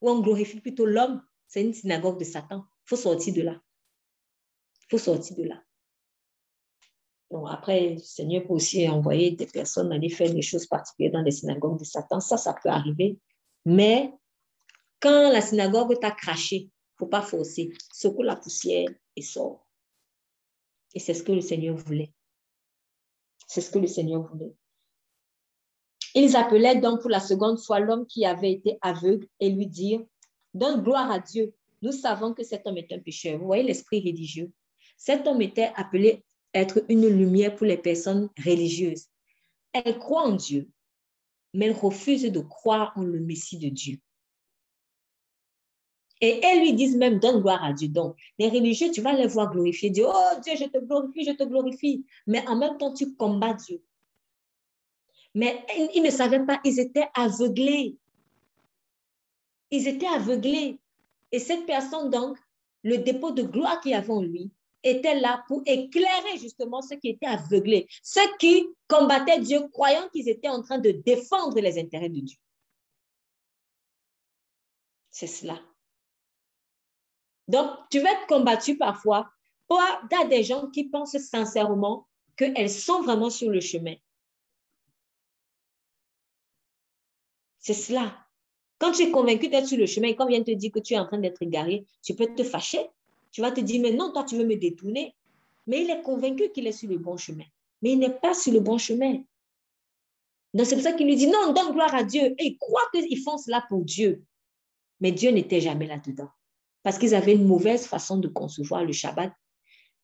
où 0.00 0.10
on 0.10 0.20
glorifie 0.20 0.60
plutôt 0.60 0.86
l'homme, 0.86 1.22
c'est 1.46 1.62
une 1.62 1.74
synagogue 1.74 2.18
de 2.18 2.24
Satan. 2.24 2.64
Il 2.86 2.88
faut 2.88 2.96
sortir 2.96 3.34
de 3.34 3.42
là. 3.42 3.60
Il 4.90 4.98
faut 4.98 5.04
sortir 5.04 5.36
de 5.36 5.44
là. 5.44 5.62
Donc 7.30 7.46
après, 7.50 7.90
le 7.90 7.98
Seigneur 7.98 8.46
peut 8.46 8.54
aussi 8.54 8.88
envoyer 8.88 9.32
des 9.32 9.46
personnes 9.46 9.92
aller 9.92 10.08
faire 10.08 10.32
des 10.32 10.42
choses 10.42 10.66
particulières 10.66 11.12
dans 11.12 11.22
les 11.22 11.30
synagogues 11.30 11.78
de 11.78 11.84
Satan. 11.84 12.20
Ça, 12.20 12.38
ça 12.38 12.54
peut 12.54 12.70
arriver. 12.70 13.18
Mais 13.66 14.12
quand 15.00 15.30
la 15.30 15.42
synagogue 15.42 15.98
t'a 16.00 16.10
craché, 16.10 16.70
faut 16.96 17.06
pas 17.06 17.22
forcer. 17.22 17.70
Secoue 17.92 18.22
la 18.22 18.36
poussière 18.36 18.88
et 19.14 19.22
sors. 19.22 19.66
Et 20.94 21.00
c'est 21.00 21.14
ce 21.14 21.22
que 21.22 21.32
le 21.32 21.42
Seigneur 21.42 21.76
voulait. 21.76 22.12
C'est 23.46 23.60
ce 23.60 23.70
que 23.70 23.78
le 23.78 23.86
Seigneur 23.86 24.22
voulait. 24.22 24.54
Ils 26.14 26.34
appelaient 26.34 26.80
donc 26.80 27.02
pour 27.02 27.10
la 27.10 27.20
seconde 27.20 27.60
fois 27.60 27.80
l'homme 27.80 28.06
qui 28.06 28.24
avait 28.24 28.52
été 28.52 28.78
aveugle 28.80 29.28
et 29.38 29.50
lui 29.50 29.66
dirent, 29.66 30.04
donne 30.54 30.82
gloire 30.82 31.10
à 31.10 31.20
Dieu. 31.20 31.54
Nous 31.82 31.92
savons 31.92 32.32
que 32.32 32.42
cet 32.42 32.66
homme 32.66 32.78
est 32.78 32.92
un 32.92 32.98
pécheur. 32.98 33.38
Vous 33.38 33.46
voyez 33.46 33.62
l'esprit 33.62 34.00
religieux. 34.00 34.50
Cet 34.98 35.26
homme 35.26 35.40
était 35.40 35.72
appelé 35.76 36.24
être 36.52 36.84
une 36.88 37.06
lumière 37.08 37.54
pour 37.54 37.66
les 37.66 37.78
personnes 37.78 38.28
religieuses. 38.44 39.06
Elles 39.72 39.98
croient 39.98 40.26
en 40.26 40.34
Dieu, 40.34 40.68
mais 41.54 41.66
elles 41.66 41.72
refusent 41.72 42.30
de 42.30 42.40
croire 42.40 42.92
en 42.96 43.04
le 43.04 43.20
Messie 43.20 43.58
de 43.58 43.68
Dieu. 43.68 43.98
Et 46.20 46.44
elles 46.44 46.60
lui 46.60 46.72
disent 46.72 46.96
même, 46.96 47.20
donne 47.20 47.40
gloire 47.40 47.62
à 47.62 47.72
Dieu. 47.72 47.88
Donc, 47.88 48.16
les 48.40 48.48
religieux, 48.48 48.90
tu 48.90 49.00
vas 49.00 49.12
les 49.12 49.28
voir 49.28 49.52
glorifier 49.52 49.90
Dieu. 49.90 50.04
Oh 50.08 50.40
Dieu, 50.42 50.54
je 50.56 50.64
te 50.64 50.78
glorifie, 50.78 51.24
je 51.24 51.30
te 51.30 51.44
glorifie. 51.44 52.04
Mais 52.26 52.46
en 52.48 52.56
même 52.56 52.76
temps, 52.76 52.92
tu 52.92 53.14
combats 53.14 53.54
Dieu. 53.54 53.80
Mais 55.32 55.64
ils 55.94 56.02
ne 56.02 56.10
savaient 56.10 56.44
pas, 56.44 56.60
ils 56.64 56.80
étaient 56.80 57.08
aveuglés. 57.14 57.96
Ils 59.70 59.86
étaient 59.86 60.08
aveuglés. 60.08 60.80
Et 61.30 61.38
cette 61.38 61.66
personne, 61.66 62.10
donc, 62.10 62.36
le 62.82 62.98
dépôt 62.98 63.30
de 63.30 63.44
gloire 63.44 63.80
qu'il 63.80 63.92
y 63.92 63.94
avait 63.94 64.10
en 64.10 64.22
lui, 64.22 64.50
était 64.88 65.18
là 65.18 65.44
pour 65.48 65.62
éclairer 65.66 66.38
justement 66.38 66.82
ceux 66.82 66.96
qui 66.96 67.10
étaient 67.10 67.26
aveuglés, 67.26 67.86
ceux 68.02 68.36
qui 68.38 68.66
combattaient 68.88 69.40
Dieu, 69.40 69.68
croyant 69.68 70.08
qu'ils 70.12 70.28
étaient 70.28 70.48
en 70.48 70.62
train 70.62 70.78
de 70.78 70.90
défendre 70.90 71.60
les 71.60 71.78
intérêts 71.78 72.08
de 72.08 72.20
Dieu. 72.20 72.38
C'est 75.10 75.26
cela. 75.26 75.60
Donc, 77.48 77.70
tu 77.90 78.00
vas 78.00 78.12
être 78.12 78.26
combattu 78.26 78.76
parfois 78.76 79.30
par 79.66 80.28
des 80.28 80.44
gens 80.44 80.68
qui 80.70 80.84
pensent 80.88 81.18
sincèrement 81.18 82.06
qu'elles 82.36 82.70
sont 82.70 83.02
vraiment 83.02 83.30
sur 83.30 83.50
le 83.50 83.60
chemin. 83.60 83.94
C'est 87.58 87.74
cela. 87.74 88.16
Quand 88.78 88.92
tu 88.92 89.02
es 89.02 89.10
convaincu 89.10 89.48
d'être 89.48 89.66
sur 89.66 89.76
le 89.76 89.86
chemin 89.86 90.08
et 90.08 90.16
qu'on 90.16 90.26
vient 90.26 90.42
te 90.42 90.52
dire 90.52 90.70
que 90.70 90.78
tu 90.78 90.94
es 90.94 90.98
en 90.98 91.06
train 91.06 91.18
d'être 91.18 91.42
égaré, 91.42 91.84
tu 92.02 92.14
peux 92.14 92.32
te 92.34 92.44
fâcher. 92.44 92.88
Tu 93.30 93.40
vas 93.40 93.52
te 93.52 93.60
dire, 93.60 93.80
mais 93.80 93.92
non, 93.92 94.12
toi, 94.12 94.24
tu 94.24 94.36
veux 94.36 94.46
me 94.46 94.56
détourner. 94.56 95.14
Mais 95.66 95.82
il 95.82 95.90
est 95.90 96.02
convaincu 96.02 96.50
qu'il 96.52 96.66
est 96.66 96.72
sur 96.72 96.88
le 96.88 96.98
bon 96.98 97.16
chemin. 97.16 97.44
Mais 97.82 97.92
il 97.92 97.98
n'est 97.98 98.18
pas 98.18 98.34
sur 98.34 98.52
le 98.52 98.60
bon 98.60 98.78
chemin. 98.78 99.22
Donc, 100.54 100.66
c'est 100.66 100.74
pour 100.74 100.84
ça 100.84 100.92
qu'il 100.92 101.06
lui 101.06 101.16
dit, 101.16 101.26
non, 101.26 101.52
donne 101.52 101.72
gloire 101.72 101.94
à 101.94 102.04
Dieu. 102.04 102.34
Et 102.38 102.46
il 102.46 102.58
croit 102.58 102.88
qu'ils 102.92 103.22
font 103.22 103.36
cela 103.36 103.64
pour 103.68 103.84
Dieu. 103.84 104.24
Mais 105.00 105.12
Dieu 105.12 105.30
n'était 105.30 105.60
jamais 105.60 105.86
là-dedans 105.86 106.30
parce 106.82 106.98
qu'ils 106.98 107.14
avaient 107.14 107.34
une 107.34 107.46
mauvaise 107.46 107.86
façon 107.86 108.16
de 108.18 108.28
concevoir 108.28 108.84
le 108.84 108.92
Shabbat, 108.92 109.32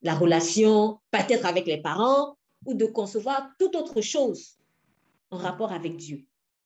la 0.01 0.13
relation 0.13 0.99
peut-être 1.11 1.45
avec 1.45 1.65
les 1.65 1.81
parents 1.81 2.37
ou 2.65 2.73
de 2.73 2.85
concevoir 2.85 3.49
toute 3.57 3.75
autre 3.75 4.01
chose 4.01 4.57
en 5.31 5.37
rapport 5.37 5.71
avec 5.71 5.97
Dieu. 5.97 6.25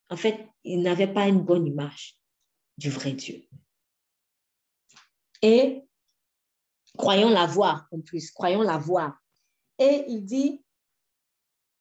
En 0.09 0.17
fait, 0.17 0.47
ils 0.63 0.81
n'avaient 0.81 1.13
pas 1.13 1.27
une 1.27 1.41
bonne 1.41 1.67
image 1.67 2.17
du 2.77 2.89
vrai 2.89 3.13
Dieu. 3.13 3.43
Et 5.41 5.83
croyons 6.97 7.29
la 7.29 7.45
voir 7.45 7.87
en 7.91 8.01
plus, 8.01 8.31
croyons 8.31 8.61
la 8.61 8.77
voir. 8.77 9.17
Et 9.77 10.05
il 10.07 10.23
dit, 10.25 10.63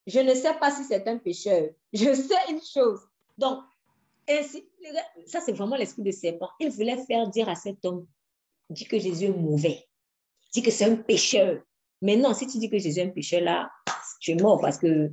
je 0.06 0.20
ne 0.20 0.35
sais 0.35 0.55
pas 0.55 0.70
si 0.70 0.85
c'est 0.85 1.06
un 1.09 1.18
pécheur, 1.18 1.70
je 1.93 2.14
sais 2.14 2.51
une 2.51 2.62
chose. 2.62 3.01
Donc, 3.36 3.62
ça 5.26 5.40
c'est 5.40 5.52
vraiment 5.52 5.76
l'esprit 5.76 6.02
de 6.02 6.10
serpent. 6.10 6.51
Il 6.60 6.70
voulait 6.70 7.05
faire 7.06 7.28
dire 7.28 7.48
à 7.48 7.55
cet 7.55 7.85
homme, 7.85 8.06
dis 8.70 8.85
que 8.85 8.98
Jésus 8.98 9.26
est 9.26 9.36
mauvais. 9.36 9.86
Dis 10.52 10.62
que 10.62 10.70
c'est 10.70 10.85
un 10.85 10.97
pécheur. 10.97 11.62
Mais 12.01 12.16
non, 12.16 12.32
si 12.35 12.47
tu 12.47 12.59
dis 12.59 12.70
que 12.70 12.78
Jésus 12.78 13.01
est 13.01 13.05
un 13.05 13.10
pécheur, 13.10 13.40
là, 13.40 13.70
tu 14.20 14.32
es 14.32 14.35
mort 14.35 14.60
parce 14.60 14.78
que 14.78 15.10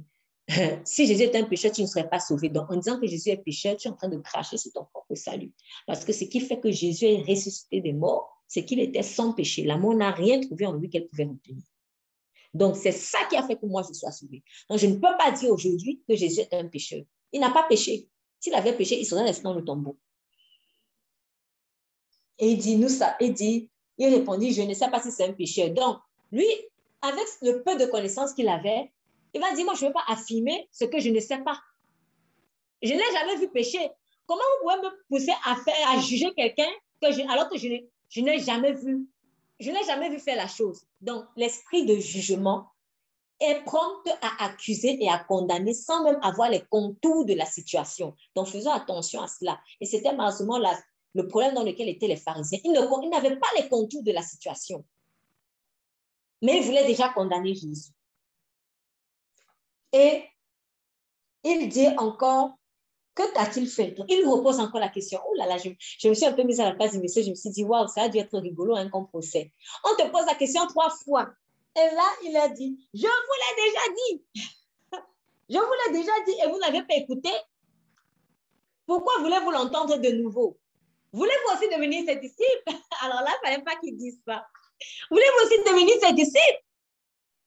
si 0.86 1.08
Jésus 1.08 1.24
est 1.24 1.36
un 1.36 1.44
pécheur, 1.44 1.72
tu 1.72 1.82
ne 1.82 1.88
serais 1.88 2.08
pas 2.08 2.20
sauvé. 2.20 2.50
Donc, 2.50 2.72
en 2.72 2.76
disant 2.76 3.00
que 3.00 3.08
Jésus 3.08 3.30
est 3.30 3.38
pécheur, 3.38 3.76
tu 3.78 3.88
es 3.88 3.92
en 3.92 3.96
train 3.96 4.10
de 4.10 4.18
cracher 4.18 4.58
sur 4.58 4.72
ton 4.72 4.86
propre 4.86 5.16
salut. 5.16 5.52
Parce 5.88 6.06
que 6.06 6.14
ce 6.14 6.26
qui 6.26 6.40
fait 6.40 6.60
que 6.60 6.72
Jésus 6.72 7.06
est 7.06 7.22
ressuscité 7.28 7.82
des 7.82 7.94
morts, 7.94 8.35
c'est 8.48 8.66
qu'il 8.66 8.80
était 8.80 9.04
sans 9.04 9.34
péché. 9.34 9.64
La 9.64 9.78
mort 9.78 9.96
n'a 9.96 10.12
rien 10.12 10.40
trouvé 10.40 10.66
en 10.66 10.74
lui 10.74 10.90
qu'elle 10.90 11.08
pouvait 11.08 11.26
retenir. 11.26 11.64
Donc, 12.54 12.78
c'est 12.78 12.92
ça 12.92 13.20
qui 13.30 13.36
a 13.36 13.46
fait 13.46 13.58
que 13.58 13.66
moi, 13.66 13.84
je 13.88 13.94
sois 13.94 14.12
sauvé. 14.12 14.44
Donc, 14.70 14.80
je 14.80 14.88
ne 14.88 14.96
peux 14.96 15.18
pas 15.18 15.32
dire 15.32 15.52
aujourd'hui 15.52 16.02
que 16.08 16.16
Jésus 16.16 16.42
est 16.42 16.54
un 16.54 16.68
pécheur. 16.68 17.04
Il 17.34 17.42
n'a 17.42 17.52
pas 17.52 17.64
péché. 17.64 18.08
S'il 18.40 18.54
avait 18.54 18.74
péché, 18.74 18.98
il 19.00 19.06
serait 19.06 19.24
resté 19.24 19.44
dans 19.44 19.54
le 19.54 19.64
tombeau. 19.64 19.98
Et 22.38 22.52
il 22.52 22.58
dit, 22.58 22.78
nous, 22.78 22.90
ça, 22.90 23.18
il 23.20 23.34
dit, 23.34 23.70
il 23.98 24.08
répondit, 24.08 24.54
je 24.54 24.62
ne 24.62 24.74
sais 24.74 24.90
pas 24.90 25.02
si 25.02 25.12
c'est 25.12 25.26
un 25.26 25.34
pécheur. 25.34 25.70
Donc, 25.72 25.98
lui, 26.32 26.48
avec 27.02 27.26
le 27.42 27.62
peu 27.62 27.78
de 27.78 27.86
connaissances 27.86 28.34
qu'il 28.34 28.48
avait, 28.48 28.92
il 29.34 29.42
va 29.42 29.54
dire, 29.54 29.66
moi, 29.66 29.74
je 29.74 29.84
ne 29.84 29.88
veux 29.90 29.94
pas 29.94 30.06
affirmer 30.08 30.70
ce 30.72 30.86
que 30.86 31.00
je 31.00 31.10
ne 31.10 31.20
sais 31.20 31.40
pas. 31.40 31.60
Je 32.82 32.94
n'ai 32.94 33.00
jamais 33.00 33.38
vu 33.38 33.50
pécher. 33.50 33.90
Comment 34.28 34.42
vous 34.62 34.70
pouvez 34.70 34.90
me 34.90 35.08
pousser 35.10 35.34
à 35.44 36.00
juger 36.00 36.34
quelqu'un 36.36 36.70
que 37.02 37.32
alors 37.32 37.50
que 37.50 37.58
je 37.58 37.68
n'ai 38.22 38.40
jamais 38.40 38.74
vu, 38.74 39.08
je 39.60 39.72
n'ai 39.72 39.84
jamais 39.84 40.10
vu 40.10 40.20
faire 40.20 40.38
la 40.38 40.48
chose. 40.48 40.86
Donc, 41.02 41.26
l'esprit 41.36 41.86
de 41.86 41.96
jugement 41.96 42.70
est 43.40 43.64
prompt 43.66 44.08
à 44.22 44.46
accuser 44.46 44.98
et 45.04 45.10
à 45.10 45.20
condamner 45.20 45.74
sans 45.74 46.04
même 46.04 46.20
avoir 46.22 46.50
les 46.50 46.62
contours 46.70 47.26
de 47.26 47.34
la 47.34 47.46
situation. 47.46 48.16
Donc, 48.36 48.48
faisons 48.48 48.72
attention 48.72 49.22
à 49.22 49.28
cela. 49.28 49.60
Et 49.82 49.86
c'était 49.86 50.14
malheureusement 50.14 50.60
le 51.14 51.28
problème 51.28 51.54
dans 51.54 51.64
lequel 51.64 51.90
étaient 51.90 52.08
les 52.08 52.16
pharisiens. 52.16 52.60
Ils 52.64 52.72
n'avaient 53.10 53.38
pas 53.38 53.48
les 53.58 53.68
contours 53.68 54.04
de 54.04 54.12
la 54.12 54.22
situation. 54.22 54.86
Mais 56.42 56.58
ils 56.58 56.64
voulaient 56.64 56.88
déjà 56.88 57.10
condamner 57.10 57.54
Jésus. 57.56 57.92
Et 59.92 60.24
il 61.44 61.70
dit 61.70 61.88
encore, 61.98 62.58
que 63.16 63.34
t'a-t-il 63.34 63.68
fait 63.68 63.96
Il 64.10 64.28
repose 64.28 64.60
encore 64.60 64.82
la 64.82 64.90
question. 64.90 65.20
Oh 65.28 65.34
là 65.36 65.48
là, 65.48 65.58
je, 65.58 65.70
me 66.10 66.14
suis 66.14 66.26
un 66.26 66.34
peu 66.34 66.44
mise 66.44 66.60
à 66.60 66.66
la 66.66 66.76
place 66.76 66.92
du 66.92 67.00
monsieur. 67.00 67.24
Je 67.24 67.30
me 67.30 67.36
suis 67.36 67.50
dit, 67.50 67.64
waouh, 67.64 67.88
ça 67.88 68.04
a 68.04 68.10
dû 68.10 68.18
être 68.18 68.38
rigolo 68.38 68.76
un 68.76 68.90
comme 68.90 69.08
procès. 69.08 69.54
On 69.86 69.96
te 69.96 70.08
pose 70.10 70.26
la 70.26 70.36
question 70.36 70.68
trois 70.68 70.90
fois. 70.90 71.30
Et 71.78 71.96
là, 71.96 72.04
il 72.26 72.36
a 72.36 72.50
dit, 72.50 72.78
je 72.94 73.02
vous 73.02 73.08
l'ai 73.08 73.64
déjà 73.64 73.82
dit. 73.96 74.24
je 75.50 75.58
vous 75.58 75.74
l'ai 75.86 76.00
déjà 76.00 76.12
dit 76.26 76.36
et 76.44 76.50
vous 76.50 76.60
n'avez 76.60 76.84
pas 76.84 76.96
écouté. 76.96 77.30
Pourquoi 78.86 79.14
voulez-vous 79.20 79.52
l'entendre 79.52 79.98
de 79.98 80.10
nouveau? 80.10 80.60
Voulez-vous 81.14 81.56
aussi 81.56 81.70
devenir 81.70 82.04
ses 82.06 82.18
disciples? 82.18 82.64
Alors 83.02 83.22
là, 83.22 83.30
il 83.30 83.48
ne 83.48 83.50
fallait 83.50 83.64
pas 83.64 83.76
qu'ils 83.78 83.98
disent 83.98 84.22
ça. 84.28 84.46
Voulez-vous 85.10 85.48
aussi 85.48 85.58
devenir 85.64 85.96
ses 86.02 86.14
disciples? 86.14 86.64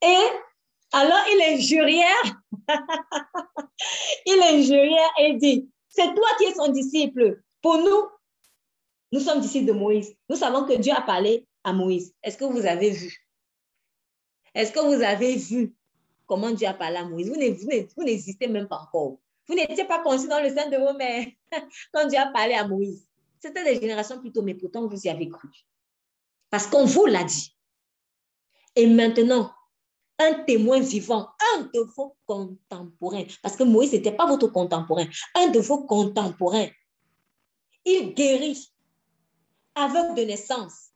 Et 0.00 0.28
alors 0.92 1.24
il 1.32 1.40
est 1.42 1.60
jurière. 1.60 2.40
il 4.26 4.38
est 4.38 4.62
jurière 4.62 5.10
et 5.18 5.34
dit, 5.34 5.70
c'est 5.88 6.14
toi 6.14 6.28
qui 6.38 6.44
es 6.44 6.54
son 6.54 6.68
disciple. 6.68 7.42
Pour 7.60 7.78
nous, 7.78 8.08
nous 9.12 9.20
sommes 9.20 9.40
disciples 9.40 9.66
de 9.66 9.72
Moïse. 9.72 10.14
Nous 10.28 10.36
savons 10.36 10.64
que 10.64 10.74
Dieu 10.74 10.92
a 10.94 11.00
parlé 11.00 11.46
à 11.64 11.72
Moïse. 11.72 12.14
Est-ce 12.22 12.36
que 12.36 12.44
vous 12.44 12.64
avez 12.66 12.90
vu? 12.90 13.26
Est-ce 14.54 14.72
que 14.72 14.80
vous 14.80 15.02
avez 15.02 15.36
vu 15.36 15.74
comment 16.26 16.50
Dieu 16.50 16.66
a 16.66 16.74
parlé 16.74 16.96
à 16.96 17.04
Moïse? 17.04 17.30
Vous 17.30 18.04
n'existez 18.04 18.48
même 18.48 18.68
pas 18.68 18.78
encore. 18.78 19.18
Vous 19.46 19.54
n'étiez 19.54 19.84
pas 19.84 20.02
conçu 20.02 20.28
dans 20.28 20.42
le 20.42 20.54
sein 20.54 20.68
de 20.68 20.76
vos 20.76 20.92
mères 20.94 21.26
quand 21.92 22.06
Dieu 22.06 22.18
a 22.18 22.26
parlé 22.26 22.54
à 22.54 22.66
Moïse. 22.66 23.08
C'était 23.40 23.64
des 23.64 23.80
générations 23.80 24.20
plutôt, 24.20 24.42
mais 24.42 24.54
pourtant 24.54 24.86
vous 24.86 25.00
y 25.06 25.08
avez 25.08 25.28
cru. 25.28 25.48
Parce 26.50 26.66
qu'on 26.66 26.84
vous 26.84 27.06
l'a 27.06 27.24
dit. 27.24 27.56
Et 28.74 28.86
maintenant, 28.86 29.50
un 30.18 30.34
témoin 30.44 30.80
vivant, 30.80 31.28
un 31.54 31.62
de 31.72 31.80
vos 31.96 32.16
contemporains, 32.26 33.24
parce 33.42 33.56
que 33.56 33.62
Moïse 33.62 33.92
n'était 33.92 34.12
pas 34.12 34.26
votre 34.26 34.48
contemporain, 34.48 35.06
un 35.34 35.48
de 35.48 35.60
vos 35.60 35.84
contemporains, 35.84 36.68
il 37.84 38.14
guérit 38.14 38.72
aveugle 39.74 40.14
de 40.14 40.22
naissance. 40.22 40.88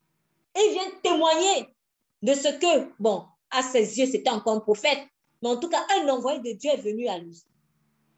Et 0.55 0.71
vient 0.73 0.91
témoigner 1.03 1.75
de 2.21 2.35
ce 2.35 2.49
que, 2.59 2.93
bon, 2.99 3.25
à 3.51 3.63
ses 3.63 3.99
yeux, 3.99 4.07
c'était 4.07 4.31
encore 4.31 4.57
un 4.57 4.61
prophète, 4.61 5.01
mais 5.41 5.49
en 5.49 5.57
tout 5.57 5.69
cas, 5.69 5.85
un 5.99 6.09
envoyé 6.09 6.41
de 6.41 6.59
Dieu 6.59 6.71
est 6.71 6.81
venu 6.81 7.09
à 7.09 7.19
lui. 7.19 7.43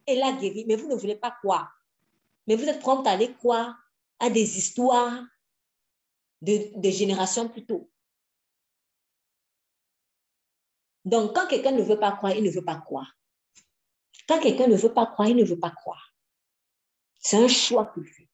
Et 0.06 0.16
l'a 0.16 0.32
guéri, 0.32 0.64
mais 0.66 0.76
vous 0.76 0.88
ne 0.88 0.96
voulez 0.96 1.14
pas 1.16 1.30
croire. 1.30 1.72
Mais 2.46 2.56
vous 2.56 2.64
êtes 2.64 2.80
prompt 2.80 3.06
à 3.06 3.12
aller 3.12 3.32
croire 3.34 3.74
à 4.18 4.30
des 4.30 4.58
histoires 4.58 5.22
de, 6.42 6.78
de 6.78 6.90
générations 6.90 7.48
plus 7.48 7.64
tôt. 7.64 7.88
Donc, 11.04 11.34
quand 11.34 11.46
quelqu'un 11.46 11.72
ne 11.72 11.82
veut 11.82 11.98
pas 11.98 12.12
croire, 12.12 12.34
il 12.34 12.42
ne 12.42 12.50
veut 12.50 12.64
pas 12.64 12.76
croire. 12.76 13.16
Quand 14.26 14.40
quelqu'un 14.40 14.66
ne 14.66 14.76
veut 14.76 14.92
pas 14.92 15.06
croire, 15.06 15.28
il 15.28 15.36
ne 15.36 15.44
veut 15.44 15.58
pas 15.58 15.70
croire. 15.70 16.14
C'est 17.18 17.36
un 17.36 17.48
choix 17.48 17.90
qu'il 17.92 18.04
fait. 18.04 18.28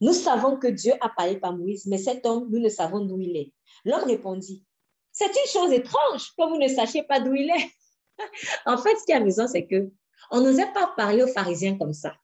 Nous 0.00 0.12
savons 0.12 0.56
que 0.56 0.66
Dieu 0.66 0.92
a 1.00 1.08
parlé 1.10 1.38
par 1.38 1.52
Moïse, 1.54 1.86
mais 1.86 1.98
cet 1.98 2.24
homme, 2.24 2.48
nous 2.50 2.58
ne 2.58 2.68
savons 2.68 3.04
d'où 3.04 3.20
il 3.20 3.36
est. 3.36 3.52
L'homme 3.84 4.04
répondit, 4.04 4.64
c'est 5.12 5.26
une 5.26 5.50
chose 5.52 5.72
étrange 5.72 6.34
que 6.36 6.48
vous 6.48 6.56
ne 6.56 6.68
sachiez 6.68 7.02
pas 7.02 7.20
d'où 7.20 7.34
il 7.34 7.50
est. 7.50 7.70
en 8.66 8.78
fait, 8.78 8.96
ce 8.96 9.04
qui 9.04 9.12
est 9.12 9.16
amusant, 9.16 9.46
c'est 9.46 9.66
que 9.66 9.90
on 10.30 10.40
n'osait 10.40 10.72
pas 10.72 10.92
parler 10.96 11.22
aux 11.22 11.32
pharisiens 11.32 11.76
comme 11.76 11.92
ça. 11.92 12.14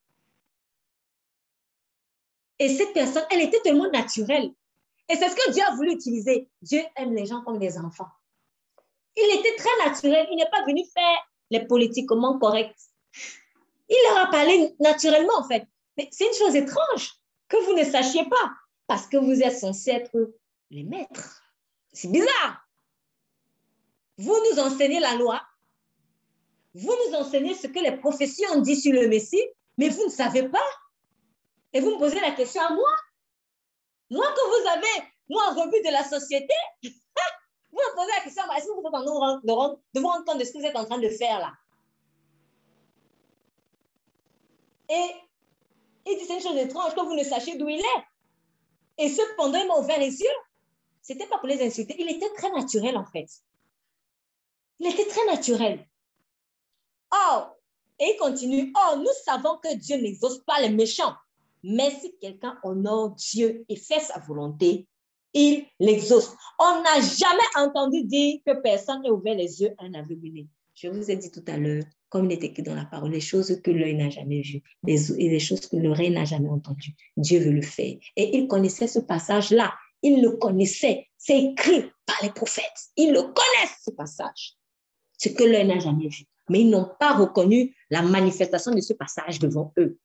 Et 2.59 2.69
cette 2.69 2.94
personne, 2.94 3.24
elle 3.31 3.43
était 3.43 3.61
tellement 3.61 3.90
naturelle. 3.90 4.53
Et 5.09 5.16
c'est 5.16 5.28
ce 5.28 5.37
que 5.37 5.53
Dieu 5.53 5.62
a 5.66 5.74
voulu 5.74 5.93
utiliser. 5.93 6.49
Dieu 6.62 6.83
aime 6.97 7.15
les 7.15 7.27
gens 7.27 7.43
comme 7.43 7.59
des 7.59 7.78
enfants. 7.78 8.09
Il 9.16 9.39
était 9.39 9.57
très 9.57 9.85
naturel. 9.85 10.27
Il 10.31 10.37
n'est 10.37 10.51
pas 10.51 10.65
venu 10.65 10.85
faire 10.85 11.19
les 11.51 11.65
politiquement 11.66 12.39
corrects. 12.39 12.77
Il 13.89 13.97
leur 14.09 14.27
a 14.27 14.31
parlé 14.31 14.74
naturellement, 14.81 15.39
en 15.39 15.47
fait. 15.47 15.66
Mais 15.97 16.09
c'est 16.11 16.27
une 16.27 16.35
chose 16.35 16.57
étrange 16.57 17.15
que 17.49 17.57
vous 17.65 17.74
ne 17.74 17.85
sachiez 17.85 18.24
pas, 18.24 18.51
parce 18.87 19.07
que 19.07 19.16
vous 19.16 19.41
êtes 19.43 19.59
censés 19.59 19.93
être 19.93 20.35
les 20.70 20.83
maîtres. 20.83 21.43
C'est 21.93 22.11
bizarre. 22.11 22.69
Vous 24.19 24.37
nous 24.51 24.59
enseignez 24.59 24.99
la 24.99 25.15
loi, 25.15 25.41
vous 26.74 26.95
nous 27.07 27.15
enseignez 27.16 27.55
ce 27.55 27.69
que 27.69 27.78
les 27.78 27.97
prophéties 27.97 28.45
ont 28.53 28.61
dit 28.61 28.77
sur 28.77 28.93
le 28.93 29.09
Messie, 29.09 29.43
mais 29.78 29.89
vous 29.89 30.05
ne 30.05 30.11
savez 30.11 30.49
pas. 30.49 30.59
Et 31.73 31.81
vous 31.81 31.93
me 31.95 31.99
posez 31.99 32.20
la 32.20 32.33
question 32.33 32.61
à 32.62 32.74
moi. 32.74 32.91
Moi 34.11 34.27
que 34.27 34.62
vous 34.62 34.69
avez, 34.69 35.09
moi, 35.28 35.43
en 35.51 35.55
revue 35.55 35.83
de 35.83 35.91
la 35.91 36.05
société, 36.05 36.55
vous 36.83 37.78
me 37.78 37.95
posez 37.97 38.12
la 38.16 38.23
question, 38.23 38.43
est-ce 38.57 38.66
que 38.66 38.73
vous 38.73 38.81
êtes 38.81 38.87
en 38.87 38.91
train 38.91 39.03
de 39.03 39.51
vous 39.51 39.57
rendre 40.07 40.24
compte 40.24 40.39
de 40.39 40.45
ce 40.45 40.53
que 40.53 40.59
vous 40.59 40.65
êtes 40.65 40.77
en 40.77 40.85
train 40.85 40.99
de 40.99 41.09
faire 41.09 41.41
là? 41.41 41.53
Et 44.89 45.11
il 46.07 46.19
dit, 46.19 46.24
c'est 46.24 46.35
une 46.35 46.41
chose 46.41 46.57
étrange 46.57 46.95
que 46.95 47.01
vous 47.01 47.15
ne 47.15 47.24
sachiez 47.24 47.57
d'où 47.57 47.69
il 47.69 47.81
est. 47.81 48.05
Et 48.99 49.09
cependant, 49.09 49.59
il 49.59 49.66
m'a 49.66 49.78
ouvert 49.78 49.99
les 49.99 50.20
yeux. 50.20 50.37
Ce 51.03 51.12
n'était 51.12 51.27
pas 51.27 51.39
pour 51.39 51.49
les 51.49 51.65
insulter. 51.65 51.97
Il 51.99 52.09
était 52.09 52.33
très 52.35 52.51
naturel, 52.51 52.97
en 52.97 53.05
fait. 53.05 53.28
Il 54.78 54.87
était 54.87 55.07
très 55.07 55.24
naturel. 55.27 55.87
Oh, 57.12 57.43
et 57.99 58.12
il 58.15 58.16
continue. 58.19 58.73
Oh, 58.77 58.97
nous 58.97 59.12
savons 59.24 59.59
que 59.59 59.74
Dieu 59.74 59.97
n'exauce 59.97 60.39
pas 60.45 60.61
les 60.61 60.70
méchants. 60.70 61.15
Mais 61.62 61.91
si 61.91 62.15
quelqu'un 62.20 62.59
honore 62.62 63.15
Dieu 63.15 63.65
et 63.69 63.77
fait 63.77 64.01
sa 64.01 64.19
volonté, 64.20 64.87
il 65.35 65.65
l'exauce. 65.78 66.35
On 66.59 66.83
n'a 66.83 67.01
jamais 67.01 67.43
entendu 67.57 68.05
dire 68.05 68.41
que 68.47 68.61
personne 68.61 69.03
n'a 69.03 69.12
ouvert 69.12 69.35
les 69.35 69.61
yeux 69.61 69.74
à 69.78 69.85
un 69.85 69.95
aveugle. 69.95 70.47
Je 70.74 70.89
vous 70.89 71.11
ai 71.11 71.16
dit 71.16 71.31
tout 71.31 71.45
à 71.47 71.57
l'heure, 71.57 71.85
comme 72.09 72.27
il 72.27 72.33
est 72.33 72.45
écrit 72.45 72.62
dans 72.62 72.74
la 72.74 72.85
parole, 72.85 73.11
les 73.11 73.20
choses 73.20 73.61
que 73.62 73.70
l'œil 73.70 73.95
n'a 73.95 74.11
jamais 74.11 74.43
vues 74.43 74.62
et 74.87 75.28
les 75.28 75.39
choses 75.39 75.66
que 75.66 75.77
l'oreille 75.77 76.11
n'a 76.11 76.24
jamais 76.24 76.49
entendues. 76.49 76.95
Dieu 77.16 77.41
veut 77.41 77.53
le 77.53 77.62
faire. 77.62 77.97
Et 78.16 78.37
il 78.37 78.47
connaissait 78.47 78.87
ce 78.87 78.99
passage-là. 78.99 79.73
Il 80.03 80.23
le 80.23 80.33
connaissait. 80.33 81.09
C'est 81.16 81.43
écrit 81.43 81.85
par 82.05 82.16
les 82.23 82.31
prophètes. 82.31 82.91
Ils 82.97 83.12
le 83.12 83.23
connaissent, 83.23 83.83
ce 83.85 83.91
passage. 83.91 84.57
Ce 85.19 85.31
que 85.31 85.45
l'œil 85.45 85.66
n'a 85.66 85.78
jamais 85.78 86.09
vu. 86.09 86.24
Mais 86.49 86.61
ils 86.61 86.70
n'ont 86.70 86.91
pas 87.01 87.15
reconnu 87.15 87.74
la 87.91 88.03
manifestation 88.03 88.73
de 88.73 88.81
ce 88.81 88.93
passage 88.93 89.39
devant 89.39 89.73
eux. 89.78 89.99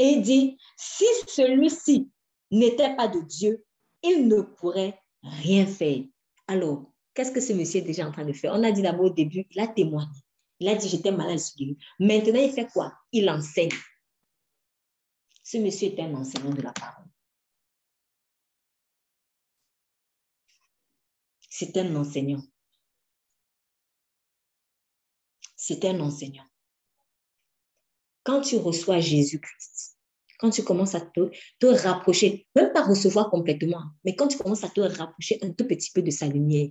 Et 0.00 0.16
dit, 0.20 0.56
si 0.76 1.04
celui-ci 1.28 2.10
n'était 2.50 2.96
pas 2.96 3.06
de 3.06 3.20
Dieu, 3.20 3.64
il 4.02 4.26
ne 4.26 4.40
pourrait 4.40 4.98
rien 5.22 5.66
faire. 5.66 6.02
Alors, 6.48 6.90
Qu'est-ce 7.14 7.32
que 7.32 7.40
ce 7.40 7.52
monsieur 7.52 7.80
est 7.80 7.84
déjà 7.84 8.06
en 8.06 8.12
train 8.12 8.24
de 8.24 8.32
faire? 8.32 8.52
On 8.54 8.62
a 8.62 8.72
dit 8.72 8.82
d'abord 8.82 9.06
au 9.06 9.10
début, 9.10 9.46
il 9.50 9.60
a 9.60 9.66
témoigné. 9.66 10.08
Il 10.58 10.68
a 10.68 10.74
dit, 10.74 10.88
j'étais 10.88 11.10
malade, 11.10 11.38
Maintenant, 11.98 12.40
il 12.40 12.52
fait 12.52 12.66
quoi? 12.72 12.92
Il 13.12 13.28
enseigne. 13.28 13.70
Ce 15.42 15.56
monsieur 15.56 15.88
est 15.88 16.00
un 16.00 16.14
enseignant 16.14 16.54
de 16.54 16.62
la 16.62 16.72
parole. 16.72 17.06
C'est 21.48 21.76
un 21.76 21.96
enseignant. 21.96 22.42
C'est 25.56 25.84
un 25.84 25.98
enseignant. 26.00 26.46
Quand 28.22 28.42
tu 28.42 28.56
reçois 28.56 29.00
Jésus-Christ, 29.00 29.89
quand 30.40 30.50
tu 30.50 30.64
commences 30.64 30.94
à 30.94 31.00
te, 31.00 31.66
rapprocher, 31.66 32.46
même 32.56 32.72
pas 32.72 32.82
recevoir 32.82 33.30
complètement, 33.30 33.82
mais 34.04 34.16
quand 34.16 34.26
tu 34.26 34.38
commences 34.38 34.64
à 34.64 34.70
te 34.70 34.80
rapprocher 34.80 35.38
un 35.42 35.50
tout 35.50 35.66
petit 35.66 35.90
peu 35.92 36.02
de 36.02 36.10
sa 36.10 36.26
lumière, 36.26 36.70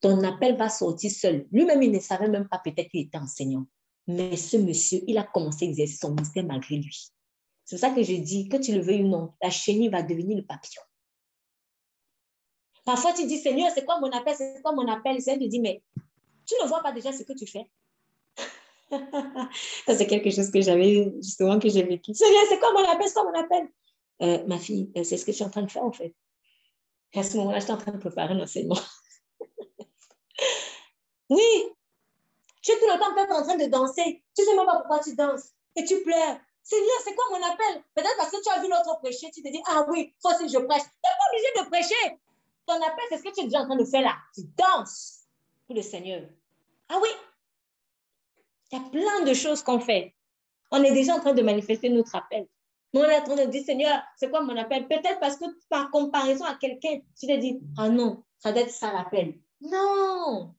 ton 0.00 0.24
appel 0.24 0.56
va 0.56 0.68
sortir 0.68 1.10
seul. 1.10 1.46
Lui-même, 1.52 1.82
il 1.82 1.92
ne 1.92 2.00
savait 2.00 2.28
même 2.28 2.48
pas 2.48 2.58
peut-être 2.58 2.88
qu'il 2.88 3.00
était 3.00 3.18
enseignant. 3.18 3.66
Mais 4.08 4.36
ce 4.36 4.56
monsieur, 4.56 5.00
il 5.06 5.18
a 5.18 5.24
commencé 5.24 5.66
à 5.66 5.68
exercer 5.68 5.96
son 6.00 6.10
ministère 6.10 6.44
malgré 6.44 6.76
lui. 6.76 7.12
C'est 7.64 7.78
ça 7.78 7.90
que 7.90 8.02
je 8.02 8.14
dis, 8.14 8.48
que 8.48 8.56
tu 8.56 8.74
le 8.74 8.80
veuilles 8.80 9.04
ou 9.04 9.08
non, 9.08 9.32
la 9.42 9.50
chenille 9.50 9.90
va 9.90 10.02
devenir 10.02 10.36
le 10.36 10.44
papillon. 10.44 10.82
Parfois, 12.84 13.12
tu 13.12 13.26
dis, 13.26 13.38
Seigneur, 13.38 13.70
c'est 13.72 13.84
quoi 13.84 14.00
mon 14.00 14.10
appel? 14.10 14.34
C'est 14.36 14.60
quoi 14.62 14.72
mon 14.72 14.88
appel? 14.88 15.20
Seigneur 15.20 15.44
te 15.44 15.48
dit, 15.48 15.60
mais 15.60 15.82
tu 16.46 16.54
ne 16.60 16.66
vois 16.66 16.82
pas 16.82 16.92
déjà 16.92 17.12
ce 17.12 17.22
que 17.22 17.32
tu 17.32 17.46
fais? 17.46 17.70
Ça, 19.86 19.94
c'est 19.94 20.06
quelque 20.06 20.30
chose 20.30 20.50
que 20.50 20.60
j'avais, 20.60 21.12
justement, 21.16 21.58
que 21.58 21.68
j'ai 21.68 21.82
vécu. 21.82 22.12
C'est 22.14 22.58
quoi 22.58 22.72
mon 22.72 22.84
appel? 22.88 23.08
C'est 23.08 23.14
quoi 23.14 23.24
mon 23.24 23.38
appel? 23.38 23.68
Euh, 24.22 24.46
ma 24.46 24.58
fille, 24.58 24.92
euh, 24.96 25.04
c'est 25.04 25.16
ce 25.16 25.24
que 25.24 25.32
je 25.32 25.36
suis 25.36 25.44
en 25.44 25.50
train 25.50 25.62
de 25.62 25.70
faire, 25.70 25.84
en 25.84 25.92
fait. 25.92 26.14
À 27.14 27.22
ce 27.22 27.36
moment-là, 27.38 27.58
je 27.58 27.64
suis 27.64 27.72
en 27.72 27.78
train 27.78 27.92
de 27.92 27.98
préparer 27.98 28.34
l'enseignement. 28.34 28.78
Oui, 31.30 31.64
tu 32.62 32.72
es 32.72 32.78
tout 32.78 32.84
le 32.84 32.98
temps 32.98 33.14
peut-être 33.14 33.32
en 33.32 33.42
train 33.42 33.56
de 33.56 33.64
danser. 33.64 34.22
Tu 34.36 34.42
ne 34.42 34.46
sais 34.46 34.54
même 34.54 34.66
pas 34.66 34.80
pourquoi 34.80 34.98
tu 34.98 35.14
danses. 35.16 35.48
Et 35.76 35.84
tu 35.84 36.02
pleures. 36.02 36.36
Seigneur, 36.62 36.98
c'est 37.02 37.14
quoi 37.14 37.24
mon 37.30 37.42
appel? 37.42 37.82
Peut-être 37.94 38.16
parce 38.18 38.30
que 38.30 38.42
tu 38.42 38.50
as 38.50 38.60
vu 38.60 38.68
l'autre 38.68 39.00
prêcher, 39.00 39.30
tu 39.30 39.42
te 39.42 39.48
dis, 39.48 39.62
ah 39.66 39.86
oui, 39.88 40.14
faut 40.22 40.28
que 40.36 40.46
je 40.46 40.58
prêche. 40.58 40.82
Tu 40.82 40.88
n'es 40.88 41.16
pas 41.16 41.28
obligé 41.32 41.48
de 41.56 41.68
prêcher. 41.70 42.20
Ton 42.66 42.74
appel, 42.74 43.04
c'est 43.08 43.18
ce 43.18 43.22
que 43.22 43.30
tu 43.30 43.40
es 43.40 43.44
déjà 43.44 43.60
en 43.60 43.66
train 43.66 43.76
de 43.76 43.84
faire 43.84 44.02
là. 44.02 44.16
Tu 44.34 44.42
danses 44.56 45.22
pour 45.66 45.74
le 45.74 45.82
Seigneur. 45.82 46.22
Ah 46.90 46.98
oui, 47.02 47.08
il 48.72 48.78
y 48.78 48.80
a 48.80 48.88
plein 48.88 49.24
de 49.24 49.34
choses 49.34 49.62
qu'on 49.62 49.80
fait. 49.80 50.14
On 50.70 50.82
est 50.82 50.92
déjà 50.92 51.14
en 51.14 51.20
train 51.20 51.34
de 51.34 51.42
manifester 51.42 51.90
notre 51.90 52.16
appel. 52.16 52.48
on 52.94 53.04
est 53.04 53.18
en 53.18 53.24
train 53.24 53.44
de 53.44 53.50
dire, 53.50 53.64
Seigneur, 53.64 54.02
c'est 54.16 54.30
quoi 54.30 54.42
mon 54.42 54.56
appel? 54.56 54.88
Peut-être 54.88 55.20
parce 55.20 55.36
que 55.36 55.44
par 55.68 55.90
comparaison 55.90 56.44
à 56.44 56.54
quelqu'un, 56.54 57.00
tu 57.18 57.26
te 57.26 57.36
dis, 57.36 57.60
ah 57.76 57.90
non, 57.90 58.24
ça 58.38 58.52
doit 58.52 58.62
être 58.62 58.70
ça 58.70 58.92
l'appel. 58.92 59.38
Non, 59.60 60.54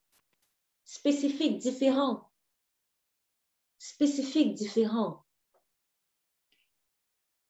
spécifique, 0.85 1.57
différent. 1.57 2.29
Spécifique, 3.79 4.53
différent. 4.53 5.23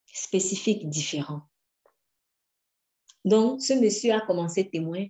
Spécifique, 0.05 0.89
différent. 0.89 1.41
Donc, 3.25 3.61
ce 3.61 3.73
monsieur 3.73 4.13
a 4.13 4.21
commencé 4.21 4.69
témoin 4.69 5.05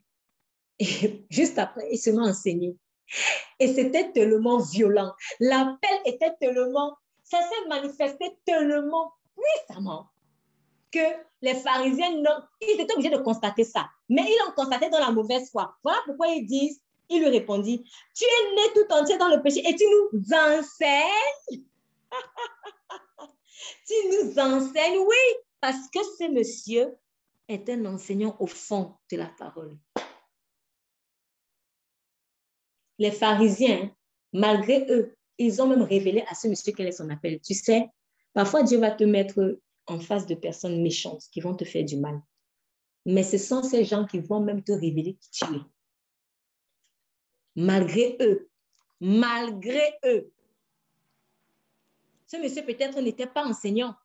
et 0.80 1.26
juste 1.30 1.58
après, 1.60 1.88
il 1.92 1.98
se 1.98 2.10
m'a 2.10 2.24
enseigné. 2.24 2.76
Et 3.60 3.74
c'était 3.74 4.12
tellement 4.12 4.60
violent. 4.60 5.14
L'appel 5.40 6.00
était 6.06 6.34
tellement, 6.40 6.98
ça 7.24 7.40
s'est 7.40 7.68
manifesté 7.68 8.38
tellement 8.46 9.14
puissamment 9.36 10.08
que 10.92 11.00
les 11.42 11.56
pharisiens, 11.56 12.24
ils 12.62 12.80
étaient 12.80 12.94
obligés 12.94 13.10
de 13.10 13.18
constater 13.18 13.64
ça. 13.64 13.90
Mais 14.10 14.22
ils 14.22 14.38
l'ont 14.46 14.54
constaté 14.56 14.90
dans 14.90 15.00
la 15.00 15.12
mauvaise 15.12 15.50
foi. 15.50 15.76
Voilà 15.84 16.00
pourquoi 16.06 16.28
ils 16.28 16.46
disent, 16.46 16.82
il 17.10 17.20
lui 17.20 17.30
répondit, 17.30 17.84
tu 18.16 18.24
es 18.24 18.56
né 18.56 18.62
tout 18.76 18.94
entier 18.94 19.18
dans 19.18 19.30
le 19.30 19.42
péché 19.42 19.62
et 19.68 19.76
tu 19.76 19.84
nous 19.86 20.20
enseignes. 20.34 21.66
tu 23.88 23.94
nous 24.12 24.40
enseignes, 24.40 25.00
oui, 25.00 25.38
parce 25.60 25.90
que 25.94 26.00
ce 26.18 26.32
monsieur 26.32 26.96
est 27.48 27.68
un 27.70 27.86
enseignant 27.86 28.36
au 28.40 28.48
fond 28.48 28.96
de 29.12 29.18
la 29.18 29.28
parole. 29.38 29.78
Les 33.00 33.12
pharisiens, 33.12 33.92
malgré 34.34 34.86
eux, 34.90 35.16
ils 35.38 35.62
ont 35.62 35.68
même 35.68 35.82
révélé 35.82 36.24
à 36.30 36.36
ce 36.36 36.48
monsieur 36.48 36.74
quel 36.74 36.88
est 36.88 36.92
son 36.92 37.10
appel. 37.10 37.40
Tu 37.42 37.54
sais, 37.54 37.88
parfois 38.34 38.64
Dieu 38.64 38.80
va 38.80 38.92
te 38.92 39.04
mettre 39.04 39.60
en 39.88 40.00
face 40.00 40.26
de 40.26 40.36
personnes 40.36 40.82
méchantes 40.82 41.24
qui 41.32 41.42
vont 41.42 41.56
te 41.56 41.66
faire 41.66 41.84
du 41.84 41.98
mal. 41.98 42.22
Mais 43.06 43.24
ce 43.24 43.38
sont 43.38 43.64
ces 43.64 43.84
gens 43.84 44.06
qui 44.06 44.20
vont 44.20 44.40
même 44.40 44.64
te 44.64 44.72
révéler 44.72 45.16
qui 45.16 45.30
tu 45.32 45.46
es 45.46 45.60
malgré 47.56 48.18
eux. 48.22 48.50
Malgré 49.00 49.82
eux. 50.06 50.32
Ce 52.28 52.38
monsieur 52.38 52.64
peut-être 52.66 53.00
n'était 53.02 53.28
pas 53.28 53.46
enseignant. 53.46 53.96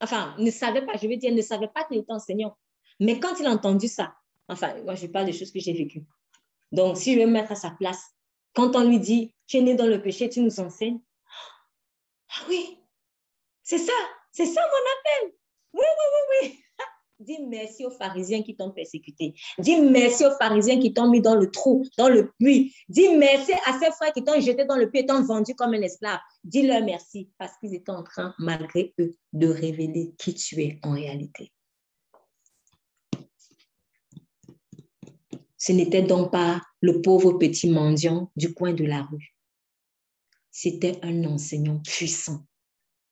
Enfin, 0.00 0.34
ne 0.38 0.50
savait 0.50 0.84
pas, 0.84 0.96
je 0.96 1.06
veux 1.06 1.16
dire, 1.16 1.34
ne 1.34 1.42
savait 1.42 1.68
pas 1.68 1.84
qu'il 1.84 1.98
était 1.98 2.12
enseignant. 2.12 2.56
Mais 3.00 3.20
quand 3.20 3.38
il 3.38 3.46
a 3.46 3.50
entendu 3.50 3.88
ça, 3.88 4.14
enfin, 4.48 4.80
moi, 4.82 4.94
je 4.94 5.06
parle 5.06 5.26
des 5.26 5.32
choses 5.32 5.52
que 5.52 5.60
j'ai 5.60 5.72
vécues. 5.72 6.04
Donc, 6.72 6.96
si 6.96 7.14
je 7.14 7.20
me 7.20 7.26
mettre 7.26 7.52
à 7.52 7.56
sa 7.56 7.70
place, 7.70 8.02
quand 8.54 8.76
on 8.76 8.88
lui 8.88 9.00
dit, 9.00 9.34
tu 9.46 9.58
es 9.58 9.62
né 9.62 9.74
dans 9.74 9.86
le 9.86 10.02
péché, 10.02 10.28
tu 10.28 10.40
nous 10.40 10.60
enseignes. 10.60 11.00
Ah 12.30 12.44
oui, 12.48 12.78
c'est 13.62 13.78
ça, 13.78 13.92
c'est 14.32 14.46
ça 14.46 14.60
mon 14.60 15.22
appel. 15.26 15.34
Oui, 15.72 15.80
oui, 15.82 16.06
oui, 16.14 16.48
oui. 16.48 16.58
Dis 17.20 17.38
merci 17.46 17.84
aux 17.84 17.90
pharisiens 17.90 18.42
qui 18.42 18.56
t'ont 18.56 18.70
persécuté. 18.70 19.34
Dis 19.58 19.80
merci 19.80 20.24
aux 20.24 20.36
pharisiens 20.38 20.78
qui 20.78 20.92
t'ont 20.92 21.10
mis 21.10 21.20
dans 21.20 21.34
le 21.34 21.50
trou, 21.50 21.84
dans 21.96 22.08
le 22.08 22.32
puits. 22.38 22.74
Dis 22.88 23.08
merci 23.16 23.52
à 23.66 23.78
ces 23.78 23.90
frères 23.90 24.12
qui 24.12 24.22
t'ont 24.22 24.40
jeté 24.40 24.64
dans 24.64 24.76
le 24.76 24.88
puits 24.88 25.00
et 25.00 25.06
t'ont 25.06 25.22
vendu 25.22 25.54
comme 25.54 25.74
un 25.74 25.82
esclave. 25.82 26.20
Dis-leur 26.44 26.82
merci 26.84 27.30
parce 27.38 27.52
qu'ils 27.58 27.74
étaient 27.74 27.90
en 27.90 28.04
train, 28.04 28.34
malgré 28.38 28.94
eux, 29.00 29.14
de 29.32 29.48
révéler 29.48 30.14
qui 30.18 30.34
tu 30.34 30.62
es 30.62 30.78
en 30.82 30.92
réalité. 30.92 31.52
Ce 35.58 35.72
n'était 35.72 36.02
donc 36.02 36.32
pas 36.32 36.62
le 36.80 37.02
pauvre 37.02 37.32
petit 37.34 37.68
mendiant 37.68 38.30
du 38.36 38.54
coin 38.54 38.72
de 38.72 38.84
la 38.84 39.02
rue. 39.02 39.34
C'était 40.50 40.98
un 41.02 41.24
enseignant 41.24 41.80
puissant 41.80 42.46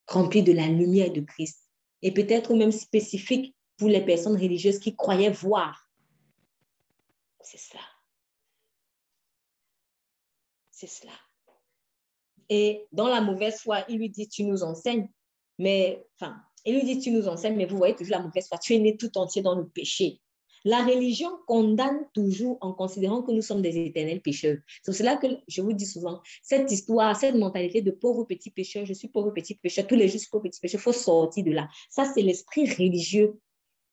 rempli 0.07 0.43
de 0.43 0.53
la 0.53 0.69
lumière 0.69 1.13
de 1.13 1.21
Christ. 1.21 1.63
Et 2.03 2.13
peut-être 2.13 2.55
même 2.55 2.73
spécifique 2.73 3.55
pour 3.77 3.89
les 3.89 4.05
personnes 4.05 4.37
religieuses 4.37 4.79
qui 4.79 4.95
croyaient 4.95 5.31
voir. 5.31 5.91
C'est 7.41 7.59
cela. 7.59 7.83
C'est 10.71 10.87
cela. 10.87 11.13
Et 12.49 12.87
dans 12.93 13.09
la 13.09 13.21
mauvaise 13.21 13.61
foi, 13.61 13.85
il 13.89 13.99
lui 13.99 14.11
dit, 14.11 14.29
tu 14.29 14.45
nous 14.45 14.63
enseignes. 14.63 15.09
Mais, 15.59 16.07
enfin, 16.15 16.37
il 16.65 16.75
lui 16.75 16.85
dit, 16.85 17.01
tu 17.01 17.11
nous 17.11 17.29
enseignes, 17.29 17.57
mais 17.57 17.67
vous 17.67 17.77
voyez 17.77 17.97
toujours 17.97 18.17
la 18.17 18.23
mauvaise 18.23 18.47
foi. 18.47 18.59
Tu 18.59 18.75
es 18.75 18.79
né 18.79 18.97
tout 18.97 19.17
entier 19.19 19.43
dans 19.43 19.55
le 19.55 19.67
péché. 19.67 20.21
La 20.67 20.85
religion 20.85 21.31
condamne 21.47 22.09
toujours 22.13 22.59
en 22.61 22.73
considérant 22.73 23.23
que 23.23 23.31
nous 23.31 23.41
sommes 23.41 23.63
des 23.63 23.87
éternels 23.87 24.21
pécheurs. 24.21 24.59
C'est 24.83 24.93
cela 24.93 25.17
que 25.17 25.29
je 25.47 25.63
vous 25.63 25.73
dis 25.73 25.87
souvent, 25.87 26.21
cette 26.43 26.73
histoire, 26.73 27.15
cette 27.15 27.37
mentalité 27.37 27.83
de 27.83 27.93
pauvre 27.93 28.25
petit 28.25 28.51
pécheur, 28.51 28.85
je 28.85 28.93
suis 28.93 29.07
pauvre 29.07 29.31
petit 29.31 29.55
pécheur, 29.55 29.87
tous 29.87 29.95
les 29.95 30.09
suis 30.09 30.29
pauvre 30.29 30.43
petit 30.43 30.59
pécheur, 30.59 30.81
il 30.81 30.83
faut 30.83 30.93
sortir 30.93 31.45
de 31.45 31.53
là. 31.53 31.69
Ça, 31.89 32.05
c'est 32.13 32.21
l'esprit 32.21 32.69
religieux. 32.69 33.39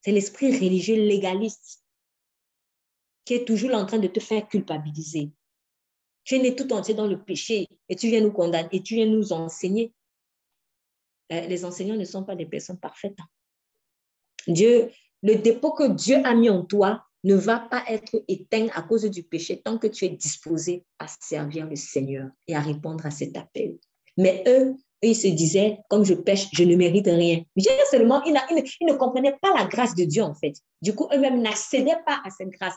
C'est 0.02 0.12
l'esprit 0.12 0.52
religieux 0.52 0.96
légaliste 0.96 1.84
qui 3.24 3.36
est 3.36 3.46
toujours 3.46 3.76
en 3.76 3.86
train 3.86 4.00
de 4.00 4.08
te 4.08 4.20
faire 4.20 4.50
culpabiliser. 4.50 5.30
Tu 6.24 6.38
es 6.38 6.40
né 6.40 6.56
tout 6.56 6.74
entier 6.74 6.96
dans 6.96 7.06
le 7.06 7.24
péché 7.24 7.68
et 7.88 7.96
tu 7.96 8.08
viens 8.08 8.22
nous 8.22 8.32
condamner 8.32 8.70
et 8.72 8.82
tu 8.82 8.96
viens 8.96 9.06
nous 9.06 9.32
enseigner. 9.32 9.94
Euh, 11.32 11.42
les 11.42 11.66
enseignants 11.66 11.98
ne 11.98 12.04
sont 12.04 12.24
pas 12.24 12.36
des 12.36 12.48
personnes 12.48 12.80
parfaites. 12.80 13.20
Dieu, 14.48 14.90
le 15.24 15.36
dépôt 15.36 15.72
que 15.72 15.88
Dieu 15.88 16.18
a 16.24 16.36
mis 16.36 16.50
en 16.50 16.64
toi 16.64 17.06
ne 17.24 17.36
va 17.36 17.60
pas 17.60 17.84
être 17.88 18.22
éteint 18.28 18.68
à 18.76 18.82
cause 18.82 19.06
du 19.06 19.24
péché 19.24 19.62
tant 19.62 19.78
que 19.78 19.88
tu 19.88 20.06
es 20.06 20.10
disposé 20.10 20.86
à 21.00 21.08
servir 21.08 21.66
le 21.66 21.78
Seigneur 21.78 22.30
et 22.48 22.56
à 22.56 22.60
répondre 22.60 23.06
à 23.06 23.12
cet 23.12 23.38
appel. 23.38 23.78
Mais 24.18 24.44
eux, 24.46 24.76
ils 25.02 25.16
se 25.16 25.28
disaient, 25.28 25.80
comme 25.90 26.04
je 26.04 26.14
pêche, 26.14 26.50
je 26.52 26.64
ne 26.64 26.76
mérite 26.76 27.08
rien. 27.08 27.44
Dieu 27.56 27.72
seulement, 27.90 28.22
ils, 28.24 28.34
ne 28.34 28.94
comprenaient 28.94 29.38
pas 29.42 29.54
la 29.58 29.66
grâce 29.66 29.96
de 29.96 30.04
Dieu 30.04 30.22
en 30.22 30.36
fait. 30.36 30.54
Du 30.82 30.94
coup, 30.94 31.08
eux-mêmes 31.14 31.42
n'accédaient 31.42 32.02
pas 32.06 32.22
à 32.26 32.30
cette 32.30 32.50
grâce. 32.50 32.76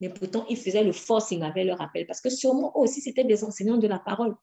Mais 0.00 0.08
pourtant, 0.08 0.44
ils 0.48 0.56
faisaient 0.56 0.84
le 0.84 0.92
forcing 0.92 1.42
avec 1.42 1.64
leur 1.64 1.80
appel 1.80 2.06
parce 2.06 2.20
que 2.20 2.30
sûrement 2.30 2.76
aussi, 2.76 3.00
c'était 3.00 3.24
des 3.24 3.44
enseignants 3.44 3.78
de 3.78 3.86
la 3.86 4.00
parole. 4.00 4.34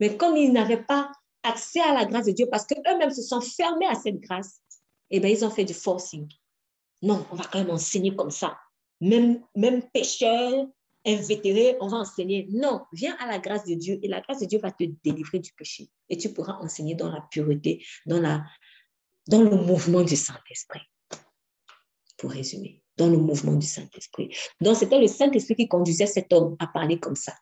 Mais 0.00 0.16
comme 0.16 0.36
ils 0.36 0.52
n'avaient 0.52 0.82
pas 0.82 1.12
accès 1.42 1.80
à 1.80 1.94
la 1.94 2.04
grâce 2.04 2.26
de 2.26 2.32
Dieu 2.32 2.46
parce 2.50 2.66
qu'eux-mêmes 2.66 3.10
se 3.10 3.22
sont 3.22 3.40
fermés 3.40 3.86
à 3.86 3.94
cette 3.94 4.20
grâce, 4.20 4.60
eh 5.10 5.20
bien, 5.20 5.30
ils 5.30 5.44
ont 5.44 5.50
fait 5.50 5.64
du 5.64 5.74
forcing. 5.74 6.28
Non, 7.02 7.26
on 7.30 7.36
va 7.36 7.44
quand 7.44 7.58
même 7.58 7.70
enseigner 7.70 8.14
comme 8.14 8.30
ça. 8.30 8.56
Même, 9.00 9.42
même 9.56 9.82
pécheur, 9.90 10.66
invétéré, 11.04 11.76
on 11.80 11.88
va 11.88 11.98
enseigner. 11.98 12.46
Non, 12.50 12.82
viens 12.92 13.16
à 13.18 13.26
la 13.26 13.38
grâce 13.38 13.64
de 13.64 13.74
Dieu 13.74 13.98
et 14.02 14.08
la 14.08 14.20
grâce 14.20 14.40
de 14.40 14.46
Dieu 14.46 14.60
va 14.60 14.70
te 14.70 14.84
délivrer 15.04 15.40
du 15.40 15.52
péché. 15.52 15.90
Et 16.08 16.16
tu 16.16 16.32
pourras 16.32 16.58
enseigner 16.60 16.94
dans 16.94 17.10
la 17.10 17.20
pureté, 17.30 17.84
dans, 18.06 18.20
la, 18.20 18.44
dans 19.28 19.42
le 19.42 19.56
mouvement 19.56 20.02
du 20.02 20.16
Saint-Esprit. 20.16 20.82
Pour 22.16 22.30
résumer, 22.30 22.82
dans 22.96 23.08
le 23.08 23.16
mouvement 23.16 23.54
du 23.54 23.66
Saint-Esprit. 23.66 24.34
Donc, 24.60 24.76
c'était 24.76 25.00
le 25.00 25.08
Saint-Esprit 25.08 25.56
qui 25.56 25.68
conduisait 25.68 26.06
cet 26.06 26.32
homme 26.32 26.56
à 26.60 26.68
parler 26.68 27.00
comme 27.00 27.16
ça. 27.16 27.34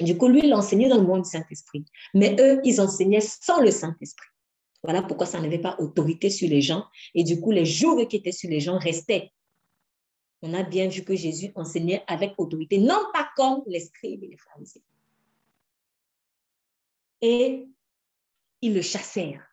Du 0.00 0.16
coup, 0.16 0.28
lui, 0.28 0.40
il 0.44 0.54
enseignait 0.54 0.88
dans 0.88 0.98
le 0.98 1.06
monde 1.06 1.22
du 1.22 1.30
Saint-Esprit. 1.30 1.84
Mais 2.14 2.36
eux, 2.38 2.60
ils 2.64 2.80
enseignaient 2.80 3.20
sans 3.20 3.60
le 3.60 3.70
Saint-Esprit. 3.70 4.28
Voilà 4.82 5.02
pourquoi 5.02 5.26
ça 5.26 5.40
n'avait 5.40 5.58
pas 5.58 5.76
autorité 5.78 6.30
sur 6.30 6.48
les 6.48 6.60
gens. 6.60 6.84
Et 7.14 7.24
du 7.24 7.40
coup, 7.40 7.50
les 7.50 7.64
jours 7.64 8.06
qui 8.08 8.16
étaient 8.16 8.32
sur 8.32 8.50
les 8.50 8.60
gens 8.60 8.78
restaient. 8.78 9.32
On 10.42 10.54
a 10.54 10.62
bien 10.62 10.88
vu 10.88 11.02
que 11.02 11.16
Jésus 11.16 11.50
enseignait 11.54 12.04
avec 12.06 12.34
autorité, 12.38 12.78
non 12.78 13.02
pas 13.12 13.28
comme 13.36 13.62
les 13.66 13.80
scribes 13.80 14.22
et 14.22 14.28
les 14.28 14.36
pharisiens. 14.36 14.82
Et 17.22 17.66
ils 18.60 18.74
le 18.74 18.82
chassèrent. 18.82 19.46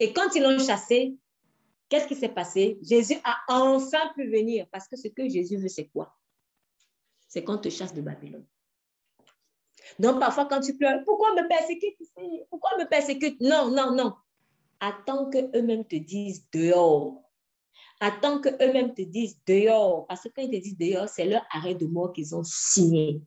Et 0.00 0.12
quand 0.12 0.34
ils 0.34 0.42
l'ont 0.42 0.58
chassé, 0.58 1.14
qu'est-ce 1.88 2.08
qui 2.08 2.16
s'est 2.16 2.30
passé? 2.30 2.78
Jésus 2.82 3.16
a 3.22 3.36
enfin 3.48 4.10
pu 4.14 4.28
venir 4.28 4.66
parce 4.72 4.88
que 4.88 4.96
ce 4.96 5.08
que 5.08 5.28
Jésus 5.28 5.58
veut, 5.58 5.68
c'est 5.68 5.88
quoi? 5.88 6.16
C'est 7.28 7.44
qu'on 7.44 7.58
te 7.58 7.68
chasse 7.68 7.94
de 7.94 8.00
Babylone. 8.00 8.46
Donc, 9.98 10.18
parfois, 10.18 10.46
quand 10.46 10.60
tu 10.60 10.76
pleures, 10.76 11.00
pourquoi 11.04 11.32
me 11.34 11.48
persécute 11.48 11.96
Pourquoi 12.50 12.78
me 12.78 12.88
persécute? 12.88 13.40
Non, 13.40 13.70
non, 13.70 13.94
non. 13.94 14.14
Attends 14.80 15.30
qu'eux-mêmes 15.30 15.84
te 15.84 15.96
disent 15.96 16.44
dehors. 16.52 17.22
Attends 18.00 18.40
qu'eux-mêmes 18.40 18.94
te 18.94 19.02
disent 19.02 19.38
dehors. 19.46 20.06
Parce 20.06 20.22
que 20.22 20.28
quand 20.28 20.42
ils 20.42 20.50
te 20.50 20.56
disent 20.56 20.76
dehors, 20.76 21.08
c'est 21.08 21.24
leur 21.24 21.44
arrêt 21.52 21.74
de 21.74 21.86
mort 21.86 22.12
qu'ils 22.12 22.34
ont 22.34 22.42
signé. 22.42 23.22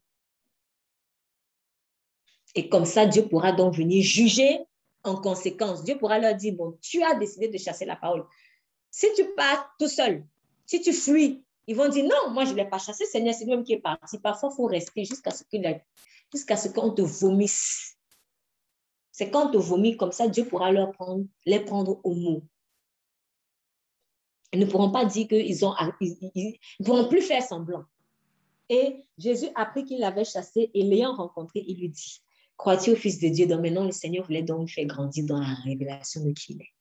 Et 2.55 2.67
comme 2.67 2.85
ça, 2.85 3.05
Dieu 3.05 3.27
pourra 3.27 3.53
donc 3.53 3.75
venir 3.75 4.03
juger 4.03 4.65
en 5.03 5.15
conséquence. 5.15 5.83
Dieu 5.83 5.97
pourra 5.97 6.19
leur 6.19 6.35
dire, 6.35 6.55
bon, 6.55 6.77
tu 6.81 7.03
as 7.03 7.15
décidé 7.15 7.47
de 7.47 7.57
chasser 7.57 7.85
la 7.85 7.95
parole. 7.95 8.25
Si 8.91 9.07
tu 9.15 9.23
pars 9.35 9.73
tout 9.79 9.87
seul, 9.87 10.25
si 10.65 10.81
tu 10.81 10.91
fuis, 10.91 11.44
ils 11.67 11.75
vont 11.75 11.89
dire, 11.89 12.05
non, 12.05 12.31
moi, 12.31 12.45
je 12.45 12.51
ne 12.51 12.57
l'ai 12.57 12.69
pas 12.69 12.77
chassé, 12.77 13.05
Seigneur, 13.05 13.33
c'est 13.33 13.45
lui-même 13.45 13.63
qui 13.63 13.73
est 13.73 13.79
parti. 13.79 14.19
Parfois, 14.19 14.49
il 14.51 14.55
faut 14.55 14.65
rester 14.65 15.05
jusqu'à 15.05 15.31
ce 15.31 16.67
qu'on 16.69 16.91
te 16.91 17.01
vomisse. 17.01 17.97
C'est 19.11 19.29
quand 19.29 19.47
on 19.47 19.51
te 19.51 19.57
vomit 19.57 19.97
comme 19.97 20.11
ça, 20.11 20.27
Dieu 20.27 20.45
pourra 20.45 20.71
leur 20.71 20.91
prendre, 20.91 21.25
les 21.45 21.59
prendre 21.61 21.99
au 22.03 22.13
mot. 22.13 22.43
Ils 24.51 24.59
ne 24.59 24.65
pourront 24.65 24.91
pas 24.91 25.05
dire 25.05 25.27
qu'ils 25.27 25.65
ont, 25.65 25.73
ils 26.01 26.57
pourront 26.83 27.07
plus 27.07 27.21
faire 27.21 27.41
semblant. 27.41 27.85
Et 28.69 29.03
Jésus, 29.17 29.47
après 29.55 29.83
qu'il 29.83 29.99
l'avait 29.99 30.25
chassé 30.25 30.71
et 30.73 30.83
l'ayant 30.83 31.15
rencontré, 31.15 31.63
il 31.67 31.79
lui 31.79 31.89
dit, 31.89 32.21
crois-tu 32.57 32.91
au 32.91 32.95
Fils 32.95 33.19
de 33.19 33.27
Dieu? 33.29 33.47
Donc 33.47 33.61
maintenant, 33.61 33.85
le 33.85 33.91
Seigneur 33.91 34.25
voulait 34.25 34.43
donc 34.43 34.69
faire 34.69 34.85
grandir 34.85 35.25
dans 35.25 35.39
la 35.39 35.53
révélation 35.63 36.23
de 36.23 36.31
qui 36.31 36.53
il 36.53 36.61
est. 36.61 36.73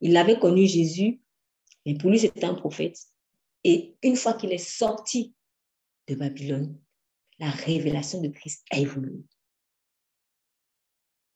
Il 0.00 0.16
avait 0.16 0.38
connu 0.38 0.66
Jésus, 0.66 1.20
mais 1.86 1.94
pour 1.94 2.10
lui, 2.10 2.18
c'était 2.18 2.44
un 2.44 2.54
prophète. 2.54 2.98
Et 3.64 3.96
une 4.02 4.16
fois 4.16 4.34
qu'il 4.34 4.52
est 4.52 4.58
sorti 4.58 5.34
de 6.08 6.14
Babylone, 6.14 6.78
la 7.38 7.50
révélation 7.50 8.20
de 8.20 8.28
Christ 8.28 8.64
a 8.70 8.78
évolué. 8.78 9.24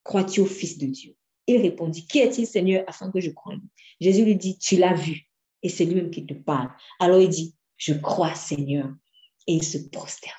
Crois-tu 0.03 0.41
au 0.41 0.47
Fils 0.47 0.79
de 0.79 0.87
Dieu? 0.87 1.17
Il 1.47 1.61
répondit, 1.61 2.07
Qui 2.07 2.19
est-il, 2.19 2.47
Seigneur, 2.47 2.85
afin 2.87 3.11
que 3.11 3.21
je 3.21 3.31
croie 3.31 3.55
Jésus 4.01 4.25
lui 4.25 4.37
dit, 4.37 4.59
Tu 4.59 4.77
l'as 4.77 4.95
vu, 4.95 5.23
et 5.63 5.69
c'est 5.69 5.85
lui-même 5.85 6.11
qui 6.11 6.27
te 6.27 6.35
parle. 6.35 6.71
Alors 6.99 7.21
il 7.21 7.29
dit, 7.29 7.55
Je 7.77 7.95
crois, 7.95 8.35
Seigneur, 8.35 8.93
et 9.47 9.55
il 9.55 9.65
se 9.65 9.79
prosterna 9.79 10.37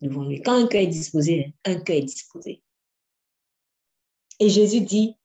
devant 0.00 0.24
lui. 0.24 0.42
Quand 0.42 0.54
un 0.54 0.66
cœur 0.66 0.82
est 0.82 0.86
disposé, 0.86 1.54
un 1.64 1.80
cœur 1.80 1.96
est 1.96 2.02
disposé. 2.02 2.62
Et 4.38 4.50
Jésus 4.50 4.82
dit, 4.82 5.16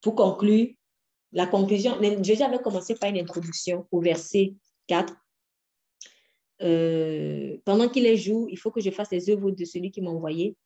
pour 0.00 0.14
conclure, 0.14 0.68
la 1.32 1.46
conclusion, 1.46 2.00
Jésus 2.22 2.42
avait 2.42 2.58
commencé 2.58 2.94
par 2.94 3.10
une 3.10 3.18
introduction 3.18 3.86
au 3.90 4.00
verset 4.00 4.54
4 4.86 5.14
euh, 6.62 7.58
pendant 7.64 7.88
qu'il 7.88 8.06
est 8.06 8.16
jour, 8.16 8.48
il 8.50 8.58
faut 8.58 8.70
que 8.70 8.80
je 8.80 8.90
fasse 8.90 9.10
les 9.10 9.28
œuvres 9.30 9.50
de 9.50 9.64
celui 9.64 9.90
qui 9.90 10.00
m'a 10.00 10.10
envoyé. 10.10 10.56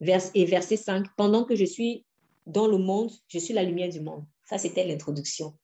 et 0.00 0.44
verset 0.44 0.76
5, 0.76 1.06
pendant 1.16 1.44
que 1.44 1.56
je 1.56 1.64
suis 1.64 2.04
dans 2.46 2.66
le 2.66 2.78
monde, 2.78 3.10
je 3.28 3.38
suis 3.38 3.54
la 3.54 3.62
lumière 3.62 3.88
du 3.88 4.00
monde. 4.00 4.24
Ça, 4.44 4.58
c'était 4.58 4.86
l'introduction. 4.86 5.54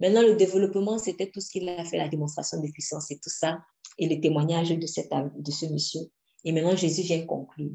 Maintenant, 0.00 0.22
le 0.22 0.34
développement, 0.34 0.98
c'était 0.98 1.30
tout 1.30 1.40
ce 1.40 1.50
qu'il 1.50 1.68
a 1.68 1.84
fait, 1.84 1.98
la 1.98 2.08
démonstration 2.08 2.60
de 2.60 2.70
puissance 2.70 3.10
et 3.10 3.16
tout 3.16 3.30
ça, 3.30 3.60
et 3.98 4.08
le 4.08 4.20
témoignage 4.20 4.70
de, 4.70 4.86
cette, 4.86 5.10
de 5.10 5.50
ce 5.50 5.66
monsieur. 5.66 6.00
Et 6.44 6.52
maintenant, 6.52 6.76
Jésus 6.76 7.02
vient 7.02 7.24
conclure 7.26 7.72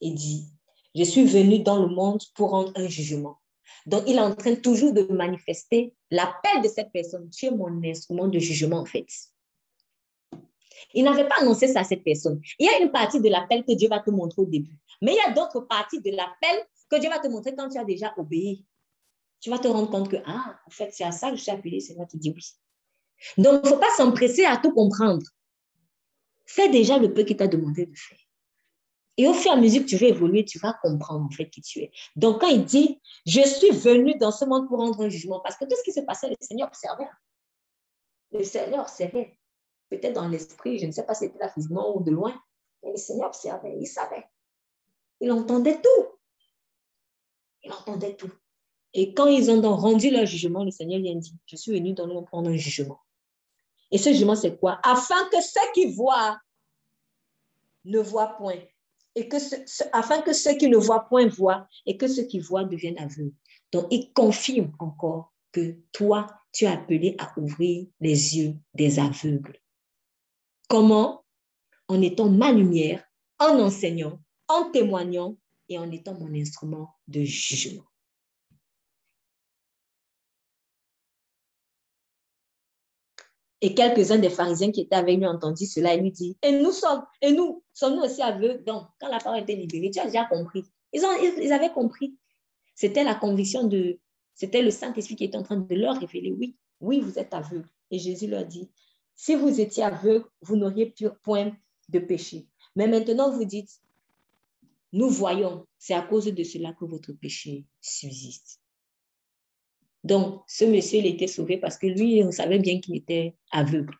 et 0.00 0.10
dit, 0.10 0.48
je 0.94 1.04
suis 1.04 1.24
venu 1.24 1.60
dans 1.60 1.80
le 1.80 1.94
monde 1.94 2.20
pour 2.34 2.50
rendre 2.50 2.72
un 2.74 2.88
jugement. 2.88 3.38
Donc, 3.86 4.04
il 4.06 4.16
est 4.16 4.20
en 4.20 4.34
train 4.34 4.54
toujours 4.54 4.92
de 4.92 5.02
manifester 5.12 5.94
l'appel 6.10 6.62
de 6.62 6.68
cette 6.68 6.92
personne. 6.92 7.28
Tu 7.30 7.46
es 7.46 7.50
mon 7.50 7.82
instrument 7.84 8.28
de 8.28 8.38
jugement, 8.38 8.78
en 8.78 8.84
fait. 8.84 9.06
Il 10.94 11.04
n'avait 11.04 11.26
pas 11.26 11.36
annoncé 11.40 11.68
ça 11.68 11.80
à 11.80 11.84
cette 11.84 12.04
personne. 12.04 12.40
Il 12.58 12.66
y 12.66 12.68
a 12.68 12.80
une 12.82 12.90
partie 12.90 13.20
de 13.20 13.28
l'appel 13.28 13.64
que 13.64 13.72
Dieu 13.72 13.88
va 13.88 14.00
te 14.00 14.10
montrer 14.10 14.42
au 14.42 14.46
début. 14.46 14.78
Mais 15.00 15.12
il 15.12 15.16
y 15.16 15.30
a 15.30 15.32
d'autres 15.32 15.60
parties 15.60 16.00
de 16.00 16.10
l'appel 16.10 16.64
que 16.90 17.00
Dieu 17.00 17.08
va 17.08 17.18
te 17.18 17.28
montrer 17.28 17.54
quand 17.54 17.68
tu 17.68 17.78
as 17.78 17.84
déjà 17.84 18.12
obéi. 18.16 18.64
Tu 19.40 19.50
vas 19.50 19.58
te 19.58 19.68
rendre 19.68 19.90
compte 19.90 20.08
que, 20.08 20.16
ah, 20.24 20.60
en 20.66 20.70
fait, 20.70 20.90
c'est 20.92 21.04
à 21.04 21.12
ça 21.12 21.30
que 21.30 21.36
je 21.36 21.42
suis 21.42 21.50
appelé. 21.50 21.80
C'est 21.80 21.96
moi 21.96 22.06
qui 22.06 22.18
dis 22.18 22.32
oui. 22.34 22.44
Donc, 23.38 23.60
il 23.64 23.70
ne 23.70 23.74
faut 23.74 23.80
pas 23.80 23.94
s'empresser 23.96 24.44
à 24.44 24.56
tout 24.56 24.72
comprendre. 24.72 25.26
Fais 26.44 26.68
déjà 26.68 26.98
le 26.98 27.12
peu 27.12 27.24
qu'il 27.24 27.36
t'a 27.36 27.48
demandé 27.48 27.86
de 27.86 27.96
faire. 27.96 28.18
Et 29.18 29.26
au 29.26 29.34
fur 29.34 29.50
et 29.52 29.54
à 29.54 29.56
mesure 29.56 29.82
que 29.82 29.88
tu 29.88 29.96
vas 29.96 30.06
évoluer, 30.06 30.44
tu 30.44 30.58
vas 30.58 30.72
comprendre 30.72 31.26
en 31.26 31.30
fait 31.30 31.50
qui 31.50 31.60
tu 31.60 31.80
es. 31.80 31.92
Donc, 32.16 32.40
quand 32.40 32.48
il 32.48 32.64
dit, 32.64 33.00
je 33.26 33.42
suis 33.42 33.70
venu 33.70 34.16
dans 34.16 34.30
ce 34.30 34.44
monde 34.44 34.68
pour 34.68 34.78
rendre 34.78 35.02
un 35.02 35.08
jugement, 35.08 35.40
parce 35.40 35.56
que 35.56 35.64
tout 35.64 35.76
ce 35.76 35.82
qui 35.82 35.92
se 35.92 36.00
passait, 36.00 36.30
le 36.30 36.36
Seigneur 36.40 36.68
observait. 36.68 37.08
Le 38.32 38.42
Seigneur 38.42 38.80
observait 38.80 39.38
peut-être 39.90 40.14
dans 40.14 40.28
l'esprit, 40.28 40.78
je 40.78 40.86
ne 40.86 40.92
sais 40.92 41.04
pas 41.04 41.14
si 41.14 41.26
c'était 41.26 41.38
là 41.38 41.50
physiquement 41.50 41.94
ou 41.94 42.02
de 42.02 42.10
loin, 42.10 42.34
mais 42.82 42.92
le 42.92 42.96
Seigneur 42.96 43.26
observait, 43.26 43.76
il 43.78 43.86
savait. 43.86 44.24
Il 45.20 45.30
entendait 45.30 45.80
tout. 45.80 46.18
Il 47.62 47.72
entendait 47.72 48.16
tout. 48.16 48.32
Et 48.94 49.12
quand 49.14 49.26
ils 49.26 49.50
ont 49.50 49.76
rendu 49.76 50.10
leur 50.10 50.26
jugement, 50.26 50.64
le 50.64 50.70
Seigneur 50.70 51.00
vient 51.00 51.14
dit, 51.14 51.36
je 51.46 51.56
suis 51.56 51.72
venu 51.72 51.92
dans 51.92 52.06
le 52.06 52.14
monde 52.14 52.26
prendre 52.26 52.50
un 52.50 52.56
jugement. 52.56 53.00
Et 53.90 53.98
ce 53.98 54.10
jugement, 54.10 54.34
c'est 54.34 54.58
quoi? 54.58 54.80
Afin 54.82 55.28
que 55.30 55.40
ceux 55.42 55.60
qui 55.74 55.92
voient 55.92 56.38
ne 57.84 58.00
voient 58.00 58.34
point 58.38 58.58
et 59.14 59.28
que 59.28 59.36
afin 59.92 60.22
que 60.22 60.32
ceux 60.32 60.54
qui 60.54 60.68
ne 60.68 60.76
voient 60.76 61.06
point 61.08 61.28
voient 61.28 61.66
et 61.86 61.96
que 61.96 62.08
ceux 62.08 62.24
qui 62.24 62.40
voient 62.40 62.64
deviennent 62.64 62.98
aveugles. 62.98 63.34
Donc, 63.72 63.86
il 63.90 64.12
confirme 64.12 64.72
encore 64.78 65.32
que 65.52 65.76
toi, 65.92 66.26
tu 66.52 66.64
es 66.64 66.68
appelé 66.68 67.16
à 67.18 67.32
ouvrir 67.38 67.86
les 68.00 68.36
yeux 68.36 68.54
des 68.74 68.98
aveugles. 68.98 69.58
Comment? 70.68 71.24
En 71.88 72.00
étant 72.00 72.28
ma 72.28 72.52
lumière, 72.52 73.04
en 73.38 73.58
enseignant, 73.58 74.20
en 74.48 74.70
témoignant 74.70 75.36
et 75.68 75.78
en 75.78 75.90
étant 75.90 76.14
mon 76.18 76.32
instrument 76.34 76.88
de 77.08 77.22
jugement. 77.22 77.84
Et 83.64 83.74
quelques-uns 83.74 84.18
des 84.18 84.28
pharisiens 84.28 84.72
qui 84.72 84.80
étaient 84.80 84.96
avec 84.96 85.16
lui 85.16 85.24
ont 85.24 85.30
entendu 85.30 85.66
cela 85.66 85.94
et 85.94 86.00
lui 86.00 86.10
dit, 86.10 86.36
et 86.42 86.50
nous 86.50 86.72
sommes, 86.72 87.04
et 87.20 87.32
nous, 87.32 87.62
sommes-nous 87.72 88.02
aussi 88.02 88.20
aveugles 88.20 88.64
Donc, 88.64 88.88
quand 89.00 89.08
la 89.08 89.18
parole 89.18 89.40
était 89.40 89.54
libérée, 89.54 89.90
tu 89.90 90.00
as 90.00 90.06
déjà 90.06 90.24
compris. 90.24 90.64
Ils, 90.92 91.04
ont, 91.04 91.40
ils 91.40 91.52
avaient 91.52 91.70
compris. 91.70 92.16
C'était 92.74 93.04
la 93.04 93.14
conviction 93.14 93.68
de, 93.68 94.00
c'était 94.34 94.62
le 94.62 94.72
Saint-Esprit 94.72 95.14
qui 95.14 95.24
était 95.24 95.36
en 95.36 95.44
train 95.44 95.58
de 95.58 95.74
leur 95.76 95.96
révéler, 95.96 96.32
oui, 96.32 96.56
oui, 96.80 97.00
vous 97.00 97.20
êtes 97.20 97.32
aveugles. 97.34 97.68
Et 97.92 98.00
Jésus 98.00 98.26
leur 98.26 98.44
dit, 98.44 98.68
si 99.14 99.36
vous 99.36 99.60
étiez 99.60 99.84
aveugles, 99.84 100.26
vous 100.40 100.56
n'auriez 100.56 100.92
point 101.22 101.52
de 101.88 101.98
péché. 102.00 102.48
Mais 102.74 102.88
maintenant, 102.88 103.30
vous 103.30 103.44
dites, 103.44 103.70
nous 104.92 105.08
voyons, 105.08 105.66
c'est 105.78 105.94
à 105.94 106.02
cause 106.02 106.24
de 106.24 106.42
cela 106.42 106.72
que 106.72 106.84
votre 106.84 107.12
péché 107.12 107.64
subsiste. 107.80 108.61
Donc, 110.04 110.42
ce 110.48 110.64
monsieur, 110.64 110.98
il 110.98 111.06
était 111.06 111.28
sauvé 111.28 111.58
parce 111.58 111.78
que 111.78 111.86
lui, 111.86 112.22
on 112.24 112.32
savait 112.32 112.58
bien 112.58 112.80
qu'il 112.80 112.96
était 112.96 113.36
aveugle. 113.50 113.94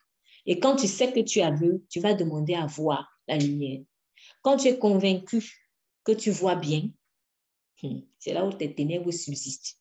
Et 0.45 0.59
quand 0.59 0.75
tu 0.75 0.87
sais 0.87 1.13
que 1.13 1.21
tu 1.21 1.39
es 1.39 1.43
aveugle, 1.43 1.81
tu 1.89 1.99
vas 1.99 2.13
demander 2.13 2.55
à 2.55 2.65
voir 2.65 3.07
la 3.27 3.37
lumière. 3.37 3.81
Quand 4.41 4.57
tu 4.57 4.67
es 4.67 4.77
convaincu 4.77 5.41
que 6.03 6.11
tu 6.11 6.31
vois 6.31 6.55
bien, 6.55 6.89
hmm, 7.81 8.01
c'est 8.19 8.33
là 8.33 8.45
où 8.45 8.51
tes 8.51 8.73
ténèbres 8.73 9.11
subsistent. 9.11 9.79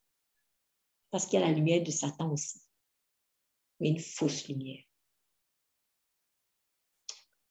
Parce 1.10 1.26
qu'il 1.26 1.40
y 1.40 1.42
a 1.42 1.46
la 1.46 1.52
lumière 1.52 1.82
de 1.82 1.90
Satan 1.90 2.32
aussi. 2.32 2.60
Mais 3.80 3.88
une 3.88 3.98
fausse 3.98 4.46
lumière. 4.48 4.82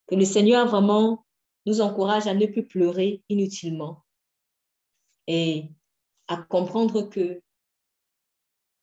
Que 0.08 0.16
le 0.16 0.26
Seigneur 0.26 0.68
vraiment 0.68 1.26
nous 1.66 1.82
encourage 1.82 2.28
à 2.28 2.34
ne 2.34 2.46
plus 2.46 2.66
pleurer 2.66 3.24
inutilement 3.30 4.04
et 5.28 5.70
à 6.28 6.38
comprendre 6.38 7.04
que 7.04 7.42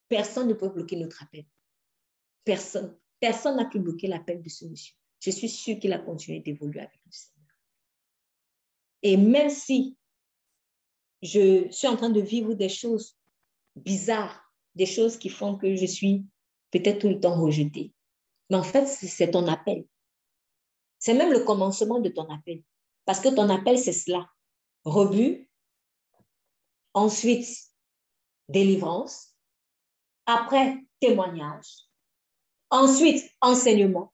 Personne 0.09 0.49
ne 0.49 0.55
peut 0.55 0.69
bloquer 0.69 0.97
notre 0.97 1.23
appel. 1.23 1.45
Personne. 2.45 2.97
Personne 3.21 3.57
n'a 3.57 3.67
pu 3.67 3.79
bloquer 3.79 4.07
l'appel 4.07 4.43
de 4.43 4.49
ce 4.49 4.65
monsieur. 4.65 4.95
Je 5.21 5.31
suis 5.31 5.49
sûre 5.49 5.79
qu'il 5.79 5.93
a 5.93 5.99
continué 5.99 6.41
d'évoluer 6.41 6.81
avec 6.81 7.01
le 7.05 7.13
Seigneur. 7.13 7.57
Et 9.03 9.17
même 9.17 9.51
si 9.51 9.97
je 11.23 11.71
suis 11.71 11.89
en 11.89 11.97
train 11.97 12.11
de 12.11 12.21
vivre 12.21 12.55
des 12.55 12.69
choses 12.69 13.19
bizarres, 13.77 14.53
des 14.75 14.87
choses 14.87 15.19
qui 15.19 15.29
font 15.29 15.57
que 15.57 15.75
je 15.75 15.87
suis 15.87 16.25
peut-être 16.71 17.01
tout 17.01 17.09
le 17.09 17.21
temps 17.21 17.41
rejetée, 17.41 17.93
mais 18.51 18.57
en 18.57 18.63
fait, 18.63 18.87
c'est 18.87 19.33
ton 19.33 19.47
appel. 19.47 19.87
C'est 20.99 21.15
même 21.15 21.33
le 21.33 21.45
commencement 21.45 22.01
de 22.01 22.09
ton 22.09 22.29
appel. 22.31 22.63
Parce 23.05 23.21
que 23.21 23.29
ton 23.29 23.49
appel, 23.51 23.79
c'est 23.79 23.93
cela. 23.93 24.29
Rebut, 24.85 25.51
ensuite 26.95 27.47
délivrance, 28.49 29.38
après, 30.29 30.85
témoignage. 31.01 31.89
Ensuite, 32.69 33.25
enseignement. 33.41 34.13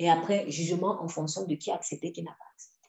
Et 0.00 0.10
après, 0.10 0.50
jugement 0.50 1.00
en 1.00 1.06
fonction 1.06 1.46
de 1.46 1.54
qui 1.54 1.70
a 1.70 1.76
accepté, 1.76 2.10
qui 2.10 2.24
n'a 2.24 2.32
pas 2.32 2.44
accepté. 2.52 2.88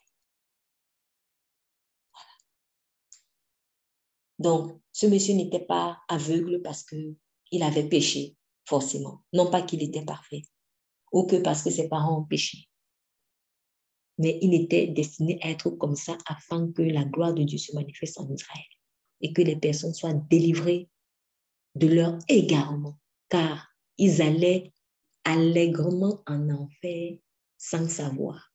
Donc, 4.39 4.81
ce 4.91 5.05
monsieur 5.05 5.35
n'était 5.35 5.63
pas 5.63 5.99
aveugle 6.07 6.63
parce 6.63 6.83
qu'il 6.83 7.61
avait 7.61 7.87
péché, 7.87 8.35
forcément. 8.65 9.21
Non 9.31 9.51
pas 9.51 9.61
qu'il 9.61 9.83
était 9.83 10.03
parfait, 10.03 10.41
ou 11.11 11.27
que 11.27 11.35
parce 11.35 11.61
que 11.61 11.69
ses 11.69 11.87
parents 11.87 12.21
ont 12.21 12.25
péché. 12.25 12.67
Mais 14.17 14.39
il 14.41 14.55
était 14.55 14.87
destiné 14.87 15.37
à 15.43 15.51
être 15.51 15.69
comme 15.69 15.95
ça 15.95 16.17
afin 16.25 16.71
que 16.71 16.81
la 16.81 17.05
gloire 17.05 17.35
de 17.35 17.43
Dieu 17.43 17.59
se 17.59 17.75
manifeste 17.75 18.19
en 18.19 18.27
Israël 18.33 18.65
et 19.21 19.31
que 19.31 19.43
les 19.43 19.57
personnes 19.57 19.93
soient 19.93 20.13
délivrées 20.13 20.89
de 21.75 21.87
leur 21.87 22.17
égarement, 22.27 22.97
car 23.29 23.75
ils 23.97 24.21
allaient 24.21 24.71
allègrement 25.23 26.23
en 26.27 26.49
enfer 26.49 27.17
sans 27.57 27.89
savoir. 27.89 28.53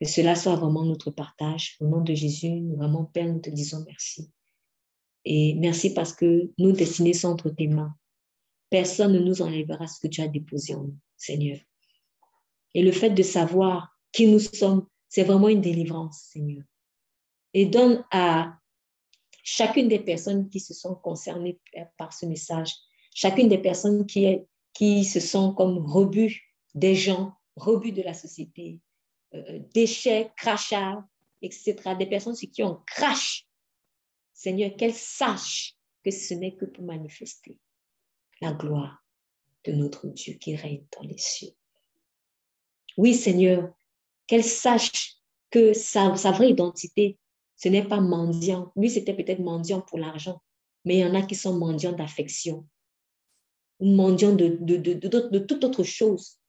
Que 0.00 0.08
cela 0.08 0.34
soit 0.34 0.56
vraiment 0.56 0.84
notre 0.84 1.10
partage. 1.10 1.76
Au 1.80 1.86
nom 1.86 2.00
de 2.00 2.14
Jésus, 2.14 2.74
vraiment, 2.76 3.04
Père, 3.04 3.32
nous 3.32 3.40
te 3.40 3.50
disons 3.50 3.84
merci. 3.86 4.30
Et 5.24 5.54
merci 5.54 5.94
parce 5.94 6.12
que 6.12 6.50
nous 6.58 6.72
destinés 6.72 7.12
sont 7.12 7.28
entre 7.28 7.50
tes 7.50 7.68
mains. 7.68 7.94
Personne 8.70 9.12
ne 9.12 9.20
nous 9.20 9.42
enlèvera 9.42 9.86
ce 9.86 10.00
que 10.00 10.08
tu 10.08 10.20
as 10.20 10.28
déposé 10.28 10.74
en 10.74 10.84
nous, 10.84 10.98
Seigneur. 11.16 11.58
Et 12.74 12.82
le 12.82 12.90
fait 12.90 13.10
de 13.10 13.22
savoir 13.22 13.96
qui 14.12 14.26
nous 14.26 14.40
sommes, 14.40 14.86
c'est 15.08 15.24
vraiment 15.24 15.48
une 15.48 15.60
délivrance, 15.60 16.22
Seigneur. 16.32 16.64
Et 17.54 17.66
donne 17.66 18.04
à 18.10 18.58
chacune 19.42 19.88
des 19.88 19.98
personnes 19.98 20.48
qui 20.48 20.60
se 20.60 20.72
sont 20.72 20.94
concernées 20.94 21.60
par 21.98 22.12
ce 22.12 22.26
message, 22.26 22.74
chacune 23.14 23.48
des 23.48 23.58
personnes 23.58 24.06
qui, 24.06 24.38
qui 24.72 25.04
se 25.04 25.20
sont 25.20 25.52
comme 25.52 25.78
rebut 25.78 26.40
des 26.74 26.94
gens, 26.94 27.34
rebut 27.56 27.92
de 27.92 28.02
la 28.02 28.14
société, 28.14 28.80
euh, 29.34 29.60
déchets, 29.74 30.30
crachats, 30.36 31.04
etc., 31.42 31.74
des 31.98 32.06
personnes 32.06 32.36
qui 32.36 32.62
ont 32.62 32.82
crash. 32.86 33.46
Seigneur, 34.32 34.74
qu'elles 34.76 34.94
sachent 34.94 35.76
que 36.04 36.10
ce 36.10 36.34
n'est 36.34 36.56
que 36.56 36.64
pour 36.64 36.84
manifester 36.84 37.58
la 38.40 38.52
gloire 38.52 39.04
de 39.64 39.72
notre 39.72 40.08
Dieu 40.08 40.34
qui 40.34 40.56
règne 40.56 40.84
dans 40.96 41.06
les 41.06 41.18
cieux. 41.18 41.52
Oui, 42.96 43.14
Seigneur, 43.14 43.72
qu'elles 44.26 44.44
sachent 44.44 45.16
que 45.50 45.72
sa 45.72 46.10
vraie 46.10 46.50
identité, 46.50 47.18
ce 47.62 47.68
n'est 47.68 47.86
pas 47.86 48.00
mendiant. 48.00 48.72
Lui, 48.74 48.90
c'était 48.90 49.14
peut-être 49.14 49.38
mendiant 49.38 49.82
pour 49.82 49.96
l'argent, 49.96 50.42
mais 50.84 50.96
il 50.96 51.00
y 51.00 51.04
en 51.04 51.14
a 51.14 51.22
qui 51.22 51.36
sont 51.36 51.56
mendiants 51.56 51.92
d'affection, 51.92 52.66
mendiants 53.78 54.34
de, 54.34 54.58
de, 54.60 55.38
toute 55.38 55.62
autre 55.62 55.84
chose, 55.84 56.40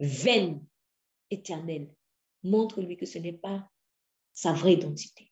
vaine, 0.00 0.64
éternelle. 1.30 1.94
Montre-lui 2.42 2.96
que 2.96 3.04
ce 3.04 3.18
n'est 3.18 3.34
pas 3.34 3.68
sa 4.32 4.54
vraie 4.54 4.72
identité. 4.72 5.30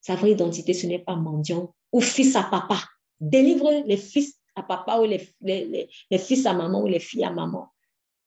Sa 0.00 0.14
vraie 0.14 0.30
identité, 0.30 0.74
ce 0.74 0.86
n'est 0.86 1.00
pas 1.00 1.16
mendiant 1.16 1.74
ou 1.90 2.00
fils 2.00 2.36
à 2.36 2.44
papa. 2.44 2.80
Délivre 3.18 3.82
les 3.84 3.96
fils 3.96 4.38
à 4.54 4.62
papa 4.62 5.00
ou 5.00 5.06
les, 5.06 5.88
fils 6.18 6.46
à 6.46 6.54
maman 6.54 6.82
ou 6.82 6.86
les 6.86 7.00
filles 7.00 7.24
à 7.24 7.32
maman. 7.32 7.68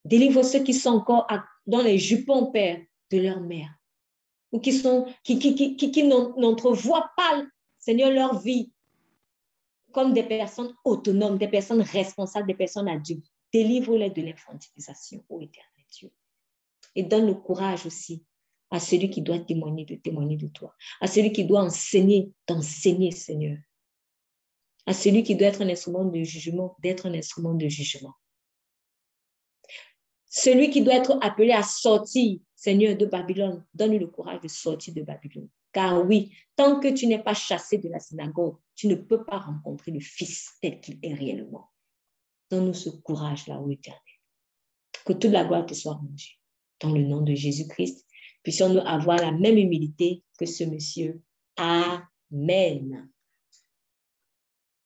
Délivre 0.04 0.42
ceux 0.42 0.62
qui 0.62 0.74
sont 0.74 0.90
encore 0.90 1.26
dans 1.66 1.80
les 1.80 1.96
jupons, 1.96 2.52
Père, 2.52 2.78
de 3.10 3.18
leur 3.18 3.40
mère 3.40 3.74
ou 4.52 4.60
qui, 4.60 4.72
sont, 4.72 5.06
qui, 5.24 6.04
n'entrevoient 6.04 7.10
pas, 7.16 7.44
Seigneur, 7.78 8.10
leur 8.12 8.38
vie 8.38 8.70
comme 9.90 10.12
des 10.12 10.22
personnes 10.22 10.74
autonomes, 10.84 11.38
des 11.38 11.48
personnes 11.48 11.82
responsables, 11.82 12.46
des 12.46 12.54
personnes 12.54 12.88
adultes. 12.88 13.26
Délivre-les 13.52 14.10
de 14.10 14.22
l'infantilisation, 14.22 15.22
ô 15.28 15.40
éternel 15.40 15.84
Dieu. 15.90 16.10
Et 16.94 17.02
donne 17.02 17.26
le 17.26 17.34
courage 17.34 17.86
aussi 17.86 18.24
à 18.70 18.80
celui 18.80 19.10
qui 19.10 19.20
doit 19.20 19.38
témoigner 19.38 19.84
de 19.84 19.96
témoigner 19.96 20.36
de 20.36 20.46
toi, 20.48 20.74
à 21.00 21.06
celui 21.06 21.32
qui 21.32 21.44
doit 21.44 21.62
enseigner 21.62 22.32
d'enseigner, 22.48 23.10
Seigneur, 23.10 23.58
à 24.86 24.94
celui 24.94 25.22
qui 25.22 25.36
doit 25.36 25.48
être 25.48 25.60
un 25.60 25.68
instrument 25.68 26.06
de 26.06 26.22
jugement, 26.22 26.76
d'être 26.82 27.06
un 27.06 27.14
instrument 27.14 27.54
de 27.54 27.68
jugement. 27.68 28.14
Celui 30.34 30.70
qui 30.70 30.80
doit 30.80 30.94
être 30.94 31.18
appelé 31.20 31.52
à 31.52 31.62
sortir 31.62 32.38
Seigneur 32.56 32.96
de 32.96 33.04
Babylone, 33.04 33.66
donne-lui 33.74 33.98
le 33.98 34.06
courage 34.06 34.40
de 34.40 34.48
sortir 34.48 34.94
de 34.94 35.02
Babylone. 35.02 35.50
Car 35.72 36.06
oui, 36.06 36.32
tant 36.56 36.80
que 36.80 36.88
tu 36.88 37.06
n'es 37.06 37.22
pas 37.22 37.34
chassé 37.34 37.76
de 37.76 37.90
la 37.90 37.98
synagogue, 38.00 38.56
tu 38.74 38.86
ne 38.86 38.94
peux 38.94 39.26
pas 39.26 39.36
rencontrer 39.36 39.90
le 39.90 40.00
Fils 40.00 40.52
tel 40.62 40.80
qu'il 40.80 40.98
est 41.02 41.12
réellement. 41.12 41.68
Donne-nous 42.50 42.72
ce 42.72 42.88
courage-là, 42.88 43.60
ô 43.60 43.68
Éternel. 43.68 44.00
Que 45.04 45.12
toute 45.12 45.32
la 45.32 45.44
gloire 45.44 45.66
te 45.66 45.74
soit 45.74 45.92
rendue. 45.92 46.40
Dans 46.80 46.92
le 46.92 47.02
nom 47.02 47.20
de 47.20 47.34
Jésus-Christ, 47.34 48.06
puissions-nous 48.42 48.80
avoir 48.80 49.18
la 49.18 49.32
même 49.32 49.58
humilité 49.58 50.24
que 50.38 50.46
ce 50.46 50.64
monsieur. 50.64 51.20
Amen. 51.58 53.11